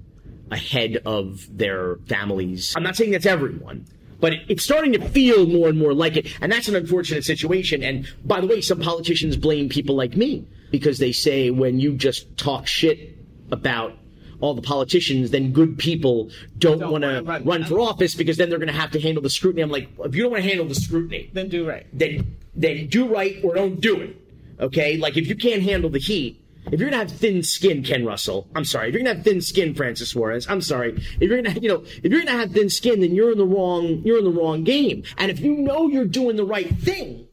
ahead 0.51 0.99
of 1.05 1.47
their 1.57 1.97
families. 2.07 2.73
I'm 2.77 2.83
not 2.83 2.97
saying 2.97 3.11
that's 3.13 3.27
everyone. 3.27 3.87
But 4.19 4.33
it- 4.33 4.43
it's 4.49 4.65
starting 4.65 4.93
to 4.93 5.01
feel 5.09 5.47
more 5.47 5.69
and 5.69 5.79
more 5.79 5.93
like 5.93 6.17
it. 6.17 6.27
And 6.41 6.51
that's 6.51 6.69
an 6.69 6.77
unfortunate 6.77 7.25
situation. 7.25 7.83
And 7.83 8.09
by 8.25 8.41
the 8.41 8.47
way, 8.47 8.61
some 8.61 8.81
politicians 8.81 9.37
blame 9.37 9.69
people 9.69 9.95
like 9.95 10.17
me 10.17 10.47
because 10.71 10.99
they 10.99 11.13
say 11.13 11.51
when 11.51 11.81
you 11.81 11.95
just 11.97 12.37
talk 12.39 12.67
shit 12.67 13.17
about 13.51 13.93
all 14.41 14.55
the 14.55 14.63
politicians, 14.63 15.31
then 15.33 15.53
good 15.53 15.79
people 15.79 16.31
don't, 16.59 16.79
Don't 16.79 16.93
want 16.93 17.05
to 17.05 17.23
run. 17.23 17.45
run 17.45 17.65
for 17.65 17.79
office 17.81 18.15
because 18.15 18.37
then 18.37 18.49
they're 18.49 18.59
going 18.59 18.69
to 18.69 18.75
have 18.81 18.91
to 18.93 19.01
handle 19.01 19.23
the 19.23 19.31
scrutiny. 19.31 19.63
I'm 19.63 19.71
like, 19.71 19.89
if 20.05 20.15
you 20.15 20.23
don't 20.23 20.33
want 20.33 20.43
to 20.45 20.49
handle 20.49 20.67
the 20.67 20.75
scrutiny, 20.75 21.31
Then 21.33 21.49
do 21.49 21.67
right. 21.69 21.87
then 21.93 22.37
then 22.57 22.87
do 22.89 23.07
right 23.07 23.37
or 23.45 23.55
don't 23.55 23.81
do 23.81 24.01
it. 24.01 24.17
Okay, 24.59 24.97
like 24.97 25.17
if 25.17 25.27
you 25.29 25.37
can't 25.37 25.63
handle 25.63 25.91
the 25.91 25.99
heat, 25.99 26.43
if 26.73 26.81
you're 26.81 26.91
gonna 26.91 27.03
have 27.03 27.13
thin 27.13 27.43
skin, 27.43 27.85
Ken 27.85 28.05
Russell, 28.05 28.49
I'm 28.55 28.65
sorry. 28.65 28.89
If 28.89 28.95
you're 28.95 29.03
gonna 29.03 29.15
have 29.15 29.25
thin 29.25 29.41
skin, 29.41 29.75
Francis 29.75 30.11
Suarez, 30.11 30.49
I'm 30.49 30.61
sorry. 30.61 30.95
If 31.21 31.31
you're 31.31 31.41
gonna, 31.41 31.59
you 31.61 31.69
know, 31.69 31.85
if 31.85 32.05
you're 32.05 32.25
gonna 32.25 32.39
have 32.39 32.53
thin 32.53 32.71
skin, 32.71 33.01
then 33.01 33.15
you're 33.15 33.33
in 33.33 33.39
the 33.39 33.47
wrong, 33.47 34.03
you're 34.05 34.19
in 34.19 34.25
the 34.25 34.31
wrong 34.31 34.65
game. 34.65 35.05
And 35.19 35.31
if 35.31 35.39
you 35.41 35.55
know 35.57 35.87
you're 35.89 36.07
doing 36.07 36.37
the 36.37 36.45
right 36.45 36.75
thing, 36.79 37.29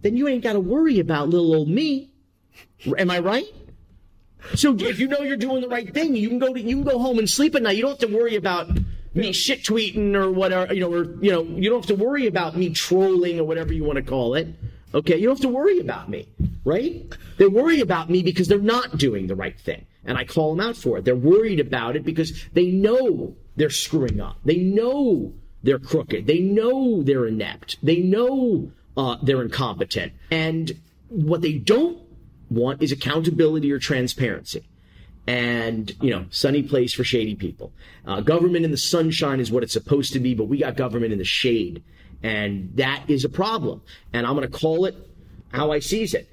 then 0.00 0.16
you 0.16 0.28
ain't 0.28 0.42
got 0.42 0.54
to 0.54 0.60
worry 0.60 0.98
about 0.98 1.28
little 1.28 1.54
old 1.54 1.68
me. 1.68 2.10
Am 2.98 3.10
I 3.10 3.20
right? 3.20 3.46
So 4.56 4.74
if 4.76 4.98
you 4.98 5.06
know 5.06 5.20
you're 5.20 5.36
doing 5.36 5.62
the 5.62 5.68
right 5.68 5.92
thing, 5.94 6.16
you 6.16 6.28
can 6.28 6.40
go 6.40 6.52
to, 6.52 6.60
you 6.60 6.74
can 6.74 6.84
go 6.84 6.98
home 6.98 7.18
and 7.18 7.30
sleep 7.30 7.54
at 7.54 7.62
night. 7.62 7.76
You 7.76 7.82
don't 7.82 8.00
have 8.00 8.10
to 8.10 8.16
worry 8.16 8.34
about 8.34 8.70
me 9.14 9.32
shit 9.32 9.62
tweeting 9.62 10.14
or 10.14 10.30
whatever, 10.30 10.72
you 10.72 10.80
know, 10.80 10.92
or 10.92 11.04
you 11.22 11.30
know, 11.30 11.42
you 11.42 11.68
don't 11.68 11.86
have 11.86 11.96
to 11.96 12.02
worry 12.02 12.26
about 12.26 12.56
me 12.56 12.70
trolling 12.70 13.38
or 13.38 13.44
whatever 13.44 13.72
you 13.72 13.84
want 13.84 13.96
to 13.96 14.02
call 14.02 14.34
it. 14.34 14.48
Okay, 14.94 15.16
you 15.16 15.26
don't 15.26 15.36
have 15.36 15.42
to 15.42 15.48
worry 15.48 15.78
about 15.78 16.10
me, 16.10 16.28
right? 16.64 17.06
They 17.38 17.46
worry 17.46 17.80
about 17.80 18.10
me 18.10 18.22
because 18.22 18.48
they're 18.48 18.58
not 18.58 18.98
doing 18.98 19.26
the 19.26 19.34
right 19.34 19.58
thing, 19.58 19.86
and 20.04 20.18
I 20.18 20.24
call 20.24 20.54
them 20.54 20.66
out 20.66 20.76
for 20.76 20.98
it. 20.98 21.04
They're 21.04 21.16
worried 21.16 21.60
about 21.60 21.96
it 21.96 22.04
because 22.04 22.44
they 22.52 22.66
know 22.66 23.34
they're 23.56 23.70
screwing 23.70 24.20
up. 24.20 24.36
They 24.44 24.58
know 24.58 25.32
they're 25.62 25.78
crooked. 25.78 26.26
They 26.26 26.40
know 26.40 27.02
they're 27.02 27.26
inept. 27.26 27.78
They 27.82 28.00
know 28.00 28.72
uh, 28.96 29.16
they're 29.22 29.42
incompetent, 29.42 30.12
and 30.30 30.72
what 31.08 31.40
they 31.40 31.54
don't 31.54 31.98
want 32.50 32.82
is 32.82 32.92
accountability 32.92 33.72
or 33.72 33.78
transparency. 33.78 34.62
And, 35.26 35.92
you 36.00 36.10
know, 36.10 36.26
sunny 36.30 36.62
place 36.64 36.92
for 36.92 37.04
shady 37.04 37.36
people. 37.36 37.72
Uh, 38.04 38.20
government 38.20 38.64
in 38.64 38.72
the 38.72 38.76
sunshine 38.76 39.38
is 39.38 39.52
what 39.52 39.62
it's 39.62 39.72
supposed 39.72 40.12
to 40.14 40.18
be, 40.18 40.34
but 40.34 40.44
we 40.44 40.58
got 40.58 40.76
government 40.76 41.12
in 41.12 41.18
the 41.18 41.24
shade. 41.24 41.82
And 42.24 42.72
that 42.76 43.04
is 43.08 43.24
a 43.24 43.28
problem. 43.28 43.82
And 44.12 44.26
I'm 44.26 44.34
going 44.34 44.50
to 44.50 44.58
call 44.58 44.84
it 44.84 44.96
how 45.52 45.70
I 45.70 45.78
sees 45.78 46.14
it. 46.14 46.28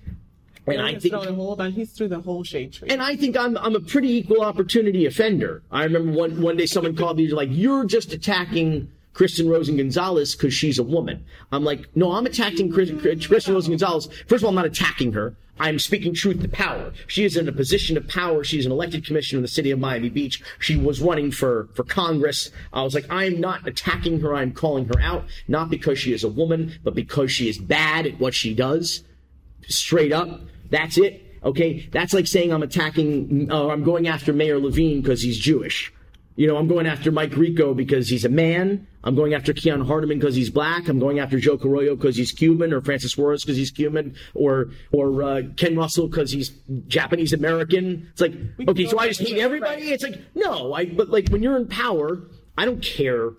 And 0.67 0.81
I 0.81 0.99
think 0.99 1.13
hold 1.13 1.61
on. 1.61 1.71
He's 1.71 1.91
through 1.91 2.09
the 2.09 2.19
whole 2.19 2.43
shade 2.43 2.73
tree. 2.73 2.89
and 2.89 3.01
I 3.01 3.15
think 3.15 3.35
I'm 3.35 3.57
I'm 3.57 3.75
a 3.75 3.79
pretty 3.79 4.11
equal 4.11 4.41
opportunity 4.41 5.07
offender. 5.07 5.63
I 5.71 5.83
remember 5.83 6.11
one 6.11 6.41
one 6.41 6.57
day 6.57 6.67
someone 6.67 6.95
called 6.95 7.17
me 7.17 7.27
like, 7.29 7.49
"You're 7.51 7.85
just 7.85 8.13
attacking 8.13 8.91
Kristen 9.19 9.49
Rosen 9.49 9.75
Gonzalez 9.75 10.33
because 10.33 10.53
she's 10.53 10.79
a 10.79 10.83
woman." 10.83 11.25
I'm 11.51 11.65
like, 11.65 11.89
"No, 11.93 12.13
I'm 12.13 12.25
attacking 12.25 12.71
Chris, 12.71 12.89
Kristen 13.27 13.53
Rosen 13.53 13.73
Gonzalez. 13.73 14.07
First 14.27 14.41
of 14.41 14.45
all, 14.45 14.49
I'm 14.49 14.55
not 14.55 14.65
attacking 14.65 15.11
her. 15.11 15.35
I'm 15.59 15.77
speaking 15.77 16.13
truth 16.13 16.41
to 16.41 16.47
power. 16.47 16.93
She 17.05 17.25
is 17.25 17.35
in 17.35 17.49
a 17.49 17.51
position 17.51 17.97
of 17.97 18.07
power. 18.07 18.45
She's 18.45 18.65
an 18.65 18.71
elected 18.71 19.05
commissioner 19.05 19.39
in 19.39 19.41
the 19.41 19.49
city 19.49 19.71
of 19.71 19.79
Miami 19.79 20.07
Beach. 20.07 20.41
She 20.57 20.77
was 20.77 21.01
running 21.01 21.31
for 21.31 21.67
for 21.73 21.83
Congress. 21.83 22.49
I 22.71 22.83
was 22.83 22.95
like, 22.95 23.07
I 23.09 23.25
am 23.25 23.41
not 23.41 23.67
attacking 23.67 24.21
her. 24.21 24.33
I'm 24.33 24.53
calling 24.53 24.85
her 24.85 25.01
out, 25.01 25.25
not 25.49 25.69
because 25.69 25.99
she 25.99 26.13
is 26.13 26.23
a 26.23 26.29
woman, 26.29 26.79
but 26.83 26.95
because 26.95 27.29
she 27.29 27.49
is 27.49 27.57
bad 27.57 28.07
at 28.07 28.19
what 28.19 28.33
she 28.33 28.53
does." 28.53 29.03
straight 29.67 30.11
up. 30.11 30.41
That's 30.69 30.97
it. 30.97 31.25
Okay, 31.43 31.87
that's 31.91 32.13
like 32.13 32.27
saying 32.27 32.51
I'm 32.51 32.63
attacking, 32.63 33.49
uh, 33.49 33.67
I'm 33.69 33.83
going 33.83 34.07
after 34.07 34.33
Mayor 34.33 34.59
Levine 34.59 35.01
because 35.01 35.21
he's 35.21 35.37
Jewish. 35.37 35.93
You 36.39 36.47
know, 36.47 36.55
I'm 36.55 36.69
going 36.69 36.87
after 36.87 37.11
Mike 37.11 37.31
Grieco 37.31 37.75
because 37.75 38.07
he's 38.07 38.23
a 38.23 38.29
man. 38.29 38.87
I'm 39.03 39.13
going 39.13 39.33
after 39.33 39.51
Keon 39.51 39.85
Hardemon 39.85 40.21
because 40.21 40.35
he's 40.35 40.49
black. 40.49 40.87
I'm 40.87 40.97
going 40.97 41.19
after 41.19 41.37
Joe 41.37 41.57
Carollo 41.57 41.97
because 41.97 42.15
he's 42.15 42.31
Cuban, 42.31 42.71
or 42.71 42.79
Francis 42.79 43.11
Suarez 43.11 43.43
because 43.43 43.57
he's 43.57 43.71
Cuban, 43.71 44.15
or 44.33 44.69
or 44.93 45.21
uh, 45.21 45.41
Ken 45.57 45.75
Russell 45.75 46.07
because 46.07 46.31
he's 46.31 46.51
Japanese 46.87 47.33
American. 47.33 48.07
It's 48.13 48.21
like, 48.21 48.35
okay, 48.69 48.85
so 48.85 48.97
I 48.97 49.09
just 49.09 49.19
hate 49.19 49.37
everybody. 49.37 49.91
It's 49.91 50.01
like, 50.01 50.17
no, 50.33 50.71
I. 50.71 50.85
But 50.85 51.09
like 51.09 51.27
when 51.27 51.43
you're 51.43 51.57
in 51.57 51.67
power, 51.67 52.21
I 52.57 52.63
don't 52.63 52.81
care 52.81 53.31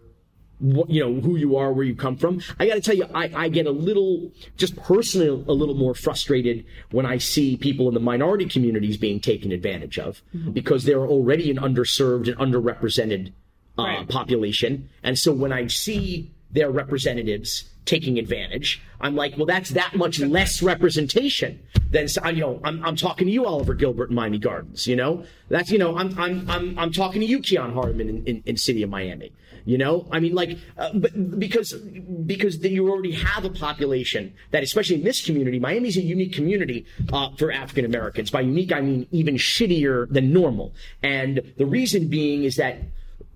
you 0.61 1.01
know 1.03 1.21
who 1.21 1.37
you 1.37 1.57
are, 1.57 1.73
where 1.73 1.85
you 1.85 1.95
come 1.95 2.17
from. 2.17 2.41
I 2.59 2.67
got 2.67 2.75
to 2.75 2.81
tell 2.81 2.95
you, 2.95 3.07
I, 3.15 3.31
I 3.35 3.49
get 3.49 3.67
a 3.67 3.71
little, 3.71 4.31
just 4.57 4.77
personally, 4.77 5.29
a 5.29 5.53
little 5.53 5.75
more 5.75 5.95
frustrated 5.95 6.65
when 6.91 7.07
I 7.07 7.19
see 7.19 7.57
people 7.57 7.89
in 7.89 7.95
the 7.95 8.01
minority 8.01 8.45
communities 8.47 8.97
being 8.97 9.21
taken 9.21 9.53
advantage 9.53 9.99
of 9.99 10.23
Mm-hmm. 10.37 10.51
because 10.53 10.85
they're 10.85 11.07
already 11.07 11.51
an 11.51 11.57
underserved 11.57 12.29
and 12.29 12.37
underrepresented 12.39 13.33
uh, 13.79 13.83
Right. 13.83 14.09
population, 14.09 14.89
and 15.03 15.19
so 15.19 15.33
when 15.33 15.53
I 15.53 15.67
see 15.69 16.31
their 16.53 16.71
representatives 16.71 17.65
taking 17.87 18.19
advantage, 18.19 18.83
I'm 19.01 19.17
like, 19.17 19.37
well, 19.37 19.47
that's 19.47 19.71
that 19.71 19.95
much 19.97 20.21
less 20.21 20.63
representation 20.63 21.61
than 21.91 22.07
you 22.35 22.41
know. 22.41 22.61
I'm, 22.63 22.85
I'm 22.85 22.97
talking 22.97 23.27
to 23.27 23.33
you, 23.33 23.47
Oliver 23.47 23.75
Gilbert 23.75 24.11
in 24.11 24.15
Miami 24.17 24.39
Gardens. 24.39 24.87
You 24.87 24.97
know, 24.97 25.25
that's 25.49 25.71
you 25.71 25.79
know, 25.79 25.97
I'm 25.97 26.17
I'm 26.19 26.49
I'm, 26.51 26.79
I'm 26.79 26.93
talking 26.93 27.21
to 27.21 27.27
you, 27.27 27.41
Keon 27.41 27.73
Hardemon 27.75 28.09
in, 28.09 28.25
in, 28.27 28.43
in 28.47 28.57
City 28.57 28.83
of 28.83 28.91
Miami. 28.91 29.33
You 29.71 29.79
know, 29.79 30.09
I 30.11 30.19
mean, 30.19 30.35
like, 30.35 30.59
uh, 30.77 30.91
but 30.95 31.39
because 31.39 31.73
because 31.73 32.59
you 32.59 32.91
already 32.91 33.13
have 33.13 33.45
a 33.45 33.51
population 33.51 34.35
that, 34.51 34.65
especially 34.65 34.97
in 34.97 35.05
this 35.05 35.25
community, 35.25 35.61
Miami's 35.61 35.97
a 35.97 36.01
unique 36.03 36.33
community 36.33 36.87
uh, 37.13 37.29
for 37.39 37.53
African 37.53 37.85
Americans. 37.85 38.33
By 38.33 38.41
unique, 38.41 38.73
I 38.73 38.81
mean 38.81 39.07
even 39.13 39.37
shittier 39.37 40.13
than 40.13 40.33
normal. 40.33 40.75
And 41.05 41.55
the 41.57 41.67
reason 41.67 42.09
being 42.09 42.43
is 42.43 42.57
that 42.57 42.79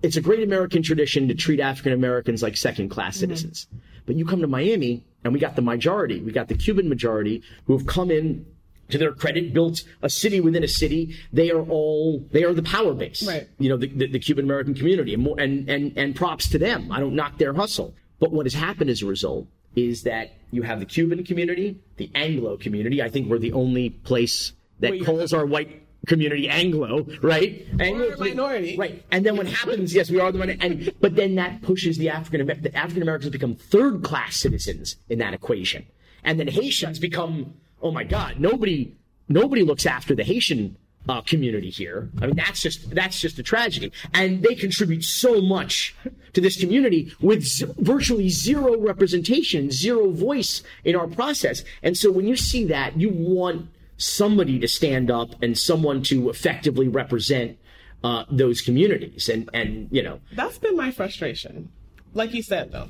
it's 0.03 0.17
a 0.17 0.21
great 0.21 0.43
American 0.43 0.83
tradition 0.83 1.29
to 1.29 1.37
treat 1.37 1.61
African 1.61 1.93
Americans 1.93 2.43
like 2.43 2.57
second 2.57 2.89
class 2.89 3.17
citizens. 3.17 3.69
But 4.05 4.17
you 4.17 4.27
come 4.27 4.41
to 4.41 4.49
Miami, 4.49 5.05
and 5.23 5.33
we 5.33 5.39
got 5.39 5.55
the 5.55 5.63
majority, 5.63 6.21
we 6.21 6.33
got 6.33 6.49
the 6.49 6.57
Cuban 6.57 6.89
majority 6.89 7.45
who 7.67 7.79
have 7.79 7.87
come 7.87 8.11
in 8.11 8.45
to 8.91 8.99
their 8.99 9.13
credit, 9.13 9.53
built 9.53 9.83
a 10.03 10.11
city 10.11 10.41
within 10.41 10.63
a 10.65 10.69
city. 10.69 11.17
They 11.33 11.51
are 11.51 11.63
all 11.63 12.27
they 12.33 12.45
are 12.45 12.53
the 12.53 12.63
power 12.63 12.95
base. 12.95 13.27
Right. 13.27 13.49
You 13.59 13.69
know, 13.71 13.77
the, 13.77 13.89
the, 13.89 14.07
the 14.09 14.19
Cuban 14.19 14.45
American 14.45 14.75
community, 14.75 15.15
and, 15.15 15.23
more, 15.23 15.39
and 15.39 15.69
and 15.69 15.93
and 15.97 16.15
props 16.15 16.49
to 16.51 16.59
them. 16.59 16.91
I 16.93 17.01
don't 17.01 17.15
knock 17.15 17.39
their 17.39 17.55
hustle. 17.55 17.95
But 18.21 18.33
what 18.33 18.47
has 18.47 18.55
happened 18.55 18.91
as 18.91 19.03
a 19.03 19.07
result 19.07 19.49
is 19.77 20.03
that 20.05 20.33
you 20.51 20.63
have 20.63 20.79
the 20.79 20.87
Cuban 20.87 21.25
community, 21.25 21.81
the 21.97 22.11
Anglo 22.15 22.57
community. 22.57 23.03
I 23.03 23.09
think 23.09 23.29
we're 23.29 23.39
the 23.39 23.53
only 23.53 23.91
place 23.91 24.53
that 24.81 24.95
you're- 24.95 25.05
calls 25.05 25.33
our 25.33 25.45
white 25.47 25.83
community 26.07 26.49
Anglo, 26.49 27.07
right? 27.23 27.67
Anglo 27.81 28.15
minority. 28.19 28.77
right? 28.77 29.03
And 29.11 29.25
then 29.25 29.37
what 29.37 29.47
happens? 29.47 29.95
Yes, 29.95 30.11
we 30.11 30.21
are 30.21 30.31
the 30.31 30.39
minority, 30.39 30.65
and 30.67 30.93
but 31.01 31.17
then 31.17 31.37
that 31.37 31.63
pushes 31.63 31.97
the 31.99 32.11
African 32.11 32.47
the 32.47 32.77
African 32.77 33.03
Americans 33.03 33.31
become 33.33 33.55
third 33.55 34.03
class 34.05 34.37
citizens 34.37 34.97
in 35.09 35.19
that 35.19 35.33
equation, 35.35 35.87
and 36.23 36.39
then 36.39 36.47
Haitians 36.49 36.99
become 36.99 37.55
oh 37.85 37.93
my 37.93 38.03
god, 38.03 38.41
nobody 38.41 38.97
nobody 39.29 39.63
looks 39.63 39.87
after 39.87 40.15
the 40.17 40.25
Haitian. 40.25 40.77
Uh, 41.07 41.21
community 41.21 41.69
here. 41.69 42.09
I 42.23 42.27
mean, 42.29 42.37
that's 42.37 42.63
just 42.63 42.89
that's 42.95 43.21
just 43.21 43.39
a 43.39 43.43
tragedy, 43.43 43.93
and 44.15 44.43
they 44.43 44.55
contribute 44.55 45.05
so 45.05 45.43
much 45.43 45.95
to 46.33 46.41
this 46.41 46.59
community 46.59 47.13
with 47.21 47.43
z- 47.43 47.67
virtually 47.77 48.31
zero 48.31 48.79
representation, 48.81 49.71
zero 49.71 50.11
voice 50.13 50.63
in 50.83 50.97
our 50.97 51.07
process. 51.07 51.63
And 51.83 51.95
so, 51.95 52.11
when 52.11 52.27
you 52.27 52.37
see 52.37 52.65
that, 52.69 52.99
you 52.99 53.11
want 53.11 53.69
somebody 53.99 54.59
to 54.61 54.67
stand 54.67 55.11
up 55.11 55.43
and 55.43 55.59
someone 55.59 56.03
to 56.05 56.31
effectively 56.31 56.89
represent 56.89 57.59
uh, 58.03 58.25
those 58.31 58.63
communities. 58.63 59.29
And 59.29 59.51
and 59.53 59.89
you 59.91 60.03
know, 60.03 60.21
That's 60.33 60.57
been 60.57 60.75
my 60.75 60.91
frustration. 60.91 61.71
Like 62.15 62.33
you 62.33 62.43
said, 62.43 62.73
though, 62.73 62.89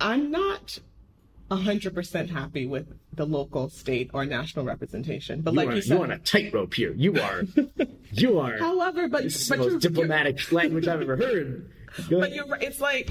I'm 0.00 0.32
not 0.32 0.80
100% 1.50 2.30
happy 2.30 2.66
with 2.66 2.86
the 3.14 3.26
local, 3.26 3.68
state, 3.68 4.10
or 4.14 4.24
national 4.24 4.64
representation. 4.64 5.40
But 5.40 5.52
you 5.54 5.56
like 5.56 5.68
are, 5.68 5.74
you 5.74 5.82
said, 5.82 5.94
you're 5.94 6.04
on 6.04 6.12
a 6.12 6.18
tightrope 6.18 6.74
here. 6.74 6.92
You 6.92 7.20
are, 7.20 7.42
you 8.12 8.38
are. 8.38 8.58
however, 8.58 9.08
but, 9.08 9.24
this 9.24 9.42
is 9.42 9.48
but 9.48 9.58
the 9.58 9.70
most 9.70 9.82
diplomatic 9.82 10.52
language 10.52 10.86
I've 10.86 11.02
ever 11.02 11.16
heard. 11.16 11.70
Go 12.08 12.20
But 12.20 12.32
ahead. 12.32 12.46
you're. 12.46 12.56
It's 12.60 12.80
like, 12.80 13.06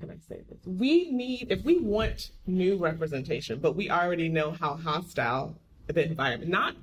can 0.00 0.10
I 0.10 0.16
say 0.28 0.42
this? 0.48 0.58
We 0.66 1.10
need, 1.12 1.46
if 1.50 1.64
we 1.64 1.78
want 1.78 2.30
new 2.46 2.76
representation, 2.76 3.60
but 3.60 3.76
we 3.76 3.90
already 3.90 4.28
know 4.28 4.50
how 4.50 4.76
hostile 4.76 5.56
the 5.86 6.04
environment, 6.04 6.50
not 6.50 6.74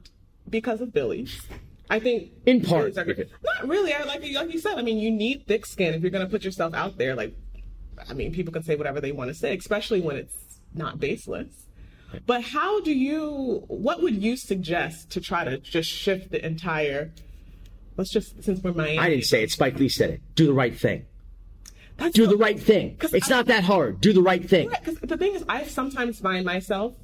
because 0.49 0.81
of 0.81 0.93
Billy's. 0.93 1.41
I 1.89 1.99
think 1.99 2.31
In 2.45 2.61
part. 2.61 2.97
Are 2.97 3.05
not 3.05 3.67
really. 3.67 3.93
I 3.93 4.03
like 4.03 4.23
like 4.33 4.53
you 4.53 4.59
said. 4.59 4.77
I 4.77 4.81
mean, 4.81 4.97
you 4.97 5.11
need 5.11 5.45
thick 5.45 5.65
skin 5.65 5.93
if 5.93 6.01
you're 6.01 6.11
going 6.11 6.25
to 6.25 6.31
put 6.31 6.43
yourself 6.45 6.73
out 6.73 6.97
there. 6.97 7.13
Like, 7.15 7.35
I 8.09 8.13
mean, 8.13 8.33
people 8.33 8.53
can 8.53 8.63
say 8.63 8.75
whatever 8.75 9.01
they 9.01 9.11
want 9.11 9.27
to 9.29 9.33
say, 9.35 9.55
especially 9.55 9.99
when 9.99 10.15
it's 10.15 10.35
not 10.75 10.99
baseless. 10.99 11.67
But 12.27 12.43
how 12.43 12.79
do 12.81 12.91
you? 12.93 13.63
What 13.67 14.01
would 14.03 14.21
you 14.21 14.37
suggest 14.37 15.09
to 15.11 15.21
try 15.21 15.43
to 15.45 15.57
just 15.57 15.89
shift 15.89 16.29
the 16.31 16.45
entire? 16.45 17.11
Let's 17.97 18.11
just 18.11 18.43
since 18.43 18.61
we're 18.61 18.73
Miami. 18.73 18.99
I 18.99 19.09
didn't 19.09 19.25
say 19.25 19.43
it. 19.43 19.51
Spike 19.51 19.79
Lee 19.79 19.89
said 19.89 20.09
it. 20.11 20.21
Do 20.35 20.45
the 20.45 20.53
right 20.53 20.77
thing. 20.77 21.05
That's 21.97 22.13
Do 22.15 22.23
what- 22.23 22.29
the 22.31 22.37
right 22.37 22.59
thing. 22.59 22.97
It's 23.01 23.31
I- 23.31 23.35
not 23.35 23.47
that 23.47 23.63
hard. 23.63 23.99
Do 24.01 24.13
the 24.13 24.21
right 24.21 24.47
thing. 24.47 24.69
Because 24.69 24.97
the 24.99 25.17
thing 25.17 25.33
is, 25.35 25.43
I 25.49 25.63
sometimes 25.63 26.19
find 26.19 26.45
myself 26.45 26.95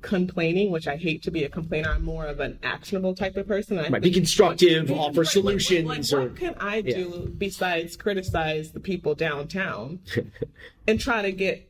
complaining, 0.00 0.70
which 0.70 0.86
I 0.86 0.96
hate 0.96 1.22
to 1.24 1.30
be 1.30 1.44
a 1.44 1.48
complainer. 1.48 1.90
I'm 1.90 2.04
more 2.04 2.24
of 2.26 2.38
an 2.40 2.58
actionable 2.62 3.14
type 3.14 3.36
of 3.36 3.48
person. 3.48 3.78
I 3.78 3.88
Right, 3.88 4.00
be 4.02 4.10
constructive, 4.12 4.90
Like, 4.90 4.98
offer 5.00 5.22
like, 5.24 5.30
solutions, 5.32 5.86
Like, 6.12 6.12
or 6.12 6.28
what 6.28 6.36
can 6.36 6.54
I 6.60 6.82
do 6.82 7.32
besides 7.36 7.96
criticize 7.96 8.70
the 8.72 8.80
people 8.80 9.14
downtown 9.14 9.98
and 10.86 11.00
try 11.00 11.22
to 11.22 11.32
get 11.32 11.67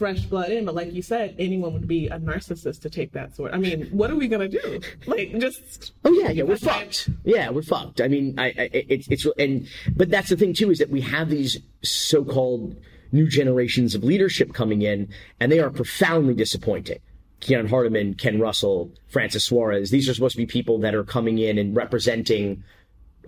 fresh 0.00 0.20
blood 0.32 0.50
in? 0.50 0.64
But 0.64 0.74
like 0.74 0.92
you 0.92 1.02
said, 1.02 1.36
anyone 1.38 1.72
would 1.74 1.86
be 1.86 2.08
a 2.08 2.18
narcissist 2.18 2.80
to 2.82 2.90
take 2.90 3.12
that 3.12 3.36
sort. 3.36 3.52
I 3.54 3.58
mean, 3.58 3.86
what 4.00 4.10
are 4.10 4.16
we 4.16 4.26
gonna 4.28 4.48
do? 4.48 4.80
Like, 5.06 5.38
just 5.38 5.92
Oh 6.04 6.12
yeah, 6.20 6.30
yeah, 6.30 6.44
we're 6.44 6.56
fucked. 6.56 7.08
Yeah, 7.24 7.50
we're 7.50 7.62
fucked. 7.74 8.00
I 8.00 8.08
mean, 8.08 8.26
I, 8.38 8.46
I 8.46 8.68
it's 8.72 9.06
it's 9.14 9.26
and 9.38 9.68
but 9.94 10.08
that's 10.10 10.30
the 10.30 10.36
thing 10.36 10.54
too 10.54 10.70
is 10.70 10.78
that 10.78 10.90
we 10.90 11.02
have 11.02 11.28
these 11.28 11.58
so-called 11.82 12.76
new 13.12 13.26
generations 13.28 13.94
of 13.94 14.02
leadership 14.04 14.52
coming 14.54 14.82
in, 14.82 15.08
and 15.38 15.52
they 15.52 15.60
are 15.60 15.70
profoundly 15.70 16.34
disappointing. 16.34 16.98
Keon 17.40 17.68
Hardemon, 17.68 18.16
Ken 18.18 18.38
Russell, 18.38 18.90
Francis 19.08 19.44
Suarez. 19.46 19.90
These 19.90 20.08
are 20.08 20.14
supposed 20.14 20.32
to 20.36 20.42
be 20.44 20.46
people 20.46 20.78
that 20.80 20.94
are 20.94 21.04
coming 21.04 21.38
in 21.38 21.58
and 21.58 21.74
representing 21.76 22.62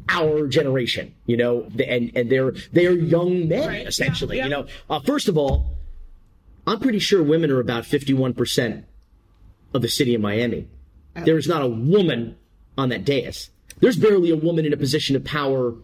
our 0.08 0.46
generation, 0.48 1.14
you 1.26 1.36
know, 1.36 1.66
and 1.86 2.10
and 2.14 2.30
they're 2.30 2.52
they're 2.72 2.92
young 2.92 3.48
men 3.48 3.68
Right. 3.68 3.86
essentially. 3.86 4.36
Yeah, 4.38 4.44
You 4.44 4.50
know, 4.50 4.66
uh, 4.90 5.00
first 5.00 5.28
of 5.28 5.36
all, 5.38 5.54
I'm 6.66 6.80
pretty 6.80 6.98
sure 6.98 7.22
women 7.22 7.50
are 7.50 7.60
about 7.60 7.86
51 7.86 8.34
percent 8.34 8.84
of 9.74 9.82
the 9.82 9.88
city 9.88 10.14
of 10.14 10.20
Miami. 10.20 10.68
Oh. 11.16 11.24
There 11.24 11.38
is 11.38 11.48
not 11.48 11.62
a 11.62 11.68
woman 11.68 12.36
on 12.78 12.88
that 12.90 13.04
dais. 13.04 13.50
There's 13.80 13.96
barely 13.96 14.30
a 14.30 14.36
woman 14.36 14.64
in 14.64 14.72
a 14.72 14.76
position 14.76 15.16
of 15.16 15.24
power 15.24 15.74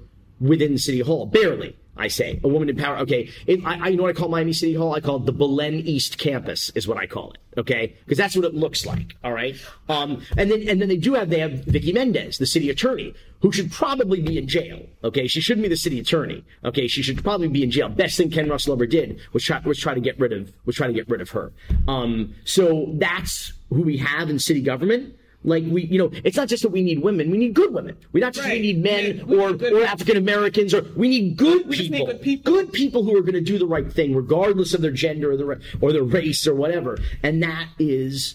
within 0.40 0.78
City 0.78 1.00
Hall. 1.00 1.26
Barely, 1.26 1.76
I 1.99 2.09
say. 2.09 2.40
A 2.44 2.49
woman 2.49 2.68
in 2.68 2.76
power. 2.76 2.99
Okay. 2.99 3.30
It, 3.46 3.64
I, 3.64 3.78
I, 3.78 3.88
you 3.88 3.96
know 3.96 4.05
what 4.05 4.16
I 4.16 4.18
call 4.18 4.28
Miami 4.28 4.53
City 4.53 4.74
Hall? 4.74 4.94
I 4.94 5.01
call 5.01 5.16
it 5.16 5.26
the 5.26 5.32
Belen 5.32 5.74
East 5.74 6.18
Campus, 6.18 6.70
is 6.74 6.86
what 6.86 6.96
I 6.96 7.07
call 7.07 7.32
it. 7.32 7.38
Okay. 7.59 7.96
Because 8.05 8.18
that's 8.18 8.36
what 8.36 8.44
it 8.44 8.55
looks 8.55 8.86
like. 8.86 9.16
All 9.24 9.32
right. 9.32 9.57
Um, 9.88 10.22
and 10.36 10.51
then, 10.51 10.68
and 10.68 10.80
then 10.80 10.88
they 10.88 10.96
do 10.96 11.14
have, 11.14 11.28
they 11.28 11.40
have 11.40 11.64
Vicky 11.64 11.92
Mendez, 11.92 12.38
the 12.38 12.46
city 12.46 12.70
attorney, 12.70 13.14
who 13.40 13.53
should 13.53 13.70
probably 13.72 14.20
be 14.20 14.38
in 14.38 14.46
jail. 14.46 14.86
Okay. 15.03 15.26
She 15.26 15.40
shouldn't 15.40 15.64
be 15.64 15.68
the 15.68 15.76
city 15.76 15.99
attorney. 15.99 16.44
Okay. 16.64 16.86
She 16.86 17.03
should 17.03 17.22
probably 17.22 17.49
be 17.49 17.62
in 17.62 17.70
jail. 17.70 17.88
Best 17.88 18.16
thing 18.16 18.30
Ken 18.30 18.49
Russell 18.49 18.74
ever 18.74 18.86
did 18.86 19.20
was 19.32 19.44
try, 19.44 19.59
was 19.61 19.78
try 19.78 19.94
to 19.94 20.01
get 20.01 20.18
rid 20.18 20.32
of, 20.32 20.53
was 20.64 20.76
try 20.76 20.86
to 20.86 20.92
get 20.92 21.09
rid 21.09 21.20
of 21.20 21.30
her. 21.30 21.53
Um, 21.88 22.34
so 22.44 22.86
that's 22.94 23.53
who 23.70 23.82
we 23.82 23.99
have 23.99 24.30
in 24.30 24.38
city 24.38 24.62
government. 24.62 25.16
Like 25.45 25.64
we, 25.68 25.84
you 25.84 25.99
know, 25.99 26.11
it's 26.24 26.36
not 26.36 26.49
just 26.49 26.62
that 26.64 26.70
we 26.70 26.82
need 26.82 27.01
women; 27.01 27.30
we 27.30 27.39
need 27.39 27.55
good 27.55 27.72
women. 27.72 27.97
We 28.12 28.20
not 28.20 28.32
just 28.32 28.47
Right. 28.47 28.55
we 28.61 28.72
need 28.72 28.82
men 28.82 29.24
we 29.26 29.39
or 29.39 29.51
or 29.55 29.84
African 29.84 30.16
Americans, 30.16 30.74
or 30.74 30.82
we 30.97 31.09
need 31.09 31.36
good 31.36 31.68
We 31.68 31.76
people. 31.76 32.07
good 32.07 32.20
people. 32.22 32.53
Good 32.53 32.72
people 32.72 33.05
who 33.05 33.16
are 33.16 33.20
going 33.20 33.34
to 33.34 33.41
do 33.41 33.57
the 33.57 33.66
right 33.66 33.91
thing, 33.91 34.16
regardless 34.16 34.74
of 34.74 34.80
their 34.82 34.91
gender 34.91 35.30
or 35.32 35.36
their 35.36 35.61
or 35.80 35.93
their 35.93 36.03
race 36.03 36.47
or 36.47 36.55
whatever. 36.57 36.99
And 37.22 37.41
that 37.45 37.68
is 37.78 38.34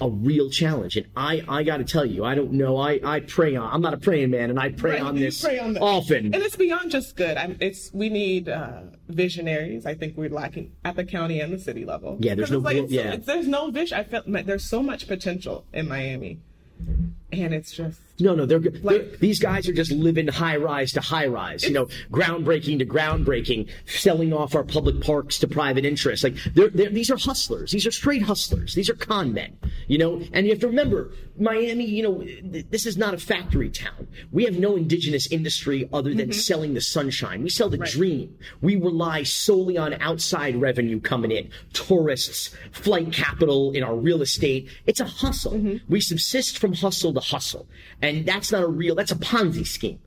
a 0.00 0.08
real 0.08 0.48
challenge. 0.48 0.96
And 0.96 1.06
I, 1.14 1.42
I 1.46 1.62
got 1.62 1.76
to 1.78 1.84
tell 1.84 2.06
you, 2.06 2.24
I 2.24 2.34
don't 2.34 2.52
know. 2.52 2.78
I, 2.78 3.00
I 3.04 3.20
pray 3.20 3.54
on. 3.56 3.70
I'm 3.70 3.82
not 3.82 3.92
a 3.92 3.98
praying 3.98 4.30
man, 4.30 4.48
and 4.50 4.58
I 4.58 4.70
pray 4.70 4.92
Right, 4.92 5.02
on 5.02 5.16
you 5.16 5.24
this 5.24 5.42
pray 5.42 5.58
on 5.58 5.76
often. 5.78 6.26
And 6.32 6.36
it's 6.36 6.56
beyond 6.56 6.90
just 6.90 7.16
good. 7.16 7.36
I'm, 7.36 7.56
it's 7.60 7.92
we 7.92 8.08
need 8.08 8.48
uh, 8.48 8.82
visionaries. 9.10 9.86
I 9.86 9.94
think 9.94 10.16
we're 10.16 10.30
lacking 10.30 10.72
at 10.84 10.96
the 10.96 11.04
county 11.04 11.40
and 11.40 11.52
the 11.52 11.58
city 11.58 11.84
level. 11.84 12.16
Yeah, 12.20 12.34
there's 12.34 12.50
no 12.50 12.66
it's- 12.68 12.90
yeah. 12.90 13.16
there's 13.16 13.48
no 13.48 13.70
vision. 13.70 13.98
I 13.98 14.04
felt 14.04 14.28
like 14.28 14.46
there's 14.46 14.64
so 14.68 14.82
much 14.82 15.06
potential 15.08 15.64
in 15.72 15.88
Miami, 15.88 16.38
and 17.32 17.54
it's 17.54 17.72
just 17.72 18.00
No, 18.18 18.34
no, 18.34 18.44
they're, 18.46 18.58
good. 18.58 18.84
Like- 18.84 19.10
they're 19.10 19.16
these 19.18 19.38
guys 19.38 19.68
are 19.68 19.72
just 19.72 19.92
living 19.92 20.28
high 20.28 20.56
rise 20.56 20.92
to 20.92 21.00
high 21.00 21.26
rise. 21.26 21.64
You 21.64 21.72
know, 21.72 21.86
groundbreaking 22.10 22.78
to 22.78 22.86
groundbreaking, 22.86 23.68
selling 23.86 24.32
off 24.32 24.54
our 24.54 24.64
public 24.64 25.00
parks 25.00 25.38
to 25.38 25.48
private 25.48 25.84
interests. 25.84 26.24
Like 26.24 26.36
they're, 26.54 26.68
they're 26.68 26.90
these 26.90 27.10
are 27.10 27.16
hustlers. 27.16 27.72
These 27.72 27.86
are 27.86 27.90
straight 27.90 28.22
hustlers. 28.22 28.74
These 28.74 28.90
are 28.90 28.94
con 28.94 29.32
men. 29.32 29.56
You 29.88 29.98
know, 29.98 30.22
and 30.32 30.46
you 30.46 30.52
have 30.52 30.60
to 30.60 30.68
remember, 30.68 31.10
Miami. 31.38 31.84
You 31.84 32.02
know, 32.02 32.18
th- 32.22 32.66
this 32.70 32.86
is 32.86 32.96
not 32.96 33.14
a 33.14 33.18
factory 33.18 33.70
town. 33.70 34.08
We 34.32 34.44
have 34.44 34.58
no 34.58 34.76
indigenous 34.76 35.30
industry 35.30 35.88
other 35.92 36.10
than 36.10 36.30
mm-hmm. 36.30 36.40
selling 36.40 36.74
the 36.74 36.80
sunshine. 36.80 37.42
We 37.42 37.50
sell 37.50 37.68
the 37.68 37.78
dream. 37.78 38.36
We 38.60 38.76
rely 38.76 39.22
solely 39.22 39.78
on 39.78 39.94
outside 39.94 40.60
revenue 40.60 41.00
coming 41.00 41.30
in, 41.30 41.50
tourists, 41.72 42.54
flight 42.72 43.12
capital 43.12 43.72
in 43.72 43.82
our 43.82 43.94
real 43.96 44.22
estate. 44.22 44.68
It's 44.86 45.00
a 45.00 45.04
hustle. 45.04 45.52
Mm-hmm. 45.52 45.92
We 45.92 46.00
subsist 46.00 46.58
from 46.58 46.72
hustle 46.72 47.12
to 47.20 47.26
hustle. 47.26 47.66
And 48.02 48.26
that's 48.26 48.52
not 48.52 48.62
a 48.62 48.68
real, 48.68 48.94
that's 48.94 49.12
a 49.12 49.16
Ponzi 49.16 49.66
scheme. 49.66 50.00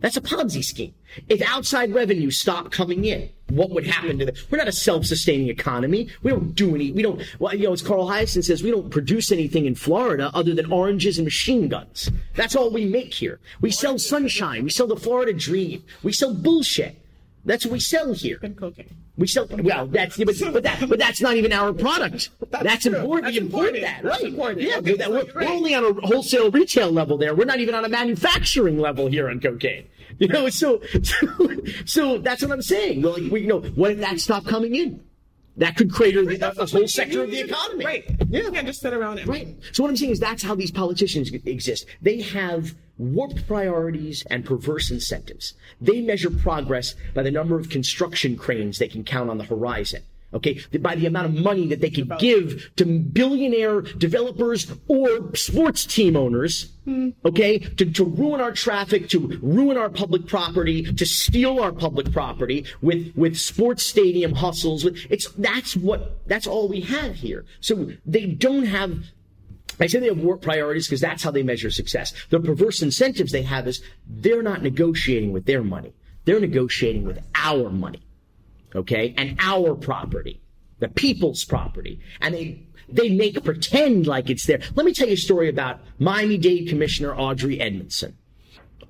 That's 0.00 0.16
a 0.16 0.20
Ponzi 0.22 0.64
scheme. 0.64 0.94
If 1.28 1.42
outside 1.42 1.92
revenue 1.92 2.30
stopped 2.30 2.72
coming 2.72 3.04
in, 3.04 3.28
what 3.48 3.70
would 3.70 3.86
happen 3.86 4.18
to 4.18 4.26
the? 4.26 4.46
We're 4.50 4.58
not 4.58 4.68
a 4.68 4.72
self-sustaining 4.72 5.48
economy. 5.48 6.08
We 6.22 6.30
don't 6.30 6.54
do 6.54 6.74
any. 6.74 6.90
We 6.90 7.02
don't. 7.02 7.22
Well, 7.38 7.54
you 7.54 7.66
know, 7.66 7.72
as 7.72 7.82
Carl 7.82 8.08
Hiaasen 8.08 8.42
says, 8.42 8.62
we 8.62 8.70
don't 8.70 8.88
produce 8.88 9.30
anything 9.30 9.66
in 9.66 9.74
Florida 9.74 10.30
other 10.32 10.54
than 10.54 10.72
oranges 10.72 11.18
and 11.18 11.26
machine 11.26 11.68
guns. 11.68 12.10
That's 12.34 12.56
all 12.56 12.70
we 12.70 12.86
make 12.86 13.12
here. 13.12 13.40
We 13.60 13.70
sell 13.70 13.98
sunshine. 13.98 14.64
We 14.64 14.70
sell 14.70 14.86
the 14.86 14.96
Florida 14.96 15.34
dream. 15.34 15.84
We 16.02 16.12
sell 16.12 16.32
bullshit. 16.32 16.96
That's 17.44 17.64
what 17.64 17.72
we 17.72 17.80
sell 17.80 18.12
here. 18.12 18.38
And 18.42 18.56
cocaine. 18.56 18.86
We 19.16 19.26
sell 19.26 19.46
well. 19.50 19.86
That's 19.86 20.16
but, 20.16 20.26
but 20.52 20.62
that 20.62 20.88
but 20.88 20.98
that's 20.98 21.20
not 21.20 21.36
even 21.36 21.52
our 21.52 21.72
product. 21.72 22.30
That's, 22.50 22.64
That's 22.64 22.86
important. 22.86 23.24
That's 23.24 23.38
we 23.38 23.46
import 23.46 23.72
that, 23.80 24.04
right? 24.04 24.22
important. 24.22 24.60
Yeah, 24.62 24.76
Okay, 24.78 24.96
that- 24.96 25.10
we're, 25.10 25.24
you're 25.24 25.34
we're 25.34 25.48
only 25.48 25.74
on 25.74 25.84
a 25.84 26.06
wholesale 26.06 26.50
retail 26.50 26.90
level 26.90 27.18
there. 27.18 27.34
We're 27.34 27.44
not 27.44 27.60
even 27.60 27.74
on 27.74 27.84
a 27.84 27.88
manufacturing 27.88 28.78
level 28.78 29.08
here 29.08 29.28
on 29.28 29.40
cocaine. 29.40 29.86
You 30.18 30.28
know, 30.28 30.48
so 30.48 30.80
so, 31.02 31.26
so 31.84 32.18
that's 32.18 32.42
what 32.42 32.50
I'm 32.50 32.62
saying. 32.62 33.02
Well, 33.02 33.18
like, 33.20 33.30
we, 33.30 33.42
you 33.42 33.46
know, 33.48 33.60
what 33.60 33.92
if 33.92 33.98
that 34.00 34.20
stopped 34.20 34.46
coming 34.46 34.74
in? 34.74 35.02
That 35.60 35.76
could 35.76 35.92
crater 35.92 36.24
the, 36.24 36.38
the 36.38 36.54
what 36.56 36.70
whole 36.70 36.88
sector 36.88 37.22
of 37.22 37.30
the 37.30 37.40
economy. 37.40 37.84
Right. 37.84 38.04
Yeah. 38.30 38.44
You 38.44 38.50
can't 38.50 38.66
just 38.66 38.80
sit 38.80 38.94
around 38.94 39.18
and 39.18 39.28
Right. 39.28 39.54
So 39.72 39.82
what 39.82 39.90
I'm 39.90 39.96
saying 39.96 40.12
is 40.12 40.18
that's 40.18 40.42
how 40.42 40.54
these 40.54 40.70
politicians 40.70 41.30
exist. 41.44 41.84
They 42.00 42.22
have 42.22 42.74
warped 42.96 43.46
priorities 43.46 44.24
and 44.30 44.42
perverse 44.46 44.90
incentives. 44.90 45.52
They 45.78 46.00
measure 46.00 46.30
progress 46.30 46.94
by 47.14 47.22
the 47.22 47.30
number 47.30 47.58
of 47.58 47.68
construction 47.68 48.36
cranes 48.38 48.78
they 48.78 48.88
can 48.88 49.04
count 49.04 49.28
on 49.28 49.36
the 49.36 49.44
horizon. 49.44 50.02
Okay, 50.32 50.60
by 50.78 50.94
the 50.94 51.06
amount 51.06 51.26
of 51.26 51.34
money 51.34 51.66
that 51.66 51.80
they 51.80 51.90
can 51.90 52.08
give 52.20 52.70
to 52.76 52.84
billionaire 52.84 53.80
developers 53.80 54.72
or 54.86 55.34
sports 55.34 55.84
team 55.84 56.16
owners, 56.16 56.70
hmm. 56.84 57.08
okay, 57.24 57.58
to, 57.58 57.84
to 57.90 58.04
ruin 58.04 58.40
our 58.40 58.52
traffic, 58.52 59.08
to 59.08 59.40
ruin 59.42 59.76
our 59.76 59.90
public 59.90 60.28
property, 60.28 60.84
to 60.84 61.04
steal 61.04 61.58
our 61.58 61.72
public 61.72 62.12
property 62.12 62.64
with, 62.80 63.12
with 63.16 63.36
sports 63.36 63.84
stadium 63.84 64.32
hustles. 64.32 64.84
With, 64.84 65.04
it's, 65.10 65.28
that's 65.32 65.76
what, 65.76 66.24
that's 66.28 66.46
all 66.46 66.68
we 66.68 66.82
have 66.82 67.16
here. 67.16 67.44
So 67.60 67.90
they 68.06 68.26
don't 68.26 68.66
have 68.66 69.02
I 69.80 69.86
say 69.86 69.98
they 69.98 70.08
have 70.08 70.40
priorities 70.42 70.86
because 70.86 71.00
that's 71.00 71.22
how 71.22 71.30
they 71.30 71.42
measure 71.42 71.70
success. 71.70 72.12
The 72.28 72.38
perverse 72.38 72.82
incentives 72.82 73.32
they 73.32 73.42
have 73.42 73.66
is 73.66 73.82
they're 74.06 74.42
not 74.42 74.62
negotiating 74.62 75.32
with 75.32 75.46
their 75.46 75.62
money. 75.62 75.94
They're 76.26 76.38
negotiating 76.38 77.04
with 77.04 77.18
our 77.34 77.70
money. 77.70 78.02
Okay? 78.74 79.14
And 79.16 79.36
our 79.40 79.74
property. 79.74 80.40
The 80.78 80.88
people's 80.88 81.44
property. 81.44 82.00
And 82.20 82.34
they 82.34 82.66
they 82.88 83.08
make 83.10 83.42
pretend 83.44 84.06
like 84.06 84.30
it's 84.30 84.46
there. 84.46 84.60
Let 84.74 84.84
me 84.84 84.92
tell 84.92 85.06
you 85.06 85.14
a 85.14 85.16
story 85.16 85.48
about 85.48 85.80
Miami-Dade 85.98 86.68
Commissioner 86.68 87.14
Audrey 87.14 87.60
Edmonson. 87.60 88.16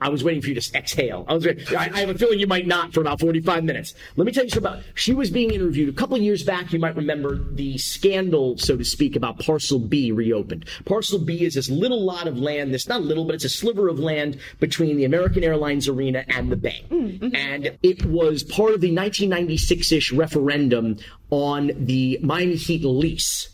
I 0.01 0.09
was 0.09 0.24
waiting 0.24 0.43
for 0.43 0.48
you 0.48 0.60
to 0.60 0.77
exhale. 0.77 1.24
I 1.28 1.35
was. 1.35 1.47
I, 1.47 1.55
I 1.93 2.01
have 2.01 2.09
a 2.09 2.18
feeling 2.18 2.39
you 2.39 2.47
might 2.47 2.66
not 2.66 2.93
for 2.93 3.01
about 3.01 3.20
forty-five 3.20 3.64
minutes. 3.64 3.94
Let 4.16 4.27
me 4.27 4.32
tell 4.32 4.44
you 4.44 4.51
something 4.51 4.72
about. 4.72 4.85
She 4.94 5.12
was 5.12 5.31
being 5.31 5.51
interviewed 5.51 5.89
a 5.89 5.93
couple 5.97 6.16
of 6.16 6.22
years 6.22 6.43
back. 6.43 6.72
You 6.72 6.78
might 6.78 6.97
remember 6.97 7.36
the 7.36 7.78
scandal, 7.78 8.56
so 8.59 8.77
to 8.77 8.85
speak, 8.85 9.16
about 9.16 9.39
Parcel 9.39 9.78
B 9.78 10.12
reopened. 10.12 10.66
Parcel 10.85 11.18
B 11.18 11.44
is 11.44 11.55
this 11.55 11.68
little 11.68 12.02
lot 12.02 12.27
of 12.27 12.39
land. 12.39 12.72
This 12.72 12.89
not 12.89 13.02
little, 13.02 13.24
but 13.24 13.35
it's 13.35 13.44
a 13.44 13.51
sliver 13.51 13.89
of 13.89 13.98
land 13.98 14.39
between 14.59 14.97
the 14.97 15.05
American 15.05 15.44
Airlines 15.44 15.89
Arena 15.89 16.24
and 16.28 16.51
the 16.51 16.56
Bay, 16.56 16.85
and 16.90 17.78
it 17.82 18.05
was 18.06 18.43
part 18.43 18.74
of 18.74 18.81
the 18.81 18.93
1996-ish 18.93 20.12
referendum 20.12 20.97
on 21.31 21.70
the 21.77 22.18
Miami 22.22 22.56
Heat 22.56 22.85
lease 22.85 23.51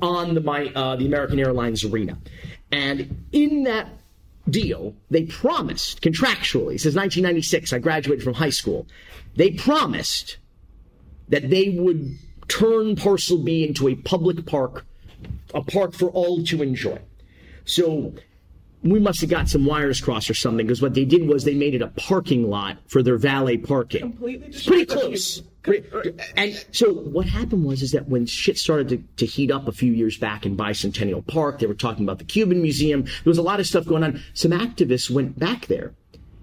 on 0.00 0.34
the 0.34 0.72
uh, 0.74 0.96
the 0.96 1.06
American 1.06 1.38
Airlines 1.38 1.84
Arena, 1.84 2.18
and 2.72 3.26
in 3.32 3.64
that 3.64 3.88
deal, 4.50 4.94
they 5.10 5.24
promised 5.24 6.02
contractually, 6.02 6.80
since 6.80 6.94
1996, 6.94 7.72
I 7.72 7.78
graduated 7.78 8.24
from 8.24 8.34
high 8.34 8.50
school, 8.50 8.86
they 9.36 9.50
promised 9.50 10.38
that 11.28 11.50
they 11.50 11.70
would 11.70 12.16
turn 12.48 12.96
Parcel 12.96 13.38
B 13.38 13.66
into 13.66 13.88
a 13.88 13.94
public 13.94 14.46
park, 14.46 14.86
a 15.54 15.62
park 15.62 15.94
for 15.94 16.08
all 16.10 16.42
to 16.44 16.62
enjoy. 16.62 16.98
So 17.64 18.14
we 18.82 19.00
must 19.00 19.20
have 19.20 19.30
got 19.30 19.48
some 19.48 19.64
wires 19.64 20.00
crossed 20.00 20.30
or 20.30 20.34
something 20.34 20.66
because 20.66 20.80
what 20.80 20.94
they 20.94 21.04
did 21.04 21.26
was 21.26 21.44
they 21.44 21.54
made 21.54 21.74
it 21.74 21.82
a 21.82 21.88
parking 21.88 22.48
lot 22.48 22.78
for 22.86 23.02
their 23.02 23.16
valet 23.16 23.58
parking. 23.58 24.00
Completely 24.00 24.52
Pretty 24.64 24.86
close. 24.86 25.42
And 26.36 26.64
so 26.72 26.92
what 26.92 27.26
happened 27.26 27.64
was 27.64 27.82
is 27.82 27.92
that 27.92 28.08
when 28.08 28.24
shit 28.24 28.56
started 28.56 28.88
to, 28.88 28.98
to 29.16 29.26
heat 29.26 29.50
up 29.50 29.68
a 29.68 29.72
few 29.72 29.92
years 29.92 30.16
back 30.16 30.46
in 30.46 30.56
Bicentennial 30.56 31.26
Park, 31.26 31.58
they 31.58 31.66
were 31.66 31.74
talking 31.74 32.04
about 32.04 32.18
the 32.18 32.24
Cuban 32.24 32.62
Museum. 32.62 33.02
There 33.02 33.12
was 33.26 33.38
a 33.38 33.42
lot 33.42 33.60
of 33.60 33.66
stuff 33.66 33.84
going 33.84 34.04
on. 34.04 34.22
Some 34.32 34.52
activists 34.52 35.10
went 35.10 35.38
back 35.38 35.66
there 35.66 35.94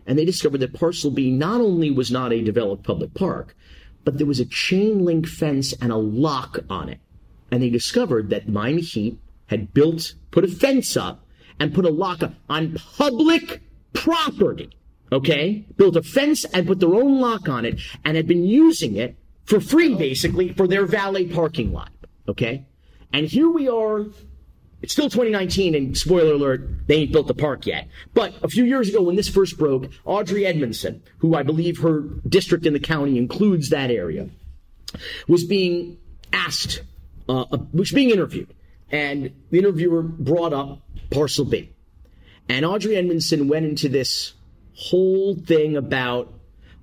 and 0.06 0.20
they 0.20 0.26
discovered 0.26 0.60
that 0.60 0.74
Parcel 0.74 1.12
B 1.12 1.32
not 1.32 1.62
only 1.62 1.90
was 1.90 2.12
not 2.12 2.34
a 2.34 2.42
developed 2.42 2.84
public 2.84 3.14
park, 3.14 3.56
but 4.04 4.18
there 4.18 4.28
was 4.28 4.40
a 4.40 4.46
chain 4.46 5.04
link 5.04 5.28
fence 5.28 5.74
and 5.74 5.92
a 5.92 5.98
lock 5.98 6.60
on 6.70 6.90
it. 6.90 7.00
And 7.50 7.64
they 7.64 7.70
discovered 7.70 8.30
that 8.30 8.50
Miami 8.50 8.82
Heat 8.82 9.18
had 9.48 9.74
built, 9.74 10.14
put 10.32 10.44
a 10.44 10.48
fence 10.48 10.96
up 10.96 11.25
and 11.60 11.74
put 11.74 11.86
a 11.86 11.90
lock 11.90 12.22
on 12.50 12.78
public 12.98 13.62
property. 13.94 14.70
Okay? 15.12 15.66
Built 15.78 15.96
a 15.96 16.04
fence 16.04 16.46
and 16.46 16.68
put 16.68 16.80
their 16.80 16.94
own 16.94 17.20
lock 17.20 17.48
on 17.48 17.66
it 17.66 17.80
and 18.04 18.18
had 18.18 18.28
been 18.28 18.44
using 18.44 18.96
it 18.96 19.18
for 19.46 19.60
free, 19.60 19.96
basically, 19.96 20.54
for 20.54 20.68
their 20.68 20.86
valet 20.86 21.28
parking 21.28 21.72
lot. 21.72 21.92
Okay? 22.28 22.66
And 23.14 23.26
here 23.26 23.50
we 23.50 23.70
are. 23.70 24.06
It's 24.82 24.94
still 24.94 25.10
2019, 25.10 25.74
and 25.74 25.98
spoiler 25.98 26.34
alert, 26.34 26.88
they 26.88 26.96
ain't 26.96 27.12
built 27.12 27.28
the 27.28 27.34
park 27.34 27.66
yet. 27.66 27.88
But 28.14 28.36
a 28.44 28.48
few 28.48 28.66
years 28.66 28.90
ago, 28.90 29.02
when 29.02 29.16
this 29.16 29.30
first 29.30 29.58
broke, 29.58 29.90
Audrey 30.04 30.46
Edmonson, 30.46 31.02
who 31.20 31.36
I 31.36 31.44
believe 31.44 31.80
her 31.80 32.02
district 32.28 32.66
in 32.66 32.74
the 32.74 32.80
county 32.80 33.18
includes 33.18 33.70
that 33.70 33.90
area, 33.90 34.30
was 35.28 35.44
being 35.44 35.98
asked, 36.34 36.84
uh, 37.28 37.42
uh, 37.52 37.58
was 37.74 37.92
being 37.92 38.12
interviewed, 38.12 38.54
and 38.92 39.34
the 39.50 39.58
interviewer 39.58 40.04
brought 40.04 40.54
up 40.54 40.85
Parcel 41.10 41.46
B, 41.46 41.72
and 42.50 42.66
Audrey 42.66 42.96
Edmonson 42.96 43.48
went 43.48 43.66
into 43.66 43.90
this 43.90 44.34
whole 44.76 45.36
thing 45.36 45.76
about 45.76 46.34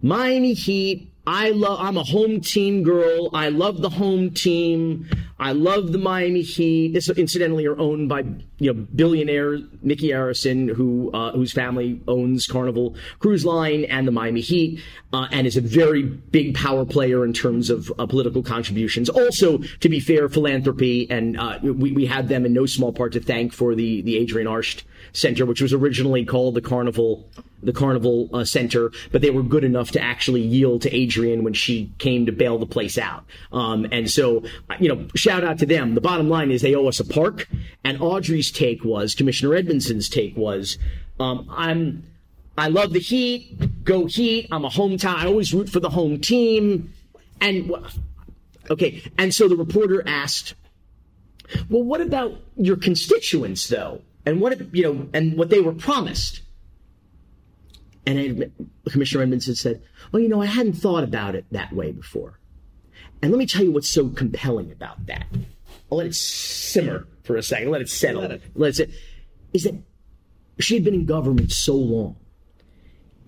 Miami 0.00 0.54
Heat. 0.54 1.08
I 1.26 1.50
love. 1.50 1.78
I'm 1.80 1.96
a 1.96 2.02
home 2.02 2.40
team 2.40 2.82
girl. 2.82 3.30
I 3.32 3.48
love 3.48 3.80
the 3.80 3.90
home 3.90 4.30
team. 4.32 5.08
I 5.38 5.52
love 5.52 5.92
the 5.92 5.98
Miami 5.98 6.42
Heat. 6.42 6.92
This, 6.94 7.08
incidentally, 7.08 7.66
are 7.66 7.78
owned 7.78 8.08
by 8.08 8.24
you 8.62 8.72
know 8.72 8.86
billionaire 8.94 9.58
Mickey 9.82 10.08
Arison, 10.08 10.72
who 10.72 11.10
uh, 11.12 11.32
whose 11.32 11.52
family 11.52 12.00
owns 12.06 12.46
Carnival 12.46 12.94
Cruise 13.18 13.44
Line 13.44 13.84
and 13.84 14.06
the 14.06 14.12
Miami 14.12 14.40
Heat, 14.40 14.80
uh, 15.12 15.26
and 15.32 15.46
is 15.46 15.56
a 15.56 15.60
very 15.60 16.02
big 16.02 16.54
power 16.54 16.84
player 16.84 17.24
in 17.24 17.32
terms 17.32 17.70
of 17.70 17.92
uh, 17.98 18.06
political 18.06 18.42
contributions. 18.42 19.08
Also, 19.08 19.58
to 19.58 19.88
be 19.88 19.98
fair, 19.98 20.28
philanthropy, 20.28 21.10
and 21.10 21.38
uh, 21.38 21.58
we 21.62 21.92
we 21.92 22.06
had 22.06 22.28
them 22.28 22.46
in 22.46 22.52
no 22.52 22.66
small 22.66 22.92
part 22.92 23.12
to 23.14 23.20
thank 23.20 23.52
for 23.52 23.74
the 23.74 24.02
the 24.02 24.22
Adrienne 24.22 24.46
Arsht 24.46 24.84
Center, 25.12 25.44
which 25.44 25.60
was 25.60 25.72
originally 25.72 26.24
called 26.24 26.54
the 26.54 26.60
Carnival 26.62 27.28
the 27.62 27.72
Carnival 27.72 28.28
uh, 28.32 28.44
Center, 28.44 28.90
but 29.12 29.22
they 29.22 29.30
were 29.30 29.42
good 29.42 29.64
enough 29.64 29.92
to 29.92 30.00
actually 30.00 30.40
yield 30.40 30.82
to 30.82 30.94
Adrienne 30.94 31.44
when 31.44 31.52
she 31.52 31.92
came 31.98 32.26
to 32.26 32.32
bail 32.32 32.58
the 32.58 32.66
place 32.66 32.98
out. 32.98 33.24
Um, 33.52 33.86
and 33.92 34.10
so, 34.10 34.42
you 34.80 34.88
know, 34.88 35.06
shout 35.14 35.44
out 35.44 35.58
to 35.60 35.66
them. 35.66 35.94
The 35.94 36.00
bottom 36.00 36.28
line 36.28 36.50
is 36.50 36.62
they 36.62 36.74
owe 36.74 36.88
us 36.88 37.00
a 37.00 37.04
park. 37.04 37.48
And 37.84 38.00
Audrey's 38.00 38.50
take 38.52 38.84
was, 38.84 39.14
Commissioner 39.14 39.50
Edmonson's 39.50 40.08
take 40.08 40.36
was, 40.36 40.78
um, 41.18 41.48
I'm, 41.50 42.04
I 42.56 42.68
love 42.68 42.92
the 42.92 43.00
Heat. 43.00 43.84
Go 43.84 44.06
Heat. 44.06 44.48
I'm 44.52 44.64
a 44.64 44.68
hometown. 44.68 45.16
I 45.16 45.26
always 45.26 45.54
root 45.54 45.68
for 45.68 45.80
the 45.80 45.90
home 45.90 46.20
team. 46.20 46.92
And 47.40 47.72
okay, 48.70 49.02
and 49.18 49.34
so 49.34 49.48
the 49.48 49.56
reporter 49.56 50.06
asked, 50.06 50.54
"Well, 51.68 51.82
what 51.82 52.00
about 52.00 52.34
your 52.56 52.76
constituents, 52.76 53.66
though? 53.66 54.02
And 54.24 54.40
what 54.40 54.72
you 54.72 54.82
know, 54.84 55.08
and 55.12 55.36
what 55.36 55.50
they 55.50 55.60
were 55.60 55.72
promised?" 55.72 56.42
And 58.06 58.52
Commissioner 58.90 59.22
Edmonson 59.22 59.54
said, 59.54 59.82
Well, 60.10 60.20
you 60.20 60.28
know, 60.28 60.42
I 60.42 60.46
hadn't 60.46 60.74
thought 60.74 61.04
about 61.04 61.34
it 61.34 61.44
that 61.52 61.72
way 61.72 61.92
before. 61.92 62.38
And 63.20 63.30
let 63.30 63.38
me 63.38 63.46
tell 63.46 63.62
you 63.62 63.70
what's 63.70 63.88
so 63.88 64.08
compelling 64.08 64.72
about 64.72 65.06
that. 65.06 65.26
I'll 65.90 65.98
let 65.98 66.08
it 66.08 66.14
simmer 66.14 67.06
for 67.22 67.36
a 67.36 67.42
second, 67.42 67.70
let 67.70 67.80
it 67.80 67.88
settle. 67.88 68.22
Let 68.22 68.30
it- 68.32 68.42
Let 68.54 68.80
it 68.80 68.90
is 69.52 69.64
that 69.64 69.74
she 70.58 70.74
had 70.74 70.84
been 70.84 70.94
in 70.94 71.06
government 71.06 71.52
so 71.52 71.74
long. 71.76 72.16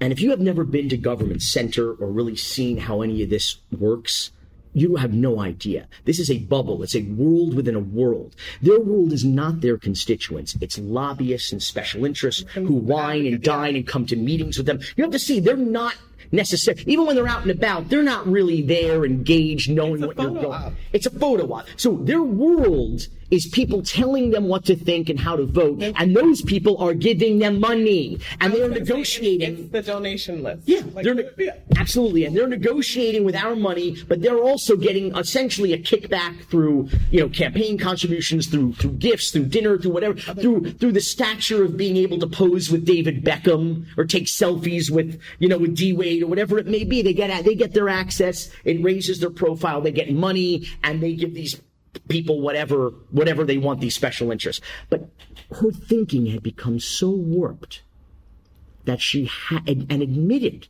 And 0.00 0.12
if 0.12 0.20
you 0.20 0.30
have 0.30 0.40
never 0.40 0.64
been 0.64 0.88
to 0.88 0.96
government 0.96 1.42
center 1.42 1.92
or 1.92 2.10
really 2.10 2.36
seen 2.36 2.78
how 2.78 3.00
any 3.02 3.22
of 3.22 3.30
this 3.30 3.56
works, 3.78 4.30
you 4.72 4.96
have 4.96 5.12
no 5.14 5.38
idea. 5.40 5.86
This 6.04 6.18
is 6.18 6.30
a 6.30 6.38
bubble. 6.38 6.82
It's 6.82 6.96
a 6.96 7.02
world 7.02 7.54
within 7.54 7.76
a 7.76 7.80
world. 7.80 8.34
Their 8.60 8.80
world 8.80 9.12
is 9.12 9.24
not 9.24 9.60
their 9.60 9.78
constituents. 9.78 10.56
It's 10.60 10.78
lobbyists 10.78 11.52
and 11.52 11.62
special 11.62 12.04
interests 12.04 12.44
who 12.54 12.74
wine 12.74 13.24
and 13.26 13.40
dine 13.40 13.76
and 13.76 13.86
come 13.86 14.04
to 14.06 14.16
meetings 14.16 14.56
with 14.58 14.66
them. 14.66 14.80
You 14.96 15.04
have 15.04 15.12
to 15.12 15.18
see 15.18 15.38
they're 15.38 15.56
not 15.56 15.94
necessary. 16.32 16.82
even 16.88 17.06
when 17.06 17.14
they're 17.14 17.28
out 17.28 17.42
and 17.42 17.50
about, 17.52 17.88
they're 17.88 18.02
not 18.02 18.26
really 18.26 18.62
there 18.62 19.04
engaged, 19.04 19.70
knowing 19.70 20.00
what 20.00 20.16
you're 20.16 20.30
going. 20.30 20.44
op. 20.46 20.72
It's 20.92 21.06
a 21.06 21.10
photo 21.10 21.52
op. 21.52 21.66
So 21.76 21.96
their 21.98 22.22
world 22.22 23.06
is 23.30 23.46
people 23.46 23.82
telling 23.82 24.30
them 24.30 24.48
what 24.48 24.64
to 24.66 24.76
think 24.76 25.08
and 25.08 25.18
how 25.18 25.36
to 25.36 25.44
vote, 25.44 25.82
and 25.82 26.16
those 26.16 26.42
people 26.42 26.76
are 26.78 26.94
giving 26.94 27.38
them 27.38 27.60
money, 27.60 28.18
and 28.40 28.52
they're 28.52 28.72
say, 28.72 28.78
negotiating. 28.80 29.58
It's 29.58 29.72
the 29.72 29.82
donation 29.82 30.42
list. 30.42 30.62
Yeah, 30.66 30.82
Like, 30.92 31.04
they're 31.04 31.30
yeah. 31.38 31.56
absolutely, 31.76 32.24
and 32.24 32.36
they're 32.36 32.48
negotiating 32.48 33.24
with 33.24 33.36
our 33.36 33.56
money, 33.56 33.96
but 34.08 34.22
they're 34.22 34.38
also 34.42 34.76
getting 34.76 35.14
essentially 35.16 35.72
a 35.72 35.78
kickback 35.78 36.44
through, 36.46 36.88
you 37.10 37.20
know, 37.20 37.28
campaign 37.28 37.78
contributions, 37.78 38.46
through 38.46 38.74
through 38.74 38.92
gifts, 38.92 39.30
through 39.30 39.46
dinner, 39.46 39.78
through 39.78 39.92
whatever, 39.92 40.14
through 40.14 40.72
through 40.74 40.92
the 40.92 41.00
stature 41.00 41.64
of 41.64 41.76
being 41.76 41.96
able 41.96 42.18
to 42.18 42.26
pose 42.26 42.70
with 42.70 42.84
David 42.84 43.24
Beckham 43.24 43.86
or 43.96 44.04
take 44.04 44.26
selfies 44.26 44.90
with, 44.90 45.20
you 45.38 45.48
know, 45.48 45.58
with 45.58 45.76
D 45.76 45.92
Wade 45.92 46.22
or 46.22 46.26
whatever 46.26 46.58
it 46.58 46.66
may 46.66 46.84
be. 46.84 47.02
They 47.02 47.14
get 47.14 47.44
they 47.44 47.54
get 47.54 47.72
their 47.72 47.88
access. 47.88 48.50
It 48.64 48.82
raises 48.82 49.20
their 49.20 49.30
profile. 49.30 49.80
They 49.80 49.92
get 49.92 50.12
money, 50.12 50.66
and 50.82 51.02
they 51.02 51.14
give 51.14 51.34
these 51.34 51.60
people 52.08 52.40
whatever 52.40 52.90
whatever 53.10 53.44
they 53.44 53.58
want 53.58 53.80
these 53.80 53.94
special 53.94 54.30
interests. 54.30 54.64
But 54.90 55.08
her 55.52 55.70
thinking 55.70 56.26
had 56.26 56.42
become 56.42 56.80
so 56.80 57.10
warped 57.10 57.82
that 58.84 59.00
she 59.00 59.24
had 59.24 59.66
and 59.66 60.02
admitted 60.02 60.68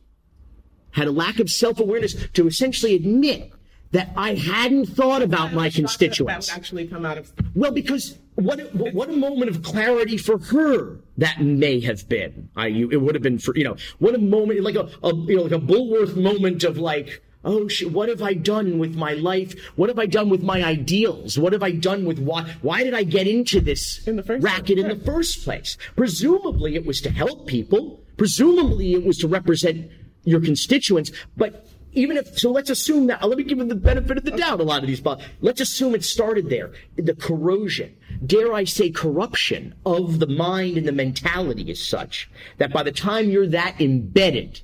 had 0.91 1.07
a 1.07 1.11
lack 1.11 1.39
of 1.39 1.51
self-awareness 1.51 2.29
to 2.33 2.47
essentially 2.47 2.95
admit 2.95 3.51
that 3.91 4.09
I 4.17 4.35
hadn't 4.35 4.87
thought 4.87 5.21
about 5.21 5.53
my 5.53 5.69
constituents. 5.69 6.51
Actually 6.51 6.87
come 6.87 7.05
out 7.05 7.17
of. 7.17 7.31
Well, 7.53 7.71
because 7.71 8.17
what 8.35 8.59
a, 8.59 8.63
what 8.65 9.09
a 9.09 9.13
moment 9.13 9.49
of 9.49 9.63
clarity 9.63 10.17
for 10.17 10.37
her 10.37 10.97
that 11.17 11.41
may 11.41 11.79
have 11.81 12.07
been. 12.09 12.49
I 12.55 12.67
you, 12.67 12.89
it 12.91 12.97
would 12.97 13.15
have 13.15 13.21
been 13.21 13.39
for 13.39 13.55
you 13.55 13.63
know 13.63 13.77
what 13.99 14.15
a 14.15 14.17
moment 14.17 14.61
like 14.61 14.75
a, 14.75 14.89
a 15.03 15.15
you 15.15 15.37
know 15.37 15.43
like 15.43 15.51
a 15.51 15.59
Bulworth 15.59 16.15
moment 16.15 16.63
of 16.63 16.77
like 16.77 17.23
oh 17.45 17.67
shit 17.67 17.91
what 17.91 18.09
have 18.09 18.21
I 18.21 18.33
done 18.33 18.79
with 18.79 18.95
my 18.95 19.13
life? 19.13 19.55
What 19.75 19.89
have 19.89 19.99
I 19.99 20.05
done 20.05 20.29
with 20.29 20.43
my 20.43 20.63
ideals? 20.63 21.39
What 21.39 21.53
have 21.53 21.63
I 21.63 21.71
done 21.71 22.05
with 22.05 22.19
why 22.19 22.43
why 22.61 22.83
did 22.83 22.93
I 22.93 23.03
get 23.03 23.27
into 23.27 23.61
this 23.61 24.05
In 24.07 24.21
racket 24.41 24.77
in 24.77 24.87
the 24.87 25.03
first 25.05 25.43
place? 25.43 25.77
Presumably 25.95 26.75
it 26.75 26.85
was 26.85 27.01
to 27.01 27.09
help 27.09 27.47
people. 27.47 28.01
Presumably 28.17 28.93
it 28.93 29.05
was 29.05 29.17
to 29.19 29.27
represent 29.27 29.91
your 30.23 30.41
constituents, 30.41 31.11
but 31.37 31.67
even 31.95 32.17
if 32.17 32.37
so 32.37 32.51
let's 32.51 32.69
assume 32.69 33.07
that 33.07 33.23
uh, 33.23 33.27
let 33.27 33.37
me 33.37 33.43
give 33.43 33.57
them 33.57 33.69
the 33.69 33.75
benefit 33.75 34.17
of 34.17 34.23
the 34.25 34.31
doubt 34.31 34.59
a 34.59 34.63
lot 34.63 34.81
of 34.81 34.87
these 34.87 35.01
let's 35.41 35.61
assume 35.61 35.95
it 35.95 36.03
started 36.03 36.49
there 36.49 36.71
the 36.97 37.15
corrosion 37.15 37.95
dare 38.25 38.53
i 38.53 38.63
say 38.63 38.89
corruption 38.89 39.73
of 39.85 40.19
the 40.19 40.27
mind 40.27 40.77
and 40.77 40.87
the 40.87 40.91
mentality 40.91 41.71
is 41.71 41.85
such 41.85 42.29
that 42.57 42.71
by 42.71 42.83
the 42.83 42.91
time 42.91 43.29
you're 43.29 43.47
that 43.47 43.79
embedded 43.79 44.61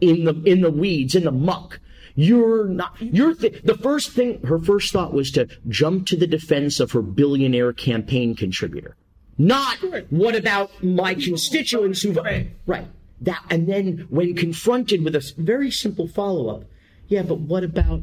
in 0.00 0.24
the 0.24 0.34
in 0.44 0.60
the 0.60 0.70
weeds 0.70 1.14
in 1.14 1.24
the 1.24 1.32
muck 1.32 1.80
you're 2.20 2.66
not 2.66 2.96
you're 3.00 3.32
th- 3.32 3.62
the 3.62 3.76
first 3.78 4.10
thing 4.10 4.42
her 4.42 4.58
first 4.58 4.92
thought 4.92 5.12
was 5.14 5.30
to 5.30 5.46
jump 5.68 6.04
to 6.08 6.16
the 6.16 6.26
defense 6.26 6.80
of 6.80 6.90
her 6.90 7.00
billionaire 7.00 7.72
campaign 7.72 8.34
contributor. 8.34 8.96
Not 9.38 9.76
what 10.10 10.34
about 10.34 10.82
my 10.82 11.14
constituents 11.14 12.02
who 12.02 12.10
Right. 12.12 12.50
right. 12.66 12.88
That 13.20 13.44
and 13.50 13.68
then 13.68 14.06
when 14.10 14.34
confronted 14.34 15.04
with 15.04 15.14
a 15.14 15.32
very 15.38 15.70
simple 15.70 16.08
follow-up. 16.08 16.64
Yeah 17.06 17.22
but 17.22 17.38
what 17.38 17.62
about 17.62 18.02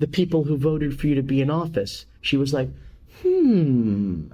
the 0.00 0.08
people 0.08 0.42
who 0.44 0.56
voted 0.56 0.98
for 0.98 1.06
you 1.06 1.14
to 1.14 1.22
be 1.22 1.40
in 1.40 1.48
office? 1.48 2.04
She 2.20 2.36
was 2.36 2.52
like 2.52 2.70
hmm 3.22 4.24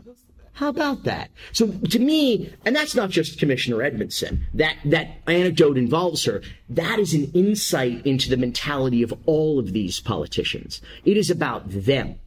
how 0.54 0.68
about 0.68 1.04
that? 1.04 1.30
So 1.52 1.68
to 1.68 1.98
me, 1.98 2.52
and 2.64 2.76
that's 2.76 2.94
not 2.94 3.10
just 3.10 3.38
Commissioner 3.38 3.82
Edmonson. 3.82 4.46
That 4.52 4.76
that 4.84 5.18
anecdote 5.26 5.78
involves 5.78 6.24
her. 6.26 6.42
That 6.68 6.98
is 6.98 7.14
an 7.14 7.30
insight 7.32 8.04
into 8.06 8.28
the 8.28 8.36
mentality 8.36 9.02
of 9.02 9.14
all 9.24 9.58
of 9.58 9.72
these 9.72 9.98
politicians. 10.00 10.82
It 11.04 11.16
is 11.16 11.30
about 11.30 11.70
them. 11.70 12.18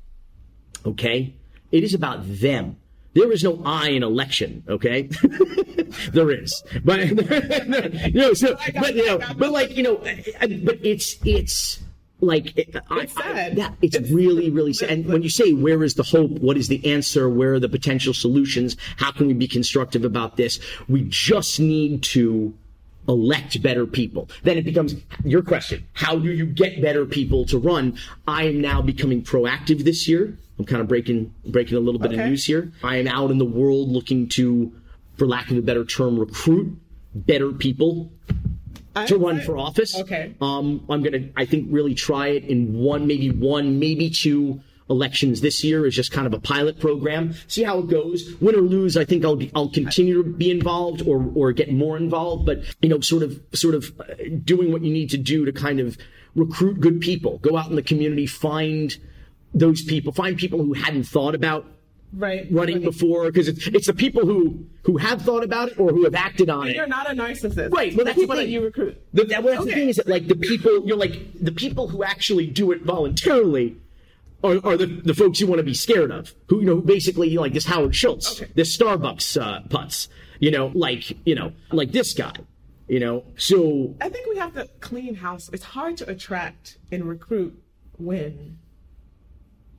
Okay? 0.86 1.36
It 1.72 1.84
is 1.84 1.94
about 1.94 2.22
them. 2.24 2.78
There 3.14 3.32
is 3.32 3.44
no 3.44 3.62
I 3.66 3.90
in 3.90 4.04
election, 4.04 4.64
okay? 4.68 5.04
there 6.12 6.32
is. 6.32 6.64
But 6.84 7.08
you 8.12 8.12
know, 8.12 8.34
so 8.34 8.58
but 8.74 8.94
you 8.94 9.06
know, 9.06 9.20
but 9.38 9.52
like, 9.52 9.78
you 9.78 9.84
know, 9.84 9.96
but 9.96 10.80
it's 10.84 11.16
it's 11.24 11.80
like 12.22 12.58
it, 12.58 12.70
It's 12.74 12.78
I- 12.90 13.06
sad. 13.08 13.56
that 13.58 13.74
it's 13.82 14.00
really 14.12 14.50
really 14.50 14.74
sad. 14.74 14.90
And 14.90 15.06
when 15.08 15.22
you 15.24 15.30
say 15.30 15.54
where 15.54 15.84
is 15.84 15.96
the 15.96 16.04
hope, 16.04 16.32
what 16.32 16.58
is 16.58 16.68
the 16.68 16.86
answer, 16.94 17.30
where 17.30 17.56
are 17.56 17.60
the 17.60 17.70
potential 17.70 18.14
solutions, 18.14 18.78
how 18.98 19.12
can 19.12 19.28
we 19.28 19.34
be 19.34 19.48
constructive 19.48 20.06
about 20.06 20.38
this? 20.38 20.60
We 20.88 21.06
just 21.10 21.60
need 21.60 22.04
to 22.04 22.54
elect 23.08 23.62
better 23.62 23.86
people. 23.86 24.30
Then 24.44 24.58
it 24.58 24.64
becomes 24.66 24.96
your 25.24 25.44
question. 25.44 25.86
How 25.94 26.18
do 26.18 26.32
you 26.32 26.46
get 26.46 26.82
better 26.82 27.06
people 27.06 27.46
to 27.46 27.58
run? 27.60 27.98
I 28.28 28.46
am 28.46 28.62
now 28.62 28.82
becoming 28.82 29.22
proactive 29.22 29.84
this 29.84 30.08
year. 30.08 30.38
I'm 30.58 30.66
kind 30.66 30.82
of 30.82 30.88
breaking 30.88 31.34
breaking 31.46 31.78
a 31.78 31.82
little 31.82 32.00
bit 32.00 32.14
of 32.14 32.20
news 32.20 32.46
here. 32.46 32.72
I 32.84 32.98
am 32.98 33.08
out 33.08 33.30
in 33.30 33.38
the 33.38 33.46
world 33.46 33.90
looking 33.90 34.28
to, 34.30 34.72
for 35.18 35.28
lack 35.28 35.52
of 35.52 35.58
a 35.58 35.62
better 35.62 35.84
term, 35.86 36.18
recruit 36.18 36.78
better 37.14 37.52
people 37.52 38.12
to 39.08 39.18
run 39.18 39.42
for 39.42 39.58
office. 39.58 40.00
Okay. 40.00 40.36
Um, 40.42 40.86
I'm 40.90 41.04
gonna, 41.04 41.30
I 41.36 41.46
think, 41.46 41.68
really 41.70 41.94
try 41.94 42.30
it 42.30 42.46
in 42.46 42.74
one, 42.74 43.08
maybe 43.08 43.30
one, 43.32 43.80
maybe 43.80 44.10
two 44.10 44.62
elections 44.90 45.42
this 45.42 45.64
year 45.64 45.86
is 45.86 45.96
just 45.96 46.12
kind 46.12 46.28
of 46.28 46.34
a 46.34 46.40
pilot 46.40 46.80
program. 46.80 47.34
See 47.48 47.64
how 47.64 47.80
it 47.80 47.90
goes. 47.90 48.36
Win 48.40 48.56
or 48.56 48.62
lose, 48.62 48.98
I 48.98 49.06
think 49.06 49.26
I'll 49.26 49.36
be, 49.36 49.52
I'll 49.56 49.70
continue 49.70 50.24
to 50.24 50.30
be 50.30 50.52
involved 50.52 51.02
or 51.08 51.32
or 51.36 51.52
get 51.52 51.72
more 51.72 51.98
involved. 51.98 52.46
But 52.46 52.64
you 52.82 52.90
know, 52.90 53.00
sort 53.00 53.24
of 53.24 53.42
sort 53.54 53.76
of 53.76 53.94
uh, 54.00 54.14
doing 54.44 54.72
what 54.72 54.84
you 54.84 54.94
need 54.94 55.10
to 55.12 55.18
do 55.18 55.46
to 55.46 55.52
kind 55.52 55.80
of 55.80 55.98
recruit 56.36 56.80
good 56.80 57.02
people. 57.02 57.40
Go 57.40 57.58
out 57.58 57.70
in 57.70 57.76
the 57.76 57.84
community, 57.84 58.28
find 58.28 58.96
those 59.54 59.82
people, 59.84 60.12
find 60.12 60.38
people 60.38 60.60
who 60.60 60.74
hadn't 60.74 61.06
thought 61.06 61.34
about 61.34 61.66
Right. 62.16 62.48
running 62.52 62.82
before 62.82 63.26
because 63.26 63.48
it's 63.48 63.68
it's 63.68 63.88
the 63.88 63.94
people 63.94 64.26
who 64.26 64.66
who 64.84 64.98
have 64.98 65.22
thought 65.22 65.44
about 65.44 65.70
it 65.70 65.80
or 65.80 65.90
who 65.92 66.04
have 66.06 66.16
acted 66.16 66.50
on 66.50 66.68
it. 66.68 66.76
You're 66.76 66.88
not 66.88 67.10
a 67.12 67.14
narcissist. 67.14 67.74
Right. 67.74 67.96
Well, 67.96 68.06
that's 68.06 68.18
the 68.20 68.28
thing. 68.28 68.36
that 68.38 68.48
you 68.48 68.64
recruit. 68.64 69.02
The, 69.14 69.26
that, 69.26 69.44
well, 69.44 69.54
that's 69.56 69.66
the 69.66 69.74
thing 69.74 69.90
is 69.90 69.98
that 69.98 70.08
like 70.08 70.28
the 70.28 70.36
people 70.36 70.86
you're 70.88 70.98
like 70.98 71.20
the 71.40 71.52
people 71.52 71.88
who 71.90 72.04
actually 72.04 72.48
do 72.48 72.72
it 72.72 72.84
voluntarily 72.84 73.78
are, 74.44 74.60
are 74.66 74.78
the, 74.78 74.86
the 74.86 75.14
folks 75.14 75.40
you 75.40 75.48
want 75.48 75.60
to 75.60 75.64
be 75.64 75.74
scared 75.74 76.12
of. 76.12 76.34
Who 76.50 76.60
you 76.60 76.66
know 76.66 76.76
who 76.76 76.82
basically 76.82 77.30
you 77.30 77.36
know, 77.36 77.42
like 77.42 77.54
this 77.54 77.66
Howard 77.66 77.96
Schultz, 77.96 78.42
Okay. 78.42 78.52
this 78.56 78.78
Starbucks 78.78 79.42
uh, 79.42 79.62
putz. 79.68 80.08
You 80.40 80.52
know, 80.52 80.72
like 80.74 81.18
you 81.26 81.36
know, 81.36 81.54
like 81.72 81.92
this 81.92 82.14
guy. 82.14 82.34
You 82.88 83.00
know, 83.00 83.24
so 83.36 83.96
I 84.00 84.10
think 84.10 84.28
we 84.30 84.38
have 84.38 84.54
to 84.54 84.70
clean 84.80 85.16
house. 85.16 85.50
It's 85.52 85.64
hard 85.64 85.98
to 85.98 86.10
attract 86.10 86.78
and 86.92 87.06
recruit 87.06 87.60
when 87.98 88.60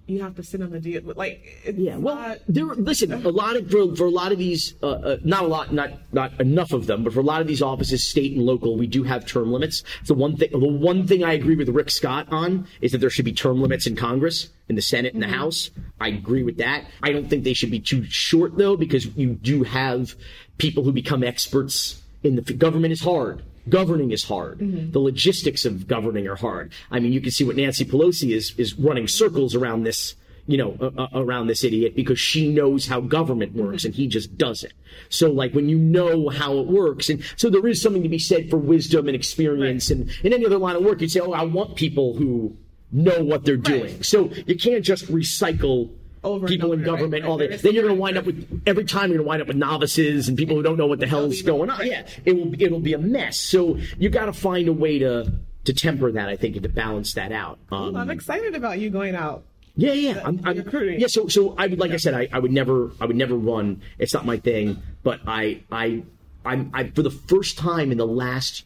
you 0.07 0.23
have 0.23 0.37
to 0.37 0.43
sit 0.43 0.63
on 0.63 0.71
the 0.71 0.79
deal. 0.81 1.03
Like, 1.05 1.73
Yeah, 1.77 1.97
well, 1.97 2.15
not- 2.15 2.39
there. 2.49 2.65
Listen, 2.65 3.13
a 3.13 3.29
lot 3.29 3.57
of 3.57 3.71
for, 3.71 3.95
for 3.97 4.07
a 4.07 4.11
lot 4.11 4.33
of 4.33 4.39
these, 4.39 4.75
uh, 4.83 4.87
uh, 4.87 5.17
not 5.25 5.45
a 5.45 5.47
lot, 5.47 5.73
not 5.73 5.91
not 6.13 6.41
enough 6.41 6.73
of 6.73 6.87
them, 6.87 7.03
but 7.05 7.13
for 7.13 7.21
a 7.21 7.25
lot 7.25 7.41
of 7.41 7.47
these 7.47 7.63
offices, 7.63 8.07
state 8.07 8.33
and 8.37 8.43
local, 8.47 8.77
we 8.77 8.87
do 8.87 9.03
have 9.03 9.27
term 9.27 9.53
limits. 9.53 9.83
The 10.07 10.15
one 10.15 10.37
thing, 10.37 10.51
the 10.53 10.59
one 10.59 11.07
thing 11.07 11.25
I 11.25 11.33
agree 11.33 11.57
with 11.57 11.69
Rick 11.69 11.91
Scott 11.91 12.29
on 12.31 12.67
is 12.81 12.93
that 12.93 12.99
there 12.99 13.11
should 13.11 13.25
be 13.25 13.33
term 13.33 13.61
limits 13.61 13.87
in 13.87 13.97
Congress, 13.97 14.51
in 14.69 14.77
the 14.77 14.83
Senate, 14.83 15.15
and 15.15 15.23
the 15.23 15.29
House. 15.29 15.71
I 16.01 16.09
agree 16.09 16.43
with 16.43 16.59
that. 16.59 16.85
I 17.03 17.13
don't 17.13 17.29
think 17.29 17.45
they 17.45 17.55
should 17.55 17.71
be 17.71 17.81
too 17.81 18.05
short 18.05 18.57
though, 18.57 18.77
because 18.77 19.07
you 19.17 19.35
do 19.35 19.65
have 19.65 20.15
people 20.59 20.85
who 20.85 20.93
become 20.93 21.23
experts 21.25 22.03
in 22.23 22.37
the 22.37 22.43
government 22.53 22.93
is 22.93 23.03
hard. 23.03 23.43
Governing 23.69 24.13
is 24.13 24.25
hard. 24.25 24.61
The 24.93 24.99
logistics 24.99 25.65
of 25.65 25.87
governing 25.87 26.27
are 26.29 26.37
hard. 26.37 26.73
I 26.91 27.01
mean, 27.01 27.13
you 27.13 27.21
can 27.21 27.31
see 27.31 27.45
what 27.45 27.57
Nancy 27.57 27.85
Pelosi 27.85 28.35
is 28.35 28.55
is 28.57 28.75
running 28.79 29.09
circles 29.09 29.55
around 29.55 29.83
this 29.85 30.15
you 30.47 30.57
know, 30.57 30.77
uh, 30.81 31.03
uh, 31.03 31.09
around 31.13 31.49
this 31.49 31.65
idiot 31.65 31.97
because 31.97 32.21
she 32.21 32.49
knows 32.49 32.87
how 32.87 33.01
government 33.01 33.55
works 33.55 33.85
and 33.85 33.95
he 33.95 34.07
just 34.07 34.39
doesn't. 34.39 34.73
So 35.09 35.31
like 35.31 35.53
when 35.53 35.69
you 35.69 35.77
know 35.77 36.29
how 36.29 36.59
it 36.59 36.67
works 36.67 37.11
and 37.11 37.23
so 37.37 37.51
there 37.51 37.67
is 37.67 37.83
something 37.83 38.03
to 38.03 38.09
be 38.09 38.19
said 38.19 38.49
for 38.49 38.57
wisdom 38.57 39.09
and 39.09 39.17
experience 39.17 39.91
and 39.91 40.09
in 40.23 40.33
any 40.33 40.47
other 40.47 40.59
line 40.59 40.77
of 40.77 40.85
work 40.85 41.01
you'd 41.01 41.11
say, 41.11 41.21
oh, 41.21 41.33
I 41.33 41.43
want 41.43 41.77
people 41.77 42.15
who 42.15 42.57
know 42.93 43.23
what 43.25 43.45
they're 43.45 43.57
doing. 43.57 44.03
So 44.03 44.31
you 44.47 44.57
can't 44.57 44.85
just 44.85 45.07
recycle 45.07 45.91
Over 46.27 46.47
people 46.47 46.73
in 46.73 46.81
over, 46.81 46.91
right, 46.91 46.99
government 46.99 47.23
right. 47.25 47.31
all. 47.31 47.39
There 47.39 47.49
is 47.51 47.63
Then 47.63 47.75
you're 47.75 47.85
going 47.85 47.95
to 47.97 48.01
wind 48.01 48.19
up 48.19 48.27
with 48.27 48.63
every 48.67 48.85
time 48.85 49.11
you're 49.11 49.19
going 49.19 49.25
to 49.25 49.29
wind 49.29 49.43
up 49.43 49.49
with 49.49 49.57
novices 49.57 50.29
and 50.29 50.37
people 50.37 50.57
who 50.57 50.63
don't 50.63 50.77
know 50.77 50.87
what 50.87 51.01
the 51.01 51.07
hell's 51.07 51.41
going 51.43 51.71
on. 51.71 51.87
Yeah, 51.87 52.07
it 52.25 52.35
will 52.37 52.53
it'll 52.61 52.81
be 52.81 52.93
a 52.95 52.99
mess. 52.99 53.39
So 53.41 53.79
you 53.99 54.09
got 54.11 54.27
to 54.27 54.33
find 54.33 54.69
a 54.69 54.73
way 54.73 54.99
to 54.99 55.33
to 55.65 55.73
temper 55.75 56.13
that, 56.13 56.29
I 56.29 56.37
think, 56.37 56.57
and 56.57 56.63
to 56.63 56.69
balance 56.69 57.15
that 57.15 57.33
out. 57.33 57.59
Um, 57.73 57.97
I'm 57.97 58.11
excited 58.11 58.55
about 58.55 58.79
you 58.79 58.91
going 58.91 59.15
out. 59.15 59.43
yeah, 59.77 59.93
yeah. 59.93 60.23
I'm, 60.25 60.41
I'm 60.45 60.57
recruiting. 60.59 61.01
Yeah, 61.01 61.09
so 61.09 61.29
so 61.29 61.55
I 61.59 61.67
would 61.67 61.79
like 61.79 61.91
I 61.93 61.97
said, 61.97 62.15
I, 62.15 62.29
I 62.33 62.39
would 62.39 62.53
never 62.53 62.91
I 63.01 63.07
would 63.07 63.17
never 63.17 63.35
run. 63.37 63.83
It's 63.99 64.15
not 64.15 64.25
my 64.27 64.37
thing. 64.39 64.81
But 65.03 65.21
I 65.27 65.63
I 65.73 66.03
I'm 66.45 66.71
I 66.75 66.91
for 66.91 67.03
the 67.03 67.11
first 67.11 67.59
time 67.59 67.91
in 67.93 67.99
the 67.99 68.07
last 68.07 68.65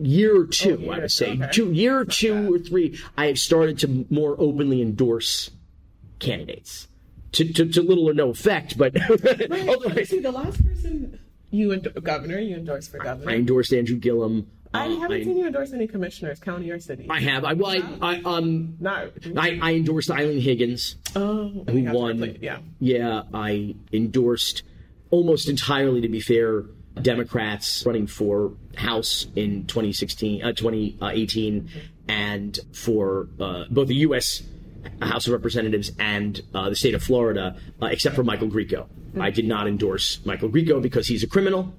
year 0.00 0.40
or 0.40 0.46
two, 0.46 0.84
Oh, 0.88 0.90
I 0.90 0.98
would 1.00 1.10
say 1.12 1.32
Okay. 1.32 1.48
two 1.52 1.72
year 1.72 1.98
or 1.98 2.04
two 2.04 2.52
or 2.54 2.58
three, 2.58 2.98
I 3.16 3.26
have 3.26 3.38
started 3.38 3.78
to 3.80 4.06
more 4.10 4.34
openly 4.38 4.82
endorse 4.82 5.50
candidates. 6.22 6.88
To, 7.32 7.50
to, 7.50 7.66
to 7.66 7.80
little 7.82 8.08
or 8.08 8.12
no 8.14 8.28
effect, 8.28 8.76
but 8.76 8.94
although 9.10 9.88
I- 9.88 10.04
See, 10.04 10.18
the 10.20 10.30
last 10.30 10.62
person 10.66 11.18
you 11.50 11.72
endo- 11.72 11.90
governor 12.00 12.38
you 12.38 12.56
endorsed 12.56 12.90
for 12.90 12.98
governor. 12.98 13.30
I 13.30 13.36
endorsed 13.36 13.72
Andrew 13.72 13.96
Gillum. 13.96 14.46
I 14.74 14.86
Uh, 14.88 14.96
haven't 15.00 15.24
seen 15.24 15.36
you 15.38 15.46
endorse 15.46 15.72
any 15.72 15.86
commissioners, 15.86 16.40
county 16.40 16.70
or 16.70 16.78
city. 16.78 17.06
I 17.08 17.20
have. 17.20 17.44
I, 17.44 17.52
well, 17.54 17.70
I, 17.70 17.82
I 18.02 18.22
um, 18.24 18.76
Not. 18.80 19.12
I, 19.36 19.58
I 19.62 19.74
endorsed 19.74 20.10
Eileen 20.10 20.40
Higgins. 20.42 20.96
oh, 21.16 21.64
who 21.68 21.82
won. 21.92 22.36
Yeah. 22.40 22.58
Yeah, 22.80 23.22
I 23.32 23.76
endorsed 23.92 24.62
almost 25.10 25.48
entirely, 25.48 26.00
to 26.02 26.08
be 26.08 26.20
fair, 26.20 26.64
Democrats 27.00 27.84
running 27.86 28.06
for 28.06 28.52
House 28.76 29.26
in 29.36 29.66
2016, 29.66 30.42
uh, 30.44 30.52
2018, 30.52 31.68
and 32.08 32.58
for 32.72 33.28
uh, 33.40 33.64
both 33.70 33.88
the 33.88 33.96
U.S. 33.96 34.42
House 35.00 35.26
of 35.26 35.32
Representatives 35.32 35.92
and 35.98 36.40
uh, 36.54 36.68
the 36.68 36.76
state 36.76 36.94
of 36.94 37.02
Florida, 37.02 37.56
uh, 37.80 37.86
except 37.86 38.14
for 38.14 38.24
Michael 38.24 38.48
Grieco. 38.48 38.86
I 39.20 39.30
did 39.30 39.46
not 39.46 39.66
endorse 39.66 40.20
Michael 40.24 40.48
Grieco 40.48 40.80
because 40.80 41.06
he's 41.06 41.22
a 41.22 41.26
criminal 41.26 41.74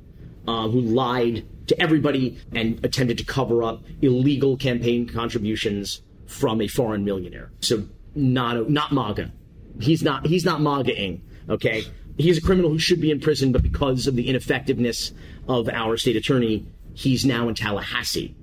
uh, 0.48 0.68
who 0.68 0.82
lied 0.82 1.46
to 1.68 1.82
everybody 1.82 2.38
and 2.54 2.84
attempted 2.84 3.18
to 3.18 3.26
cover 3.26 3.64
up 3.64 3.84
illegal 4.02 4.58
campaign 4.58 5.08
contributions 5.08 6.02
from 6.28 6.62
a 6.62 6.68
foreign 6.68 7.06
millionaire. 7.06 7.52
So 7.62 7.88
not 8.16 8.70
not 8.70 8.92
MAGA. 8.92 9.32
He's 9.80 10.04
not 10.04 10.26
he's 10.28 10.46
not 10.46 10.62
MAGA-ing. 10.62 11.22
Okay, 11.50 11.86
he's 12.18 12.38
a 12.38 12.42
criminal 12.42 12.70
who 12.70 12.80
should 12.80 13.02
be 13.02 13.12
in 13.12 13.20
prison, 13.20 13.52
but 13.52 13.64
because 13.64 14.08
of 14.08 14.16
the 14.16 14.30
ineffectiveness 14.30 15.12
of 15.48 15.68
our 15.70 15.98
state 15.98 16.16
attorney, 16.16 16.66
he's 16.94 17.26
now 17.26 17.48
in 17.48 17.56
Tallahassee 17.56 18.36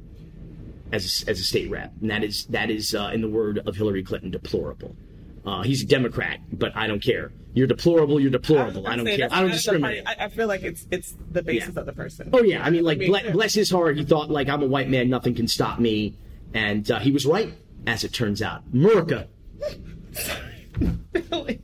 as 0.93 1.25
a, 1.27 1.31
as 1.31 1.41
a 1.41 1.45
state 1.45 1.71
rep, 1.71 1.93
and 2.01 2.11
that 2.11 2.25
is 2.25 2.47
that 2.47 2.71
is 2.71 2.95
uh, 2.95 3.11
in 3.13 3.21
the 3.21 3.29
word 3.29 3.59
of 3.67 3.77
Hillary 3.77 4.03
Clinton 4.03 4.31
deplorable. 4.31 4.97
Uh, 5.45 5.63
he's 5.63 5.83
a 5.83 5.87
Democrat, 5.87 6.41
but 6.53 6.77
I 6.77 6.87
don't 6.87 7.03
care. 7.03 7.33
You're 7.55 7.67
deplorable. 7.67 8.21
You're 8.21 8.31
deplorable. 8.31 8.87
I, 8.87 8.95
don't 8.95 9.07
care. 9.07 9.29
I 9.31 9.41
don't 9.41 9.51
discriminate. 9.51 10.05
I, 10.07 10.27
I 10.27 10.29
feel 10.29 10.47
like 10.47 10.63
it's 10.63 10.87
it's 10.91 11.15
the 11.31 11.43
basis 11.43 11.71
Yeah. 11.75 11.81
of 11.81 11.87
the 11.87 11.93
person. 11.93 12.31
Oh 12.33 12.43
yeah, 12.43 12.65
I 12.65 12.71
mean, 12.71 12.85
like 12.85 12.99
ble- 12.99 13.19
yeah. 13.19 13.33
bless 13.33 13.55
his 13.55 13.71
heart, 13.71 13.97
he 13.97 14.05
thought 14.05 14.31
like 14.31 14.49
I'm 14.49 14.63
a 14.63 14.67
white 14.67 14.89
man, 14.89 15.09
nothing 15.09 15.35
can 15.35 15.49
stop 15.49 15.79
me, 15.79 16.15
and 16.55 16.89
uh, 16.91 16.99
he 16.99 17.11
was 17.11 17.27
right, 17.27 17.53
as 17.87 18.05
it 18.05 18.13
turns 18.13 18.43
out. 18.43 18.63
America. 18.73 19.29
Sorry. 20.13 21.61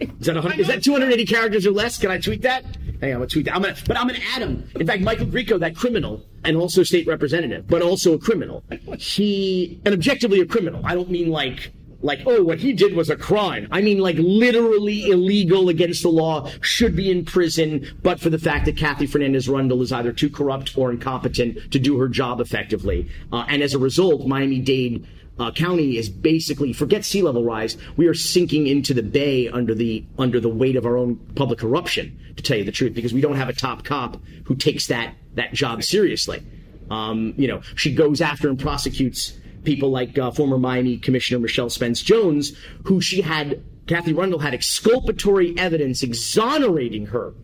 Is 0.00 0.26
that, 0.26 0.34
100, 0.34 0.58
is 0.58 0.66
that 0.68 0.82
280 0.82 1.26
characters 1.26 1.66
or 1.66 1.72
less? 1.72 1.98
Can 1.98 2.10
I 2.10 2.18
tweet 2.18 2.42
that? 2.42 2.64
Hey, 3.00 3.12
I'm 3.12 3.18
gonna 3.18 3.26
tweet 3.28 3.46
that. 3.46 3.54
I'm 3.54 3.62
gonna, 3.62 3.76
but 3.86 3.96
I'm 3.96 4.06
gonna 4.06 4.20
add 4.34 4.42
him. 4.42 4.68
In 4.78 4.86
fact, 4.86 5.02
Michael 5.02 5.26
Grieco, 5.26 5.58
that 5.58 5.74
criminal, 5.74 6.22
and 6.44 6.56
also 6.56 6.82
state 6.82 7.06
representative, 7.06 7.66
but 7.66 7.80
also 7.80 8.12
a 8.12 8.18
criminal. 8.18 8.62
He, 8.98 9.80
and 9.86 9.94
objectively 9.94 10.40
a 10.40 10.46
criminal. 10.46 10.84
I 10.84 10.94
don't 10.94 11.10
mean 11.10 11.30
like, 11.30 11.72
like, 12.02 12.20
oh, 12.26 12.42
what 12.42 12.58
he 12.58 12.72
did 12.74 12.94
was 12.94 13.08
a 13.08 13.16
crime. 13.16 13.68
I 13.70 13.80
mean 13.80 13.98
like 13.98 14.16
literally 14.18 15.06
illegal 15.06 15.70
against 15.70 16.02
the 16.02 16.10
law, 16.10 16.50
should 16.60 16.94
be 16.94 17.10
in 17.10 17.24
prison, 17.24 17.86
but 18.02 18.20
for 18.20 18.28
the 18.28 18.38
fact 18.38 18.66
that 18.66 18.76
Kathy 18.76 19.06
Fernandez 19.06 19.48
Rundle 19.48 19.80
is 19.82 19.92
either 19.92 20.12
too 20.12 20.30
corrupt 20.30 20.76
or 20.76 20.90
incompetent 20.90 21.72
to 21.72 21.78
do 21.78 21.98
her 21.98 22.08
job 22.08 22.40
effectively. 22.40 23.08
Uh, 23.32 23.46
and 23.48 23.62
as 23.62 23.74
a 23.74 23.78
result, 23.78 24.26
Miami-Dade 24.26 25.06
uh, 25.40 25.50
county 25.50 25.96
is 25.96 26.10
basically 26.10 26.72
forget 26.72 27.04
sea 27.04 27.22
level 27.22 27.42
rise. 27.42 27.78
We 27.96 28.06
are 28.06 28.14
sinking 28.14 28.66
into 28.66 28.92
the 28.92 29.02
bay 29.02 29.48
under 29.48 29.74
the 29.74 30.04
under 30.18 30.38
the 30.38 30.50
weight 30.50 30.76
of 30.76 30.84
our 30.84 30.96
own 30.96 31.16
public 31.34 31.58
corruption. 31.58 32.18
To 32.36 32.42
tell 32.42 32.58
you 32.58 32.64
the 32.64 32.72
truth, 32.72 32.94
because 32.94 33.12
we 33.12 33.20
don't 33.20 33.36
have 33.36 33.48
a 33.48 33.52
top 33.52 33.84
cop 33.84 34.20
who 34.44 34.54
takes 34.54 34.86
that 34.86 35.14
that 35.34 35.52
job 35.52 35.82
seriously. 35.82 36.42
Um, 36.90 37.34
you 37.36 37.48
know, 37.48 37.62
she 37.74 37.94
goes 37.94 38.20
after 38.20 38.48
and 38.48 38.58
prosecutes 38.58 39.32
people 39.64 39.90
like 39.90 40.18
uh, 40.18 40.30
former 40.30 40.58
Miami 40.58 40.98
Commissioner 40.98 41.38
Michelle 41.38 41.70
Spence 41.70 42.02
Jones, 42.02 42.52
who 42.84 43.00
she 43.00 43.20
had 43.20 43.62
Kathy 43.86 44.12
Rundle 44.12 44.38
had 44.38 44.54
exculpatory 44.54 45.56
evidence 45.58 46.02
exonerating 46.02 47.06
her 47.06 47.34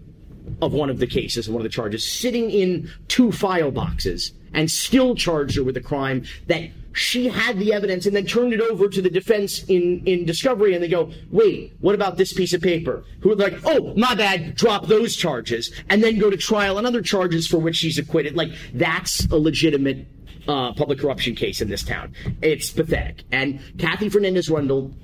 of 0.63 0.73
one 0.73 0.91
of 0.91 0.99
the 0.99 1.07
cases, 1.07 1.49
one 1.49 1.61
of 1.61 1.65
the 1.65 1.69
charges, 1.69 2.05
sitting 2.05 2.51
in 2.51 2.91
two 3.09 3.33
file 3.33 3.71
boxes 3.71 4.33
and 4.53 4.71
still 4.71 5.15
charged 5.15 5.57
her 5.57 5.65
with 5.65 5.77
a 5.77 5.81
crime 5.81 6.25
that 6.47 6.71
she 6.97 7.29
had 7.29 7.59
the 7.59 7.75
evidence 7.75 8.07
and 8.07 8.17
then 8.17 8.25
turned 8.25 8.55
it 8.55 8.61
over 8.61 8.89
to 8.89 9.03
the 9.03 9.11
defense 9.11 9.63
in, 9.65 10.03
in 10.07 10.25
discovery 10.25 10.75
and 10.75 10.83
they 10.83 10.89
go, 10.89 11.13
wait, 11.31 11.75
what 11.81 11.95
about 11.95 12.17
this 12.17 12.33
piece 12.33 12.55
of 12.55 12.63
paper? 12.63 13.05
Who 13.21 13.33
are 13.33 13.37
like, 13.37 13.59
oh, 13.67 13.95
my 13.97 14.15
bad, 14.15 14.55
drop 14.55 14.87
those 14.87 15.15
charges 15.15 15.71
and 15.91 16.03
then 16.03 16.19
go 16.19 16.31
to 16.31 16.39
trial 16.39 16.79
on 16.79 16.87
other 16.87 17.03
charges 17.03 17.47
for 17.47 17.59
which 17.59 17.77
she's 17.77 17.99
acquitted. 17.99 18.35
Like, 18.35 18.51
that's 18.73 19.27
a 19.27 19.37
legitimate 19.37 20.07
uh, 20.49 20.73
public 20.73 20.99
corruption 21.01 21.35
case 21.35 21.61
in 21.61 21.69
this 21.69 21.83
town. 21.83 22.15
It's 22.41 22.71
pathetic. 22.71 23.25
And 23.31 23.61
Kathy 23.79 24.09
Fernandez 24.09 24.49
Rundle, 24.49 24.95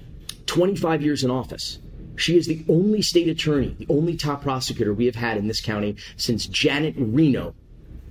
25 0.47 1.03
years 1.03 1.25
in 1.25 1.31
office. 1.31 1.79
She 2.17 2.39
is 2.39 2.47
the 2.47 2.65
only 2.71 3.03
state 3.03 3.29
attorney, 3.29 3.77
the 3.79 3.87
only 3.91 4.17
top 4.17 4.43
prosecutor 4.43 4.95
we 4.95 5.07
have 5.07 5.15
had 5.15 5.37
in 5.37 5.47
this 5.47 5.61
county 5.61 5.97
since 6.17 6.47
Janet 6.47 6.95
Reno 6.97 7.55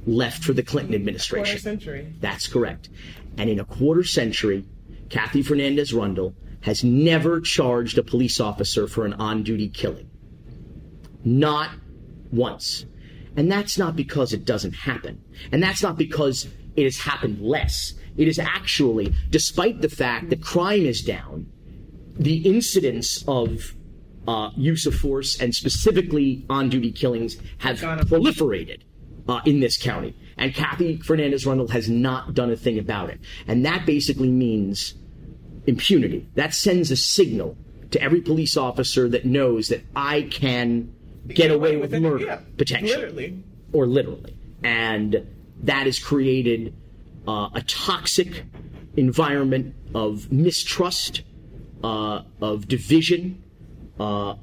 left 0.06 0.44
for 0.44 0.54
the 0.54 0.64
Clinton 0.64 0.96
administration. 0.96 1.60
century. 1.60 2.14
That's 2.20 2.48
correct. 2.48 2.90
And 3.38 3.50
in 3.50 3.60
a 3.60 3.66
quarter 3.66 4.04
century, 4.04 4.66
Kathy 5.10 5.42
Fernandez 5.42 5.94
Rundle 5.94 6.36
has 6.62 6.84
never 6.84 7.42
charged 7.42 7.98
a 7.98 8.04
police 8.04 8.40
officer 8.40 8.88
for 8.88 9.06
an 9.06 9.14
on 9.14 9.44
duty 9.44 9.68
killing. 9.68 10.10
Not 11.24 11.72
once. 12.32 12.86
And 13.36 13.52
that's 13.52 13.78
not 13.78 13.96
because 13.96 14.34
it 14.34 14.46
doesn't 14.46 14.74
happen. 14.74 15.24
And 15.52 15.62
that's 15.62 15.82
not 15.82 15.98
because 15.98 16.48
it 16.76 16.84
has 16.84 16.98
happened 17.00 17.42
less. 17.42 17.94
It 18.18 18.28
is 18.28 18.40
actually, 18.40 19.14
despite 19.30 19.82
the 19.82 19.90
fact 19.90 20.30
that 20.30 20.42
crime 20.42 20.86
is 20.86 21.02
down, 21.02 21.48
the 22.18 22.38
incidence 22.38 23.24
of 23.28 23.74
uh, 24.28 24.52
use 24.56 24.86
of 24.86 24.94
force 24.94 25.40
and 25.40 25.56
specifically 25.56 26.46
on 26.50 26.70
duty 26.70 26.92
killings 26.92 27.38
have 27.60 27.80
proliferated 27.80 28.82
uh, 29.28 29.42
in 29.46 29.60
this 29.60 29.78
county. 29.78 30.16
And 30.38 30.54
Kathy 30.54 30.98
Fernandez 30.98 31.46
Rundle 31.46 31.68
has 31.70 31.90
not 31.90 32.34
done 32.34 32.52
a 32.52 32.56
thing 32.56 32.80
about 32.80 33.10
it. 33.10 33.20
And 33.48 33.66
that 33.66 33.86
basically 33.86 34.30
means 34.30 34.96
impunity. 35.68 36.28
That 36.36 36.54
sends 36.54 36.92
a 36.92 36.96
signal 36.96 37.58
to 37.92 38.02
every 38.02 38.22
police 38.22 38.58
officer 38.58 39.10
that 39.10 39.26
knows 39.26 39.68
that 39.68 39.84
I 39.96 40.24
can 40.24 40.94
get 41.28 41.52
away 41.52 41.78
with 41.78 41.94
it, 41.94 42.00
murder, 42.00 42.26
yeah, 42.26 42.40
potentially 42.58 42.96
Literally. 42.96 43.44
or 43.74 43.86
literally. 43.86 44.38
And 44.64 45.28
that 45.64 45.86
has 45.86 46.00
created 46.00 46.74
uh, 47.28 47.50
a 47.54 47.62
toxic 47.62 48.46
environment 48.98 49.76
of 49.94 50.32
mistrust, 50.32 51.22
uh, 51.84 52.22
of 52.42 52.68
division, 52.68 53.44
uh, 54.00 54.36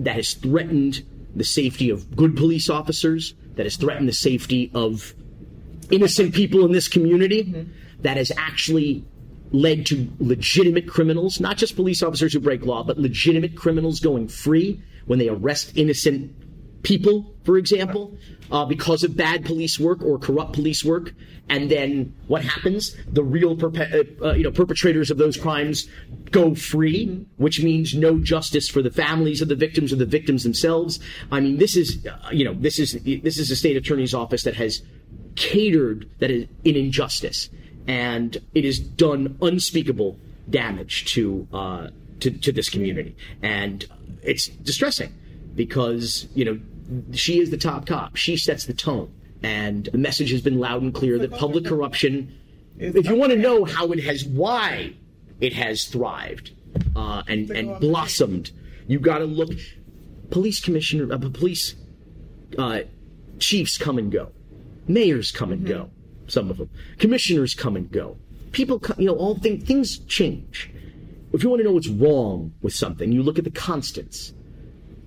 that 0.00 0.16
has 0.16 0.34
threatened 0.34 1.04
the 1.34 1.44
safety 1.44 1.90
of 1.90 2.14
good 2.14 2.36
police 2.36 2.68
officers, 2.68 3.34
that 3.56 3.66
has 3.66 3.76
threatened 3.76 4.08
the 4.08 4.12
safety 4.12 4.70
of 4.74 5.14
innocent 5.90 6.34
people 6.34 6.64
in 6.64 6.72
this 6.72 6.88
community, 6.88 7.44
mm-hmm. 7.44 7.70
that 8.02 8.16
has 8.16 8.32
actually 8.36 9.04
led 9.52 9.86
to 9.86 10.08
legitimate 10.18 10.88
criminals, 10.88 11.40
not 11.40 11.56
just 11.56 11.76
police 11.76 12.02
officers 12.02 12.32
who 12.32 12.40
break 12.40 12.64
law, 12.64 12.82
but 12.82 12.98
legitimate 12.98 13.56
criminals 13.56 14.00
going 14.00 14.28
free 14.28 14.82
when 15.06 15.18
they 15.18 15.28
arrest 15.28 15.72
innocent 15.76 16.34
people, 16.86 17.34
for 17.42 17.58
example, 17.58 18.16
uh, 18.52 18.64
because 18.64 19.02
of 19.02 19.16
bad 19.16 19.44
police 19.44 19.78
work 19.78 20.00
or 20.02 20.18
corrupt 20.18 20.52
police 20.52 20.84
work. 20.84 21.12
And 21.48 21.68
then 21.68 22.14
what 22.28 22.44
happens? 22.44 22.96
The 23.08 23.24
real 23.24 23.56
perpe- 23.56 23.92
uh, 23.92 24.24
uh, 24.24 24.34
you 24.34 24.44
know 24.44 24.52
perpetrators 24.52 25.10
of 25.10 25.18
those 25.18 25.36
crimes 25.36 25.88
go 26.30 26.54
free, 26.54 27.26
which 27.38 27.60
means 27.62 27.94
no 27.94 28.18
justice 28.18 28.68
for 28.68 28.82
the 28.82 28.90
families 28.90 29.42
of 29.42 29.48
the 29.48 29.56
victims 29.56 29.92
or 29.92 29.96
the 29.96 30.06
victims 30.06 30.44
themselves. 30.44 31.00
I 31.32 31.40
mean, 31.40 31.58
this 31.58 31.76
is 31.76 32.06
uh, 32.06 32.30
you 32.30 32.44
know 32.44 32.54
this 32.54 32.78
is 32.78 32.92
this 33.02 33.36
is 33.38 33.50
a 33.50 33.56
state 33.56 33.76
attorney's 33.76 34.14
office 34.14 34.44
that 34.44 34.54
has 34.54 34.82
catered 35.34 36.08
that 36.20 36.30
is 36.30 36.46
in 36.64 36.76
injustice, 36.76 37.48
and 37.88 38.38
it 38.54 38.64
has 38.64 38.78
done 38.78 39.36
unspeakable 39.42 40.18
damage 40.48 41.12
to 41.14 41.48
uh, 41.52 41.88
to, 42.20 42.30
to 42.30 42.52
this 42.52 42.68
community, 42.68 43.16
and 43.42 43.84
it's 44.22 44.46
distressing 44.46 45.12
because 45.56 46.28
you 46.34 46.44
know 46.44 46.60
she 47.12 47.40
is 47.40 47.50
the 47.50 47.56
top 47.56 47.86
cop. 47.86 48.16
She 48.16 48.36
sets 48.36 48.66
the 48.66 48.74
tone, 48.74 49.12
and 49.42 49.86
the 49.86 49.98
message 49.98 50.30
has 50.30 50.40
been 50.40 50.58
loud 50.58 50.82
and 50.82 50.94
clear 50.94 51.18
that 51.18 51.32
public 51.32 51.64
corruption. 51.64 52.34
If 52.78 53.06
you 53.06 53.16
want 53.16 53.32
to 53.32 53.38
know 53.38 53.64
how 53.64 53.90
it 53.92 54.02
has, 54.04 54.24
why 54.24 54.94
it 55.40 55.52
has 55.52 55.84
thrived 55.84 56.52
uh, 56.94 57.22
and 57.28 57.50
and 57.50 57.80
blossomed, 57.80 58.50
you've 58.86 59.02
got 59.02 59.18
to 59.18 59.24
look. 59.24 59.50
Police 60.30 60.58
commissioner, 60.60 61.12
uh, 61.12 61.18
police 61.18 61.76
uh, 62.58 62.80
chiefs 63.38 63.78
come 63.78 63.98
and 63.98 64.10
go, 64.10 64.32
mayors 64.88 65.30
come 65.30 65.52
and 65.52 65.64
go, 65.64 65.90
some 66.26 66.50
of 66.50 66.58
them, 66.58 66.68
commissioners 66.98 67.54
come 67.54 67.76
and 67.76 67.90
go. 67.90 68.18
People, 68.52 68.80
come, 68.80 68.96
you 68.98 69.06
know, 69.06 69.14
all 69.14 69.36
things 69.36 69.64
things 69.64 69.98
change. 70.00 70.70
If 71.32 71.42
you 71.42 71.50
want 71.50 71.60
to 71.60 71.64
know 71.64 71.72
what's 71.72 71.88
wrong 71.88 72.54
with 72.62 72.72
something, 72.72 73.12
you 73.12 73.22
look 73.22 73.38
at 73.38 73.44
the 73.44 73.50
constants. 73.50 74.32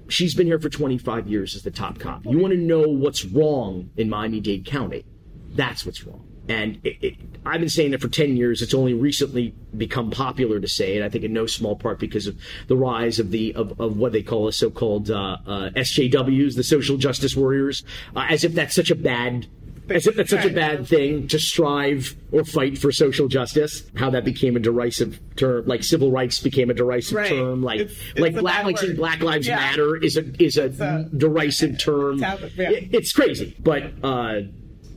She's 0.10 0.36
been 0.36 0.48
here 0.48 0.60
for 0.60 0.70
25 0.70 1.28
years 1.28 1.56
as 1.56 1.64
the 1.64 1.72
top 1.72 2.00
cop. 2.00 2.26
You 2.26 2.40
want 2.40 2.54
to 2.54 2.60
know 2.60 2.82
what's 2.82 3.26
wrong 3.26 3.90
in 3.96 4.10
Miami-Dade 4.10 4.66
County? 4.66 5.06
That's 5.52 5.86
what's 5.86 6.04
wrong. 6.04 6.26
And 6.50 6.80
it, 6.84 6.98
it, 7.02 7.16
I've 7.46 7.60
been 7.60 7.70
saying 7.70 7.94
it 7.94 8.02
for 8.02 8.08
10 8.08 8.36
years. 8.36 8.64
It's 8.64 8.74
only 8.74 8.96
recently 8.96 9.54
become 9.78 10.10
popular 10.10 10.60
to 10.60 10.68
say 10.68 10.98
it. 10.98 11.04
I 11.04 11.10
think 11.10 11.24
in 11.24 11.32
no 11.32 11.46
small 11.46 11.76
part 11.76 12.00
because 12.00 12.26
of 12.26 12.40
the 12.68 12.76
rise 12.76 13.20
of 13.20 13.30
the 13.30 13.54
of, 13.54 13.80
of 13.80 13.98
what 13.98 14.14
they 14.14 14.24
call 14.24 14.48
a 14.48 14.54
so-called 14.54 15.12
uh, 15.12 15.38
uh, 15.46 15.70
SJWs, 15.76 16.56
the 16.56 16.64
social 16.64 16.98
justice 16.98 17.36
warriors, 17.36 17.84
uh, 18.16 18.26
as 18.30 18.44
if 18.44 18.54
that's 18.56 18.74
such 18.74 18.90
a 18.90 18.96
bad 18.96 19.48
as 19.92 20.08
if 20.08 20.16
that's 20.16 20.30
such 20.30 20.46
a 20.46 20.50
bad 20.54 20.88
thing 20.88 21.28
to 21.30 21.40
strive 21.40 22.16
or 22.32 22.44
fight 22.44 22.78
for 22.78 22.92
social 22.92 23.28
justice. 23.28 23.84
How 23.96 24.10
that 24.12 24.24
became 24.26 24.56
a 24.56 24.60
derisive 24.60 25.20
term, 25.36 25.66
like 25.68 25.84
civil 25.84 26.12
rights 26.12 26.40
became 26.42 26.70
a 26.70 26.74
derisive 26.74 27.16
Right. 27.18 27.30
term, 27.30 27.62
like 27.64 27.80
It's- 27.82 27.98
it's 28.12 28.20
like 28.20 28.36
black 28.36 28.66
like 28.66 28.78
saying. 28.78 28.96
Black 28.96 29.22
Lives 29.22 29.48
Yeah. 29.48 29.56
Matter 29.58 29.96
is 29.98 30.18
a 30.18 30.24
is 30.44 30.58
a, 30.58 30.66
a- 30.80 31.16
derisive 31.18 31.80
term. 31.80 32.24
It's 32.24 32.56
yeah. 32.58 32.72
It- 32.72 32.90
it's 32.94 33.12
crazy, 33.12 33.56
but 33.60 33.92
uh, 34.04 34.42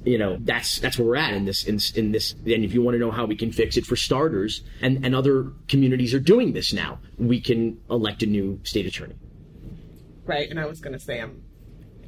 you 0.05 0.19
know 0.19 0.36
that's 0.40 0.78
that's 0.81 0.98
where 0.98 1.06
we're 1.09 1.16
at 1.16 1.32
in 1.35 1.44
this 1.44 1.64
in, 1.64 1.78
in 1.94 2.12
this. 2.12 2.32
And 2.32 2.64
if 2.64 2.74
you 2.74 2.82
want 2.82 2.94
to 2.97 2.98
know 2.98 3.10
how 3.12 3.24
we 3.24 3.36
can 3.36 3.52
fix 3.52 3.77
it, 3.77 3.86
for 3.86 3.97
starters, 3.97 4.62
and 4.81 5.05
and 5.06 5.14
other 5.14 5.52
communities 5.69 6.12
are 6.14 6.19
doing 6.20 6.52
this 6.52 6.73
now, 6.73 6.98
we 7.19 7.40
can 7.40 7.78
elect 7.90 8.23
a 8.23 8.27
new 8.27 8.59
state 8.64 8.86
attorney. 8.86 9.14
Right. 10.27 10.48
And 10.51 10.59
I 10.60 10.66
was 10.66 10.81
going 10.81 10.93
to 10.93 10.98
say, 11.01 11.19
um, 11.20 11.43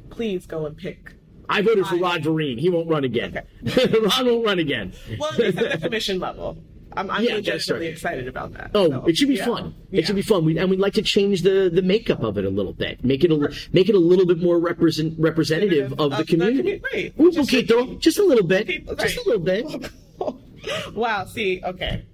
please 0.09 0.45
go 0.45 0.65
and 0.65 0.77
pick. 0.77 1.14
I 1.49 1.61
voted 1.61 1.85
for 1.87 1.95
Rod 1.97 2.21
Vereen. 2.23 2.59
He 2.59 2.69
won't 2.69 2.89
run 2.89 3.03
again. 3.03 3.33
Rod 3.63 4.25
won't 4.25 4.45
run 4.45 4.59
again. 4.59 4.93
Well, 5.19 5.31
at 5.33 5.39
least 5.39 5.57
at 5.59 5.71
the 5.73 5.77
commission 5.87 6.19
level. 6.19 6.57
I'm, 6.97 7.11
I'm 7.11 7.23
Yeah, 7.25 7.35
legitimately 7.35 7.87
excited 7.87 8.27
about 8.27 8.53
that. 8.53 8.71
Oh, 8.73 8.89
So, 8.89 9.05
it 9.05 9.17
should 9.17 9.27
be 9.27 9.35
yeah. 9.35 9.45
fun. 9.45 9.75
Yeah. 9.91 9.99
It 9.99 10.05
should 10.07 10.15
be 10.15 10.21
fun. 10.21 10.45
We, 10.45 10.57
and 10.57 10.69
we'd 10.69 10.79
like 10.79 10.93
to 10.93 11.01
change 11.01 11.41
the, 11.41 11.69
the 11.73 11.81
makeup 11.81 12.23
of 12.23 12.37
it 12.37 12.45
a 12.45 12.49
little 12.49 12.71
bit. 12.73 13.03
Make 13.03 13.23
it 13.25 13.31
a 13.31 13.53
make 13.73 13.89
it 13.89 13.95
a 13.95 13.99
little 13.99 14.25
bit 14.25 14.41
more 14.41 14.59
represent, 14.59 15.15
representative 15.19 15.91
of, 15.93 15.99
Of 15.99 16.11
the 16.11 16.17
the 16.17 16.25
community. 16.25 16.79
commu- 16.79 16.93
right. 17.19 17.33
Just 17.33 17.49
poquito, 17.49 17.99
just 17.99 18.17
a 18.19 18.23
little 18.23 18.45
bit, 18.47 18.67
People- 18.67 18.95
just 18.95 19.17
a 19.17 19.23
little 19.25 19.43
bit. 19.43 19.91
wow. 20.95 21.25
See, 21.25 21.61
okay. 21.63 22.05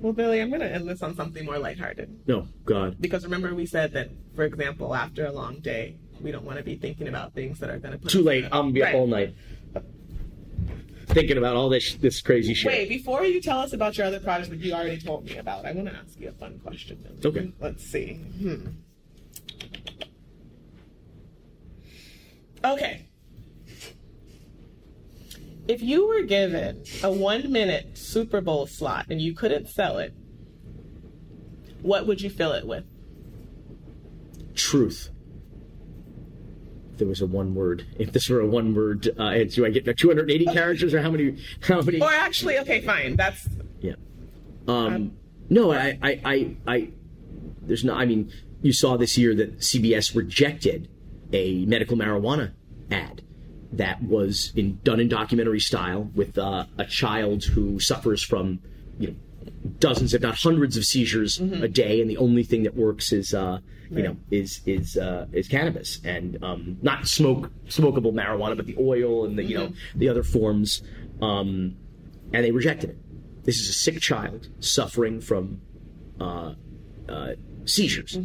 Well, 0.00 0.12
Billy, 0.12 0.40
I'm 0.40 0.48
going 0.50 0.60
to 0.60 0.72
end 0.72 0.88
this 0.88 1.02
on 1.02 1.16
something 1.16 1.44
more 1.44 1.58
lighthearted. 1.58 2.20
No, 2.28 2.46
God. 2.64 2.96
Because 3.00 3.24
remember, 3.24 3.52
we 3.54 3.66
said 3.66 3.92
that, 3.94 4.10
for 4.36 4.44
example, 4.44 4.94
after 4.94 5.26
a 5.26 5.32
long 5.32 5.58
day, 5.58 5.96
we 6.20 6.30
don't 6.30 6.44
want 6.44 6.58
to 6.58 6.64
be 6.64 6.76
thinking 6.76 7.08
about 7.08 7.34
things 7.34 7.58
that 7.60 7.70
are 7.70 7.78
going 7.78 7.92
to 7.92 7.98
put 7.98 8.10
Too 8.10 8.22
late. 8.22 8.44
I'm 8.46 8.50
gonna 8.50 8.72
be 8.72 8.82
up 8.82 8.86
Right. 8.88 8.94
all 8.94 9.06
night 9.06 9.34
thinking 11.06 11.38
about 11.38 11.56
all 11.56 11.68
this 11.70 11.94
this 11.94 12.20
crazy 12.20 12.52
shit. 12.54 12.66
Wait, 12.70 12.88
before 12.88 13.24
you 13.24 13.40
tell 13.40 13.60
us 13.60 13.72
about 13.72 13.96
your 13.96 14.06
other 14.06 14.20
project 14.20 14.50
that 14.50 14.58
you 14.58 14.72
already 14.74 15.00
told 15.00 15.24
me 15.24 15.36
about, 15.38 15.64
I 15.64 15.72
want 15.72 15.88
to 15.88 15.94
ask 15.94 16.20
you 16.20 16.28
a 16.28 16.32
fun 16.32 16.58
question. 16.58 17.02
Okay. 17.24 17.50
Let's 17.60 17.84
see. 17.84 18.14
Hmm. 18.14 18.66
Okay. 22.64 23.06
If 25.66 25.82
you 25.82 26.06
were 26.08 26.22
given 26.22 26.82
a 27.02 27.10
one 27.12 27.52
minute 27.52 27.96
Super 27.96 28.40
Bowl 28.40 28.66
slot 28.66 29.06
and 29.10 29.20
you 29.20 29.34
couldn't 29.34 29.68
sell 29.68 29.98
it, 29.98 30.14
what 31.82 32.06
would 32.06 32.20
you 32.20 32.30
fill 32.30 32.52
it 32.52 32.66
with? 32.66 32.84
Truth. 34.54 35.10
There 36.98 37.08
was 37.08 37.20
a 37.20 37.26
one 37.26 37.54
word, 37.54 37.86
if 37.98 38.12
this 38.12 38.28
were 38.28 38.40
a 38.40 38.46
one 38.46 38.74
word, 38.74 39.08
uh, 39.18 39.44
do 39.44 39.64
I 39.64 39.70
get 39.70 39.96
280 39.96 40.44
characters 40.46 40.94
or 40.94 41.00
how 41.00 41.10
many? 41.10 41.36
How 41.60 41.80
many? 41.80 42.00
Or 42.00 42.12
actually, 42.12 42.58
okay, 42.58 42.80
fine. 42.80 43.16
That's 43.16 43.48
Yeah. 43.80 43.94
Um, 44.66 45.12
no, 45.48 45.72
I, 45.72 45.98
I, 46.02 46.20
I, 46.24 46.56
I, 46.66 46.90
there's 47.62 47.84
no, 47.84 47.94
I 47.94 48.04
mean, 48.04 48.30
you 48.60 48.72
saw 48.72 48.96
this 48.96 49.16
year 49.16 49.34
that 49.34 49.60
CBS 49.60 50.14
rejected 50.14 50.88
a 51.32 51.64
medical 51.66 51.96
marijuana 51.96 52.52
ad 52.90 53.22
that 53.72 54.02
was 54.02 54.52
in, 54.56 54.80
done 54.82 55.00
in 55.00 55.08
documentary 55.08 55.60
style 55.60 56.10
with 56.14 56.38
uh, 56.38 56.66
a 56.78 56.84
child 56.84 57.44
who 57.44 57.78
suffers 57.78 58.22
from, 58.22 58.60
you 58.98 59.08
know, 59.08 59.14
dozens, 59.78 60.14
if 60.14 60.22
not 60.22 60.36
hundreds 60.36 60.76
of 60.76 60.84
seizures 60.84 61.38
a 61.40 61.68
day. 61.68 62.00
And 62.00 62.10
the 62.10 62.16
only 62.16 62.42
thing 62.42 62.62
that 62.64 62.74
works 62.76 63.12
is, 63.12 63.34
uh, 63.34 63.58
you 63.90 64.02
know, 64.02 64.16
is, 64.30 64.60
is, 64.66 64.96
uh, 64.96 65.26
is 65.32 65.48
cannabis 65.48 66.00
and, 66.04 66.42
um, 66.42 66.78
not 66.82 67.06
smoke, 67.06 67.50
smokable 67.68 68.12
marijuana, 68.12 68.56
but 68.56 68.66
the 68.66 68.76
oil 68.78 69.24
and 69.24 69.38
the, 69.38 69.44
you 69.44 69.56
know, 69.56 69.72
the 69.94 70.08
other 70.08 70.22
forms. 70.22 70.82
Um, 71.22 71.76
and 72.32 72.44
they 72.44 72.50
rejected 72.50 72.90
it. 72.90 72.98
This 73.44 73.60
is 73.60 73.68
a 73.70 73.72
sick 73.72 74.00
child 74.00 74.48
suffering 74.60 75.20
from 75.20 75.60
uh, 76.20 76.54
uh, 77.08 77.32
seizures 77.64 78.18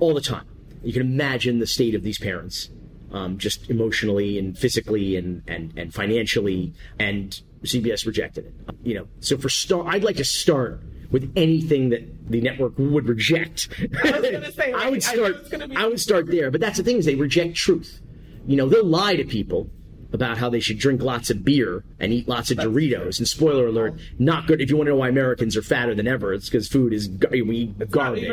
all 0.00 0.14
the 0.14 0.20
time. 0.20 0.46
You 0.82 0.92
can 0.92 1.02
imagine 1.02 1.58
the 1.58 1.66
state 1.66 1.94
of 1.94 2.02
these 2.02 2.18
parents, 2.18 2.70
um, 3.12 3.38
just 3.38 3.68
emotionally 3.68 4.38
and 4.38 4.56
physically 4.56 5.16
and, 5.16 5.42
and, 5.46 5.72
and 5.76 5.92
financially, 5.92 6.72
and 6.98 7.40
CBS 7.62 8.06
rejected 8.06 8.46
it. 8.46 8.54
You 8.82 8.94
know, 8.94 9.08
so 9.20 9.36
for 9.38 9.48
start, 9.48 9.86
I'd 9.88 10.04
like 10.04 10.16
to 10.16 10.24
start 10.24 10.80
with 11.10 11.32
anything 11.36 11.90
that 11.90 12.02
the 12.30 12.40
network 12.40 12.74
would 12.78 13.06
reject. 13.08 13.68
I 14.02 14.20
say, 14.50 14.72
I 14.76 14.90
would 14.90 14.96
I 15.04 15.14
start. 15.14 15.50
be- 15.50 15.76
I 15.76 15.86
would 15.86 16.00
start 16.00 16.26
there. 16.26 16.50
But 16.50 16.60
that's 16.60 16.78
the 16.78 16.84
thing 16.84 16.96
is 16.98 17.04
they 17.06 17.14
reject 17.14 17.54
truth. 17.56 18.00
You 18.46 18.56
know, 18.56 18.68
they'll 18.68 18.84
lie 18.84 19.16
to 19.16 19.24
people 19.24 19.70
about 20.16 20.36
how 20.38 20.50
they 20.50 20.58
should 20.58 20.78
drink 20.80 21.00
lots 21.00 21.30
of 21.30 21.44
beer 21.44 21.84
and 22.00 22.12
eat 22.12 22.26
lots 22.28 22.50
of 22.50 22.58
Doritos. 22.58 23.18
And 23.18 23.28
spoiler 23.28 23.68
alert, 23.68 23.94
not 24.18 24.48
good. 24.48 24.60
If 24.60 24.68
you 24.70 24.76
want 24.76 24.88
to 24.88 24.90
know 24.94 24.96
why 24.96 25.08
Americans 25.08 25.56
are 25.56 25.62
fatter 25.62 25.94
than 25.94 26.08
ever, 26.08 26.32
it's 26.32 26.46
because 26.50 26.66
food 26.66 26.92
is 26.92 27.08
we 27.30 27.56
eat 27.56 27.90
garbage. 27.92 28.24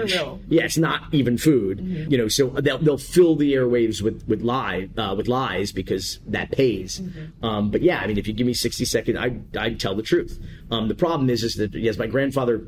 Yeah, 0.49 0.63
it's 0.63 0.79
not 0.79 1.13
even 1.13 1.37
food. 1.37 1.79
You 2.09 2.17
know, 2.17 2.27
so 2.27 2.47
they'll 2.49 2.79
they'll 2.79 2.97
fill 2.97 3.35
the 3.35 3.53
airwaves 3.53 4.01
with 4.01 4.27
with 4.27 4.41
lie 4.41 4.89
uh, 4.97 5.13
with 5.15 5.27
lies 5.27 5.71
because 5.71 6.19
that 6.25 6.51
pays. 6.51 6.99
Um, 7.43 7.69
but 7.69 7.83
yeah, 7.83 7.99
I 7.99 8.07
mean, 8.07 8.17
if 8.17 8.27
you 8.27 8.33
give 8.33 8.47
me 8.47 8.55
sixty 8.55 8.85
seconds, 8.85 9.17
I 9.19 9.37
I'd 9.59 9.79
tell 9.79 9.93
the 9.93 10.01
truth. 10.03 10.39
Um, 10.71 10.87
the 10.87 10.95
problem 10.95 11.29
is 11.29 11.43
is 11.43 11.55
that 11.57 11.73
yes, 11.75 11.97
my 11.97 12.07
grandfather 12.07 12.67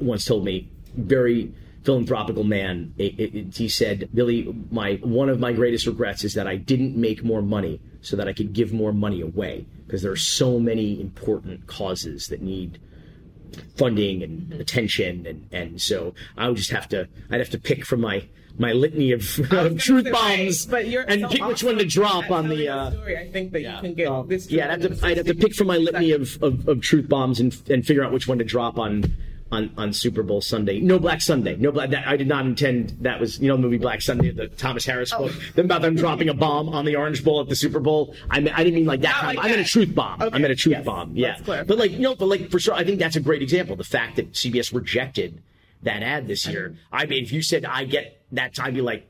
once 0.00 0.24
told 0.24 0.44
me, 0.44 0.70
very 0.96 1.52
philanthropical 1.84 2.44
man. 2.44 2.94
It, 2.96 3.18
it, 3.20 3.34
it- 3.34 3.56
he 3.56 3.68
said, 3.68 4.08
"Billy, 4.14 4.54
my 4.70 4.94
one 5.02 5.28
of 5.28 5.38
my 5.40 5.52
greatest 5.52 5.86
regrets 5.86 6.24
is 6.24 6.34
that 6.34 6.46
I 6.46 6.56
didn't 6.56 6.96
make 6.96 7.22
more 7.22 7.42
money 7.42 7.80
so 8.04 8.16
that 8.16 8.28
I 8.28 8.32
could 8.32 8.52
give 8.52 8.72
more 8.72 8.92
money 8.92 9.20
away 9.20 9.66
because 9.86 10.02
there 10.02 10.12
are 10.12 10.16
so 10.16 10.58
many 10.58 11.00
important 11.00 11.66
causes 11.66 12.28
that 12.28 12.42
need." 12.42 12.78
funding 13.76 14.20
and 14.24 14.52
attention 14.54 15.24
and 15.28 15.46
and 15.52 15.80
so 15.80 16.12
I 16.36 16.48
would 16.48 16.56
just 16.56 16.72
have 16.72 16.88
to 16.88 17.08
I'd 17.30 17.38
have 17.38 17.50
to 17.50 17.58
pick 17.58 17.84
from 17.84 18.00
my 18.00 18.26
my 18.58 18.72
litany 18.72 19.12
of, 19.12 19.38
of 19.52 19.78
truth 19.78 20.10
bombs 20.10 20.66
right, 20.66 20.70
but 20.70 20.88
you're 20.88 21.02
and 21.02 21.22
so 21.22 21.28
pick 21.28 21.44
which 21.44 21.64
one 21.64 21.78
to 21.78 21.84
drop 21.84 22.30
on 22.30 22.48
the 22.48 22.68
uh, 22.68 22.90
story. 22.92 23.16
I 23.16 23.28
think 23.30 23.52
that 23.52 23.62
you 23.62 23.76
can 23.80 23.94
get 23.94 24.10
well, 24.10 24.22
this. 24.22 24.50
yeah, 24.50 24.72
I'd 24.72 24.82
have 24.82 24.98
to, 24.98 25.06
I'd 25.06 25.16
have 25.16 25.26
to 25.26 25.34
pick 25.34 25.54
from 25.54 25.66
my 25.66 25.76
litany 25.76 26.12
of, 26.12 26.40
of, 26.42 26.68
of 26.68 26.80
truth 26.80 27.08
bombs 27.08 27.40
and 27.40 27.56
and 27.68 27.84
figure 27.84 28.04
out 28.04 28.12
which 28.12 28.28
one 28.28 28.38
to 28.38 28.44
drop 28.44 28.78
on 28.78 29.04
on, 29.54 29.70
on 29.76 29.92
Super 29.92 30.22
Bowl 30.22 30.40
Sunday. 30.40 30.80
No 30.80 30.98
Black 30.98 31.20
Sunday. 31.20 31.56
No 31.56 31.72
Black. 31.72 31.90
That, 31.90 32.06
I 32.06 32.16
did 32.16 32.28
not 32.28 32.44
intend. 32.44 32.90
That 33.00 33.20
was 33.20 33.38
you 33.40 33.48
know 33.48 33.56
the 33.56 33.62
movie 33.62 33.78
Black 33.78 34.02
Sunday, 34.02 34.30
the 34.30 34.48
Thomas 34.48 34.84
Harris 34.84 35.10
book. 35.10 35.32
Oh. 35.34 35.40
Then 35.54 35.66
about 35.66 35.82
them 35.82 35.94
dropping 35.94 36.28
a 36.28 36.34
bomb 36.34 36.68
on 36.68 36.84
the 36.84 36.96
Orange 36.96 37.24
Bowl 37.24 37.40
at 37.40 37.48
the 37.48 37.56
Super 37.56 37.80
Bowl. 37.80 38.14
I 38.30 38.40
mean, 38.40 38.52
I 38.52 38.64
didn't 38.64 38.74
mean 38.74 38.86
like 38.86 39.00
that. 39.02 39.14
Kind 39.14 39.36
like 39.36 39.46
I 39.46 39.48
meant 39.48 39.60
a 39.60 39.64
truth 39.64 39.94
bomb. 39.94 40.20
Okay, 40.20 40.34
I 40.34 40.38
meant 40.38 40.52
a 40.52 40.56
truth 40.56 40.76
yes. 40.76 40.84
bomb. 40.84 41.16
Yeah, 41.16 41.38
clarify. 41.38 41.66
but 41.66 41.78
like 41.78 41.92
you 41.92 42.00
know, 42.00 42.14
but 42.14 42.26
like 42.26 42.50
for 42.50 42.58
sure, 42.58 42.74
I 42.74 42.84
think 42.84 42.98
that's 42.98 43.16
a 43.16 43.20
great 43.20 43.42
example. 43.42 43.76
The 43.76 43.84
fact 43.84 44.16
that 44.16 44.32
CBS 44.32 44.74
rejected 44.74 45.42
that 45.82 46.02
ad 46.02 46.26
this 46.26 46.46
year. 46.46 46.76
I 46.92 47.06
mean, 47.06 47.22
if 47.22 47.32
you 47.32 47.42
said 47.42 47.64
I 47.64 47.84
get 47.84 48.22
that, 48.32 48.58
I'd 48.58 48.74
be 48.74 48.80
like, 48.80 49.06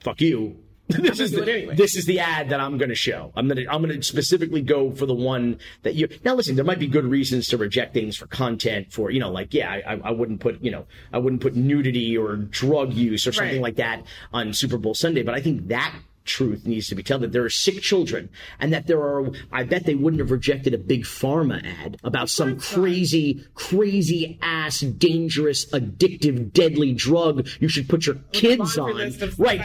fuck 0.00 0.20
you. 0.20 0.56
This 0.88 1.20
is 1.20 1.32
the, 1.32 1.42
anyway. 1.42 1.74
this 1.74 1.94
is 1.96 2.06
the 2.06 2.18
ad 2.20 2.48
that 2.48 2.60
I'm 2.60 2.78
going 2.78 2.88
to 2.88 2.94
show. 2.94 3.32
I'm 3.36 3.46
going 3.48 3.58
to 3.64 3.72
I'm 3.72 3.82
going 3.82 3.94
to 3.94 4.02
specifically 4.02 4.62
go 4.62 4.90
for 4.90 5.06
the 5.06 5.14
one 5.14 5.58
that 5.82 5.94
you. 5.94 6.08
Now 6.24 6.34
listen, 6.34 6.56
there 6.56 6.64
might 6.64 6.78
be 6.78 6.86
good 6.86 7.04
reasons 7.04 7.46
to 7.48 7.56
reject 7.58 7.94
things 7.94 8.16
for 8.16 8.26
content. 8.26 8.92
For 8.92 9.10
you 9.10 9.20
know, 9.20 9.30
like 9.30 9.52
yeah, 9.52 9.70
I, 9.86 10.00
I 10.04 10.10
wouldn't 10.10 10.40
put 10.40 10.60
you 10.62 10.70
know 10.70 10.86
I 11.12 11.18
wouldn't 11.18 11.42
put 11.42 11.54
nudity 11.56 12.16
or 12.16 12.36
drug 12.36 12.92
use 12.94 13.26
or 13.26 13.32
something 13.32 13.56
Right. 13.56 13.62
like 13.62 13.76
that 13.76 14.04
on 14.32 14.52
Super 14.52 14.78
Bowl 14.78 14.94
Sunday. 14.94 15.22
But 15.22 15.34
I 15.34 15.40
think 15.40 15.68
that 15.68 15.94
truth 16.28 16.64
needs 16.66 16.86
to 16.88 16.94
be 16.94 17.02
told 17.02 17.22
that 17.22 17.32
there 17.32 17.42
are 17.44 17.50
sick 17.50 17.80
children 17.80 18.28
and 18.60 18.72
that 18.72 18.86
there 18.86 19.00
are 19.00 19.28
I 19.50 19.64
bet 19.64 19.84
they 19.84 19.96
wouldn't 19.96 20.20
have 20.20 20.30
rejected 20.30 20.72
a 20.74 20.78
big 20.78 21.02
pharma 21.04 21.64
ad 21.64 21.96
about 22.04 22.28
some 22.30 22.60
crazy 22.60 23.44
crazy 23.54 24.38
ass 24.40 24.80
dangerous 24.80 25.66
addictive 25.72 26.52
deadly 26.52 26.92
drug 26.92 27.48
you 27.58 27.68
should 27.68 27.88
put 27.88 28.06
your 28.06 28.16
kids 28.32 28.78
on. 28.78 28.94
right 29.38 29.60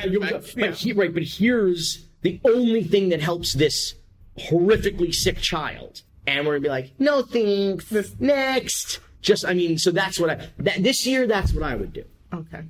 but 0.55 0.73
he- 0.75 0.93
right 0.93 1.13
but 1.13 1.23
here's 1.23 2.07
the 2.21 2.39
only 2.45 2.83
thing 2.83 3.09
that 3.09 3.21
helps 3.21 3.53
this 3.53 3.95
horrifically 4.37 5.13
sick 5.13 5.37
child. 5.37 6.01
And 6.25 6.47
we're 6.47 6.53
gonna 6.53 6.61
be 6.63 6.69
like 6.69 6.93
no 6.99 7.21
thanks. 7.21 7.91
Next. 8.19 8.99
Just 9.21 9.45
I 9.45 9.53
mean 9.53 9.77
so 9.77 9.91
that's 9.91 10.19
what 10.19 10.29
I 10.29 10.47
that 10.59 10.81
this 10.81 11.05
year 11.05 11.27
that's 11.27 11.53
what 11.53 11.63
I 11.63 11.75
would 11.75 11.93
do. 11.93 12.05
Okay. 12.33 12.63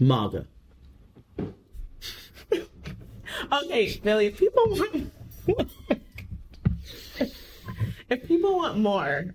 MAGA 0.00 0.46
Okay, 3.64 4.00
Billy. 4.02 4.26
If 4.26 4.38
people 4.38 4.62
want, 4.66 5.12
if 8.08 8.26
people 8.28 8.56
want 8.56 8.78
more, 8.78 9.34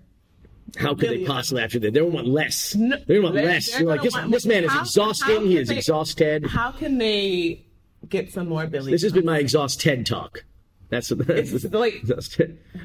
How 0.78 0.96
could 0.96 1.10
they 1.10 1.26
possibly 1.26 1.64
after 1.64 1.80
that? 1.80 1.94
They 1.94 2.02
want 2.02 2.28
less. 2.28 2.76
No, 2.76 2.98
they 3.08 3.20
want 3.20 3.36
they're- 3.36 3.46
less. 3.46 3.72
they're 3.72 3.84
like 3.86 4.02
this. 4.02 4.14
want 4.14 4.32
This 4.32 4.46
man 4.46 4.64
is 4.64 4.76
exhausted. 4.76 5.42
He 5.44 5.58
is 5.58 5.68
they- 5.68 5.78
exhausted. 5.78 6.46
how 6.48 6.72
can 6.72 6.98
they 6.98 7.66
get 8.08 8.32
some 8.32 8.48
more 8.50 8.66
Billy? 8.68 8.92
This 8.92 9.04
has 9.04 9.12
been 9.14 9.26
my 9.26 9.40
exhaust 9.40 9.82
TED 9.82 10.06
talk. 10.06 10.46
That's 10.90 11.08
that's, 11.10 11.52
It's 11.54 11.64
like- 11.74 12.02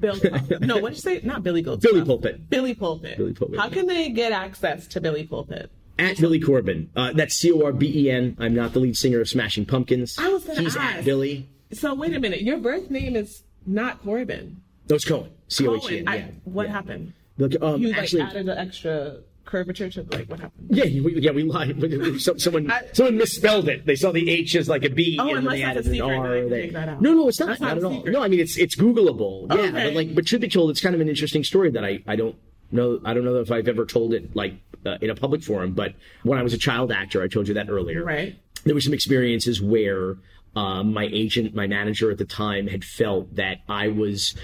Bill. 0.01 0.17
no, 0.61 0.79
what 0.79 0.91
did 0.95 0.97
you 0.97 1.03
say? 1.03 1.21
Not 1.25 1.43
Billy 1.43 1.63
Goat. 1.63 1.81
Billy 1.81 2.05
Pulpit. 2.05 2.49
Billy 2.49 2.75
Pulpit. 2.75 3.17
Billy 3.19 3.33
Pulpit. 3.33 3.59
How 3.59 3.69
can 3.69 3.87
they 3.87 4.11
get 4.11 4.31
access 4.33 4.87
to 4.89 5.01
Billy 5.01 5.25
Pulpit? 5.27 5.71
At 5.99 6.19
Billy 6.19 6.39
Corben. 6.41 6.91
Uh, 6.95 7.13
that's 7.15 7.35
C 7.35 7.51
O 7.53 7.65
R 7.65 7.73
B 7.73 7.91
E 8.07 8.11
N. 8.11 8.37
I'm 8.39 8.55
not 8.55 8.73
the 8.73 8.81
lead 8.81 8.97
singer 8.97 9.21
of 9.21 9.29
Smashing 9.29 9.67
Pumpkins. 9.67 10.17
I 10.19 10.29
was 10.29 10.45
gonna 10.45 10.61
He's 10.61 10.77
ask. 10.77 10.99
at 10.99 11.05
Billy. 11.05 11.49
So 11.73 11.95
wait 11.95 12.15
a 12.15 12.21
minute. 12.21 12.43
Your 12.43 12.59
birth 12.59 12.91
name 12.91 13.17
is 13.17 13.43
not 13.67 14.03
Corben. 14.03 14.61
No, 14.89 14.97
it's 14.97 15.05
Cohen. 15.05 15.31
C 15.49 15.67
O 15.67 15.77
H 15.77 15.91
E 15.91 15.99
N. 16.01 16.09
I- 16.09 16.17
Yeah. 16.17 16.27
what 16.45 16.67
yeah. 16.67 16.73
happened? 16.73 17.13
Look, 17.39 17.53
um, 17.63 17.81
You 17.83 17.89
like 17.89 17.99
actually, 17.99 18.23
added 18.23 18.49
an 18.49 18.57
extra 18.59 19.19
curvature 19.45 19.89
to 19.91 20.03
like 20.11 20.29
what 20.29 20.41
happened? 20.41 20.69
yeah, 20.71 20.85
we, 20.85 21.21
yeah, 21.21 21.31
we 21.31 21.45
lied. 21.45 21.81
So- 22.21 22.37
Someone, 22.37 22.71
I- 22.71 22.83
someone 22.93 23.17
misspelled 23.17 23.69
it. 23.69 23.87
They 23.87 23.95
saw 23.97 24.11
the 24.13 24.29
H 24.29 24.55
as 24.57 24.69
like 24.69 24.85
a 24.85 24.91
B, 24.91 25.17
Oh, 25.19 25.23
and 25.23 25.31
then 25.31 25.37
unless 25.39 25.53
they 25.55 25.61
that's 25.63 25.71
added 25.71 25.87
a 25.87 25.89
an 25.89 25.95
secret, 25.95 26.17
R. 26.17 26.23
then 26.29 26.37
I 26.37 26.41
can 26.41 26.51
They- 26.51 26.63
take 26.63 26.73
that 26.73 26.89
out. 26.89 27.03
No, 27.03 27.15
no, 27.15 27.29
it's 27.29 27.41
not. 27.41 27.47
That's 27.47 27.61
not 27.61 27.69
not 27.69 27.79
at 27.79 27.85
all. 27.85 27.95
secret. 27.97 28.13
No, 28.13 28.23
I 28.23 28.29
mean 28.29 28.41
it's 28.41 28.57
it's 28.59 28.77
Googleable. 28.77 29.47
Yeah, 29.55 29.61
Okay. 29.63 29.71
but 29.73 29.95
like, 29.95 30.15
but 30.15 30.27
truth 30.27 30.43
be 30.43 30.49
told, 30.49 30.71
it's 30.71 30.81
kind 30.81 30.95
of 30.95 31.01
an 31.01 31.09
interesting 31.09 31.43
story 31.45 31.71
that 31.71 31.85
I 31.85 32.03
I 32.07 32.17
don't 32.17 32.37
know. 32.71 33.01
I 33.05 33.15
don't 33.15 33.25
know 33.25 33.37
if 33.37 33.51
I've 33.51 33.69
ever 33.69 33.85
told 33.87 34.15
it 34.15 34.35
like 34.37 34.55
uh, 34.85 34.99
in 35.01 35.11
a 35.11 35.15
public 35.15 35.43
forum. 35.43 35.73
But 35.73 35.95
when 36.23 36.39
I 36.39 36.43
was 36.43 36.53
a 36.55 36.59
child 36.59 36.93
actor, 36.93 37.23
I 37.23 37.29
told 37.29 37.49
you 37.49 37.55
that 37.55 37.69
earlier. 37.71 38.05
Right. 38.05 38.37
there 38.65 38.75
were 38.75 38.81
some 38.81 38.95
experiences 38.95 39.61
where 39.63 40.17
um, 40.55 40.93
my 40.95 41.09
agent, 41.13 41.55
my 41.55 41.67
manager 41.67 42.11
at 42.11 42.19
the 42.19 42.25
time, 42.25 42.67
had 42.67 42.85
felt 42.85 43.35
that 43.37 43.59
I 43.69 43.89
was, 43.89 44.35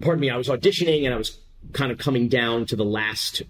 pardon 0.00 0.20
me, 0.20 0.30
I 0.30 0.36
was 0.36 0.48
auditioning 0.48 1.04
and 1.04 1.12
I 1.14 1.16
was 1.16 1.38
kind 1.72 1.92
of 1.92 1.98
coming 1.98 2.28
down 2.28 2.66
to 2.66 2.76
the 2.76 2.84
last 2.84 3.42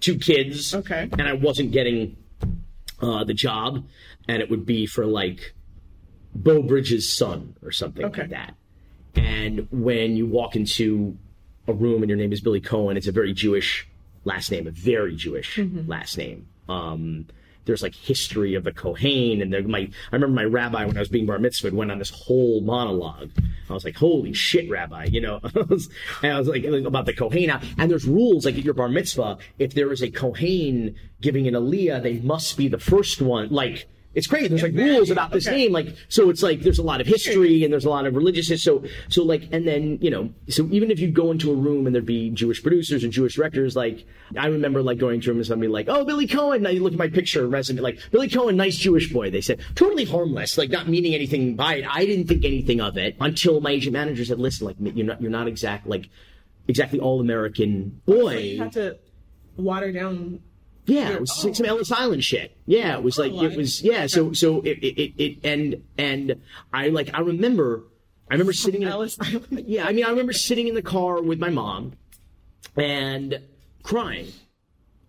two 0.00 0.18
kids. 0.18 0.74
Okay. 0.74 1.08
And 1.12 1.22
I 1.22 1.34
wasn't 1.34 1.70
getting 1.72 2.16
uh, 3.00 3.24
the 3.24 3.34
job, 3.34 3.84
and 4.28 4.42
it 4.42 4.50
would 4.50 4.64
be 4.66 4.86
for 4.86 5.06
like 5.06 5.54
Beau 6.34 6.62
Bridges' 6.62 7.12
son 7.16 7.56
or 7.62 7.70
something 7.72 8.04
Okay. 8.06 8.22
like 8.22 8.30
that. 8.30 8.54
And 9.14 9.66
when 9.70 10.16
you 10.16 10.26
walk 10.26 10.56
into 10.56 11.16
a 11.66 11.72
room 11.72 12.02
and 12.02 12.08
your 12.08 12.18
name 12.18 12.32
is 12.32 12.40
Billy 12.40 12.60
Cohen, 12.60 12.96
it's 12.96 13.06
a 13.06 13.12
very 13.12 13.32
Jewish 13.32 13.88
last 14.24 14.50
name, 14.50 14.66
a 14.66 14.70
very 14.70 15.16
Jewish 15.16 15.58
last 15.86 16.18
name. 16.18 16.48
Um, 16.68 17.26
there's 17.66 17.82
like 17.82 17.94
history 17.94 18.54
of 18.54 18.64
the 18.64 18.72
Kohen, 18.72 19.42
and 19.42 19.52
there, 19.52 19.62
my 19.62 19.80
I 19.80 20.16
remember 20.16 20.34
my 20.34 20.44
rabbi 20.44 20.84
when 20.84 20.96
I 20.96 21.00
was 21.00 21.08
being 21.08 21.26
bar 21.26 21.38
mitzvah 21.38 21.74
went 21.74 21.90
on 21.90 21.98
this 21.98 22.10
whole 22.10 22.60
monologue. 22.60 23.30
I 23.68 23.72
was 23.72 23.84
like, 23.84 23.96
"Holy 23.96 24.32
shit, 24.32 24.70
rabbi!" 24.70 25.06
You 25.06 25.20
know, 25.20 25.40
I 25.54 25.60
was, 25.68 25.88
and 26.22 26.32
I 26.32 26.38
was 26.38 26.48
like 26.48 26.64
about 26.64 27.06
the 27.06 27.12
Kohen. 27.12 27.50
And 27.76 27.90
there's 27.90 28.06
rules 28.06 28.46
like 28.46 28.56
at 28.56 28.64
your 28.64 28.74
bar 28.74 28.88
mitzvah, 28.88 29.38
if 29.58 29.74
there 29.74 29.92
is 29.92 30.02
a 30.02 30.10
Kohen 30.10 30.94
giving 31.20 31.46
an 31.48 31.54
aliyah, 31.54 32.02
they 32.02 32.20
must 32.20 32.56
be 32.56 32.68
the 32.68 32.78
first 32.78 33.20
one. 33.20 33.48
Like 33.50 33.88
it's 34.16 34.26
crazy. 34.26 34.48
There's 34.48 34.62
like 34.62 34.72
rules 34.74 35.10
about 35.10 35.30
this 35.30 35.46
Okay. 35.46 35.56
name, 35.56 35.72
like 35.72 35.94
so. 36.08 36.30
It's 36.30 36.42
like 36.42 36.62
there's 36.62 36.78
a 36.78 36.82
lot 36.82 37.00
of 37.00 37.06
history 37.06 37.62
and 37.62 37.72
there's 37.72 37.84
a 37.84 37.90
lot 37.90 38.06
of 38.06 38.16
religious. 38.16 38.48
So 38.62 38.82
so 39.08 39.22
like, 39.22 39.42
and 39.52 39.68
then 39.68 39.98
you 40.00 40.10
know, 40.10 40.32
so 40.48 40.66
even 40.72 40.90
if 40.90 40.98
you 40.98 41.08
go 41.12 41.30
into 41.30 41.52
a 41.52 41.54
room 41.54 41.86
and 41.86 41.94
there'd 41.94 42.06
be 42.06 42.30
Jewish 42.30 42.62
producers 42.62 43.04
and 43.04 43.12
Jewish 43.12 43.34
directors, 43.36 43.76
like 43.76 44.06
I 44.36 44.46
remember 44.46 44.82
like 44.82 44.98
going 44.98 45.20
to 45.20 45.28
a 45.28 45.32
room 45.32 45.38
and 45.40 45.46
somebody 45.46 45.70
like, 45.70 45.86
oh 45.88 46.04
Billy 46.04 46.26
Cohen. 46.26 46.62
Now 46.62 46.70
you 46.70 46.82
look 46.82 46.94
at 46.94 46.98
my 46.98 47.08
picture 47.08 47.46
resume, 47.46 47.80
like 47.80 48.00
Billy 48.10 48.28
Cohen, 48.28 48.56
nice 48.56 48.76
Jewish 48.76 49.12
boy. 49.12 49.30
They 49.30 49.42
said 49.42 49.60
totally 49.74 50.06
harmless, 50.06 50.56
like 50.58 50.70
not 50.70 50.88
meaning 50.88 51.14
anything 51.14 51.54
by 51.54 51.74
it. 51.76 51.84
I 51.88 52.06
didn't 52.06 52.26
think 52.26 52.44
anything 52.44 52.80
of 52.80 52.96
it 52.96 53.16
until 53.20 53.60
my 53.60 53.72
agent 53.72 53.92
manager 53.92 54.24
said, 54.24 54.38
listen, 54.40 54.66
like 54.66 54.76
you're 54.80 55.06
not 55.06 55.20
you're 55.20 55.30
not 55.30 55.46
exact 55.46 55.86
like 55.86 56.08
exactly 56.68 56.98
all 56.98 57.20
American 57.20 58.00
boy. 58.06 58.38
You 58.38 58.62
have 58.62 58.72
to 58.72 58.96
water 59.56 59.92
down. 59.92 60.40
Yeah, 60.86 61.10
it 61.10 61.20
was 61.20 61.32
Oh. 61.44 61.52
some 61.52 61.66
Ellis 61.66 61.90
Island 61.92 62.22
shit. 62.24 62.56
Yeah, 62.66 62.96
it 62.96 63.02
was 63.02 63.18
like 63.18 63.32
it 63.32 63.56
was 63.56 63.82
yeah. 63.82 64.06
So 64.06 64.32
so 64.32 64.60
it 64.62 64.78
it, 64.82 65.12
it, 65.22 65.38
and 65.44 65.82
and 65.98 66.40
I 66.72 66.88
like 66.88 67.10
I 67.14 67.20
remember 67.20 67.84
I 68.30 68.34
remember 68.34 68.52
sitting 68.52 68.82
in 68.82 68.88
Ellis 68.88 69.18
Island. 69.20 69.64
yeah 69.66 69.84
I 69.86 69.92
mean 69.92 70.04
I 70.04 70.10
remember 70.10 70.32
sitting 70.32 70.68
in 70.68 70.74
the 70.74 70.82
car 70.82 71.20
with 71.22 71.38
my 71.38 71.50
mom 71.50 71.92
and 72.76 73.40
crying. 73.82 74.28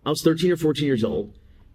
I 0.04 0.10
was 0.10 0.22
thirteen 0.22 0.50
or 0.52 0.56
fourteen 0.56 0.86
years 0.86 1.04
old, 1.04 1.34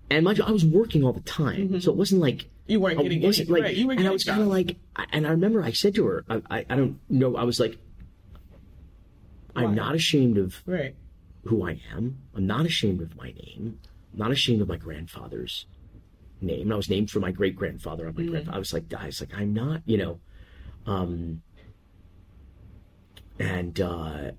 and 0.09 0.23
my 0.25 0.35
I 0.45 0.51
was 0.51 0.65
working 0.65 1.03
all 1.03 1.13
the 1.13 1.21
time, 1.21 1.79
so 1.81 1.91
it 1.91 1.97
wasn't 1.97 2.21
like 2.21 2.47
Mm-hmm. 2.63 2.71
You 2.71 2.79
weren't 2.79 2.99
I 2.99 3.03
getting 3.03 3.21
wasn't 3.21 3.49
like 3.49 3.63
right, 3.63 3.75
you 3.75 3.87
were 3.87 3.93
and 3.93 4.07
I 4.07 4.11
was 4.11 4.23
kind 4.23 4.41
of 4.41 4.47
like 4.47 4.77
and 5.11 5.27
I 5.27 5.31
remember 5.31 5.61
I 5.61 5.71
said 5.73 5.95
to 5.95 6.05
her 6.05 6.23
I 6.29 6.41
I, 6.49 6.65
I 6.69 6.75
don't 6.77 6.97
know 7.09 7.35
I 7.35 7.43
was 7.43 7.59
like 7.59 7.77
I'm 9.53 9.65
Why? 9.65 9.73
not 9.73 9.95
ashamed 9.95 10.37
of 10.37 10.61
Right. 10.65 10.95
who 11.43 11.67
I 11.67 11.81
am. 11.93 12.19
I'm 12.33 12.47
not 12.47 12.65
ashamed 12.65 13.01
of 13.01 13.15
my 13.17 13.31
name. 13.33 13.79
I'm 14.13 14.19
not 14.19 14.31
ashamed 14.31 14.61
of 14.61 14.67
my 14.67 14.77
grandfather's 14.77 15.65
name. 16.41 16.71
I 16.71 16.75
was 16.75 16.89
named 16.89 17.09
for 17.09 17.19
my 17.19 17.31
great 17.31 17.55
grandfather. 17.55 18.05
Mm. 18.05 18.17
My 18.17 18.25
grandfather. 18.25 18.55
I 18.55 18.59
was 18.59 18.73
like, 18.73 18.89
guys, 18.89 19.19
like 19.19 19.33
I'm 19.35 19.53
not, 19.53 19.81
you 19.85 19.97
know, 19.97 20.19
um, 20.85 21.41
and 23.39 23.79
uh, 23.81 24.31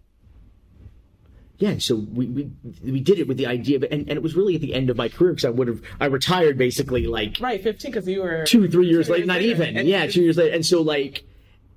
yeah. 1.58 1.70
and 1.70 1.82
So 1.82 1.96
we, 1.96 2.26
we 2.26 2.50
we 2.84 3.00
did 3.00 3.18
it 3.18 3.26
with 3.26 3.36
the 3.36 3.46
idea, 3.46 3.76
of, 3.78 3.82
and 3.84 4.08
and 4.08 4.10
it 4.10 4.22
was 4.22 4.36
really 4.36 4.54
at 4.54 4.60
the 4.60 4.74
end 4.74 4.90
of 4.90 4.96
my 4.96 5.08
career 5.08 5.32
because 5.32 5.44
I 5.44 5.50
would 5.50 5.68
have 5.68 5.82
I 6.00 6.06
retired 6.06 6.56
basically 6.56 7.06
like 7.06 7.38
Right. 7.40 7.62
Fifteen 7.62 7.90
because 7.90 8.06
you 8.06 8.22
were 8.22 8.44
two 8.44 8.68
three 8.68 8.88
years 8.88 9.06
two 9.06 9.14
later, 9.14 9.26
not 9.26 9.38
later. 9.38 9.62
even 9.62 9.76
And 9.76 9.88
yeah, 9.88 10.06
two 10.06 10.22
years 10.22 10.36
later, 10.36 10.54
and 10.54 10.64
so 10.64 10.82
like, 10.82 11.24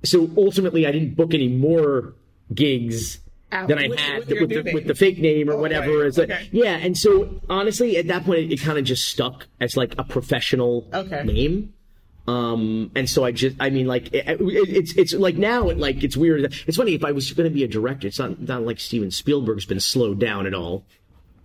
so 0.04 0.30
ultimately 0.36 0.86
I 0.86 0.92
didn't 0.92 1.16
book 1.16 1.34
any 1.34 1.48
more 1.48 2.14
gigs 2.54 3.20
Out- 3.50 3.68
than 3.68 3.78
I 3.78 3.88
with- 3.88 3.98
had 3.98 4.26
with 4.26 4.40
with, 4.40 4.48
the, 4.64 4.72
with 4.74 4.86
the 4.86 4.94
fake 4.94 5.18
name 5.18 5.48
or 5.48 5.54
Oh, 5.54 5.58
whatever. 5.60 5.98
right. 6.04 6.16
Like, 6.16 6.48
yeah, 6.52 6.76
and 6.76 6.96
so 6.96 7.40
honestly, 7.48 7.96
at 7.96 8.06
that 8.08 8.24
point, 8.24 8.40
it, 8.40 8.52
it 8.52 8.60
kind 8.60 8.78
of 8.78 8.84
just 8.84 9.08
stuck 9.08 9.46
as 9.60 9.76
like 9.76 9.94
a 9.98 10.04
professional 10.04 10.86
Okay. 10.92 11.22
name. 11.24 11.72
Um, 12.26 12.90
and 12.94 13.08
so 13.08 13.24
I 13.24 13.32
just, 13.32 13.56
I 13.58 13.70
mean, 13.70 13.86
like, 13.86 14.12
it, 14.12 14.26
it, 14.28 14.38
it's, 14.40 14.92
it's 14.98 15.14
like 15.14 15.36
now, 15.36 15.70
it, 15.70 15.78
like, 15.78 16.04
it's 16.04 16.14
weird. 16.14 16.52
It's 16.66 16.76
funny, 16.76 16.92
if 16.92 17.02
I 17.02 17.12
was 17.12 17.32
going 17.32 17.48
to 17.48 17.54
be 17.54 17.64
a 17.64 17.68
director, 17.68 18.06
it's 18.06 18.18
not, 18.18 18.38
not 18.38 18.64
like 18.64 18.78
Steven 18.80 19.10
Spielberg's 19.10 19.64
been 19.64 19.80
slowed 19.80 20.18
down 20.20 20.46
at 20.46 20.52
all. 20.52 20.84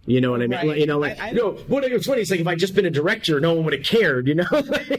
You 0.06 0.20
know 0.20 0.32
what 0.32 0.42
I 0.42 0.48
mean? 0.48 0.68
Right. 0.68 0.78
You 0.80 0.86
know, 0.86 1.00
like, 1.00 1.18
I- 1.20 1.30
I- 1.30 1.32
no, 1.32 1.52
what 1.68 1.86
it's 1.86 2.06
funny, 2.08 2.22
it's 2.22 2.30
like 2.32 2.42
if 2.42 2.48
I'd 2.48 2.60
just 2.60 2.76
been 2.76 2.86
a 2.86 2.90
director, 2.92 3.40
no 3.40 3.54
one 3.54 3.64
would 3.64 3.74
have 3.74 3.84
cared, 3.84 4.28
you 4.28 4.36
know? 4.36 4.44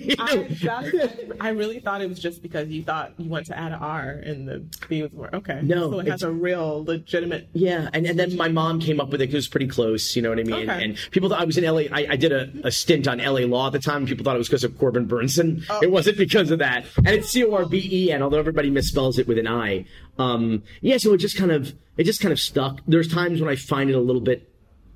You 0.04 0.16
know? 0.16 0.24
I, 0.24 1.18
I 1.40 1.48
really 1.50 1.80
thought 1.80 2.00
it 2.02 2.08
was 2.08 2.18
just 2.18 2.42
because 2.42 2.68
you 2.68 2.82
thought 2.82 3.12
you 3.18 3.28
wanted 3.28 3.46
to 3.46 3.58
add 3.58 3.72
an 3.72 3.78
R 3.78 4.10
and 4.10 4.48
the 4.48 4.64
B 4.88 5.02
was 5.02 5.12
more 5.12 5.34
okay. 5.34 5.60
No, 5.62 5.90
so 5.90 5.98
it 6.00 6.06
has 6.08 6.22
a 6.22 6.30
real 6.30 6.84
legitimate. 6.84 7.48
Yeah, 7.52 7.88
and, 7.92 8.06
and 8.06 8.18
then 8.18 8.36
my 8.36 8.48
mom 8.48 8.80
came 8.80 9.00
up 9.00 9.10
with 9.10 9.20
it. 9.20 9.30
it 9.30 9.34
was 9.34 9.48
pretty 9.48 9.66
close, 9.66 10.14
you 10.16 10.22
know 10.22 10.30
what 10.30 10.38
I 10.38 10.44
mean? 10.44 10.68
Okay. 10.70 10.84
And 10.84 10.98
people 11.10 11.28
thought 11.28 11.40
I 11.40 11.44
was 11.44 11.58
in 11.58 11.64
LA. 11.64 11.82
I, 11.92 12.06
I 12.10 12.16
did 12.16 12.32
a, 12.32 12.50
a 12.64 12.70
stint 12.70 13.06
on 13.08 13.18
LA 13.18 13.40
Law 13.46 13.66
at 13.68 13.72
the 13.72 13.78
time. 13.78 14.06
People 14.06 14.24
thought 14.24 14.36
it 14.36 14.38
was 14.38 14.48
because 14.48 14.64
of 14.64 14.76
Corbin 14.78 15.06
Bernsen. 15.06 15.64
Oh. 15.70 15.80
It 15.82 15.90
wasn't 15.90 16.18
because 16.18 16.50
of 16.50 16.58
that. 16.60 16.84
And 16.98 17.08
it's 17.08 17.30
C 17.30 17.44
O 17.44 17.54
R 17.54 17.66
B 17.66 17.88
E 17.90 18.12
N, 18.12 18.22
although 18.22 18.38
everybody 18.38 18.70
misspells 18.70 19.18
it 19.18 19.26
with 19.28 19.38
an 19.38 19.46
I. 19.48 19.84
Um, 20.18 20.62
yeah, 20.80 20.96
so 20.98 21.12
it 21.14 21.18
just 21.18 21.36
kind 21.36 21.50
of 21.50 21.74
it 21.96 22.04
just 22.04 22.20
kind 22.20 22.32
of 22.32 22.40
stuck. 22.40 22.80
There's 22.86 23.08
times 23.12 23.40
when 23.40 23.50
I 23.50 23.56
find 23.56 23.90
it 23.90 23.94
a 23.94 24.00
little 24.00 24.20
bit, 24.20 24.48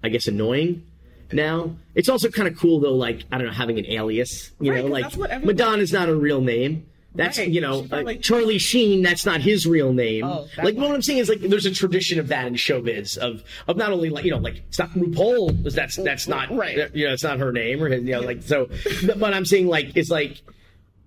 I 0.02 0.08
guess, 0.08 0.26
annoying. 0.28 0.84
Now 1.32 1.76
it's 1.94 2.08
also 2.08 2.30
kind 2.30 2.48
of 2.48 2.56
cool 2.56 2.80
though, 2.80 2.94
like 2.94 3.24
I 3.30 3.38
don't 3.38 3.46
know, 3.48 3.52
having 3.52 3.78
an 3.78 3.86
alias. 3.86 4.50
You 4.60 4.72
Right, 4.72 4.84
know, 4.84 4.90
like 4.90 5.04
everyone- 5.06 5.46
Madonna's 5.46 5.92
not 5.92 6.08
a 6.08 6.14
real 6.14 6.40
name. 6.40 6.86
That's 7.14 7.38
Right, 7.38 7.48
you 7.48 7.60
know, 7.60 7.82
probably- 7.82 8.18
uh, 8.18 8.20
Charlie 8.20 8.58
Sheen. 8.58 9.02
That's 9.02 9.26
not 9.26 9.40
his 9.40 9.66
real 9.66 9.92
name. 9.92 10.24
Oh, 10.24 10.46
like 10.62 10.76
what 10.76 10.90
I'm 10.92 11.02
saying 11.02 11.18
is 11.18 11.28
like 11.28 11.40
there's 11.40 11.66
a 11.66 11.70
tradition 11.70 12.18
of 12.20 12.28
that 12.28 12.46
in 12.46 12.54
showbiz 12.54 13.18
of 13.18 13.42
of 13.66 13.76
not 13.76 13.92
only 13.92 14.08
like 14.08 14.24
you 14.24 14.30
know 14.30 14.38
like 14.38 14.62
it's 14.68 14.78
not 14.78 14.90
RuPaul 14.90 15.62
that's 15.74 15.96
that's 15.96 16.28
not 16.28 16.50
Right. 16.54 16.94
you 16.94 17.06
know 17.06 17.12
it's 17.12 17.24
not 17.24 17.38
her 17.40 17.50
name 17.52 17.82
or 17.82 17.88
his, 17.88 18.04
you 18.04 18.12
know 18.12 18.20
like 18.20 18.42
so 18.42 18.68
but 19.18 19.34
I'm 19.34 19.44
saying 19.44 19.66
like 19.66 19.92
it's 19.96 20.10
like 20.10 20.40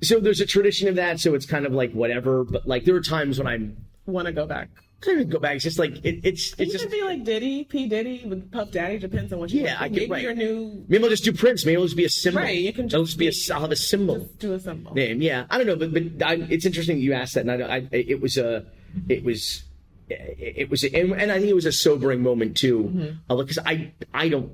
so 0.03 0.19
there's 0.19 0.41
a 0.41 0.45
tradition 0.45 0.87
of 0.89 0.95
that 0.95 1.19
so 1.19 1.33
it's 1.33 1.45
kind 1.45 1.65
of 1.65 1.71
like 1.73 1.93
whatever 1.93 2.43
but 2.43 2.67
like 2.67 2.83
there 2.85 2.95
are 2.95 3.01
times 3.01 3.37
when 3.37 3.47
I'm 3.47 3.77
Want 4.07 4.25
to 4.25 4.33
go 4.33 4.45
back? 4.47 4.69
Kind 5.01 5.19
of 5.19 5.29
go 5.29 5.39
back 5.39 5.55
it's 5.55 5.63
just 5.63 5.79
like 5.79 5.93
it, 6.05 6.21
it's 6.23 6.53
it's 6.57 6.71
just 6.71 6.83
could 6.85 6.91
be 6.91 7.01
like 7.03 7.23
Diddy, 7.23 7.63
P 7.65 7.87
Diddy, 7.87 8.23
with 8.25 8.51
Puff 8.51 8.71
Daddy. 8.71 8.97
Depends 8.99 9.33
on 9.33 9.39
what 9.39 9.51
you 9.51 9.61
Yeah, 9.63 9.71
want. 9.73 9.81
I 9.81 9.87
get- 9.89 9.95
Maybe 10.09 10.11
right. 10.11 10.21
your 10.23 10.35
new 10.35 10.85
maybe 10.87 11.03
I'll 11.03 11.09
just 11.09 11.23
do 11.23 11.33
Prince 11.33 11.65
maybe 11.65 11.73
it'll 11.73 11.85
just 11.87 11.97
be 11.97 12.05
a 12.05 12.09
symbol 12.09 12.41
Right, 12.41 12.57
you 12.57 12.71
can 12.71 12.85
it'll 12.85 13.01
just 13.05 13.17
just 13.19 13.47
be 13.47 13.53
a 13.53 13.55
I'll 13.55 13.61
have 13.61 13.71
a 13.71 13.75
symbol 13.75 14.29
do 14.39 14.53
a 14.53 14.59
symbol. 14.59 14.93
name. 14.93 15.21
Yeah, 15.21 15.45
I 15.49 15.57
don't 15.57 15.67
know, 15.67 15.75
but 15.75 15.91
but 15.93 16.25
I, 16.25 16.35
it's 16.49 16.65
interesting 16.65 16.97
that 16.97 17.01
you 17.03 17.13
asked 17.13 17.33
that, 17.35 17.45
and 17.47 17.63
I, 17.63 17.75
I 17.77 17.87
it 17.91 18.21
was 18.21 18.37
a 18.37 18.65
it 19.09 19.23
was 19.23 19.63
it 20.09 20.69
was 20.69 20.83
and, 20.83 21.13
and 21.13 21.31
I 21.31 21.37
think 21.39 21.49
it 21.49 21.55
was 21.55 21.65
a 21.65 21.71
sobering 21.71 22.21
moment 22.21 22.57
too, 22.57 23.17
because 23.29 23.57
I 23.65 23.93
I 24.13 24.29
don't 24.29 24.53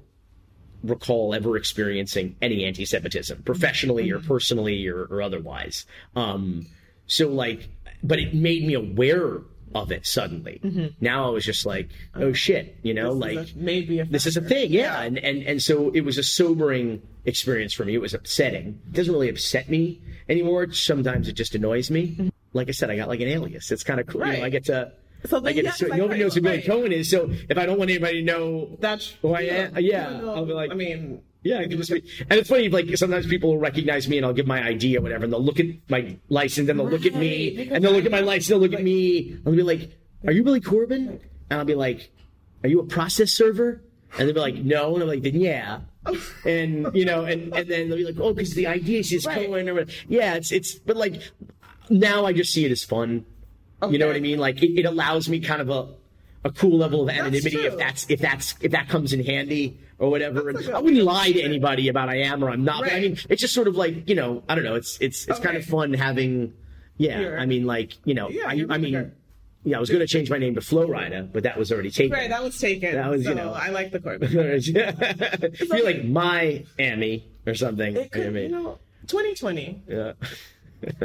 recall 0.83 1.33
ever 1.33 1.57
experiencing 1.57 2.35
any 2.41 2.63
anti-Semitism, 2.63 3.41
professionally 3.43 4.11
or 4.11 4.19
personally 4.19 4.87
or, 4.87 5.05
or 5.05 5.21
otherwise. 5.23 5.85
Um, 6.15 6.67
so 7.07 7.29
like, 7.29 7.67
but 8.03 8.19
it 8.19 8.35
made 8.35 8.65
me 8.65 8.75
aware 8.75 9.41
of 9.75 9.91
it 9.91 10.05
suddenly. 10.05 10.59
Mm-hmm. 10.63 10.87
Now 11.01 11.27
I 11.27 11.29
was 11.29 11.45
just 11.45 11.65
like, 11.65 11.89
oh 12.15 12.33
shit, 12.33 12.77
you 12.83 12.93
know, 12.93 13.13
This 13.13 13.29
is 13.31 13.37
like 13.37 13.55
a- 13.55 13.57
maybe 13.57 13.99
a 13.99 14.05
this 14.05 14.25
is 14.25 14.37
a 14.37 14.41
thing, 14.41 14.71
yeah. 14.71 15.01
And, 15.01 15.17
and 15.17 15.43
and 15.43 15.61
so 15.61 15.89
it 15.91 16.01
was 16.01 16.17
a 16.17 16.23
sobering 16.23 17.01
experience 17.25 17.73
for 17.73 17.85
me. 17.85 17.93
It 17.93 18.01
was 18.01 18.13
upsetting. 18.13 18.79
It 18.87 18.93
doesn't 18.93 19.13
really 19.13 19.29
upset 19.29 19.69
me 19.69 20.01
anymore. 20.29 20.71
Sometimes 20.71 21.27
it 21.27 21.33
just 21.33 21.55
annoys 21.55 21.91
me. 21.91 22.07
Mm-hmm. 22.09 22.29
Like 22.53 22.69
I 22.69 22.71
said, 22.71 22.89
I 22.89 22.95
got 22.95 23.07
like 23.07 23.19
an 23.19 23.27
alias. 23.27 23.71
It's 23.71 23.83
kind 23.83 23.99
of 23.99 24.07
cool. 24.07 24.25
You 24.25 24.37
know, 24.39 24.43
I 24.45 24.49
get 24.49 24.65
to. 24.65 24.91
So 25.25 25.37
I 25.37 25.39
then, 25.41 25.55
get 25.55 25.63
yeah, 25.65 25.71
to, 25.71 25.87
like, 25.87 25.97
nobody 25.97 26.19
right, 26.19 26.25
knows 26.25 26.35
who 26.35 26.41
Billy 26.41 26.57
right. 26.57 26.65
Cohen 26.65 26.91
is, 26.91 27.09
so 27.09 27.27
if 27.49 27.57
I 27.57 27.65
don't 27.65 27.79
want 27.79 27.89
anybody 27.89 28.19
to 28.19 28.25
know 28.25 28.77
That's 28.79 29.09
who 29.21 29.33
I 29.33 29.41
am, 29.41 29.77
yeah, 29.79 30.11
though- 30.11 30.35
I'll 30.35 30.45
be 30.45 30.53
like, 30.53 30.69
I 30.71 30.75
mean, 30.75 31.23
Yeah, 31.43 31.59
I 31.59 31.67
can 31.67 31.77
just 31.77 31.91
be, 31.91 32.03
and 32.29 32.39
it's 32.39 32.49
funny. 32.49 32.67
Like 32.69 32.97
sometimes 32.97 33.27
people 33.27 33.51
will 33.51 33.59
recognize 33.59 34.07
me, 34.07 34.17
and 34.17 34.25
I'll 34.25 34.33
give 34.33 34.47
my 34.47 34.65
ID 34.67 34.97
or 34.97 35.01
whatever, 35.01 35.23
and 35.23 35.31
they'll 35.31 35.43
look 35.43 35.59
at 35.59 35.67
my 35.87 36.17
license, 36.29 36.69
and 36.69 36.79
they'll 36.79 36.89
look 36.89 37.05
at 37.05 37.15
me, 37.15 37.69
and 37.71 37.83
they'll 37.83 37.93
look 37.93 38.05
at 38.05 38.11
my 38.11 38.21
license, 38.21 38.47
they'll 38.49 38.59
look 38.59 38.73
at 38.73 38.83
me, 38.83 39.31
and 39.31 39.45
they'll 39.45 39.55
be 39.55 39.63
like, 39.63 39.91
"Are 40.25 40.31
you 40.31 40.43
Billy 40.43 40.61
Corben?" 40.61 41.19
And 41.49 41.59
I'll 41.59 41.65
be 41.65 41.75
like, 41.75 42.11
"Are 42.63 42.69
you 42.69 42.79
a 42.79 42.85
process 42.85 43.31
server?" 43.31 43.81
And 44.17 44.27
they'll 44.27 44.33
be 44.35 44.41
like, 44.41 44.55
"No," 44.55 44.93
and 44.95 45.03
I'm 45.03 45.09
like, 45.09 45.21
"Then 45.23 45.39
yeah." 45.39 45.79
And 46.45 46.93
you 46.95 47.05
know, 47.05 47.25
and 47.25 47.53
and 47.55 47.69
then 47.69 47.89
they'll 47.89 47.97
be 47.97 48.05
like, 48.05 48.19
"Oh, 48.19 48.33
because 48.33 48.53
the 48.53 48.67
idea 48.67 48.99
is 48.99 49.09
just 49.09 49.27
Right. 49.27 49.45
Cohen 49.45 49.69
or 49.69 49.73
whatever." 49.73 49.91
Yeah, 50.07 50.35
it's 50.35 50.51
it's, 50.51 50.75
but 50.75 50.97
like 50.97 51.21
now 51.89 52.25
I 52.25 52.33
just 52.33 52.51
see 52.53 52.65
it 52.65 52.71
as 52.71 52.83
fun. 52.83 53.25
You 53.89 53.99
know 53.99 54.07
what 54.07 54.15
I 54.15 54.19
mean? 54.19 54.39
Like 54.39 54.63
it, 54.63 54.79
it 54.79 54.85
allows 54.85 55.29
me 55.29 55.39
kind 55.39 55.61
of 55.61 55.69
a 55.69 55.87
a 56.43 56.51
cool 56.51 56.77
level 56.77 57.03
of 57.03 57.09
anonymity 57.09 57.57
if 57.57 57.77
that's 57.77 58.09
if 58.09 58.19
that's 58.19 58.55
if 58.61 58.71
that 58.71 58.87
comes 58.89 59.11
in 59.13 59.23
handy 59.23 59.77
or 59.99 60.09
whatever. 60.09 60.51
Good 60.53 60.69
I 60.71 60.79
wouldn't 60.79 61.03
lie 61.03 61.31
to 61.31 61.41
anybody 61.41 61.87
about 61.89 62.09
I 62.09 62.17
am 62.21 62.43
or 62.43 62.49
I'm 62.49 62.63
not. 62.63 62.83
But 62.83 62.93
I 62.93 62.99
mean, 62.99 63.17
it's 63.29 63.41
just 63.41 63.53
sort 63.53 63.67
of 63.67 63.75
like 63.75 64.07
you 64.09 64.15
know, 64.15 64.43
I 64.49 64.55
don't 64.55 64.63
know. 64.63 64.75
It's 64.75 64.97
it's 65.01 65.27
it's 65.27 65.39
kind 65.39 65.57
of 65.57 65.65
fun 65.65 65.93
having. 65.93 66.53
Yeah, 66.97 67.19
You're- 67.19 67.37
I 67.37 67.45
mean, 67.45 67.65
like 67.65 67.93
you 68.05 68.13
know, 68.15 68.29
Yeah, 68.29 68.47
I, 68.47 68.53
you're 68.53 68.71
I 68.71 68.77
mean, 68.77 68.93
bigger. 68.93 69.13
yeah, 69.63 69.77
I 69.77 69.79
was 69.79 69.89
going 69.91 69.99
to 69.99 70.07
change 70.07 70.31
my 70.31 70.39
name 70.39 70.55
to 70.55 70.61
Flow 70.61 70.87
Rider, 70.87 71.29
but 71.31 71.43
that 71.43 71.55
was 71.57 71.71
already 71.71 71.91
taken. 71.91 72.11
Right, 72.17 72.27
that 72.29 72.41
was 72.43 72.57
taken. 72.57 72.95
That 72.95 73.09
was, 73.11 73.23
you 73.23 73.35
know- 73.35 73.53
I 73.53 73.69
like 73.69 73.91
the 73.91 73.99
Corben. 73.99 74.27
Feel 75.55 75.85
like 75.85 76.03
my 76.05 76.65
Amy 76.79 77.27
or 77.45 77.53
something. 77.53 77.95
It 77.95 78.11
could, 78.11 78.25
Amy. 78.27 78.43
you 78.43 78.49
know, 78.49 78.79
2020. 79.07 79.83
yeah. 79.87 80.13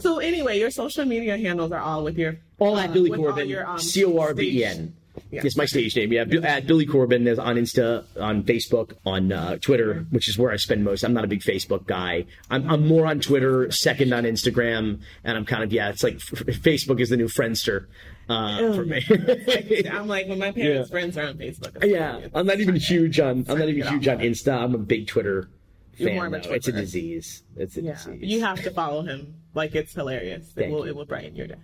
So 0.01 0.19
anyway, 0.19 0.59
your 0.59 0.70
social 0.70 1.05
media 1.06 1.36
handles 1.39 1.73
are 1.73 1.81
all 1.81 2.05
with 2.05 2.19
your 2.19 2.36
All 2.59 2.77
uh, 2.77 2.85
at 2.85 2.93
Billy 2.93 3.10
Corben, 3.10 3.56
um, 3.66 3.78
C 3.78 4.05
O 4.05 4.19
R 4.19 4.35
B 4.35 4.60
E 4.60 4.64
N. 4.66 4.94
Yeah. 5.30 5.43
It's 5.44 5.56
my 5.56 5.66
stage 5.66 5.94
name. 5.94 6.10
Yeah, 6.12 6.24
at 6.43 6.66
Billy 6.66 6.86
Corben 6.86 7.26
is 7.26 7.39
on 7.39 7.56
Insta, 7.56 8.05
on 8.18 8.44
Facebook, 8.44 8.94
on 9.05 9.30
uh, 9.30 9.59
Twitter, 9.59 10.06
which 10.10 10.28
is 10.28 10.39
where 10.39 10.51
I 10.51 10.56
spend 10.56 10.84
most. 10.84 11.02
I'm 11.05 11.12
not 11.12 11.24
a 11.24 11.26
big 11.28 11.40
Facebook 11.43 11.86
guy. 11.86 12.24
I'm, 12.51 12.68
I'm 12.70 12.86
more 12.89 13.06
on 13.06 13.20
Twitter, 13.20 13.70
second 13.70 14.12
on 14.14 14.24
Instagram, 14.24 15.01
and 15.24 15.36
I'm 15.36 15.44
kind 15.44 15.62
of 15.64 15.72
yeah. 15.72 15.90
It's 15.90 16.02
like 16.02 16.16
Facebook 16.18 17.01
is 17.01 17.10
the 17.10 17.18
new 17.18 17.26
Friendster 17.28 17.86
uh, 18.30 18.72
for 18.74 18.84
me. 18.86 19.05
I'm 19.90 20.09
like 20.09 20.28
when 20.28 20.39
my 20.39 20.51
parents' 20.52 20.89
Yeah. 20.89 20.93
friends 20.93 21.18
are 21.18 21.26
on 21.26 21.34
Facebook. 21.36 21.84
yeah, 21.84 22.28
I'm 22.34 22.47
not 22.47 22.60
even 22.60 22.76
huge 22.90 23.20
on. 23.20 23.44
I'm 23.48 23.59
not 23.59 23.68
even 23.68 23.86
huge 23.86 24.09
on 24.09 24.18
Insta. 24.18 24.52
I'm 24.62 24.74
a 24.74 24.78
big 24.78 25.09
Twitter 25.09 25.51
You're 25.98 26.09
fan. 26.10 26.16
more 26.16 26.26
of 26.26 26.32
a. 26.34 26.52
It's 26.55 26.68
a 26.68 26.72
disease. 26.72 27.43
It's 27.56 27.76
a 27.76 27.82
Yeah, 27.82 27.93
disease. 27.93 28.18
you 28.22 28.40
have 28.40 28.62
to 28.62 28.70
follow 28.70 29.02
him. 29.02 29.34
Like 29.55 29.74
it's 29.74 29.93
hilarious. 29.93 30.48
It 30.48 30.55
Thank 30.55 30.72
will 30.72 30.84
you. 30.86 30.93
it 30.93 30.97
will 30.97 31.05
brighten 31.05 31.36
your 31.36 31.48
day. 31.48 31.56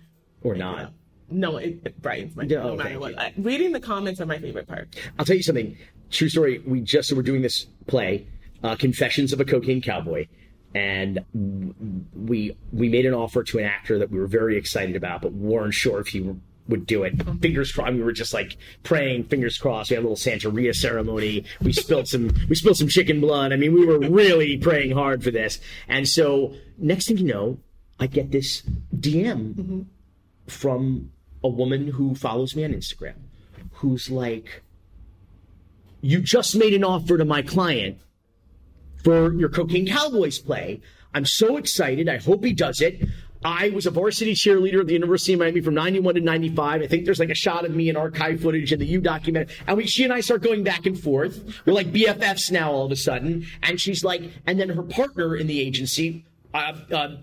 or 0.43 0.53
You 0.53 0.59
not. 0.59 0.77
know? 0.77 0.89
No, 1.31 1.57
it, 1.57 1.79
it 1.85 2.01
brightens 2.01 2.35
my 2.35 2.43
Yeah, 2.43 2.47
day 2.47 2.55
no 2.63 2.69
oh, 2.71 2.75
matter 2.75 2.99
what. 2.99 3.19
I- 3.19 3.33
reading 3.37 3.71
the 3.71 3.79
comments 3.79 4.19
are 4.21 4.25
my 4.25 4.37
favorite 4.39 4.67
part. 4.67 4.95
I'll 5.17 5.25
tell 5.25 5.35
you 5.35 5.43
something. 5.43 5.77
True 6.09 6.29
story. 6.29 6.59
We 6.59 6.81
just 6.81 7.09
so 7.09 7.15
we're 7.15 7.21
doing 7.21 7.41
this 7.41 7.67
play, 7.87 8.27
uh, 8.63 8.75
Confessions 8.75 9.31
of 9.33 9.39
a 9.39 9.45
Cocaine 9.45 9.81
Cowboy, 9.81 10.27
and 10.73 11.19
we 12.15 12.55
we 12.71 12.89
made 12.89 13.05
an 13.05 13.13
offer 13.13 13.43
to 13.43 13.59
an 13.59 13.65
actor 13.65 13.99
that 13.99 14.09
we 14.09 14.19
were 14.19 14.27
very 14.27 14.57
excited 14.57 14.95
about, 14.95 15.21
but 15.21 15.33
weren't 15.33 15.73
sure 15.73 15.99
if 15.99 16.07
he 16.07 16.35
would 16.67 16.85
do 16.85 17.03
it. 17.03 17.13
Fingers 17.41 17.71
crossed. 17.71 17.93
We 17.93 18.01
were 18.03 18.11
just 18.11 18.33
like 18.33 18.57
praying, 18.83 19.25
fingers 19.25 19.57
crossed. 19.57 19.89
We 19.89 19.95
had 19.95 20.03
a 20.03 20.07
little 20.07 20.15
Santeria 20.15 20.75
ceremony. 20.75 21.43
We 21.61 21.73
spilled 21.73 22.07
some 22.07 22.29
we 22.49 22.55
spilled 22.55 22.77
some 22.77 22.87
chicken 22.87 23.21
blood. 23.21 23.53
I 23.53 23.55
mean, 23.55 23.73
we 23.73 23.85
were 23.85 23.99
really 23.99 24.57
praying 24.57 24.91
hard 24.91 25.23
for 25.23 25.31
this. 25.31 25.59
And 25.87 26.07
so 26.07 26.53
next 26.77 27.07
thing 27.07 27.17
you 27.17 27.25
know, 27.25 27.59
I 27.99 28.07
get 28.07 28.31
this 28.31 28.63
DM 28.95 29.85
from 30.47 31.11
a 31.43 31.49
woman 31.49 31.87
who 31.87 32.15
follows 32.15 32.55
me 32.55 32.63
on 32.63 32.71
Instagram, 32.71 33.15
who's 33.73 34.09
like 34.09 34.63
you 36.01 36.21
just 36.21 36.55
made 36.55 36.73
an 36.73 36.83
offer 36.83 37.17
to 37.17 37.25
my 37.25 37.41
client 37.41 37.97
for 39.03 39.33
your 39.33 39.49
Cocaine 39.49 39.87
Cowboys 39.87 40.39
play. 40.39 40.81
I'm 41.13 41.25
so 41.25 41.57
excited. 41.57 42.07
I 42.07 42.17
hope 42.17 42.43
he 42.43 42.53
does 42.53 42.81
it. 42.81 43.07
I 43.43 43.69
was 43.69 43.85
a 43.85 43.91
varsity 43.91 44.33
cheerleader 44.33 44.81
at 44.81 44.87
the 44.87 44.93
University 44.93 45.33
of 45.33 45.39
Miami 45.39 45.61
from 45.61 45.73
91 45.73 46.15
to 46.15 46.21
95. 46.21 46.81
I 46.81 46.87
think 46.87 47.05
there's 47.05 47.19
like 47.19 47.29
a 47.29 47.35
shot 47.35 47.63
of 47.63 47.73
me 47.73 47.87
in 47.87 47.95
archive 47.95 48.41
footage 48.41 48.73
in 48.73 48.79
the 48.79 48.85
U 48.85 48.99
document. 48.99 49.49
And 49.65 49.77
we, 49.77 49.87
she 49.87 50.03
and 50.03 50.11
I 50.11 50.19
start 50.19 50.43
going 50.43 50.63
back 50.63 50.85
and 50.85 50.99
forth. 50.99 51.61
We're 51.65 51.73
like 51.73 51.91
BFFs 51.93 52.51
now 52.51 52.71
all 52.71 52.85
of 52.85 52.91
a 52.91 52.97
sudden. 52.97 53.47
And 53.63 53.79
she's 53.79 54.03
like, 54.03 54.23
and 54.45 54.59
then 54.59 54.69
her 54.69 54.83
partner 54.83 55.37
in 55.37 55.47
the 55.47 55.61
agency, 55.61 56.25
uh, 56.53 56.73
uh, 56.91 57.15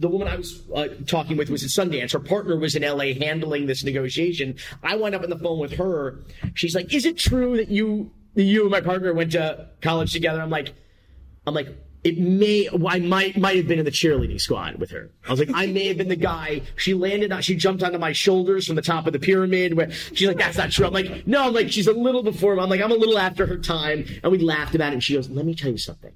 the 0.00 0.08
woman 0.08 0.28
I 0.28 0.36
was 0.36 0.62
uh, 0.74 0.88
talking 1.06 1.36
with 1.36 1.50
was 1.50 1.62
at 1.62 1.68
Sundance. 1.70 2.12
Her 2.12 2.18
partner 2.18 2.56
was 2.56 2.74
in 2.74 2.82
LA 2.82 3.12
handling 3.20 3.66
this 3.66 3.84
negotiation. 3.84 4.56
I 4.82 4.96
wound 4.96 5.14
up 5.14 5.22
on 5.22 5.30
the 5.30 5.38
phone 5.38 5.58
with 5.58 5.74
her. 5.74 6.20
She's 6.54 6.74
like, 6.74 6.92
"Is 6.92 7.04
it 7.04 7.18
true 7.18 7.58
that 7.58 7.68
you, 7.68 8.10
you 8.34 8.62
and 8.62 8.70
my 8.70 8.80
partner 8.80 9.12
went 9.12 9.32
to 9.32 9.68
college 9.82 10.12
together?" 10.12 10.40
I'm 10.40 10.48
like, 10.48 10.72
"I'm 11.46 11.52
like, 11.52 11.68
it 12.02 12.18
may. 12.18 12.66
I 12.88 12.98
might 12.98 13.36
might 13.36 13.56
have 13.58 13.68
been 13.68 13.78
in 13.78 13.84
the 13.84 13.90
cheerleading 13.90 14.40
squad 14.40 14.76
with 14.76 14.90
her. 14.90 15.10
I 15.28 15.30
was 15.30 15.38
like, 15.38 15.50
I 15.52 15.66
may 15.66 15.88
have 15.88 15.98
been 15.98 16.08
the 16.08 16.16
guy. 16.16 16.62
She 16.76 16.94
landed. 16.94 17.32
She 17.44 17.54
jumped 17.56 17.82
onto 17.82 17.98
my 17.98 18.12
shoulders 18.12 18.66
from 18.66 18.76
the 18.76 18.82
top 18.82 19.06
of 19.06 19.12
the 19.12 19.18
pyramid. 19.18 19.74
Where 19.74 19.90
she's 19.90 20.26
like, 20.28 20.38
"That's 20.38 20.56
not 20.56 20.70
true." 20.70 20.86
I'm 20.86 20.94
like, 20.94 21.26
"No." 21.26 21.48
I'm 21.48 21.52
like, 21.52 21.70
"She's 21.70 21.86
a 21.86 21.92
little 21.92 22.22
before." 22.22 22.58
I'm 22.58 22.70
like, 22.70 22.80
"I'm 22.80 22.90
a 22.90 22.94
little 22.94 23.18
after 23.18 23.44
her 23.44 23.58
time." 23.58 24.06
And 24.22 24.32
we 24.32 24.38
laughed 24.38 24.74
about 24.74 24.92
it. 24.92 24.94
And 24.94 25.04
she 25.04 25.12
goes, 25.14 25.28
"Let 25.28 25.44
me 25.44 25.54
tell 25.54 25.70
you 25.70 25.78
something." 25.78 26.12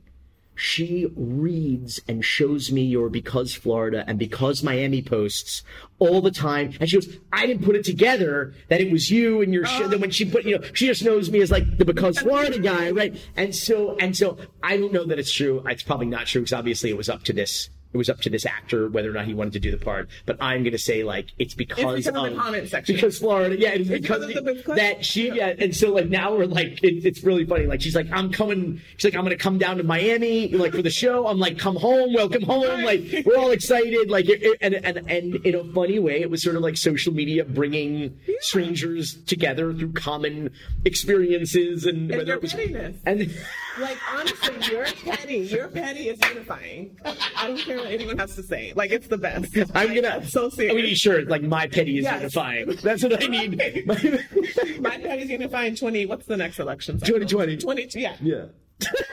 She 0.55 1.13
reads 1.17 2.01
and 2.07 2.25
shows 2.25 2.71
me 2.71 2.83
your 2.83 3.09
because 3.09 3.55
Florida 3.55 4.05
and 4.07 4.19
because 4.19 4.63
Miami 4.63 5.03
posts 5.03 5.63
all 5.99 6.21
the 6.21 6.31
time. 6.31 6.75
And 6.81 6.89
she 6.89 6.97
goes, 6.97 7.17
I 7.33 7.47
didn't 7.47 7.65
put 7.65 7.77
it 7.77 7.85
together 7.85 8.55
that 8.69 8.81
it 8.81 8.91
was 8.93 9.11
you 9.11 9.43
and 9.43 9.53
your 9.53 9.67
show. 9.67 9.85
Oh. 9.85 9.89
Then 9.89 10.01
when 10.01 10.11
she 10.11 10.25
put, 10.25 10.45
you 10.45 10.59
know, 10.59 10.67
she 10.73 10.87
just 10.87 11.05
knows 11.05 11.31
me 11.31 11.41
as 11.41 11.51
like 11.51 11.79
the 11.79 11.85
because 11.85 12.19
Florida 12.19 12.59
guy, 12.59 12.91
right? 12.91 13.17
And 13.37 13.55
so, 13.55 13.97
and 13.99 14.17
so 14.17 14.39
I 14.63 14.77
don't 14.77 14.93
know 14.93 15.05
that 15.05 15.19
it's 15.19 15.33
true. 15.33 15.63
It's 15.67 15.83
probably 15.83 16.07
not 16.07 16.27
true 16.27 16.43
because 16.43 16.53
obviously 16.53 16.91
it 16.91 16.97
was 16.97 17.09
up 17.09 17.25
to 17.25 17.33
this. 17.33 17.71
It 17.95 17.97
was 17.97 18.11
up 18.11 18.21
to 18.23 18.31
this 18.31 18.45
actor 18.45 18.89
whether 18.89 19.09
or 19.09 19.13
not 19.13 19.25
he 19.25 19.35
wanted 19.35 19.53
to 19.53 19.61
do 19.61 19.71
the 19.71 19.79
part. 19.79 20.09
But 20.27 20.37
I'm 20.41 20.65
going 20.65 20.73
to 20.73 20.79
say 20.79 21.05
like 21.05 21.29
it's 21.39 21.55
because, 21.55 21.77
because 21.77 22.07
of 22.09 22.15
the 22.15 22.35
comment 22.37 22.69
section. 22.69 22.97
Because 22.97 23.19
Florida, 23.19 23.57
yeah, 23.57 23.69
it's 23.71 23.89
because 23.89 24.27
because, 24.27 24.37
of 24.37 24.45
the 24.45 24.55
because- 24.55 24.77
that 24.77 25.05
she, 25.05 25.31
yeah, 25.31 25.55
and 25.57 25.75
so 25.75 25.93
like 25.93 26.09
now 26.09 26.35
we're 26.35 26.47
like, 26.47 26.83
it, 26.83 27.07
it's 27.07 27.23
really 27.23 27.47
funny. 27.47 27.67
Like 27.67 27.81
she's 27.81 27.95
like, 27.95 28.09
I'm 28.11 28.33
coming. 28.33 28.81
She's 28.97 29.05
like, 29.05 29.15
I'm 29.17 29.25
gonna 29.25 29.37
come 29.37 29.59
down 29.59 29.77
to 29.77 29.85
Miami, 29.85 30.49
like 30.49 30.73
for 30.73 30.83
the 30.83 30.91
show. 30.91 31.29
I'm 31.29 31.39
like, 31.39 31.57
come 31.57 31.77
home, 31.77 32.13
welcome 32.13 32.43
home. 32.43 32.83
Like 32.83 33.23
we're 33.25 33.39
all 33.39 33.53
excited. 33.53 34.11
Like, 34.11 34.29
it, 34.29 34.59
and 34.61 34.75
and 34.75 35.09
and 35.09 35.37
in 35.47 35.55
a 35.55 35.63
funny 35.73 36.01
way, 36.01 36.21
it 36.21 36.31
was 36.31 36.43
sort 36.43 36.57
of 36.57 36.63
like 36.63 36.77
social 36.77 37.15
media 37.15 37.45
bringing 37.45 38.19
strangers 38.41 39.15
together 39.25 39.73
through 39.73 39.93
common 39.93 40.51
experiences 40.85 41.87
and, 41.87 42.11
whether 42.11 42.25
your 42.25 42.37
it 42.37 42.43
was 42.43 42.53
pettiness. 42.55 42.97
and. 43.07 43.33
Like 43.77 43.99
honestly, 44.13 44.55
you're 44.71 44.85
petty. 44.85 45.39
Your 45.39 45.67
petty 45.67 46.09
is 46.09 46.21
unifying. 46.29 46.97
I 47.05 47.49
don't 47.49 47.59
care 47.59 47.81
what 47.85 47.93
anyone 47.93 48.19
has 48.19 48.35
to 48.37 48.43
say. 48.43 48.73
Like 48.75 48.91
it's 48.91 49.07
the 49.09 49.19
best. 49.19 49.57
I'm 49.75 49.95
gonna 49.95 50.19
it's 50.23 50.33
so 50.33 50.47
I 50.47 50.51
serious. 50.51 50.75
mean, 50.75 50.95
sure. 50.95 51.25
Like 51.27 51.43
my 51.43 51.67
petty 51.69 51.99
is 51.99 52.05
Yes. 52.05 52.21
unifying. 52.21 52.67
That's 52.83 53.03
what 53.03 53.23
I 53.23 53.27
need. 53.29 53.57
My 54.81 54.99
petty's 54.99 55.31
unifying 55.31 55.77
twenty. 55.77 56.07
What's 56.07 56.27
the 56.27 56.37
next 56.37 56.59
election? 56.59 56.99
cycle? 56.99 57.19
2020. 57.21 57.57
Twenty. 57.59 58.01
Yeah. 58.01 58.17
yeah. 58.21 58.45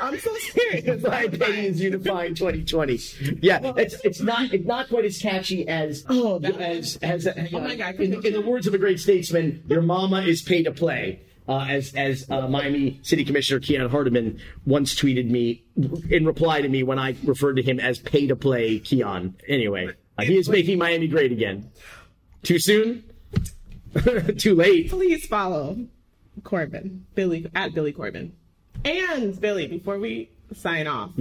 I'm 0.01 0.17
so 0.19 0.33
serious. 0.35 1.03
My 1.03 1.27
petty 1.27 1.67
is 1.67 1.81
unifying 1.81 2.33
2020. 2.35 2.99
Yeah, 3.41 3.73
it's 3.77 3.93
it's 4.03 4.19
not 4.19 4.51
it's 4.53 4.65
not 4.65 4.89
quite 4.89 5.05
as 5.05 5.19
catchy 5.19 5.67
as 5.67 6.03
Oh, 6.09 6.39
that- 6.39 6.59
as 6.59 6.97
as 7.01 7.27
Oh 7.27 7.59
my 7.59 7.75
God, 7.75 7.95
In, 7.95 8.25
in 8.25 8.33
the 8.33 8.41
words 8.41 8.65
of 8.67 8.73
a 8.73 8.77
great 8.79 8.99
statesman, 8.99 9.63
your 9.67 9.81
mama 9.81 10.21
is 10.23 10.41
pay 10.41 10.63
to 10.63 10.71
play. 10.71 11.21
Uh, 11.51 11.65
as 11.67 11.93
as 11.95 12.25
uh, 12.29 12.47
Miami 12.47 12.99
City 13.03 13.25
Commissioner 13.25 13.59
Keon 13.59 13.89
Hardemon 13.89 14.39
once 14.65 14.95
tweeted 14.95 15.29
me 15.29 15.63
in 16.09 16.25
reply 16.25 16.61
to 16.61 16.69
me 16.69 16.81
when 16.83 16.97
I 16.97 17.15
referred 17.25 17.55
to 17.57 17.61
him 17.61 17.79
as 17.79 17.99
pay 17.99 18.25
to 18.27 18.35
play 18.37 18.79
Keon. 18.79 19.35
Anyway, 19.47 19.89
uh, 20.17 20.23
he 20.23 20.37
is 20.37 20.47
making 20.47 20.77
Miami 20.77 21.07
great 21.07 21.31
again. 21.31 21.69
Too 22.43 22.57
soon? 22.59 23.03
Too 24.37 24.55
late. 24.55 24.89
Please 24.89 25.25
follow 25.27 25.77
Corben 26.43 27.05
Billy 27.15 27.45
at 27.53 27.73
Billy 27.73 27.91
Corben 27.91 28.33
and 28.85 29.39
Billy 29.41 29.67
before 29.67 29.99
we 29.99 30.29
sign 30.53 30.87
off. 30.87 31.11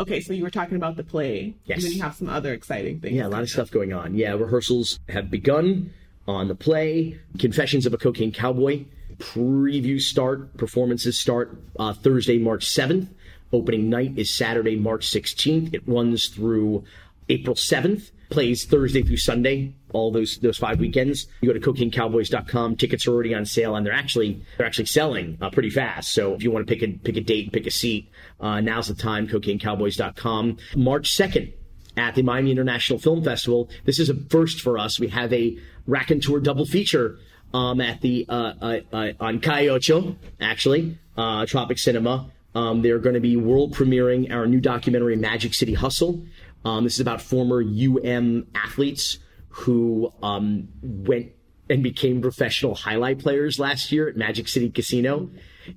Okay, 0.00 0.20
so 0.20 0.32
you 0.32 0.42
were 0.42 0.50
talking 0.50 0.76
about 0.76 0.96
the 0.96 1.04
play, 1.04 1.38
Mm-hmm. 1.42 1.58
Yes. 1.66 1.76
and 1.78 1.86
then 1.86 1.92
you 1.92 2.02
have 2.02 2.14
some 2.16 2.28
other 2.28 2.52
exciting 2.52 3.00
things. 3.00 3.14
Yeah, 3.14 3.26
a 3.26 3.28
lot 3.28 3.42
of 3.42 3.50
stuff 3.50 3.70
going 3.70 3.92
on. 3.92 4.14
Yeah, 4.14 4.32
rehearsals 4.32 4.98
have 5.08 5.30
begun 5.30 5.92
on 6.26 6.48
the 6.48 6.54
play. 6.54 7.18
Confessions 7.38 7.86
of 7.86 7.94
a 7.94 7.98
Cocaine 7.98 8.32
Cowboy. 8.32 8.84
Previews 9.18 10.02
start, 10.02 10.56
performances 10.56 11.18
start 11.18 11.60
uh, 11.78 11.92
Thursday, 11.92 12.38
March 12.38 12.66
7th. 12.66 13.08
Opening 13.52 13.88
night 13.88 14.12
is 14.16 14.30
Saturday, 14.30 14.76
March 14.76 15.08
16th. 15.08 15.74
It 15.74 15.82
runs 15.86 16.28
through 16.28 16.84
April 17.28 17.56
7th. 17.56 18.10
Plays 18.30 18.66
Thursday 18.66 19.02
through 19.02 19.16
Sunday, 19.16 19.72
all 19.94 20.12
those 20.12 20.36
those 20.42 20.58
five 20.58 20.78
weekends. 20.80 21.28
You 21.40 21.50
go 21.50 21.58
to 21.58 21.72
cocaineCowboys.com. 21.72 22.76
Tickets 22.76 23.06
are 23.06 23.12
already 23.12 23.34
on 23.34 23.46
sale, 23.46 23.74
and 23.74 23.86
they're 23.86 23.94
actually 23.94 24.44
they're 24.58 24.66
actually 24.66 24.84
selling 24.84 25.38
uh, 25.40 25.48
pretty 25.48 25.70
fast. 25.70 26.12
So 26.12 26.34
if 26.34 26.42
you 26.42 26.50
want 26.50 26.66
to 26.66 26.74
pick 26.74 26.82
a 26.82 26.92
pick 26.92 27.16
a 27.16 27.22
date, 27.22 27.54
pick 27.54 27.66
a 27.66 27.70
seat, 27.70 28.10
uh, 28.38 28.60
now's 28.60 28.88
the 28.88 28.94
time. 28.94 29.28
CocaineCowboys.com. 29.28 30.58
March 30.76 31.10
2nd, 31.16 31.54
at 31.96 32.14
the 32.14 32.22
Miami 32.22 32.50
International 32.50 32.98
Film 32.98 33.24
Festival. 33.24 33.70
This 33.84 33.98
is 33.98 34.10
a 34.10 34.14
first 34.14 34.60
for 34.60 34.78
us. 34.78 35.00
We 35.00 35.08
have 35.08 35.32
a 35.32 35.58
Rakontur 35.88 36.42
double 36.42 36.66
feature 36.66 37.18
um, 37.54 37.80
at 37.80 38.00
the 38.00 38.26
uh, 38.28 38.52
uh, 38.60 38.80
uh, 38.92 39.12
on 39.20 39.40
Calle 39.40 39.70
Ocho, 39.70 40.16
actually, 40.40 40.98
uh, 41.16 41.46
Tropic 41.46 41.78
Cinema. 41.78 42.30
Um, 42.54 42.82
they're 42.82 42.98
going 42.98 43.14
to 43.14 43.20
be 43.20 43.36
world 43.36 43.74
premiering 43.74 44.32
our 44.32 44.46
new 44.46 44.60
documentary, 44.60 45.16
Magic 45.16 45.54
City 45.54 45.74
Hustle. 45.74 46.24
Um, 46.64 46.84
this 46.84 46.94
is 46.94 47.00
about 47.00 47.20
former 47.22 47.62
UM 47.62 48.46
athletes 48.54 49.18
who 49.48 50.12
um, 50.22 50.68
went 50.82 51.32
and 51.70 51.82
became 51.82 52.22
professional 52.22 52.74
jai 52.74 52.94
alai 52.94 53.18
players 53.18 53.58
last 53.58 53.92
year 53.92 54.08
at 54.08 54.16
Magic 54.16 54.48
City 54.48 54.70
Casino. 54.70 55.30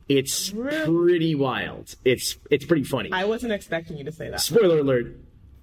It's 0.08 0.50
pretty 0.52 1.36
wild. 1.36 1.96
It's 2.06 2.38
it's 2.50 2.66
pretty 2.66 2.84
funny. 2.84 3.12
I 3.12 3.26
wasn't 3.26 3.52
expecting 3.52 3.98
you 3.98 4.06
to 4.06 4.12
say 4.12 4.30
that. 4.30 4.40
Spoiler 4.40 4.80
alert: 4.80 5.18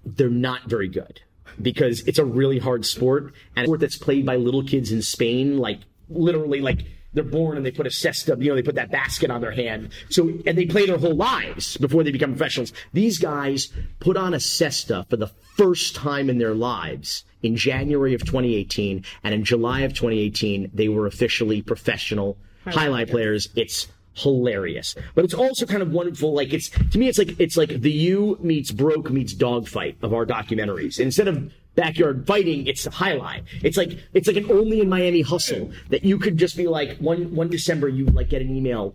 they're 0.04 0.28
not 0.28 0.64
very 0.64 0.88
good 0.88 1.22
because 1.60 2.06
it's 2.06 2.18
a 2.18 2.24
really 2.24 2.58
hard 2.58 2.84
sport 2.84 3.32
and 3.56 3.64
a 3.64 3.66
sport 3.66 3.80
that's 3.80 3.96
played 3.96 4.26
by 4.26 4.36
little 4.36 4.62
kids 4.62 4.92
in 4.92 5.02
Spain, 5.02 5.58
like 5.58 5.80
literally 6.10 6.60
like 6.60 6.84
they're 7.14 7.24
born 7.24 7.56
and 7.56 7.64
they 7.64 7.70
put 7.70 7.86
a 7.86 7.90
cesta, 7.90 8.36
U 8.38 8.48
know, 8.50 8.54
they 8.54 8.62
put 8.62 8.74
that 8.74 8.90
basket 8.90 9.30
on 9.30 9.40
their 9.40 9.50
hand. 9.50 9.90
So, 10.10 10.28
and 10.46 10.58
they 10.58 10.66
play 10.66 10.86
their 10.86 10.98
whole 10.98 11.14
lives 11.14 11.76
before 11.78 12.04
they 12.04 12.10
become 12.10 12.32
professionals. 12.32 12.72
These 12.92 13.18
guys 13.18 13.72
put 13.98 14.16
on 14.16 14.34
a 14.34 14.38
cesta 14.38 15.06
for 15.08 15.16
the 15.16 15.28
first 15.56 15.96
time 15.96 16.28
in 16.28 16.38
their 16.38 16.54
lives 16.54 17.24
in 17.42 17.56
January 17.56 18.14
of 18.14 18.24
2018. 18.24 19.04
And 19.24 19.34
in 19.34 19.44
July 19.44 19.80
of 19.80 19.94
2018, 19.94 20.70
they 20.74 20.88
were 20.88 21.06
officially 21.06 21.62
professional 21.62 22.36
jai 22.70 22.88
alai 22.88 23.10
players. 23.10 23.48
It's 23.56 23.88
hilarious. 24.14 24.94
But 25.14 25.24
it's 25.24 25.34
also 25.34 25.64
kind 25.64 25.82
of 25.82 25.92
wonderful. 25.92 26.34
Like 26.34 26.52
it's 26.52 26.68
to 26.68 26.98
me, 26.98 27.08
it's 27.08 27.18
like 27.18 27.38
it's 27.40 27.56
like 27.56 27.68
the 27.80 27.90
you 27.90 28.36
meets 28.40 28.70
broke 28.70 29.10
meets 29.10 29.32
Dawg 29.32 29.68
Fight 29.68 29.96
of 30.02 30.12
our 30.12 30.26
documentaries. 30.26 31.00
Instead 31.00 31.28
of 31.28 31.52
backyard 31.78 32.26
fighting, 32.26 32.66
it's 32.66 32.84
a 32.86 32.90
jai 32.90 33.16
alai. 33.16 33.36
It's 33.62 33.76
like 33.76 33.92
it's 34.12 34.26
like 34.30 34.36
an 34.36 34.50
only 34.50 34.80
in 34.80 34.88
Miami 34.88 35.22
hustle 35.22 35.70
that 35.90 36.02
you 36.04 36.18
could 36.18 36.36
just 36.36 36.56
be 36.56 36.66
like 36.66 36.98
one 36.98 37.34
one 37.34 37.48
December 37.48 37.88
you 37.88 38.04
like 38.06 38.28
get 38.28 38.42
an 38.42 38.50
email 38.54 38.94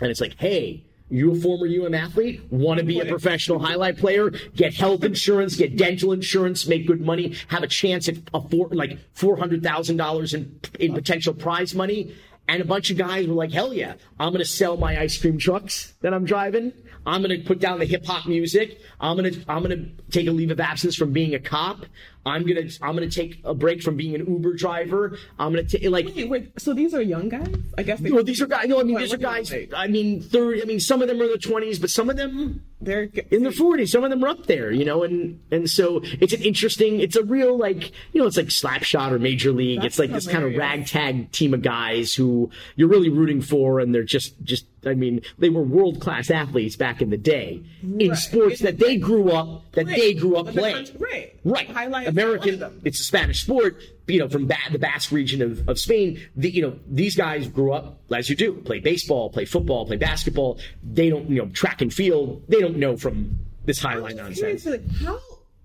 and 0.00 0.10
it's 0.10 0.20
like, 0.20 0.34
hey. 0.38 0.82
You 1.08 1.30
a 1.30 1.36
former 1.36 1.68
UM 1.68 1.94
athlete? 1.94 2.40
Want 2.50 2.80
to 2.80 2.84
be 2.84 2.98
a 2.98 3.04
professional 3.06 3.60
jai 3.60 3.74
alai 3.76 3.96
player? 3.96 4.30
Get 4.56 4.74
health 4.74 5.04
insurance, 5.04 5.54
get 5.54 5.76
dental 5.76 6.10
insurance, 6.10 6.66
make 6.66 6.84
good 6.84 7.00
money, 7.00 7.36
have 7.46 7.62
a 7.62 7.68
chance 7.68 8.08
at 8.08 8.16
a 8.34 8.40
four, 8.40 8.66
like 8.72 8.98
four 9.14 9.36
hundred 9.36 9.62
thousand 9.62 9.98
dollars 9.98 10.34
in 10.34 10.58
in 10.80 10.94
potential 10.94 11.32
prize 11.32 11.76
money. 11.76 12.00
And 12.48 12.60
a 12.60 12.64
bunch 12.64 12.90
of 12.90 12.96
guys 12.96 13.26
were 13.28 13.34
like, 13.34 13.52
hell 13.52 13.72
yeah, 13.72 13.94
I'm 14.18 14.32
going 14.32 14.44
to 14.44 14.50
sell 14.60 14.76
my 14.76 15.00
ice 15.00 15.16
cream 15.16 15.38
trucks 15.38 15.94
that 16.00 16.12
I'm 16.12 16.24
driving. 16.24 16.72
I'm 17.04 17.22
going 17.22 17.40
to 17.40 17.46
put 17.46 17.60
down 17.60 17.78
the 17.78 17.84
hip 17.84 18.04
hop 18.04 18.26
music. 18.26 18.80
I'm 19.00 19.16
going 19.16 19.32
to, 19.32 19.44
I'm 19.48 19.62
going 19.62 19.76
to 19.78 20.02
take 20.10 20.26
a 20.26 20.32
leave 20.32 20.50
of 20.50 20.60
absence 20.60 20.96
from 20.96 21.12
being 21.12 21.34
a 21.34 21.40
cop. 21.40 21.86
I'm 22.26 22.42
going 22.44 22.68
to, 22.68 22.78
I'm 22.82 22.96
to 22.96 23.08
take 23.08 23.40
a 23.44 23.54
break 23.54 23.82
from 23.82 23.96
being 23.96 24.14
an 24.14 24.26
Uber 24.26 24.54
driver. 24.54 25.16
I'm 25.38 25.52
going 25.52 25.66
to 25.66 25.78
take, 25.78 25.88
like, 25.90 26.06
Wait, 26.14 26.28
wait, 26.28 26.60
so 26.60 26.74
these 26.74 26.92
are 26.92 27.00
young 27.00 27.28
guys? 27.28 27.54
I 27.78 27.82
guess 27.84 28.00
they, 28.00 28.10
well, 28.10 28.24
these 28.24 28.42
are 28.42 28.46
guys, 28.46 28.66
no, 28.68 28.80
I 28.80 28.82
mean, 28.82 28.94
What- 28.94 29.00
these 29.02 29.14
are 29.14 29.16
guys. 29.16 29.54
I 29.74 29.86
mean, 29.86 30.20
30, 30.20 30.62
I 30.62 30.64
mean, 30.64 30.80
some 30.80 31.00
of 31.02 31.08
them 31.08 31.20
are 31.20 31.24
in 31.24 31.28
their 31.30 31.38
20s, 31.38 31.80
but 31.80 31.88
some 31.90 32.10
of 32.10 32.16
them, 32.16 32.62
they're 32.80 33.08
in 33.30 33.42
their 33.42 33.52
40s. 33.52 33.88
Some 33.88 34.04
of 34.04 34.10
them 34.10 34.22
are 34.24 34.28
up 34.28 34.46
there, 34.46 34.70
you 34.70 34.84
know, 34.84 35.02
and 35.02 35.40
and 35.50 35.68
so 35.70 36.02
it's 36.20 36.34
an 36.34 36.42
interesting, 36.42 37.00
it's 37.00 37.16
a 37.16 37.24
real 37.24 37.56
like, 37.56 37.90
you 38.12 38.20
know, 38.20 38.26
it's 38.26 38.36
like 38.36 38.48
Slapshot 38.48 39.12
or 39.12 39.18
Major 39.18 39.50
League. 39.50 39.80
That's 39.80 39.94
it's 39.94 39.98
like 39.98 40.10
this 40.10 40.26
kind 40.28 40.44
of 40.44 40.54
ragtag 40.56 41.32
team 41.32 41.54
of 41.54 41.62
guys 41.62 42.12
who 42.12 42.50
you're 42.76 42.88
really 42.88 43.08
rooting 43.08 43.40
for, 43.40 43.80
and 43.80 43.94
they're 43.94 44.02
just 44.02 44.34
just. 44.42 44.66
I 44.84 44.94
mean, 44.94 45.22
they 45.36 45.48
were 45.48 45.62
world 45.62 46.00
class 46.00 46.30
athletes 46.30 46.76
back 46.76 47.02
in 47.02 47.10
the 47.10 47.16
day 47.16 47.60
in 47.82 48.10
Right. 48.10 48.16
sports 48.18 48.60
that 48.60 48.78
they 48.78 48.96
grew 48.98 49.32
up 49.32 49.72
that 49.72 49.86
they 49.86 50.14
grew 50.14 50.36
up 50.36 50.46
playing. 50.48 50.86
right. 51.00 51.34
Right. 51.44 51.68
Jai 51.68 51.84
alai 51.84 52.06
is 52.08 52.14
one 52.14 52.15
of 52.15 52.15
American. 52.20 52.80
It's 52.84 53.00
a 53.00 53.04
Spanish 53.04 53.42
sport. 53.42 53.80
You 54.06 54.20
know, 54.20 54.28
from 54.28 54.46
ba- 54.46 54.56
the 54.70 54.78
Basque 54.78 55.10
region 55.12 55.42
of, 55.42 55.68
of 55.68 55.78
Spain. 55.78 56.20
The, 56.36 56.50
you 56.50 56.62
know, 56.62 56.78
these 56.88 57.16
guys 57.16 57.48
grew 57.48 57.72
up 57.72 58.00
as 58.14 58.30
you 58.30 58.36
do. 58.36 58.54
Play 58.54 58.78
baseball, 58.80 59.30
play 59.30 59.44
football, 59.44 59.84
play 59.86 59.96
basketball. 59.96 60.58
They 60.82 61.10
don't, 61.10 61.28
you 61.28 61.36
know, 61.42 61.48
track 61.50 61.82
and 61.82 61.92
field. 61.92 62.42
They 62.48 62.60
don't 62.60 62.76
know 62.76 62.96
from 62.96 63.38
this 63.64 63.80
jai 63.80 63.95
alai 63.95 64.16
nonsense. 64.16 64.38
Seriously, 64.62 64.72
like, 64.78 64.96
how 65.02 65.18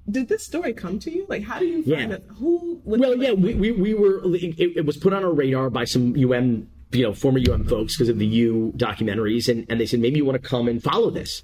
did 0.09 0.27
this 0.27 0.43
story 0.43 0.73
come 0.73 0.97
to 0.99 1.11
you? 1.11 1.25
Like, 1.29 1.43
how 1.43 1.59
do 1.59 1.65
you 1.67 1.83
find 1.83 2.09
Yeah. 2.09 2.15
it? 2.17 2.23
Who? 2.39 2.81
would- 2.83 2.99
Well, 2.99 3.15
yeah, 3.15 3.31
we, 3.33 3.53
we, 3.53 3.71
we 3.71 3.93
were. 3.93 4.21
It, 4.35 4.77
it 4.77 4.85
was 4.85 4.97
put 4.97 5.13
on 5.13 5.23
our 5.23 5.31
radar 5.31 5.69
by 5.69 5.85
some 5.85 6.13
UM, 6.15 6.67
you 6.91 7.03
know, 7.03 7.13
former 7.13 7.39
UM 7.47 7.65
folks 7.65 7.95
because 7.95 8.09
of 8.09 8.17
the 8.17 8.25
U 8.25 8.73
documentaries, 8.75 9.47
and, 9.47 9.65
and 9.69 9.79
they 9.79 9.85
said 9.85 9.99
maybe 9.99 10.17
you 10.17 10.25
want 10.25 10.41
to 10.41 10.49
come 10.49 10.67
and 10.67 10.81
follow 10.81 11.11
this. 11.11 11.43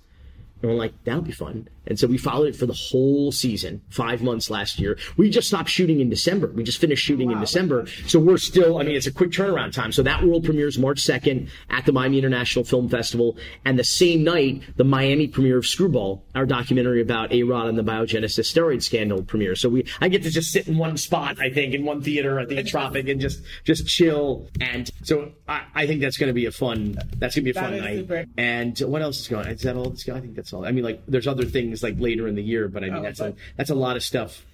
And 0.64 0.72
we're 0.72 0.78
like, 0.78 0.94
that'll 1.04 1.22
be 1.22 1.32
fun. 1.32 1.70
And 1.88 2.00
so 2.00 2.08
we 2.08 2.18
followed 2.18 2.48
it 2.50 2.56
for 2.56 2.66
the 2.66 2.74
whole 2.74 3.32
season, 3.32 3.82
five 3.90 4.22
months 4.22 4.50
last 4.50 4.80
year. 4.80 4.98
We 5.18 5.30
just 5.30 5.48
stopped 5.48 5.70
shooting 5.70 6.00
in 6.00 6.10
December. 6.10 6.48
We 6.48 6.64
just 6.64 6.80
finished 6.80 7.04
shooting 7.04 7.32
in 7.32 7.40
December. 7.40 7.88
So 8.08 8.20
we're 8.20 8.38
still, 8.38 8.78
I 8.80 8.84
mean, 8.84 8.96
it's 8.96 9.08
a 9.08 9.12
quick 9.12 9.32
turnaround 9.32 9.72
time. 9.74 9.92
So 9.92 10.04
that 10.04 10.24
world 10.24 10.44
premieres 10.44 10.78
March 10.78 11.02
2nd 11.02 11.50
at 11.70 11.86
the 11.86 11.92
Miami 11.92 12.18
International 12.18 12.66
Film 12.66 12.90
Festival. 12.90 13.38
And 13.66 13.80
the 13.80 13.84
same 13.84 14.24
night, 14.24 14.64
the 14.76 14.84
Miami 14.84 15.28
premiere 15.28 15.58
of 15.58 15.66
Screwball, 15.66 16.24
our 16.36 16.46
documentary 16.46 17.02
about 17.02 17.32
A-Rod 17.32 17.68
and 17.70 17.78
the 17.78 17.84
Biogenesis 17.84 18.52
steroid 18.52 18.84
scandal 18.84 19.24
premiere. 19.24 19.56
So 19.56 19.70
we, 19.70 19.86
I 20.02 20.10
get 20.10 20.24
to 20.24 20.30
just 20.30 20.52
sit 20.52 20.68
in 20.68 20.78
one 20.78 20.98
spot, 20.98 21.40
I 21.40 21.50
think, 21.50 21.74
in 21.74 21.86
one 21.86 22.02
theater 22.02 22.40
at 22.40 22.50
the 22.50 22.64
Tropic 22.64 23.08
and 23.08 23.22
just, 23.22 23.42
just 23.64 23.88
chill. 23.88 24.50
And 24.60 24.90
so 25.04 25.32
I, 25.48 25.64
I 25.74 25.88
think 25.88 26.02
that's 26.02 26.18
going 26.18 26.28
to 26.28 26.34
be 26.34 26.46
a 26.46 26.52
fun, 26.52 26.98
that's 27.18 27.36
going 27.36 27.46
to 27.46 27.52
be 27.52 27.52
a 27.52 27.54
That 27.54 27.64
fun 27.64 27.78
night. 27.78 27.98
super. 28.00 28.26
And 28.38 28.78
what 28.80 29.02
else 29.02 29.20
is 29.20 29.28
going 29.28 29.46
on? 29.46 29.52
Is 29.54 29.62
that 29.62 29.76
all 29.76 29.90
that's 29.90 30.04
going 30.04 30.18
I 30.18 30.22
think 30.22 30.36
that's 30.36 30.52
all. 30.52 30.66
I 30.66 30.72
mean, 30.72 30.84
like, 30.84 31.04
there's 31.08 31.28
other 31.28 31.46
things 31.46 31.77
like 31.84 32.00
later 32.00 32.28
in 32.28 32.36
the 32.36 32.44
year, 32.44 32.68
but 32.68 32.84
I 32.84 32.88
mean, 32.88 32.96
Oh, 32.98 33.02
that's 33.04 33.20
a, 33.20 33.34
that's 33.56 33.70
a 33.70 33.76
lot 33.76 33.96
of 33.96 34.04
stuff 34.04 34.46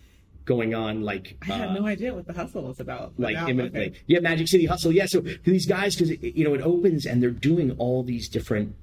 going 0.46 0.74
on. 0.76 1.02
Like, 1.02 1.38
I 1.42 1.46
had 1.54 1.70
uh, 1.70 1.74
no 1.74 1.88
idea 1.88 2.14
what 2.14 2.28
the 2.28 2.34
hustle 2.34 2.64
was 2.64 2.80
about. 2.80 3.14
like 3.18 3.36
now- 3.36 3.48
imminently. 3.48 3.88
okay. 3.88 4.00
Yeah, 4.08 4.20
Magic 4.20 4.48
City 4.48 4.66
Hustle. 4.66 4.92
Yeah, 4.92 5.06
so 5.06 5.22
these 5.44 5.66
guys, 5.66 5.96
because 5.96 6.12
you 6.22 6.44
know, 6.44 6.54
it 6.54 6.62
opens 6.62 7.06
and 7.06 7.22
they're 7.24 7.30
doing 7.32 7.72
all 7.78 8.04
these 8.04 8.28
different, 8.28 8.76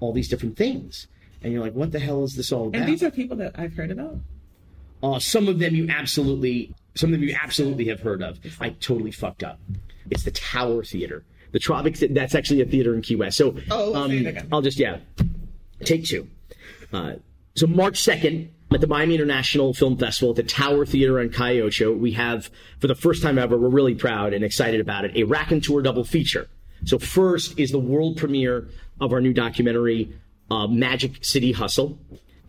all 0.00 0.12
these 0.12 0.28
different 0.28 0.56
things, 0.56 1.06
and 1.42 1.52
you're 1.52 1.62
like, 1.62 1.74
what 1.74 1.92
the 1.92 1.98
hell 1.98 2.24
is 2.24 2.34
this 2.36 2.52
all 2.52 2.68
about? 2.68 2.80
And 2.82 2.88
these 2.88 3.02
are 3.02 3.10
people 3.10 3.36
that 3.38 3.58
I've 3.58 3.74
heard 3.74 3.90
about. 3.90 4.18
uh, 5.02 5.18
some 5.18 5.48
of 5.48 5.58
them 5.58 5.74
you 5.74 5.88
absolutely, 5.88 6.74
some 6.94 7.12
of 7.14 7.18
them 7.20 7.28
you 7.28 7.34
absolutely 7.40 7.86
have 7.86 8.00
heard 8.00 8.22
of. 8.22 8.38
I 8.60 8.70
totally 8.70 9.10
fucked 9.12 9.42
up. 9.42 9.58
It's 10.10 10.22
the 10.24 10.30
Tower 10.32 10.84
Theater. 10.84 11.24
The 11.52 11.58
Tropic. 11.60 11.96
That's 12.10 12.34
actually 12.34 12.60
a 12.60 12.66
theater 12.66 12.94
in 12.94 13.00
Key 13.00 13.16
West. 13.16 13.38
So, 13.38 13.56
Oh, 13.70 13.94
um, 13.94 14.10
say 14.10 14.18
it 14.18 14.26
again. 14.26 14.48
I'll 14.52 14.60
just 14.60 14.78
yeah, 14.78 14.98
take 15.84 16.04
two. 16.04 16.28
Uh, 16.92 17.14
so 17.56 17.66
March 17.66 18.00
second 18.00 18.50
at 18.72 18.80
the 18.80 18.86
Miami 18.86 19.14
International 19.14 19.72
Film 19.72 19.96
Festival 19.96 20.30
at 20.30 20.36
the 20.36 20.42
Tower 20.42 20.84
Theater 20.84 21.20
on 21.20 21.30
Calle 21.30 21.62
Ocho, 21.62 21.92
we 21.92 22.12
have 22.12 22.50
for 22.80 22.86
the 22.86 22.94
first 22.94 23.22
time 23.22 23.38
ever, 23.38 23.56
we're 23.56 23.68
really 23.68 23.94
proud 23.94 24.34
and 24.34 24.44
excited 24.44 24.80
about 24.80 25.04
it, 25.04 25.12
a 25.16 25.26
Rakontur 25.26 25.82
double 25.82 26.04
feature. 26.04 26.48
So 26.84 26.98
first 26.98 27.58
is 27.58 27.70
the 27.70 27.78
world 27.78 28.18
premiere 28.18 28.68
of 29.00 29.12
our 29.12 29.20
new 29.20 29.32
documentary, 29.32 30.12
uh, 30.50 30.66
Magic 30.66 31.24
City 31.24 31.52
Hustle, 31.52 31.98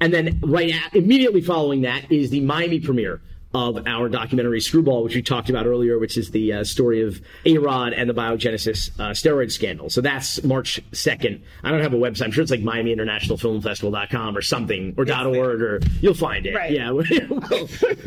and 0.01 0.13
then 0.13 0.39
right 0.43 0.73
at, 0.73 0.95
immediately 0.95 1.41
following 1.41 1.81
that 1.81 2.11
is 2.11 2.29
the 2.29 2.41
Miami 2.41 2.79
premiere 2.79 3.21
of 3.57 3.87
our 3.87 4.07
documentary 4.07 4.61
Screwball, 4.61 5.03
which 5.03 5.15
we 5.15 5.21
talked 5.23 5.49
about 5.49 5.65
earlier, 5.65 5.97
which 5.97 6.15
is 6.15 6.29
the 6.29 6.53
uh, 6.53 6.63
story 6.63 7.01
of 7.01 7.19
A-Rod 7.45 7.93
and 7.93 8.07
the 8.07 8.13
Biogenesis 8.13 8.91
uh, 8.99 9.09
steroid 9.11 9.51
scandal. 9.51 9.89
So 9.89 10.01
that's 10.01 10.43
March 10.43 10.79
2nd. 10.91 11.41
I 11.63 11.71
don't 11.71 11.81
have 11.81 11.93
a 11.93 11.97
website. 11.97 12.25
I'm 12.25 12.31
sure 12.31 12.43
it's 12.43 12.51
like 12.51 12.61
Miami 12.61 12.91
International 12.91 13.35
Film 13.35 13.59
Festival.com 13.61 14.37
or 14.37 14.43
something 14.43 14.93
or 14.95 15.11
.org 15.11 15.61
or 15.61 15.79
you'll 16.01 16.13
find 16.13 16.45
it. 16.45 16.55
Right. 16.55 16.71
Yeah. 16.71 16.91
well, 16.91 17.05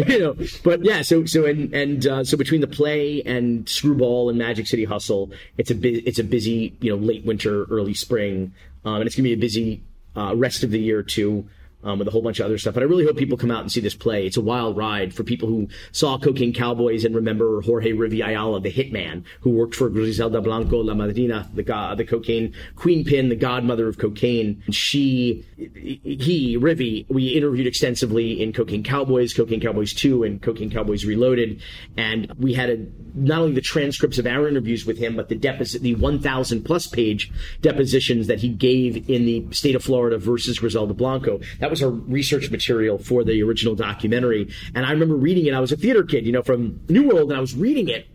you 0.07 0.19
know, 0.19 0.37
but 0.63 0.85
yeah, 0.85 1.03
so, 1.03 1.25
so, 1.25 1.47
and, 1.47 1.75
and, 1.75 2.07
uh, 2.07 2.25
so 2.25 2.37
between 2.37 2.61
the 2.61 2.69
play 2.69 3.23
and 3.23 3.69
Screwball 3.69 4.29
and 4.29 4.39
Magic 4.39 4.69
City 4.69 4.85
Hustle, 4.85 5.33
it's 5.59 5.71
a, 5.71 5.75
bu- 5.75 6.03
it's 6.07 6.21
a 6.21 6.25
busy, 6.25 6.77
you 6.81 6.91
know, 6.91 6.97
late 6.97 7.25
winter, 7.25 7.65
early 7.65 7.95
spring. 7.95 8.53
Um, 8.85 8.97
and 8.97 9.07
it's 9.07 9.17
going 9.17 9.25
to 9.25 9.31
be 9.31 9.35
a 9.35 9.37
busy, 9.37 9.83
uh, 10.17 10.35
rest 10.37 10.63
of 10.63 10.71
the 10.71 10.81
year 10.81 11.03
too 11.03 11.49
um, 11.83 11.99
with 11.99 12.09
a 12.09 12.11
whole 12.11 12.23
bunch 12.23 12.41
of 12.41 12.47
other 12.47 12.59
stuff. 12.59 12.75
But 12.75 12.83
I 12.83 12.87
really 12.87 13.05
hope 13.05 13.17
people 13.17 13.39
come 13.39 13.51
out 13.51 13.63
and 13.63 13.73
see 13.73 13.81
this 13.81 13.95
play. 13.95 14.27
It's 14.27 14.37
a 14.37 14.43
wild 14.43 14.77
ride 14.77 15.15
for 15.15 15.25
people 15.25 15.49
who 15.49 15.69
saw 15.93 16.19
Cocaine 16.19 16.53
Cowboys 16.53 17.05
and 17.05 17.15
remember 17.15 17.61
Jorge 17.63 17.93
Rivi 17.93 18.27
Ayala, 18.27 18.61
the 18.61 18.73
hitman, 18.73 19.25
who 19.41 19.51
worked 19.51 19.75
for 19.75 19.89
Griselda 19.89 20.41
Blanco, 20.41 20.79
La 20.79 20.95
Madrina, 20.95 21.49
the 21.55 21.63
god, 21.63 21.99
the 21.99 22.05
cocaine 22.05 22.55
queen 22.77 23.05
pin, 23.05 23.29
the 23.29 23.37
godmother 23.37 23.89
of 23.89 23.99
cocaine. 23.99 24.63
She, 24.71 25.45
he, 25.57 26.57
Rivi, 26.59 27.07
we 27.09 27.29
interviewed 27.29 27.67
extensively 27.67 28.43
in 28.43 28.53
Cocaine 28.53 28.85
Cowboys, 28.85 29.33
Cocaine 29.35 29.61
Cowboys 29.61 29.95
2, 29.95 30.25
and 30.25 30.43
Cocaine 30.43 30.71
Cowboys 30.71 31.05
Reloaded. 31.05 31.63
And 31.97 32.33
we 32.39 32.55
had 32.55 32.71
a, 32.71 32.87
not 33.15 33.41
only 33.41 33.55
the 33.55 33.61
transcripts 33.61 34.19
of 34.19 34.27
our 34.27 34.49
interviews 34.49 34.85
with 34.85 34.99
him, 34.99 35.17
but 35.17 35.29
the 35.29 35.35
deposit, 35.35 35.83
the 35.83 35.95
1,000 35.95 36.65
plus 36.65 36.87
page 36.87 37.31
depositions 37.61 38.27
that 38.27 38.41
he 38.41 38.49
gave 38.49 39.09
in 39.09 39.25
the 39.25 39.47
state 39.53 39.75
of 39.75 39.83
Florida 39.83 40.19
versus 40.19 40.59
Griselda 40.59 40.95
Blanco. 40.95 41.41
That 41.59 41.70
was 41.71 41.83
our 41.83 41.91
research 41.91 42.51
material 42.51 42.99
for 42.99 43.25
the 43.25 43.43
original 43.43 43.75
documentary. 43.75 44.53
And 44.75 44.85
I 44.85 44.91
remember 44.93 45.17
reading 45.17 45.47
it. 45.47 45.55
I 45.55 45.61
was 45.61 45.73
a 45.73 45.77
theater 45.77 46.03
kid, 46.03 46.27
you 46.27 46.33
know, 46.33 46.43
from 46.43 46.81
New 46.89 47.09
World, 47.09 47.31
and 47.31 47.39
I 47.39 47.41
was 47.41 47.55
reading 47.55 47.89
it 47.89 48.09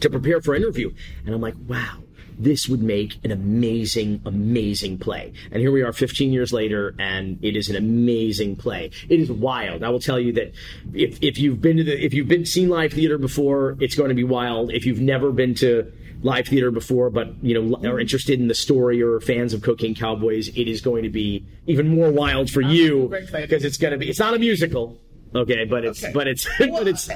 to 0.00 0.10
prepare 0.10 0.40
for 0.40 0.54
interview. 0.54 0.92
And 1.24 1.34
I'm 1.34 1.40
like, 1.40 1.54
wow, 1.66 1.98
this 2.38 2.68
would 2.68 2.82
make 2.82 3.18
an 3.24 3.30
amazing, 3.30 4.22
amazing 4.24 4.98
play. 4.98 5.32
And 5.50 5.60
here 5.60 5.70
we 5.70 5.82
are 5.82 5.92
15 5.92 6.32
years 6.32 6.52
later, 6.52 6.94
and 6.98 7.38
it 7.42 7.56
is 7.56 7.68
an 7.68 7.76
amazing 7.76 8.56
play. 8.56 8.90
It 9.08 9.20
is 9.20 9.30
wild. 9.30 9.82
I 9.82 9.90
will 9.90 10.00
tell 10.00 10.18
you 10.18 10.32
that 10.34 10.52
if, 10.92 11.18
if 11.22 11.38
you've 11.38 11.60
been 11.60 11.76
to 11.78 11.84
the, 11.84 12.04
if 12.04 12.14
you've 12.14 12.28
been 12.28 12.46
seen 12.46 12.68
live 12.68 12.92
theater 12.92 13.18
before, 13.18 13.76
it's 13.80 13.94
going 13.94 14.08
to 14.08 14.14
be 14.14 14.24
wild. 14.24 14.72
If 14.72 14.86
you've 14.86 15.00
never 15.00 15.30
been 15.30 15.54
to 15.56 15.92
live 16.22 16.46
theater 16.46 16.70
before, 16.70 17.10
but 17.10 17.34
you 17.42 17.60
know 17.60 17.88
are 17.90 17.98
interested 18.00 18.38
in 18.40 18.48
the 18.48 18.54
story 18.54 19.02
or 19.02 19.20
fans 19.20 19.52
of 19.52 19.62
Cocaine 19.62 19.94
Cowboys, 19.94 20.48
it 20.48 20.68
is 20.68 20.80
going 20.80 21.02
to 21.02 21.10
be 21.10 21.44
even 21.66 21.88
more 21.88 22.10
wild 22.10 22.50
for 22.50 22.60
you 22.60 23.08
because 23.32 23.64
it's 23.64 23.76
going 23.76 23.92
to 23.92 23.98
be. 23.98 24.08
It's 24.08 24.18
not 24.20 24.34
a 24.34 24.38
musical, 24.38 24.98
okay, 25.34 25.64
but 25.64 25.84
it's 25.84 26.02
Okay. 26.04 26.12
but 26.12 26.26
it's 26.28 26.46
Well, 26.60 26.78
but 26.78 26.88
it's 26.88 27.10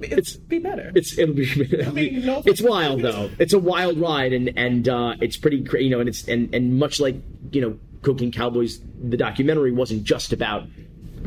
it's 0.00 0.36
be 0.36 0.58
better. 0.58 0.90
it's 0.94 1.18
it'll 1.18 1.34
be, 1.34 1.42
It'll 1.50 1.92
be 1.92 2.10
I 2.10 2.12
mean, 2.14 2.26
no- 2.26 2.42
it's 2.46 2.62
wild 2.62 3.02
though. 3.02 3.30
It's 3.38 3.52
a 3.52 3.58
wild 3.58 3.98
ride, 3.98 4.32
and 4.32 4.52
and 4.56 4.88
uh, 4.88 5.14
it's 5.20 5.36
pretty 5.36 5.66
you 5.82 5.90
know, 5.90 6.00
and 6.00 6.08
it's 6.08 6.26
and 6.26 6.52
and 6.54 6.78
much 6.78 7.00
like 7.00 7.16
you 7.52 7.60
know, 7.60 7.78
Cocaine 8.02 8.32
Cowboys, 8.32 8.80
the 9.02 9.16
documentary 9.16 9.72
wasn't 9.72 10.04
just 10.04 10.32
about 10.32 10.66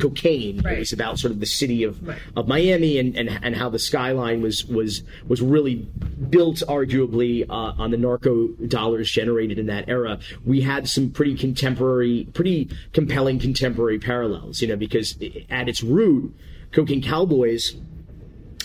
cocaine. 0.01 0.65
It 0.65 0.79
was 0.79 0.91
about 0.91 1.19
sort 1.19 1.31
of 1.31 1.39
the 1.39 1.45
city 1.45 1.83
of 1.83 2.01
Right. 2.05 2.17
of 2.35 2.47
Miami 2.47 2.97
and, 2.97 3.15
and 3.15 3.29
and 3.43 3.55
how 3.55 3.69
the 3.69 3.79
skyline 3.79 4.41
was 4.41 4.65
was 4.65 5.03
was 5.27 5.41
really 5.41 5.87
built, 6.29 6.63
arguably, 6.67 7.45
uh, 7.49 7.73
on 7.77 7.91
the 7.91 7.97
narco 7.97 8.47
dollars 8.67 9.11
generated 9.11 9.59
in 9.59 9.67
that 9.67 9.87
era. 9.87 10.19
We 10.45 10.61
had 10.61 10.89
some 10.89 11.11
pretty 11.11 11.35
contemporary, 11.35 12.27
pretty 12.33 12.69
compelling 12.93 13.39
contemporary 13.39 13.99
parallels, 13.99 14.61
you 14.61 14.67
know, 14.67 14.75
because 14.75 15.17
at 15.49 15.69
its 15.69 15.83
root, 15.83 16.35
Cocaine 16.71 17.01
Cowboys 17.01 17.75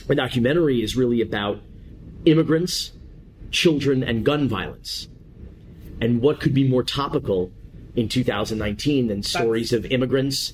the 0.07 0.15
documentary 0.15 0.83
is 0.83 0.97
really 0.97 1.21
about 1.21 1.61
immigrants, 2.25 2.93
children, 3.51 4.03
and 4.03 4.25
gun 4.25 4.49
violence. 4.49 5.09
And 6.01 6.21
what 6.21 6.41
could 6.41 6.55
be 6.55 6.69
more 6.69 6.83
topical 6.83 7.51
in 7.97 8.09
2019 8.09 9.09
than 9.09 9.23
stories 9.23 9.73
of 9.73 9.87
immigrants, 9.87 10.53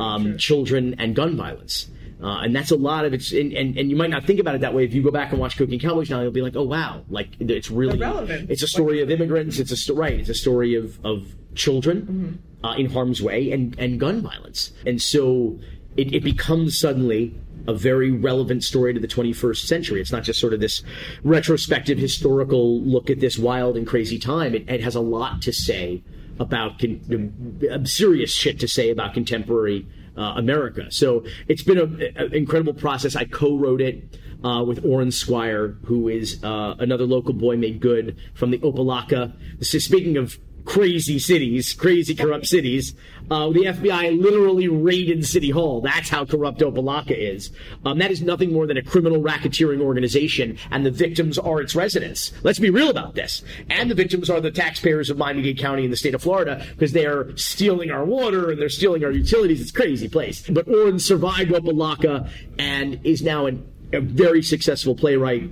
um, 0.00 0.36
children, 0.38 0.94
and 0.98 1.14
gun 1.14 1.36
violence? 1.36 1.88
Uh, 2.22 2.38
and 2.40 2.56
that's 2.56 2.70
a 2.70 2.76
lot 2.76 3.04
of 3.04 3.12
it's, 3.12 3.32
and, 3.32 3.52
and, 3.52 3.76
and 3.76 3.90
you 3.90 3.96
might 3.96 4.08
not 4.08 4.24
think 4.24 4.40
about 4.40 4.54
it 4.54 4.62
that 4.62 4.72
way. 4.72 4.84
If 4.84 4.94
you 4.94 5.02
go 5.02 5.10
back 5.10 5.32
and 5.32 5.40
watch 5.40 5.58
Cocaine 5.58 5.78
Cowboys 5.80 6.08
now, 6.08 6.22
you'll 6.22 6.30
be 6.30 6.40
like, 6.40 6.56
oh 6.56 6.62
wow, 6.62 7.04
like 7.10 7.28
it's 7.38 7.70
really, 7.70 7.98
The 7.98 8.04
relevance. 8.04 8.50
it's 8.50 8.62
a 8.62 8.66
story 8.68 9.02
of 9.02 9.10
immigrants. 9.10 9.58
It's 9.58 9.72
a 9.72 9.76
sto- 9.76 9.94
right. 9.96 10.18
It's 10.18 10.28
a 10.30 10.34
story 10.34 10.74
of 10.74 10.98
of 11.04 11.34
children 11.54 12.40
uh, 12.62 12.74
in 12.78 12.86
harm's 12.90 13.20
way 13.20 13.50
and 13.52 13.78
and 13.78 14.00
gun 14.00 14.22
violence. 14.22 14.72
And 14.86 15.02
so 15.02 15.58
it, 15.96 16.14
it 16.14 16.24
becomes 16.24 16.78
suddenly 16.78 17.34
a 17.66 17.74
very 17.74 18.10
relevant 18.10 18.62
story 18.64 18.94
to 18.94 19.00
the 19.00 19.08
21st 19.08 19.66
century. 19.66 20.00
It's 20.00 20.12
not 20.12 20.22
just 20.22 20.38
sort 20.40 20.52
of 20.54 20.60
this 20.60 20.82
retrospective 21.24 21.98
historical 21.98 22.80
look 22.82 23.10
at 23.10 23.20
this 23.20 23.38
wild 23.38 23.76
and 23.76 23.86
crazy 23.86 24.18
time. 24.18 24.54
It, 24.54 24.68
it 24.68 24.82
has 24.82 24.94
a 24.94 25.00
lot 25.00 25.42
to 25.42 25.52
say 25.52 26.02
about 26.38 26.78
con- 26.78 27.60
uh, 27.70 27.84
serious 27.84 28.32
shit 28.32 28.60
to 28.60 28.68
say 28.68 28.90
about 28.90 29.14
contemporary 29.14 29.86
uh, 30.16 30.34
America. 30.36 30.90
So 30.90 31.24
it's 31.48 31.62
been 31.62 31.78
an 31.78 32.32
incredible 32.32 32.74
process. 32.74 33.16
I 33.16 33.24
co-wrote 33.24 33.80
it 33.80 34.18
uh, 34.44 34.62
with 34.62 34.84
Aurin 34.84 35.12
Squire, 35.12 35.76
who 35.84 36.08
is 36.08 36.42
uh, 36.44 36.74
another 36.78 37.04
local 37.04 37.34
boy 37.34 37.56
made 37.56 37.80
good 37.80 38.16
from 38.34 38.50
the 38.50 38.58
Opa-locka. 38.58 39.32
Speaking 39.64 40.16
of 40.16 40.38
crazy 40.64 41.18
cities, 41.18 41.72
crazy 41.72 42.14
corrupt 42.14 42.46
cities. 42.46 42.94
Uh, 43.30 43.48
the 43.50 43.64
FBI 43.64 44.20
literally 44.20 44.68
raided 44.68 45.24
City 45.24 45.50
Hall. 45.50 45.80
That's 45.80 46.08
how 46.08 46.24
corrupt 46.24 46.60
Opa-locka 46.60 47.16
is. 47.16 47.50
Um, 47.84 47.98
that 47.98 48.10
is 48.10 48.20
nothing 48.20 48.52
more 48.52 48.66
than 48.66 48.76
a 48.76 48.82
criminal 48.82 49.22
racketeering 49.22 49.80
organization, 49.80 50.58
and 50.70 50.84
the 50.84 50.90
victims 50.90 51.38
are 51.38 51.60
its 51.60 51.74
residents. 51.74 52.32
Let's 52.42 52.58
be 52.58 52.70
real 52.70 52.90
about 52.90 53.14
this. 53.14 53.42
And 53.70 53.90
the 53.90 53.94
victims 53.94 54.28
are 54.28 54.40
the 54.40 54.50
taxpayers 54.50 55.08
of 55.10 55.16
Miami-Dade 55.16 55.58
County 55.58 55.84
in 55.84 55.90
the 55.90 55.96
state 55.96 56.14
of 56.14 56.22
Florida 56.22 56.64
because 56.70 56.92
they're 56.92 57.34
stealing 57.36 57.90
our 57.90 58.04
water 58.04 58.50
and 58.50 58.60
they're 58.60 58.68
stealing 58.68 59.04
our 59.04 59.10
utilities. 59.10 59.60
It's 59.60 59.70
crazy 59.70 60.08
place. 60.08 60.46
But 60.48 60.66
Aurin 60.66 61.00
survived 61.00 61.50
Opa-locka 61.50 62.28
and 62.58 63.00
is 63.04 63.22
now 63.22 63.46
an, 63.46 63.66
a 63.92 64.00
very 64.00 64.42
successful 64.42 64.94
playwright 64.94 65.50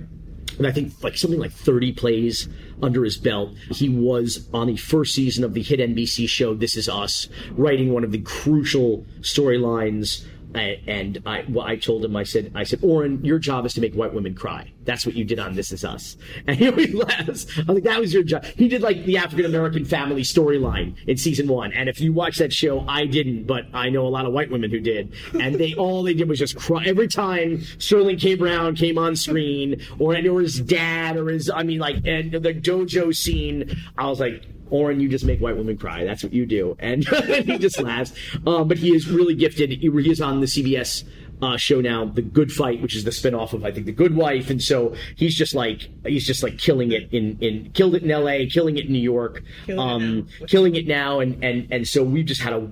and 0.57 0.67
I 0.67 0.71
think 0.71 0.93
like 1.03 1.17
something 1.17 1.39
like 1.39 1.51
30 1.51 1.93
plays 1.93 2.47
under 2.83 3.03
his 3.03 3.17
belt. 3.17 3.55
He 3.71 3.89
was 3.89 4.47
on 4.53 4.67
the 4.67 4.77
first 4.77 5.15
season 5.15 5.43
of 5.43 5.53
the 5.53 5.63
hit 5.63 5.79
NBC 5.79 6.27
show 6.27 6.53
This 6.53 6.75
Is 6.75 6.89
Us, 6.89 7.29
writing 7.51 7.93
one 7.93 8.03
of 8.03 8.11
the 8.11 8.21
crucial 8.21 9.05
storylines. 9.21 10.25
And 10.53 11.19
I, 11.25 11.45
well, 11.49 11.65
I 11.65 11.77
told 11.77 12.05
him, 12.05 12.15
I 12.15 12.23
said, 12.23 12.51
I 12.53 12.63
said, 12.63 12.83
Aurin, 12.83 13.25
your 13.25 13.39
job 13.39 13.65
is 13.65 13.73
to 13.73 13.81
make 13.81 13.95
white 13.95 14.13
women 14.13 14.35
cry. 14.35 14.71
That's 14.85 15.05
what 15.05 15.15
you 15.15 15.23
did 15.23 15.39
on 15.39 15.55
This 15.55 15.71
Is 15.71 15.83
Us. 15.83 16.17
And 16.47 16.57
he 16.57 16.69
laughs. 16.87 17.47
I 17.57 17.61
was 17.61 17.75
like, 17.75 17.83
that 17.83 17.99
was 17.99 18.13
your 18.13 18.23
job. 18.23 18.43
He 18.43 18.67
did 18.67 18.81
like 18.81 19.05
the 19.05 19.17
African 19.17 19.45
American 19.45 19.85
family 19.85 20.23
storyline 20.23 20.95
in 21.07 21.17
season 21.17 21.47
one. 21.47 21.71
And 21.73 21.87
if 21.87 22.01
you 22.01 22.11
watch 22.11 22.37
that 22.37 22.51
show, 22.51 22.85
I 22.87 23.05
didn't, 23.05 23.45
but 23.45 23.65
I 23.73 23.89
know 23.89 24.05
a 24.05 24.09
lot 24.09 24.25
of 24.25 24.33
white 24.33 24.51
women 24.51 24.69
who 24.69 24.79
did. 24.79 25.13
And 25.39 25.55
they, 25.55 25.73
all 25.73 26.03
they 26.03 26.13
did 26.13 26.27
was 26.27 26.39
just 26.39 26.57
cry. 26.57 26.83
Every 26.85 27.07
time 27.07 27.61
Sterling 27.77 28.17
K. 28.17 28.35
Brown 28.35 28.75
came 28.75 28.97
on 28.97 29.15
screen, 29.15 29.81
or, 29.99 30.15
or 30.15 30.41
his 30.41 30.59
dad, 30.59 31.17
or 31.17 31.29
his, 31.29 31.49
I 31.49 31.63
mean, 31.63 31.79
like, 31.79 31.97
and 32.05 32.31
the 32.31 32.53
dojo 32.53 33.15
scene, 33.15 33.75
I 33.97 34.07
was 34.07 34.19
like, 34.19 34.45
Aurin, 34.71 34.99
you 34.99 35.07
just 35.07 35.23
make 35.23 35.39
white 35.39 35.55
women 35.55 35.77
cry. 35.77 36.03
That's 36.03 36.23
what 36.23 36.33
you 36.33 36.45
do. 36.45 36.75
And 36.79 37.07
he 37.27 37.57
just 37.59 37.79
laughs. 37.79 38.13
Um, 38.47 38.67
but 38.67 38.77
he 38.77 38.95
is 38.95 39.07
really 39.07 39.35
gifted. 39.35 39.69
He, 39.69 39.89
he 39.89 40.11
is 40.11 40.19
on 40.19 40.39
the 40.39 40.47
CBS 40.47 41.03
uh, 41.41 41.57
show 41.57 41.81
now, 41.81 42.05
The 42.05 42.21
Good 42.21 42.51
Fight, 42.51 42.81
which 42.81 42.95
is 42.95 43.03
the 43.03 43.11
spinoff 43.11 43.53
of 43.53 43.65
I 43.65 43.71
think 43.71 43.85
The 43.85 43.91
Good 43.91 44.15
Wife, 44.15 44.49
and 44.49 44.61
so 44.61 44.95
he's 45.15 45.35
just 45.35 45.55
like 45.55 45.89
he's 46.05 46.25
just 46.25 46.43
like 46.43 46.57
killing 46.57 46.91
it 46.91 47.11
in 47.11 47.37
in 47.41 47.71
killed 47.71 47.95
it 47.95 48.03
in 48.03 48.11
L.A., 48.11 48.47
killing 48.47 48.77
it 48.77 48.85
in 48.85 48.93
New 48.93 48.99
York, 48.99 49.43
Killing 49.65 49.79
it 49.79 49.81
um, 49.81 50.27
now. 50.39 50.45
killing 50.47 50.75
it 50.75 50.87
now, 50.87 51.19
and 51.19 51.43
and 51.43 51.67
and 51.71 51.87
so 51.87 52.03
we've 52.03 52.25
just 52.25 52.41
had 52.41 52.53
a 52.53 52.69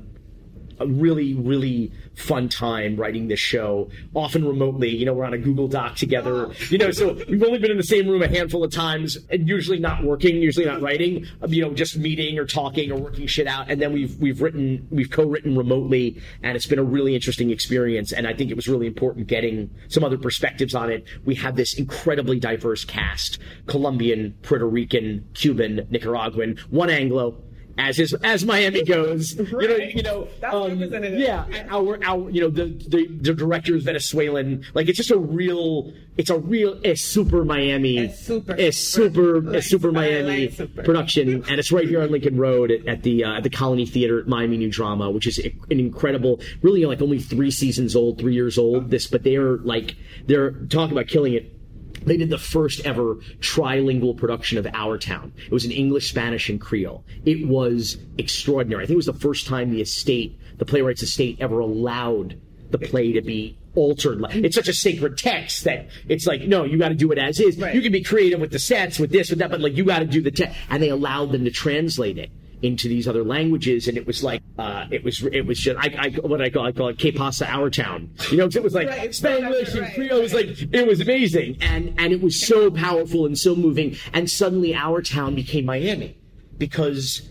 a 0.81 0.87
really, 0.87 1.33
really 1.35 1.91
fun 2.15 2.49
time 2.49 2.95
writing 2.95 3.27
this 3.27 3.39
show, 3.39 3.89
often 4.13 4.45
remotely. 4.45 4.89
You 4.89 5.05
know, 5.05 5.13
we're 5.13 5.25
on 5.25 5.33
a 5.33 5.37
Google 5.37 5.67
Doc 5.67 5.95
together. 5.95 6.51
You 6.69 6.77
know, 6.77 6.91
so 6.91 7.13
we've 7.29 7.43
only 7.43 7.59
been 7.59 7.71
in 7.71 7.77
the 7.77 7.83
same 7.83 8.07
room 8.07 8.21
a 8.21 8.27
handful 8.27 8.63
of 8.63 8.71
times, 8.71 9.17
and 9.29 9.47
usually 9.47 9.79
not 9.79 10.03
working, 10.03 10.37
usually 10.37 10.65
not 10.65 10.81
writing. 10.81 11.25
You 11.47 11.61
know, 11.61 11.73
just 11.73 11.97
meeting 11.97 12.37
or 12.37 12.45
talking 12.45 12.91
or 12.91 12.97
working 12.97 13.27
shit 13.27 13.47
out. 13.47 13.69
And 13.69 13.81
then 13.81 13.93
we've 13.93 14.17
we've 14.19 14.41
written, 14.41 14.87
we've 14.91 15.09
co-written 15.09 15.57
remotely, 15.57 16.21
and 16.43 16.55
it's 16.55 16.67
been 16.67 16.79
a 16.79 16.83
really 16.83 17.15
interesting 17.15 17.49
experience. 17.49 18.11
And 18.11 18.27
I 18.27 18.33
think 18.33 18.51
it 18.51 18.55
was 18.55 18.67
really 18.67 18.87
important 18.87 19.27
getting 19.27 19.69
some 19.87 20.03
other 20.03 20.17
perspectives 20.17 20.75
on 20.75 20.91
it. 20.91 21.05
We 21.25 21.35
have 21.35 21.55
this 21.55 21.73
incredibly 21.77 22.39
diverse 22.39 22.85
cast: 22.85 23.39
Colombian, 23.67 24.35
Puerto 24.41 24.67
Rican, 24.67 25.27
Cuban, 25.33 25.87
Nicaraguan, 25.89 26.57
one 26.69 26.89
Anglo 26.89 27.41
as 27.81 27.99
is 27.99 28.13
as 28.23 28.45
Miami 28.45 28.83
goes. 28.83 29.35
You 29.35 29.67
know, 29.67 29.75
you 29.75 30.03
know, 30.03 30.27
um, 30.43 30.79
yeah. 31.17 31.45
Our, 31.69 32.03
our, 32.03 32.29
you 32.29 32.41
know, 32.41 32.49
the, 32.49 32.65
the 32.65 33.07
the 33.07 33.33
director 33.33 33.75
is 33.75 33.83
Venezuelan. 33.83 34.63
Like 34.73 34.87
it's 34.87 34.97
just 34.97 35.11
a 35.11 35.17
real, 35.17 35.91
it's 36.17 36.29
a 36.29 36.37
real, 36.37 36.79
a 36.83 36.95
super 36.95 37.43
Miami, 37.43 37.97
A 37.97 38.13
super- 38.13 38.55
a 38.55 38.71
super, 38.71 39.37
a 39.55 39.61
super 39.61 39.91
Miami 39.91 40.51
super. 40.51 40.83
production, 40.83 41.43
and 41.49 41.59
it's 41.59 41.71
right 41.71 41.87
here 41.87 42.01
on 42.03 42.11
Lincoln 42.11 42.37
Road 42.37 42.71
at, 42.71 42.87
at 42.87 43.03
the 43.03 43.23
uh, 43.23 43.37
at 43.37 43.43
the 43.43 43.49
Colony 43.49 43.85
Theater 43.85 44.19
at 44.19 44.27
Miami 44.27 44.57
New 44.57 44.69
Drama, 44.69 45.09
which 45.09 45.25
is 45.27 45.37
an 45.39 45.79
incredible, 45.79 46.39
really 46.61 46.85
like 46.85 47.01
only 47.01 47.19
three 47.19 47.51
seasons 47.51 47.95
old, 47.95 48.19
three 48.19 48.33
years 48.35 48.57
old. 48.57 48.91
This, 48.91 49.07
but 49.07 49.23
they're 49.23 49.57
like 49.57 49.95
they're 50.27 50.51
talking 50.51 50.91
about 50.91 51.07
killing 51.07 51.33
it. 51.33 51.57
They 52.05 52.17
did 52.17 52.29
the 52.29 52.37
first 52.37 52.85
ever 52.85 53.15
trilingual 53.39 54.17
production 54.17 54.57
of 54.57 54.67
Our 54.73 54.97
Town. 54.97 55.33
It 55.45 55.51
was 55.51 55.65
in 55.65 55.71
English, 55.71 56.09
Spanish, 56.09 56.49
and 56.49 56.59
Creole. 56.59 57.05
It 57.25 57.47
was 57.47 57.97
extraordinary. 58.17 58.83
I 58.83 58.87
think 58.87 58.95
it 58.95 58.97
was 58.97 59.05
the 59.05 59.13
first 59.13 59.47
time 59.47 59.71
the 59.71 59.81
estate, 59.81 60.39
the 60.57 60.65
playwright's 60.65 61.03
estate, 61.03 61.37
ever 61.39 61.59
allowed 61.59 62.39
the 62.71 62.79
play 62.79 63.11
to 63.13 63.21
be 63.21 63.57
altered. 63.75 64.23
It's 64.31 64.55
such 64.55 64.67
a 64.67 64.73
sacred 64.73 65.17
text 65.17 65.65
that 65.65 65.87
it's 66.07 66.25
like, 66.25 66.41
no, 66.41 66.63
you 66.63 66.77
got 66.77 66.89
to 66.89 66.95
do 66.95 67.11
it 67.11 67.17
as 67.17 67.39
is. 67.39 67.57
Right. 67.57 67.75
You 67.75 67.81
can 67.81 67.91
be 67.91 68.03
creative 68.03 68.39
with 68.39 68.51
the 68.51 68.59
sets, 68.59 68.99
with 68.99 69.11
this, 69.11 69.29
with 69.29 69.39
that, 69.39 69.51
but 69.51 69.61
like 69.61 69.75
you 69.75 69.85
got 69.85 69.99
to 69.99 70.05
do 70.05 70.21
the 70.21 70.31
text. 70.31 70.57
And 70.69 70.81
they 70.81 70.89
allowed 70.89 71.31
them 71.31 71.45
to 71.45 71.51
translate 71.51 72.17
it 72.17 72.31
into 72.61 72.87
these 72.87 73.07
other 73.07 73.23
languages, 73.23 73.87
and 73.87 73.97
it 73.97 74.05
was 74.05 74.23
like, 74.23 74.41
uh, 74.59 74.85
it 74.91 75.03
was, 75.03 75.23
it 75.23 75.45
was 75.45 75.59
just, 75.59 75.77
I, 75.79 75.95
I, 75.97 76.09
what 76.27 76.41
I 76.41 76.49
call, 76.49 76.65
I 76.65 76.71
call 76.71 76.89
it 76.89 76.97
K 76.97 77.15
our 77.17 77.69
town. 77.69 78.11
You 78.29 78.37
know, 78.37 78.45
it 78.45 78.63
was 78.63 78.73
like 78.73 78.87
Right, 78.87 79.13
Spanish 79.13 79.71
and 79.73 79.81
right, 79.81 79.93
Creole. 79.95 80.19
It 80.19 80.21
was 80.21 80.33
like, 80.33 80.47
it 80.73 80.87
was 80.87 81.01
amazing, 81.01 81.57
and 81.61 81.93
and 81.97 82.13
it 82.13 82.21
was 82.21 82.39
so 82.39 82.69
powerful 82.71 83.25
and 83.25 83.37
so 83.37 83.55
moving. 83.55 83.95
And 84.13 84.29
suddenly, 84.29 84.73
our 84.75 85.01
town 85.01 85.35
became 85.35 85.65
Miami 85.65 86.17
because 86.57 87.27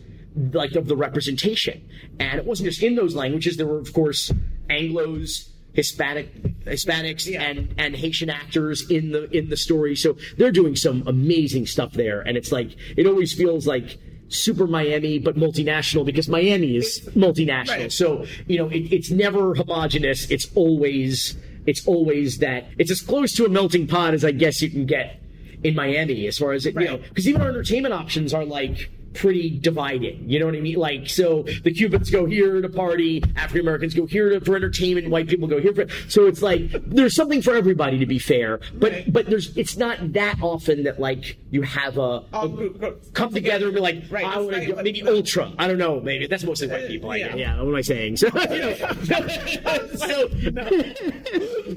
like 0.53 0.75
of 0.77 0.87
the 0.89 0.97
representation. 0.97 1.89
And 2.19 2.39
it 2.39 2.45
wasn't 2.47 2.69
just 2.69 2.83
in 2.83 2.95
those 2.95 3.15
languages. 3.15 3.57
There 3.57 3.67
were, 3.67 3.79
of 3.79 3.93
course, 3.93 4.33
Anglos, 4.69 5.49
Hispanic, 5.73 6.33
Hispanics, 6.65 7.27
Yeah. 7.27 7.43
and 7.43 7.75
and 7.79 7.97
Haitian 7.97 8.31
actors 8.31 8.89
in 8.91 9.13
the 9.13 9.31
in 9.37 9.49
the 9.49 9.57
story. 9.57 9.97
So 9.97 10.17
they're 10.37 10.53
doing 10.53 10.77
some 10.77 11.03
amazing 11.07 11.67
stuff 11.67 11.93
there. 11.93 12.21
And 12.21 12.37
it's 12.37 12.53
like 12.53 12.77
it 12.97 13.07
always 13.07 13.33
feels 13.33 13.67
like 13.67 13.99
super 14.31 14.67
Miami, 14.67 15.19
but 15.19 15.37
multinational 15.37 16.07
because 16.07 16.29
Miami 16.29 16.77
is 16.77 17.01
multinational. 17.15 17.69
Right. 17.69 17.93
So 17.93 18.25
you 18.47 18.59
know, 18.59 18.69
it, 18.69 18.93
it's 18.93 19.11
never 19.11 19.55
homogenous. 19.55 20.31
It's 20.31 20.49
always 20.55 21.37
it's 21.67 21.87
always 21.87 22.39
that 22.39 22.67
it's 22.79 22.91
as 22.91 23.03
close 23.03 23.33
to 23.35 23.45
a 23.45 23.49
melting 23.49 23.87
pot 23.87 24.15
as 24.15 24.25
I 24.25 24.31
guess 24.31 24.63
you 24.63 24.71
can 24.71 24.87
get 24.87 25.21
in 25.63 25.75
Miami 25.75 26.27
as 26.27 26.39
far 26.39 26.53
as 26.53 26.65
it, 26.65 26.75
you 26.75 26.87
know, 26.87 26.97
because 26.97 27.29
even 27.29 27.43
our 27.43 27.51
entertainment 27.51 27.93
options 27.93 28.33
are 28.33 28.45
like 28.45 28.91
pretty 29.15 29.59
dividing. 29.59 30.29
You 30.29 30.39
know 30.39 30.47
what 30.47 30.55
I 30.55 30.61
mean? 30.61 30.77
Like, 30.77 31.09
so 31.09 31.43
the 31.65 31.73
Cubans 31.73 32.11
go 32.11 32.27
here 32.27 32.61
to 32.61 32.69
party, 32.69 33.23
African 33.37 33.61
Americans 33.63 33.95
go 33.95 34.07
here 34.07 34.31
to, 34.31 34.41
for 34.45 34.57
entertainment, 34.57 35.09
white 35.11 35.29
people 35.29 35.49
go 35.49 35.61
here 35.61 35.75
for. 35.75 35.87
So 36.09 36.27
it's 36.27 36.43
like 36.43 36.71
there's 36.87 37.15
something 37.15 37.43
for 37.43 37.55
everybody 37.55 37.99
to 37.99 38.07
be 38.07 38.19
fair, 38.19 38.61
but 38.75 38.93
Right. 38.93 39.13
but 39.13 39.27
there's 39.27 39.57
it's 39.57 39.77
not 39.77 40.13
that 40.15 40.39
often 40.43 40.85
that 40.85 40.99
like 41.01 41.39
you 41.51 41.63
have 41.63 41.99
a, 41.99 42.25
a 42.33 42.49
group- 42.49 43.13
come 43.15 43.33
together 43.33 43.67
and 43.67 43.75
be 43.75 43.81
like, 43.81 44.03
Right, 44.11 44.25
I 44.25 44.39
want 44.39 44.55
to 44.57 44.83
maybe 44.83 45.03
ultra. 45.03 45.53
I 45.59 45.67
don't 45.69 45.79
know, 45.79 46.01
maybe 46.01 46.27
that's 46.27 46.45
mostly 46.45 46.69
white 46.69 46.85
uh, 46.85 46.89
people. 46.89 47.11
I 47.11 47.17
Yeah. 47.17 47.35
Yeah, 47.37 47.57
what 47.63 47.69
am 47.69 47.75
I 47.77 47.81
saying? 47.83 48.17
So, 48.21 48.29
you 48.39 48.59
know, 48.59 48.75
so, 49.97 50.29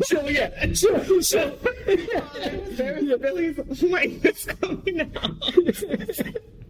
so 0.05 0.27
yeah, 0.27 0.73
so 0.73 1.19
so. 1.21 1.57
There's 1.85 3.19
Billy's 3.19 3.57
whiteness 3.81 4.45
coming 4.45 5.01
out. 5.01 5.57
Yeah. 5.57 6.31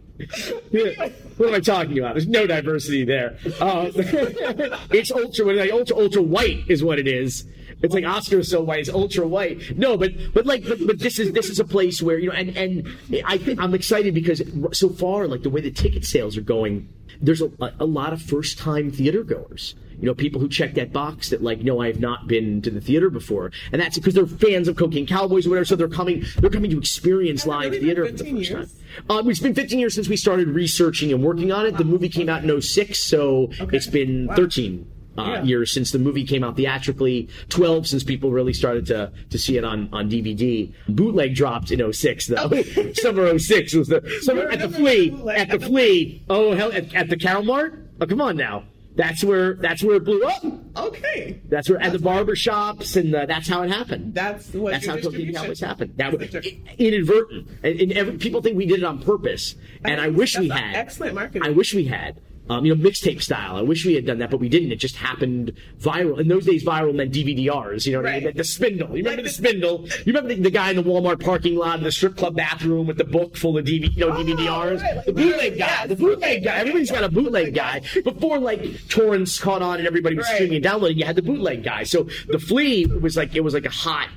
What 1.36 1.48
am 1.48 1.54
I 1.54 1.60
talking 1.60 1.98
about? 1.98 2.14
There's 2.14 2.28
no 2.28 2.46
diversity 2.46 3.04
there. 3.04 3.36
Uh, 3.60 3.90
it's 3.94 5.10
ultra, 5.10 5.72
ultra, 5.72 5.96
ultra 5.96 6.22
white 6.22 6.64
is 6.68 6.84
what 6.84 6.98
it 6.98 7.08
is. 7.08 7.46
It's 7.82 7.94
like 7.94 8.04
Oscar 8.04 8.38
is 8.38 8.50
so 8.50 8.62
white, 8.62 8.80
it's 8.80 8.88
ultra 8.88 9.26
white. 9.26 9.76
No, 9.76 9.96
but 9.96 10.12
but 10.32 10.46
like 10.46 10.64
but, 10.66 10.78
but 10.86 10.98
this 10.98 11.18
is 11.18 11.32
this 11.32 11.50
is 11.50 11.60
a 11.60 11.64
place 11.64 12.00
where 12.02 12.18
you 12.18 12.28
know, 12.30 12.34
and 12.36 12.56
and 12.56 13.22
I 13.26 13.38
think 13.38 13.60
I'm 13.60 13.74
excited 13.74 14.14
because 14.14 14.42
so 14.72 14.88
far, 14.88 15.26
like 15.28 15.42
the 15.42 15.50
way 15.50 15.60
the 15.60 15.70
ticket 15.70 16.04
sales 16.04 16.36
are 16.36 16.42
going, 16.42 16.88
there's 17.20 17.40
a, 17.42 17.50
a 17.80 17.84
lot 17.86 18.12
of 18.12 18.22
first 18.22 18.58
time 18.58 18.90
theater 18.90 19.22
goers. 19.22 19.74
You 20.00 20.06
know, 20.06 20.14
people 20.14 20.40
who 20.40 20.48
check 20.48 20.74
that 20.74 20.92
box 20.92 21.30
that 21.30 21.40
like, 21.42 21.60
no, 21.60 21.80
I 21.80 21.86
have 21.86 22.00
not 22.00 22.26
been 22.26 22.60
to 22.62 22.70
the 22.70 22.80
theater 22.80 23.10
before, 23.10 23.52
and 23.70 23.80
that's 23.80 23.96
because 23.96 24.12
they're 24.14 24.26
fans 24.26 24.66
of 24.66 24.76
Cocaine 24.76 25.06
Cowboys 25.06 25.46
or 25.46 25.50
whatever. 25.50 25.64
So 25.64 25.76
they're 25.76 25.88
coming, 25.88 26.24
they're 26.38 26.50
coming 26.50 26.70
to 26.72 26.78
experience 26.78 27.46
live 27.46 27.72
theater 27.72 28.04
for 28.06 28.12
the 28.12 28.18
first 28.18 28.50
years? 28.50 28.50
time. 28.50 28.68
Uh, 29.08 29.22
it's 29.26 29.38
been 29.40 29.54
15 29.54 29.78
years 29.78 29.94
since 29.94 30.08
we 30.08 30.16
started 30.16 30.48
researching 30.48 31.12
and 31.12 31.22
working 31.22 31.52
on 31.52 31.64
it. 31.64 31.76
The 31.78 31.84
movie 31.84 32.08
came 32.08 32.28
out 32.28 32.42
in 32.44 32.60
06, 32.60 32.98
so 33.02 33.50
Okay. 33.60 33.76
it's 33.76 33.86
been 33.86 34.26
Wow. 34.26 34.34
13 34.36 34.86
uh, 35.18 35.22
Yeah. 35.26 35.42
years 35.44 35.72
since 35.72 35.90
the 35.90 35.98
movie 35.98 36.24
came 36.24 36.42
out 36.44 36.56
theatrically. 36.56 37.28
12 37.48 37.86
since 37.86 38.04
people 38.04 38.30
really 38.32 38.52
started 38.52 38.86
to 38.86 39.12
to 39.30 39.38
see 39.38 39.56
it 39.56 39.64
on 39.64 39.88
on 39.92 40.10
DVD. 40.10 40.72
Bootleg 40.88 41.34
dropped 41.34 41.70
in 41.70 41.80
06 41.92 42.26
though. 42.28 42.50
Summer 42.94 43.38
06 43.38 43.74
was 43.74 43.88
the 43.88 44.18
summer 44.22 44.48
at 44.48 44.60
the 44.60 44.68
flea 44.68 45.10
bootleg. 45.10 45.38
at 45.38 45.48
the 45.50 45.60
flea. 45.66 46.22
Oh 46.28 46.54
hell, 46.54 46.72
at, 46.72 46.94
at 46.94 47.08
the 47.08 47.16
Carol 47.16 47.42
Mart. 47.44 47.78
Oh 48.00 48.06
come 48.06 48.20
on 48.20 48.36
now. 48.36 48.64
That's 48.96 49.24
where 49.24 49.54
that's 49.54 49.82
where 49.82 49.96
it 49.96 50.04
blew 50.04 50.22
up. 50.22 50.44
Okay. 50.76 51.40
That's 51.48 51.68
where 51.68 51.82
at 51.82 51.92
the 51.92 51.98
barber 51.98 52.36
shops 52.36 52.94
and 52.94 53.12
uh, 53.12 53.26
that's 53.26 53.48
how 53.48 53.62
it 53.62 53.70
happened. 53.70 54.14
That's 54.14 54.52
what 54.54 54.70
That's 54.72 54.86
how 54.86 54.94
distribution- 54.94 55.34
Cowboys 55.34 55.58
happened. 55.60 55.94
That 55.96 56.12
was 56.16 56.32
inadvertent, 56.78 57.48
and, 57.62 57.80
and 57.80 57.92
every, 57.92 58.18
people 58.18 58.40
think 58.42 58.56
we 58.56 58.66
did 58.66 58.78
it 58.78 58.84
on 58.84 59.00
purpose, 59.02 59.56
and 59.84 60.00
I 60.00 60.04
think 60.06 60.16
wish 60.18 60.38
we 60.38 60.48
had. 60.48 60.76
excellent 60.76 61.14
marketing. 61.14 61.42
I 61.42 61.50
wish 61.50 61.74
we 61.74 61.84
had. 61.86 62.20
Um, 62.50 62.66
you 62.66 62.74
know, 62.74 62.82
mixtape 62.90 63.22
style. 63.22 63.56
I 63.56 63.62
wish 63.62 63.86
we 63.86 63.94
had 63.94 64.04
done 64.04 64.18
that, 64.18 64.30
but 64.30 64.38
we 64.38 64.50
didn't. 64.50 64.70
It 64.70 64.76
just 64.76 64.96
happened 64.96 65.52
viral. 65.80 66.20
In 66.20 66.28
those 66.28 66.44
days, 66.44 66.62
viral 66.62 66.94
meant 66.94 67.10
DVDRs. 67.10 67.86
You 67.86 67.92
know 67.92 68.02
what 68.02 68.10
I 68.10 68.16
mean? 68.16 68.24
Right. 68.26 68.36
The 68.36 68.44
spindle. 68.44 68.88
You 68.94 69.02
remember 69.02 69.22
the 69.22 69.30
spindle? 69.30 69.86
You 69.88 70.12
remember 70.12 70.28
the, 70.34 70.42
the 70.42 70.50
guy 70.50 70.68
in 70.68 70.76
the 70.76 70.82
Walmart 70.82 71.24
parking 71.24 71.56
lot 71.56 71.78
in 71.78 71.84
the 71.84 71.90
strip 71.90 72.18
club 72.18 72.36
bathroom 72.36 72.86
with 72.86 72.98
the 72.98 73.04
book 73.04 73.38
full 73.38 73.56
of 73.56 73.64
DV, 73.64 73.94
you 73.96 74.00
know, 74.06 74.12
DVDRs? 74.12 74.82
right, 74.82 74.96
like 74.96 75.06
the 75.06 75.12
bootleg 75.14 75.52
guy. 75.58 75.66
Yes. 75.66 75.88
The 75.88 75.96
bootleg 75.96 76.44
guy. 76.44 76.56
Everybody's 76.58 76.90
got 76.90 77.04
a 77.04 77.08
bootleg 77.08 77.54
guy. 77.54 77.80
Before 78.04 78.38
like 78.38 78.88
torrents 78.88 79.40
caught 79.40 79.62
on 79.62 79.78
and 79.78 79.86
everybody 79.86 80.14
was 80.16 80.26
Right. 80.26 80.34
streaming 80.34 80.56
and 80.56 80.64
downloading, 80.64 80.98
you 80.98 81.06
had 81.06 81.16
the 81.16 81.22
bootleg 81.22 81.62
guy. 81.64 81.84
So 81.84 82.08
the 82.28 82.38
flea 82.38 82.84
was 82.84 83.16
like 83.16 83.34
it 83.34 83.40
was 83.40 83.54
like 83.54 83.64
a 83.64 83.70
hot 83.70 84.08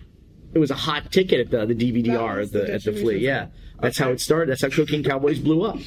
it 0.53 0.59
was 0.59 0.71
a 0.71 0.75
hot 0.75 1.11
ticket 1.13 1.39
at 1.39 1.49
the 1.51 1.73
the 1.73 1.75
DVDR 1.75 2.41
at 2.43 2.51
the, 2.51 2.73
at 2.73 2.83
the 2.83 2.91
flea. 2.91 3.17
Yeah, 3.19 3.47
that's 3.81 3.97
how 3.97 4.09
it 4.11 4.19
started. 4.19 4.51
That's 4.51 4.63
how 4.63 4.69
Cocaine 4.69 5.03
Cowboys 5.03 5.39
blew 5.39 5.63
up. 5.63 5.77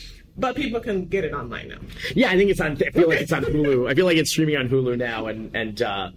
But 0.40 0.56
people 0.56 0.80
can 0.80 1.06
get 1.06 1.24
it 1.24 1.32
online 1.32 1.68
now. 1.68 1.78
Yeah, 2.14 2.30
I 2.30 2.36
think 2.36 2.50
it's 2.50 2.60
on. 2.60 2.72
I 2.72 2.90
feel 2.90 3.08
like 3.08 3.20
it's 3.20 3.32
on 3.32 3.44
Hulu. 3.44 3.90
I 3.90 3.94
feel 3.94 4.06
like 4.06 4.16
it's 4.16 4.30
streaming 4.30 4.56
on 4.56 4.68
Hulu 4.68 4.96
now, 4.96 5.26
and 5.26 5.54
and 5.54 5.82
uh, 5.82 6.10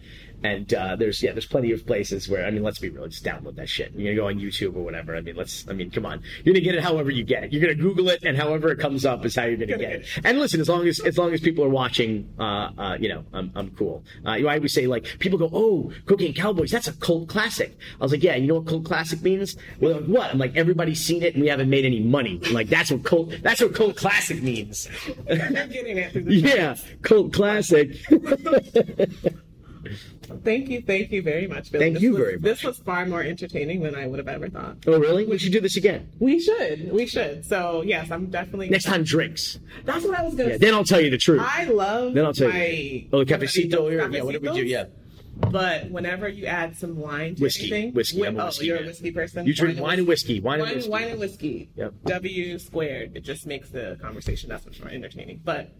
and 0.44 0.74
uh, 0.74 0.96
there's 0.96 1.24
yeah, 1.24 1.32
there's 1.32 1.46
plenty 1.46 1.72
of 1.72 1.86
places 1.88 2.28
where 2.28 2.46
I 2.46 2.52
mean, 2.52 2.64
let's 2.64 2.80
be 2.80 2.90
real, 2.90 3.08
just 3.08 3.24
download 3.24 3.56
that 3.56 3.70
shit. 3.70 3.94
You're 3.94 4.14
gonna 4.14 4.22
go 4.22 4.28
on 4.28 4.44
YouTube 4.44 4.76
or 4.76 4.84
whatever. 4.84 5.16
I 5.16 5.22
mean, 5.22 5.36
let's. 5.36 5.66
I 5.70 5.74
mean, 5.74 5.90
come 5.90 6.06
on, 6.06 6.22
you're 6.44 6.54
gonna 6.54 6.64
get 6.64 6.76
it 6.76 6.84
however 6.84 7.12
you 7.12 7.24
get 7.24 7.46
it. 7.46 7.54
You're 7.54 7.62
gonna 7.62 7.76
Google 7.76 8.10
it, 8.10 8.24
and 8.24 8.36
however 8.36 8.70
it 8.70 8.80
comes 8.80 9.06
up 9.06 9.26
is 9.26 9.36
how 9.36 9.46
you're 9.46 9.58
gonna 9.58 9.78
get 9.78 9.92
it. 9.92 10.06
And 10.24 10.40
listen, 10.40 10.60
as 10.60 10.68
long 10.68 10.86
as 10.88 11.00
as 11.00 11.18
long 11.18 11.34
as 11.34 11.40
people 11.40 11.64
are 11.64 11.70
watching, 11.70 12.30
uh, 12.40 12.72
uh, 12.78 12.98
you 13.00 13.10
know, 13.10 13.24
I'm 13.34 13.52
I'm 13.56 13.72
cool. 13.72 14.04
Uh, 14.26 14.34
you 14.34 14.44
know, 14.44 14.50
I 14.50 14.58
always 14.58 14.74
say 14.74 14.86
like 14.86 15.06
people 15.20 15.40
go, 15.40 15.50
oh, 15.54 15.94
Cocaine 16.06 16.34
Cowboys, 16.34 16.72
that's 16.72 16.88
a 16.88 16.94
cult 16.94 17.30
classic. 17.30 17.78
I 18.00 18.04
was 18.04 18.12
like, 18.12 18.24
yeah, 18.24 18.36
you 18.36 18.48
know 18.48 18.56
what 18.56 18.68
cult 18.68 18.84
classic 18.84 19.22
means? 19.22 19.56
Well, 19.80 20.02
like, 20.02 20.06
what? 20.06 20.32
I'm 20.32 20.40
like, 20.40 20.58
everybody's 20.58 21.04
seen 21.04 21.24
it, 21.24 21.36
and 21.36 21.42
we 21.42 21.50
haven't 21.50 21.70
made 21.70 21.86
any 21.86 22.02
money. 22.02 22.42
I'm 22.46 22.54
like, 22.54 22.68
that's 22.68 22.92
what 22.92 23.04
cult. 23.04 23.34
That's 23.42 23.62
what 23.62 23.74
cult 23.74 23.96
classic 23.96 24.44
means. 24.44 24.90
You're 25.28 25.38
getting 25.68 25.98
it 25.98 26.12
through 26.12 26.24
Yeah, 26.28 26.76
cult 27.02 27.32
classic. 27.32 27.98
Thank 30.44 30.70
you, 30.70 30.82
thank 30.82 31.12
you 31.12 31.22
very 31.22 31.48
much, 31.48 31.72
Billy. 31.72 31.86
Thank 31.86 31.94
This 31.96 32.04
you 32.04 32.12
was- 32.12 32.20
very 32.20 32.34
much. 32.34 32.42
This 32.44 32.64
was 32.64 32.78
far 32.80 33.06
more 33.06 33.22
entertaining 33.22 33.82
than 33.82 33.96
I 33.96 34.08
would 34.08 34.20
have 34.20 34.28
ever 34.28 34.50
thought. 34.50 34.78
oh, 34.88 35.00
really? 35.00 35.26
We 35.26 35.38
should 35.38 35.52
do 35.52 35.60
this 35.62 35.78
again. 35.78 36.10
We 36.20 36.40
should, 36.40 36.92
we 36.92 37.06
should. 37.06 37.46
So 37.46 37.84
yes, 37.86 38.10
I'm 38.12 38.28
definitely 38.28 38.70
Next 38.70 38.86
time, 38.86 39.04
drinks. 39.04 39.60
That's 39.86 40.06
what 40.06 40.18
I 40.18 40.24
was 40.24 40.36
gonna 40.36 40.50
Yeah, 40.50 40.56
say. 40.56 40.60
then 40.60 40.74
I'll 40.74 40.84
tell 40.86 41.02
you 41.02 41.10
the 41.10 41.18
truth. 41.18 41.42
I 41.44 41.66
love 41.66 42.14
Then 42.14 42.26
I'll 42.26 42.34
tell 42.34 42.50
my 42.50 42.66
you. 42.68 43.08
Oh, 43.12 43.24
the 43.24 43.34
cafecito 43.34 43.90
here. 43.92 44.10
Yeah, 44.10 44.22
what 44.24 44.32
did 44.34 44.42
we 44.42 44.50
do? 44.50 44.66
Yeah. 44.66 44.86
But 45.36 45.90
whenever 45.90 46.28
you 46.30 46.46
add 46.46 46.78
some 46.78 46.96
wine 47.00 47.36
to 47.36 47.42
Whiskey. 47.42 47.72
anything, 47.72 47.94
Whiskey. 47.94 48.18
wi- 48.18 48.30
I'm 48.30 48.40
a 48.40 48.44
oh, 48.44 48.46
whiskey 48.48 48.68
you're 48.68 48.76
man. 48.76 48.84
a 48.86 48.88
whiskey 48.88 49.12
person. 49.12 49.46
You 49.48 49.54
drink 49.56 49.80
wine 49.80 49.98
and 49.98 50.08
whiskey. 50.08 50.40
Wine 50.40 50.60
and 50.60 50.68
Wine, 50.68 50.76
whiskey. 50.76 50.90
wine 50.92 51.08
and 51.08 51.20
whiskey. 51.20 51.70
Yep. 51.76 51.94
W 52.06 52.60
squared. 52.60 53.16
It 53.18 53.22
just 53.24 53.48
makes 53.48 53.70
the 53.70 53.98
conversation 54.00 54.50
that 54.50 54.64
much 54.64 54.80
more 54.80 54.90
entertaining. 54.92 55.42
But 55.44 55.72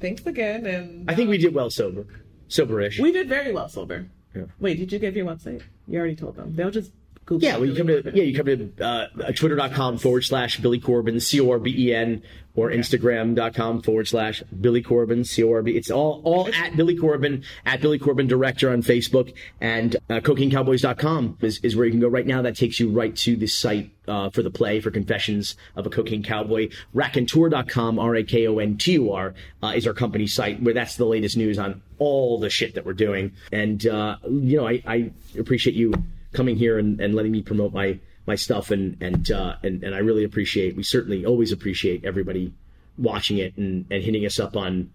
thanks 0.00 0.24
again, 0.26 0.64
and 0.64 1.08
I 1.10 1.14
think 1.14 1.28
we 1.28 1.36
um, 1.36 1.42
did 1.42 1.54
well 1.54 1.68
sober, 1.68 2.06
soberish. 2.48 3.00
we 3.00 3.12
did 3.12 3.28
very 3.28 3.52
well 3.52 3.68
sober. 3.68 4.06
Yeah. 4.34 4.44
Wait, 4.58 4.78
did 4.78 4.92
you 4.92 4.98
give 4.98 5.16
your 5.16 5.26
website? 5.26 5.62
You 5.86 5.98
already 5.98 6.16
told 6.16 6.36
them. 6.36 6.54
They'll 6.56 6.70
just 6.70 6.90
Google. 7.26 7.48
yeah, 7.48 7.56
well, 7.56 7.66
you 7.66 7.74
come 7.74 7.86
to 7.86 8.12
yeah, 8.14 8.22
you 8.22 8.36
come 8.36 8.46
to 8.46 8.84
uh, 8.84 9.32
twitter.com 9.32 9.98
forward 9.98 10.22
slash 10.22 10.58
Billy 10.58 10.78
Corben 10.78 11.20
C 11.20 11.40
O 11.40 11.50
R 11.50 11.58
B 11.58 11.74
E 11.76 11.94
N 11.94 12.22
or 12.54 12.70
Instagram.com 12.70 13.82
forward 13.82 14.06
slash 14.06 14.42
Billy 14.60 14.82
Corben 14.82 15.24
C 15.24 15.42
O 15.42 15.52
R 15.52 15.62
B. 15.62 15.72
It's 15.76 15.90
all 15.90 16.20
all 16.24 16.52
at 16.52 16.76
Billy 16.76 16.96
Corben 16.96 17.42
at 17.64 17.80
Billy 17.80 17.98
Corben 17.98 18.26
Director 18.26 18.70
on 18.70 18.82
Facebook 18.82 19.34
and 19.60 19.96
uh, 20.10 20.20
CocaineCowboys.com 20.20 21.38
is, 21.40 21.58
is 21.62 21.76
where 21.76 21.86
you 21.86 21.92
can 21.92 22.00
go 22.00 22.08
right 22.08 22.26
now. 22.26 22.42
That 22.42 22.56
takes 22.56 22.78
you 22.78 22.90
right 22.90 23.16
to 23.16 23.36
the 23.36 23.46
site 23.46 23.90
uh, 24.06 24.28
for 24.30 24.42
the 24.42 24.50
play 24.50 24.80
for 24.80 24.90
Confessions 24.90 25.56
of 25.76 25.86
a 25.86 25.90
Cocaine 25.90 26.22
Cowboy. 26.22 26.68
Rakontur.com 26.94 27.98
R 27.98 28.16
A 28.16 28.22
K 28.22 28.46
O 28.46 28.58
N 28.58 28.76
T 28.76 28.92
U 28.92 29.12
R 29.12 29.34
uh, 29.62 29.72
is 29.74 29.86
our 29.86 29.94
company 29.94 30.26
site 30.26 30.62
where 30.62 30.74
that's 30.74 30.96
the 30.96 31.06
latest 31.06 31.36
news 31.36 31.58
on 31.58 31.80
all 31.98 32.38
the 32.38 32.50
shit 32.50 32.74
that 32.74 32.84
we're 32.84 32.92
doing. 32.92 33.32
And 33.52 33.86
uh, 33.86 34.16
you 34.24 34.58
know, 34.58 34.68
I, 34.68 34.82
I 34.86 35.10
appreciate 35.38 35.74
you 35.74 35.92
coming 36.32 36.56
here 36.56 36.78
and, 36.78 37.00
and 37.00 37.14
letting 37.14 37.32
me 37.32 37.42
promote 37.42 37.72
my 37.72 37.98
my 38.26 38.34
stuff 38.34 38.70
and 38.70 38.96
and 39.00 39.30
uh, 39.30 39.56
and 39.62 39.82
and 39.82 39.94
I 39.94 39.98
really 39.98 40.24
appreciate. 40.24 40.76
We 40.76 40.82
certainly 40.82 41.24
always 41.24 41.52
appreciate 41.52 42.04
everybody 42.04 42.52
watching 42.96 43.38
it 43.38 43.56
and, 43.56 43.86
and 43.90 44.02
hitting 44.02 44.24
us 44.24 44.38
up 44.38 44.56
on 44.56 44.90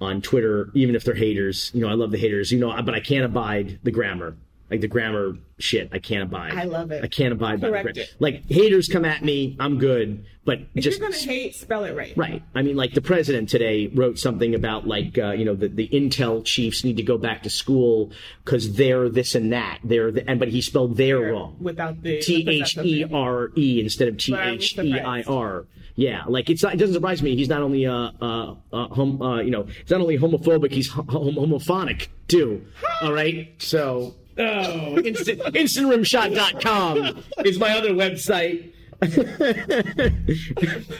on 0.00 0.22
Twitter, 0.22 0.70
even 0.74 0.94
if 0.94 1.04
they're 1.04 1.14
haters. 1.14 1.70
You 1.74 1.82
know, 1.82 1.88
I 1.88 1.94
love 1.94 2.10
the 2.10 2.18
haters. 2.18 2.52
You 2.52 2.58
know, 2.58 2.80
but 2.82 2.94
I 2.94 3.00
can't 3.00 3.24
abide 3.24 3.80
the 3.82 3.90
grammar. 3.90 4.36
Like 4.70 4.80
the 4.82 4.88
grammar 4.88 5.34
shit, 5.58 5.88
I 5.92 5.98
can't 5.98 6.22
abide. 6.24 6.52
I 6.52 6.64
love 6.64 6.90
it. 6.90 7.02
I 7.02 7.08
can't 7.08 7.32
abide 7.32 7.60
by 7.60 7.68
the 7.68 7.72
Correct 7.72 7.84
grammar. 7.94 8.00
it. 8.00 8.14
Like 8.18 8.44
haters 8.50 8.88
come 8.88 9.04
at 9.04 9.24
me, 9.24 9.56
I'm 9.58 9.78
good, 9.78 10.26
but 10.44 10.58
If 10.74 10.84
just 10.84 10.98
you're 11.00 11.08
gonna 11.08 11.20
hate, 11.20 11.54
spell 11.54 11.84
it 11.84 11.96
right. 11.96 12.12
Right. 12.16 12.42
I 12.54 12.62
mean, 12.62 12.76
like 12.76 12.92
the 12.92 13.00
president 13.00 13.48
today 13.48 13.86
wrote 13.86 14.18
something 14.18 14.54
about 14.54 14.86
like 14.86 15.16
uh, 15.16 15.30
you 15.30 15.44
know 15.46 15.54
the, 15.54 15.68
the 15.68 15.88
Intel 15.88 16.44
chiefs 16.44 16.84
need 16.84 16.98
to 16.98 17.02
go 17.02 17.16
back 17.16 17.42
to 17.44 17.50
school 17.50 18.12
because 18.44 18.74
they're 18.74 19.08
this 19.08 19.34
and 19.34 19.52
that. 19.52 19.78
They're 19.84 20.12
the, 20.12 20.28
and 20.28 20.38
but 20.38 20.48
he 20.48 20.60
spelled 20.60 20.96
their 20.96 21.32
wrong. 21.32 21.56
Without 21.60 22.02
the 22.02 22.20
T 22.20 22.46
H 22.48 22.76
E 22.78 23.04
R 23.10 23.50
E 23.56 23.80
instead 23.80 24.08
of 24.08 24.18
T 24.18 24.32
But 24.32 24.40
I 24.40 24.52
was 24.52 24.64
H 24.64 24.78
E 24.78 25.00
I 25.00 25.22
R. 25.22 25.66
Yeah, 25.94 26.22
like 26.28 26.48
it's 26.48 26.62
not, 26.62 26.74
it 26.74 26.76
doesn't 26.76 26.94
surprise 26.94 27.22
me. 27.24 27.34
He's 27.34 27.48
not 27.48 27.60
only 27.60 27.84
uh 27.86 28.12
uh, 28.20 28.54
uh, 28.72 28.88
hom, 28.88 29.20
uh 29.20 29.40
you 29.40 29.50
know 29.50 29.64
he's 29.64 29.90
not 29.90 30.00
only 30.00 30.16
homophobic, 30.18 30.70
he's 30.72 30.88
hom- 30.90 31.06
homophonic 31.08 32.06
too. 32.28 32.64
All 33.02 33.12
right, 33.12 33.52
so 33.58 34.14
oh, 34.38 34.98
instant 34.98 35.40
instantrimshot.com 35.40 37.24
is 37.44 37.58
my 37.58 37.76
other 37.76 37.90
website. 37.90 38.72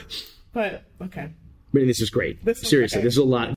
But 0.51 0.83
okay. 1.01 1.21
I 1.21 1.31
mean, 1.73 1.87
this 1.87 2.01
is 2.01 2.09
great. 2.09 2.43
This 2.43 2.61
Seriously, 2.61 2.99
okay. 2.99 3.05
this 3.05 3.13
is 3.13 3.19
a 3.19 3.23
lot. 3.23 3.53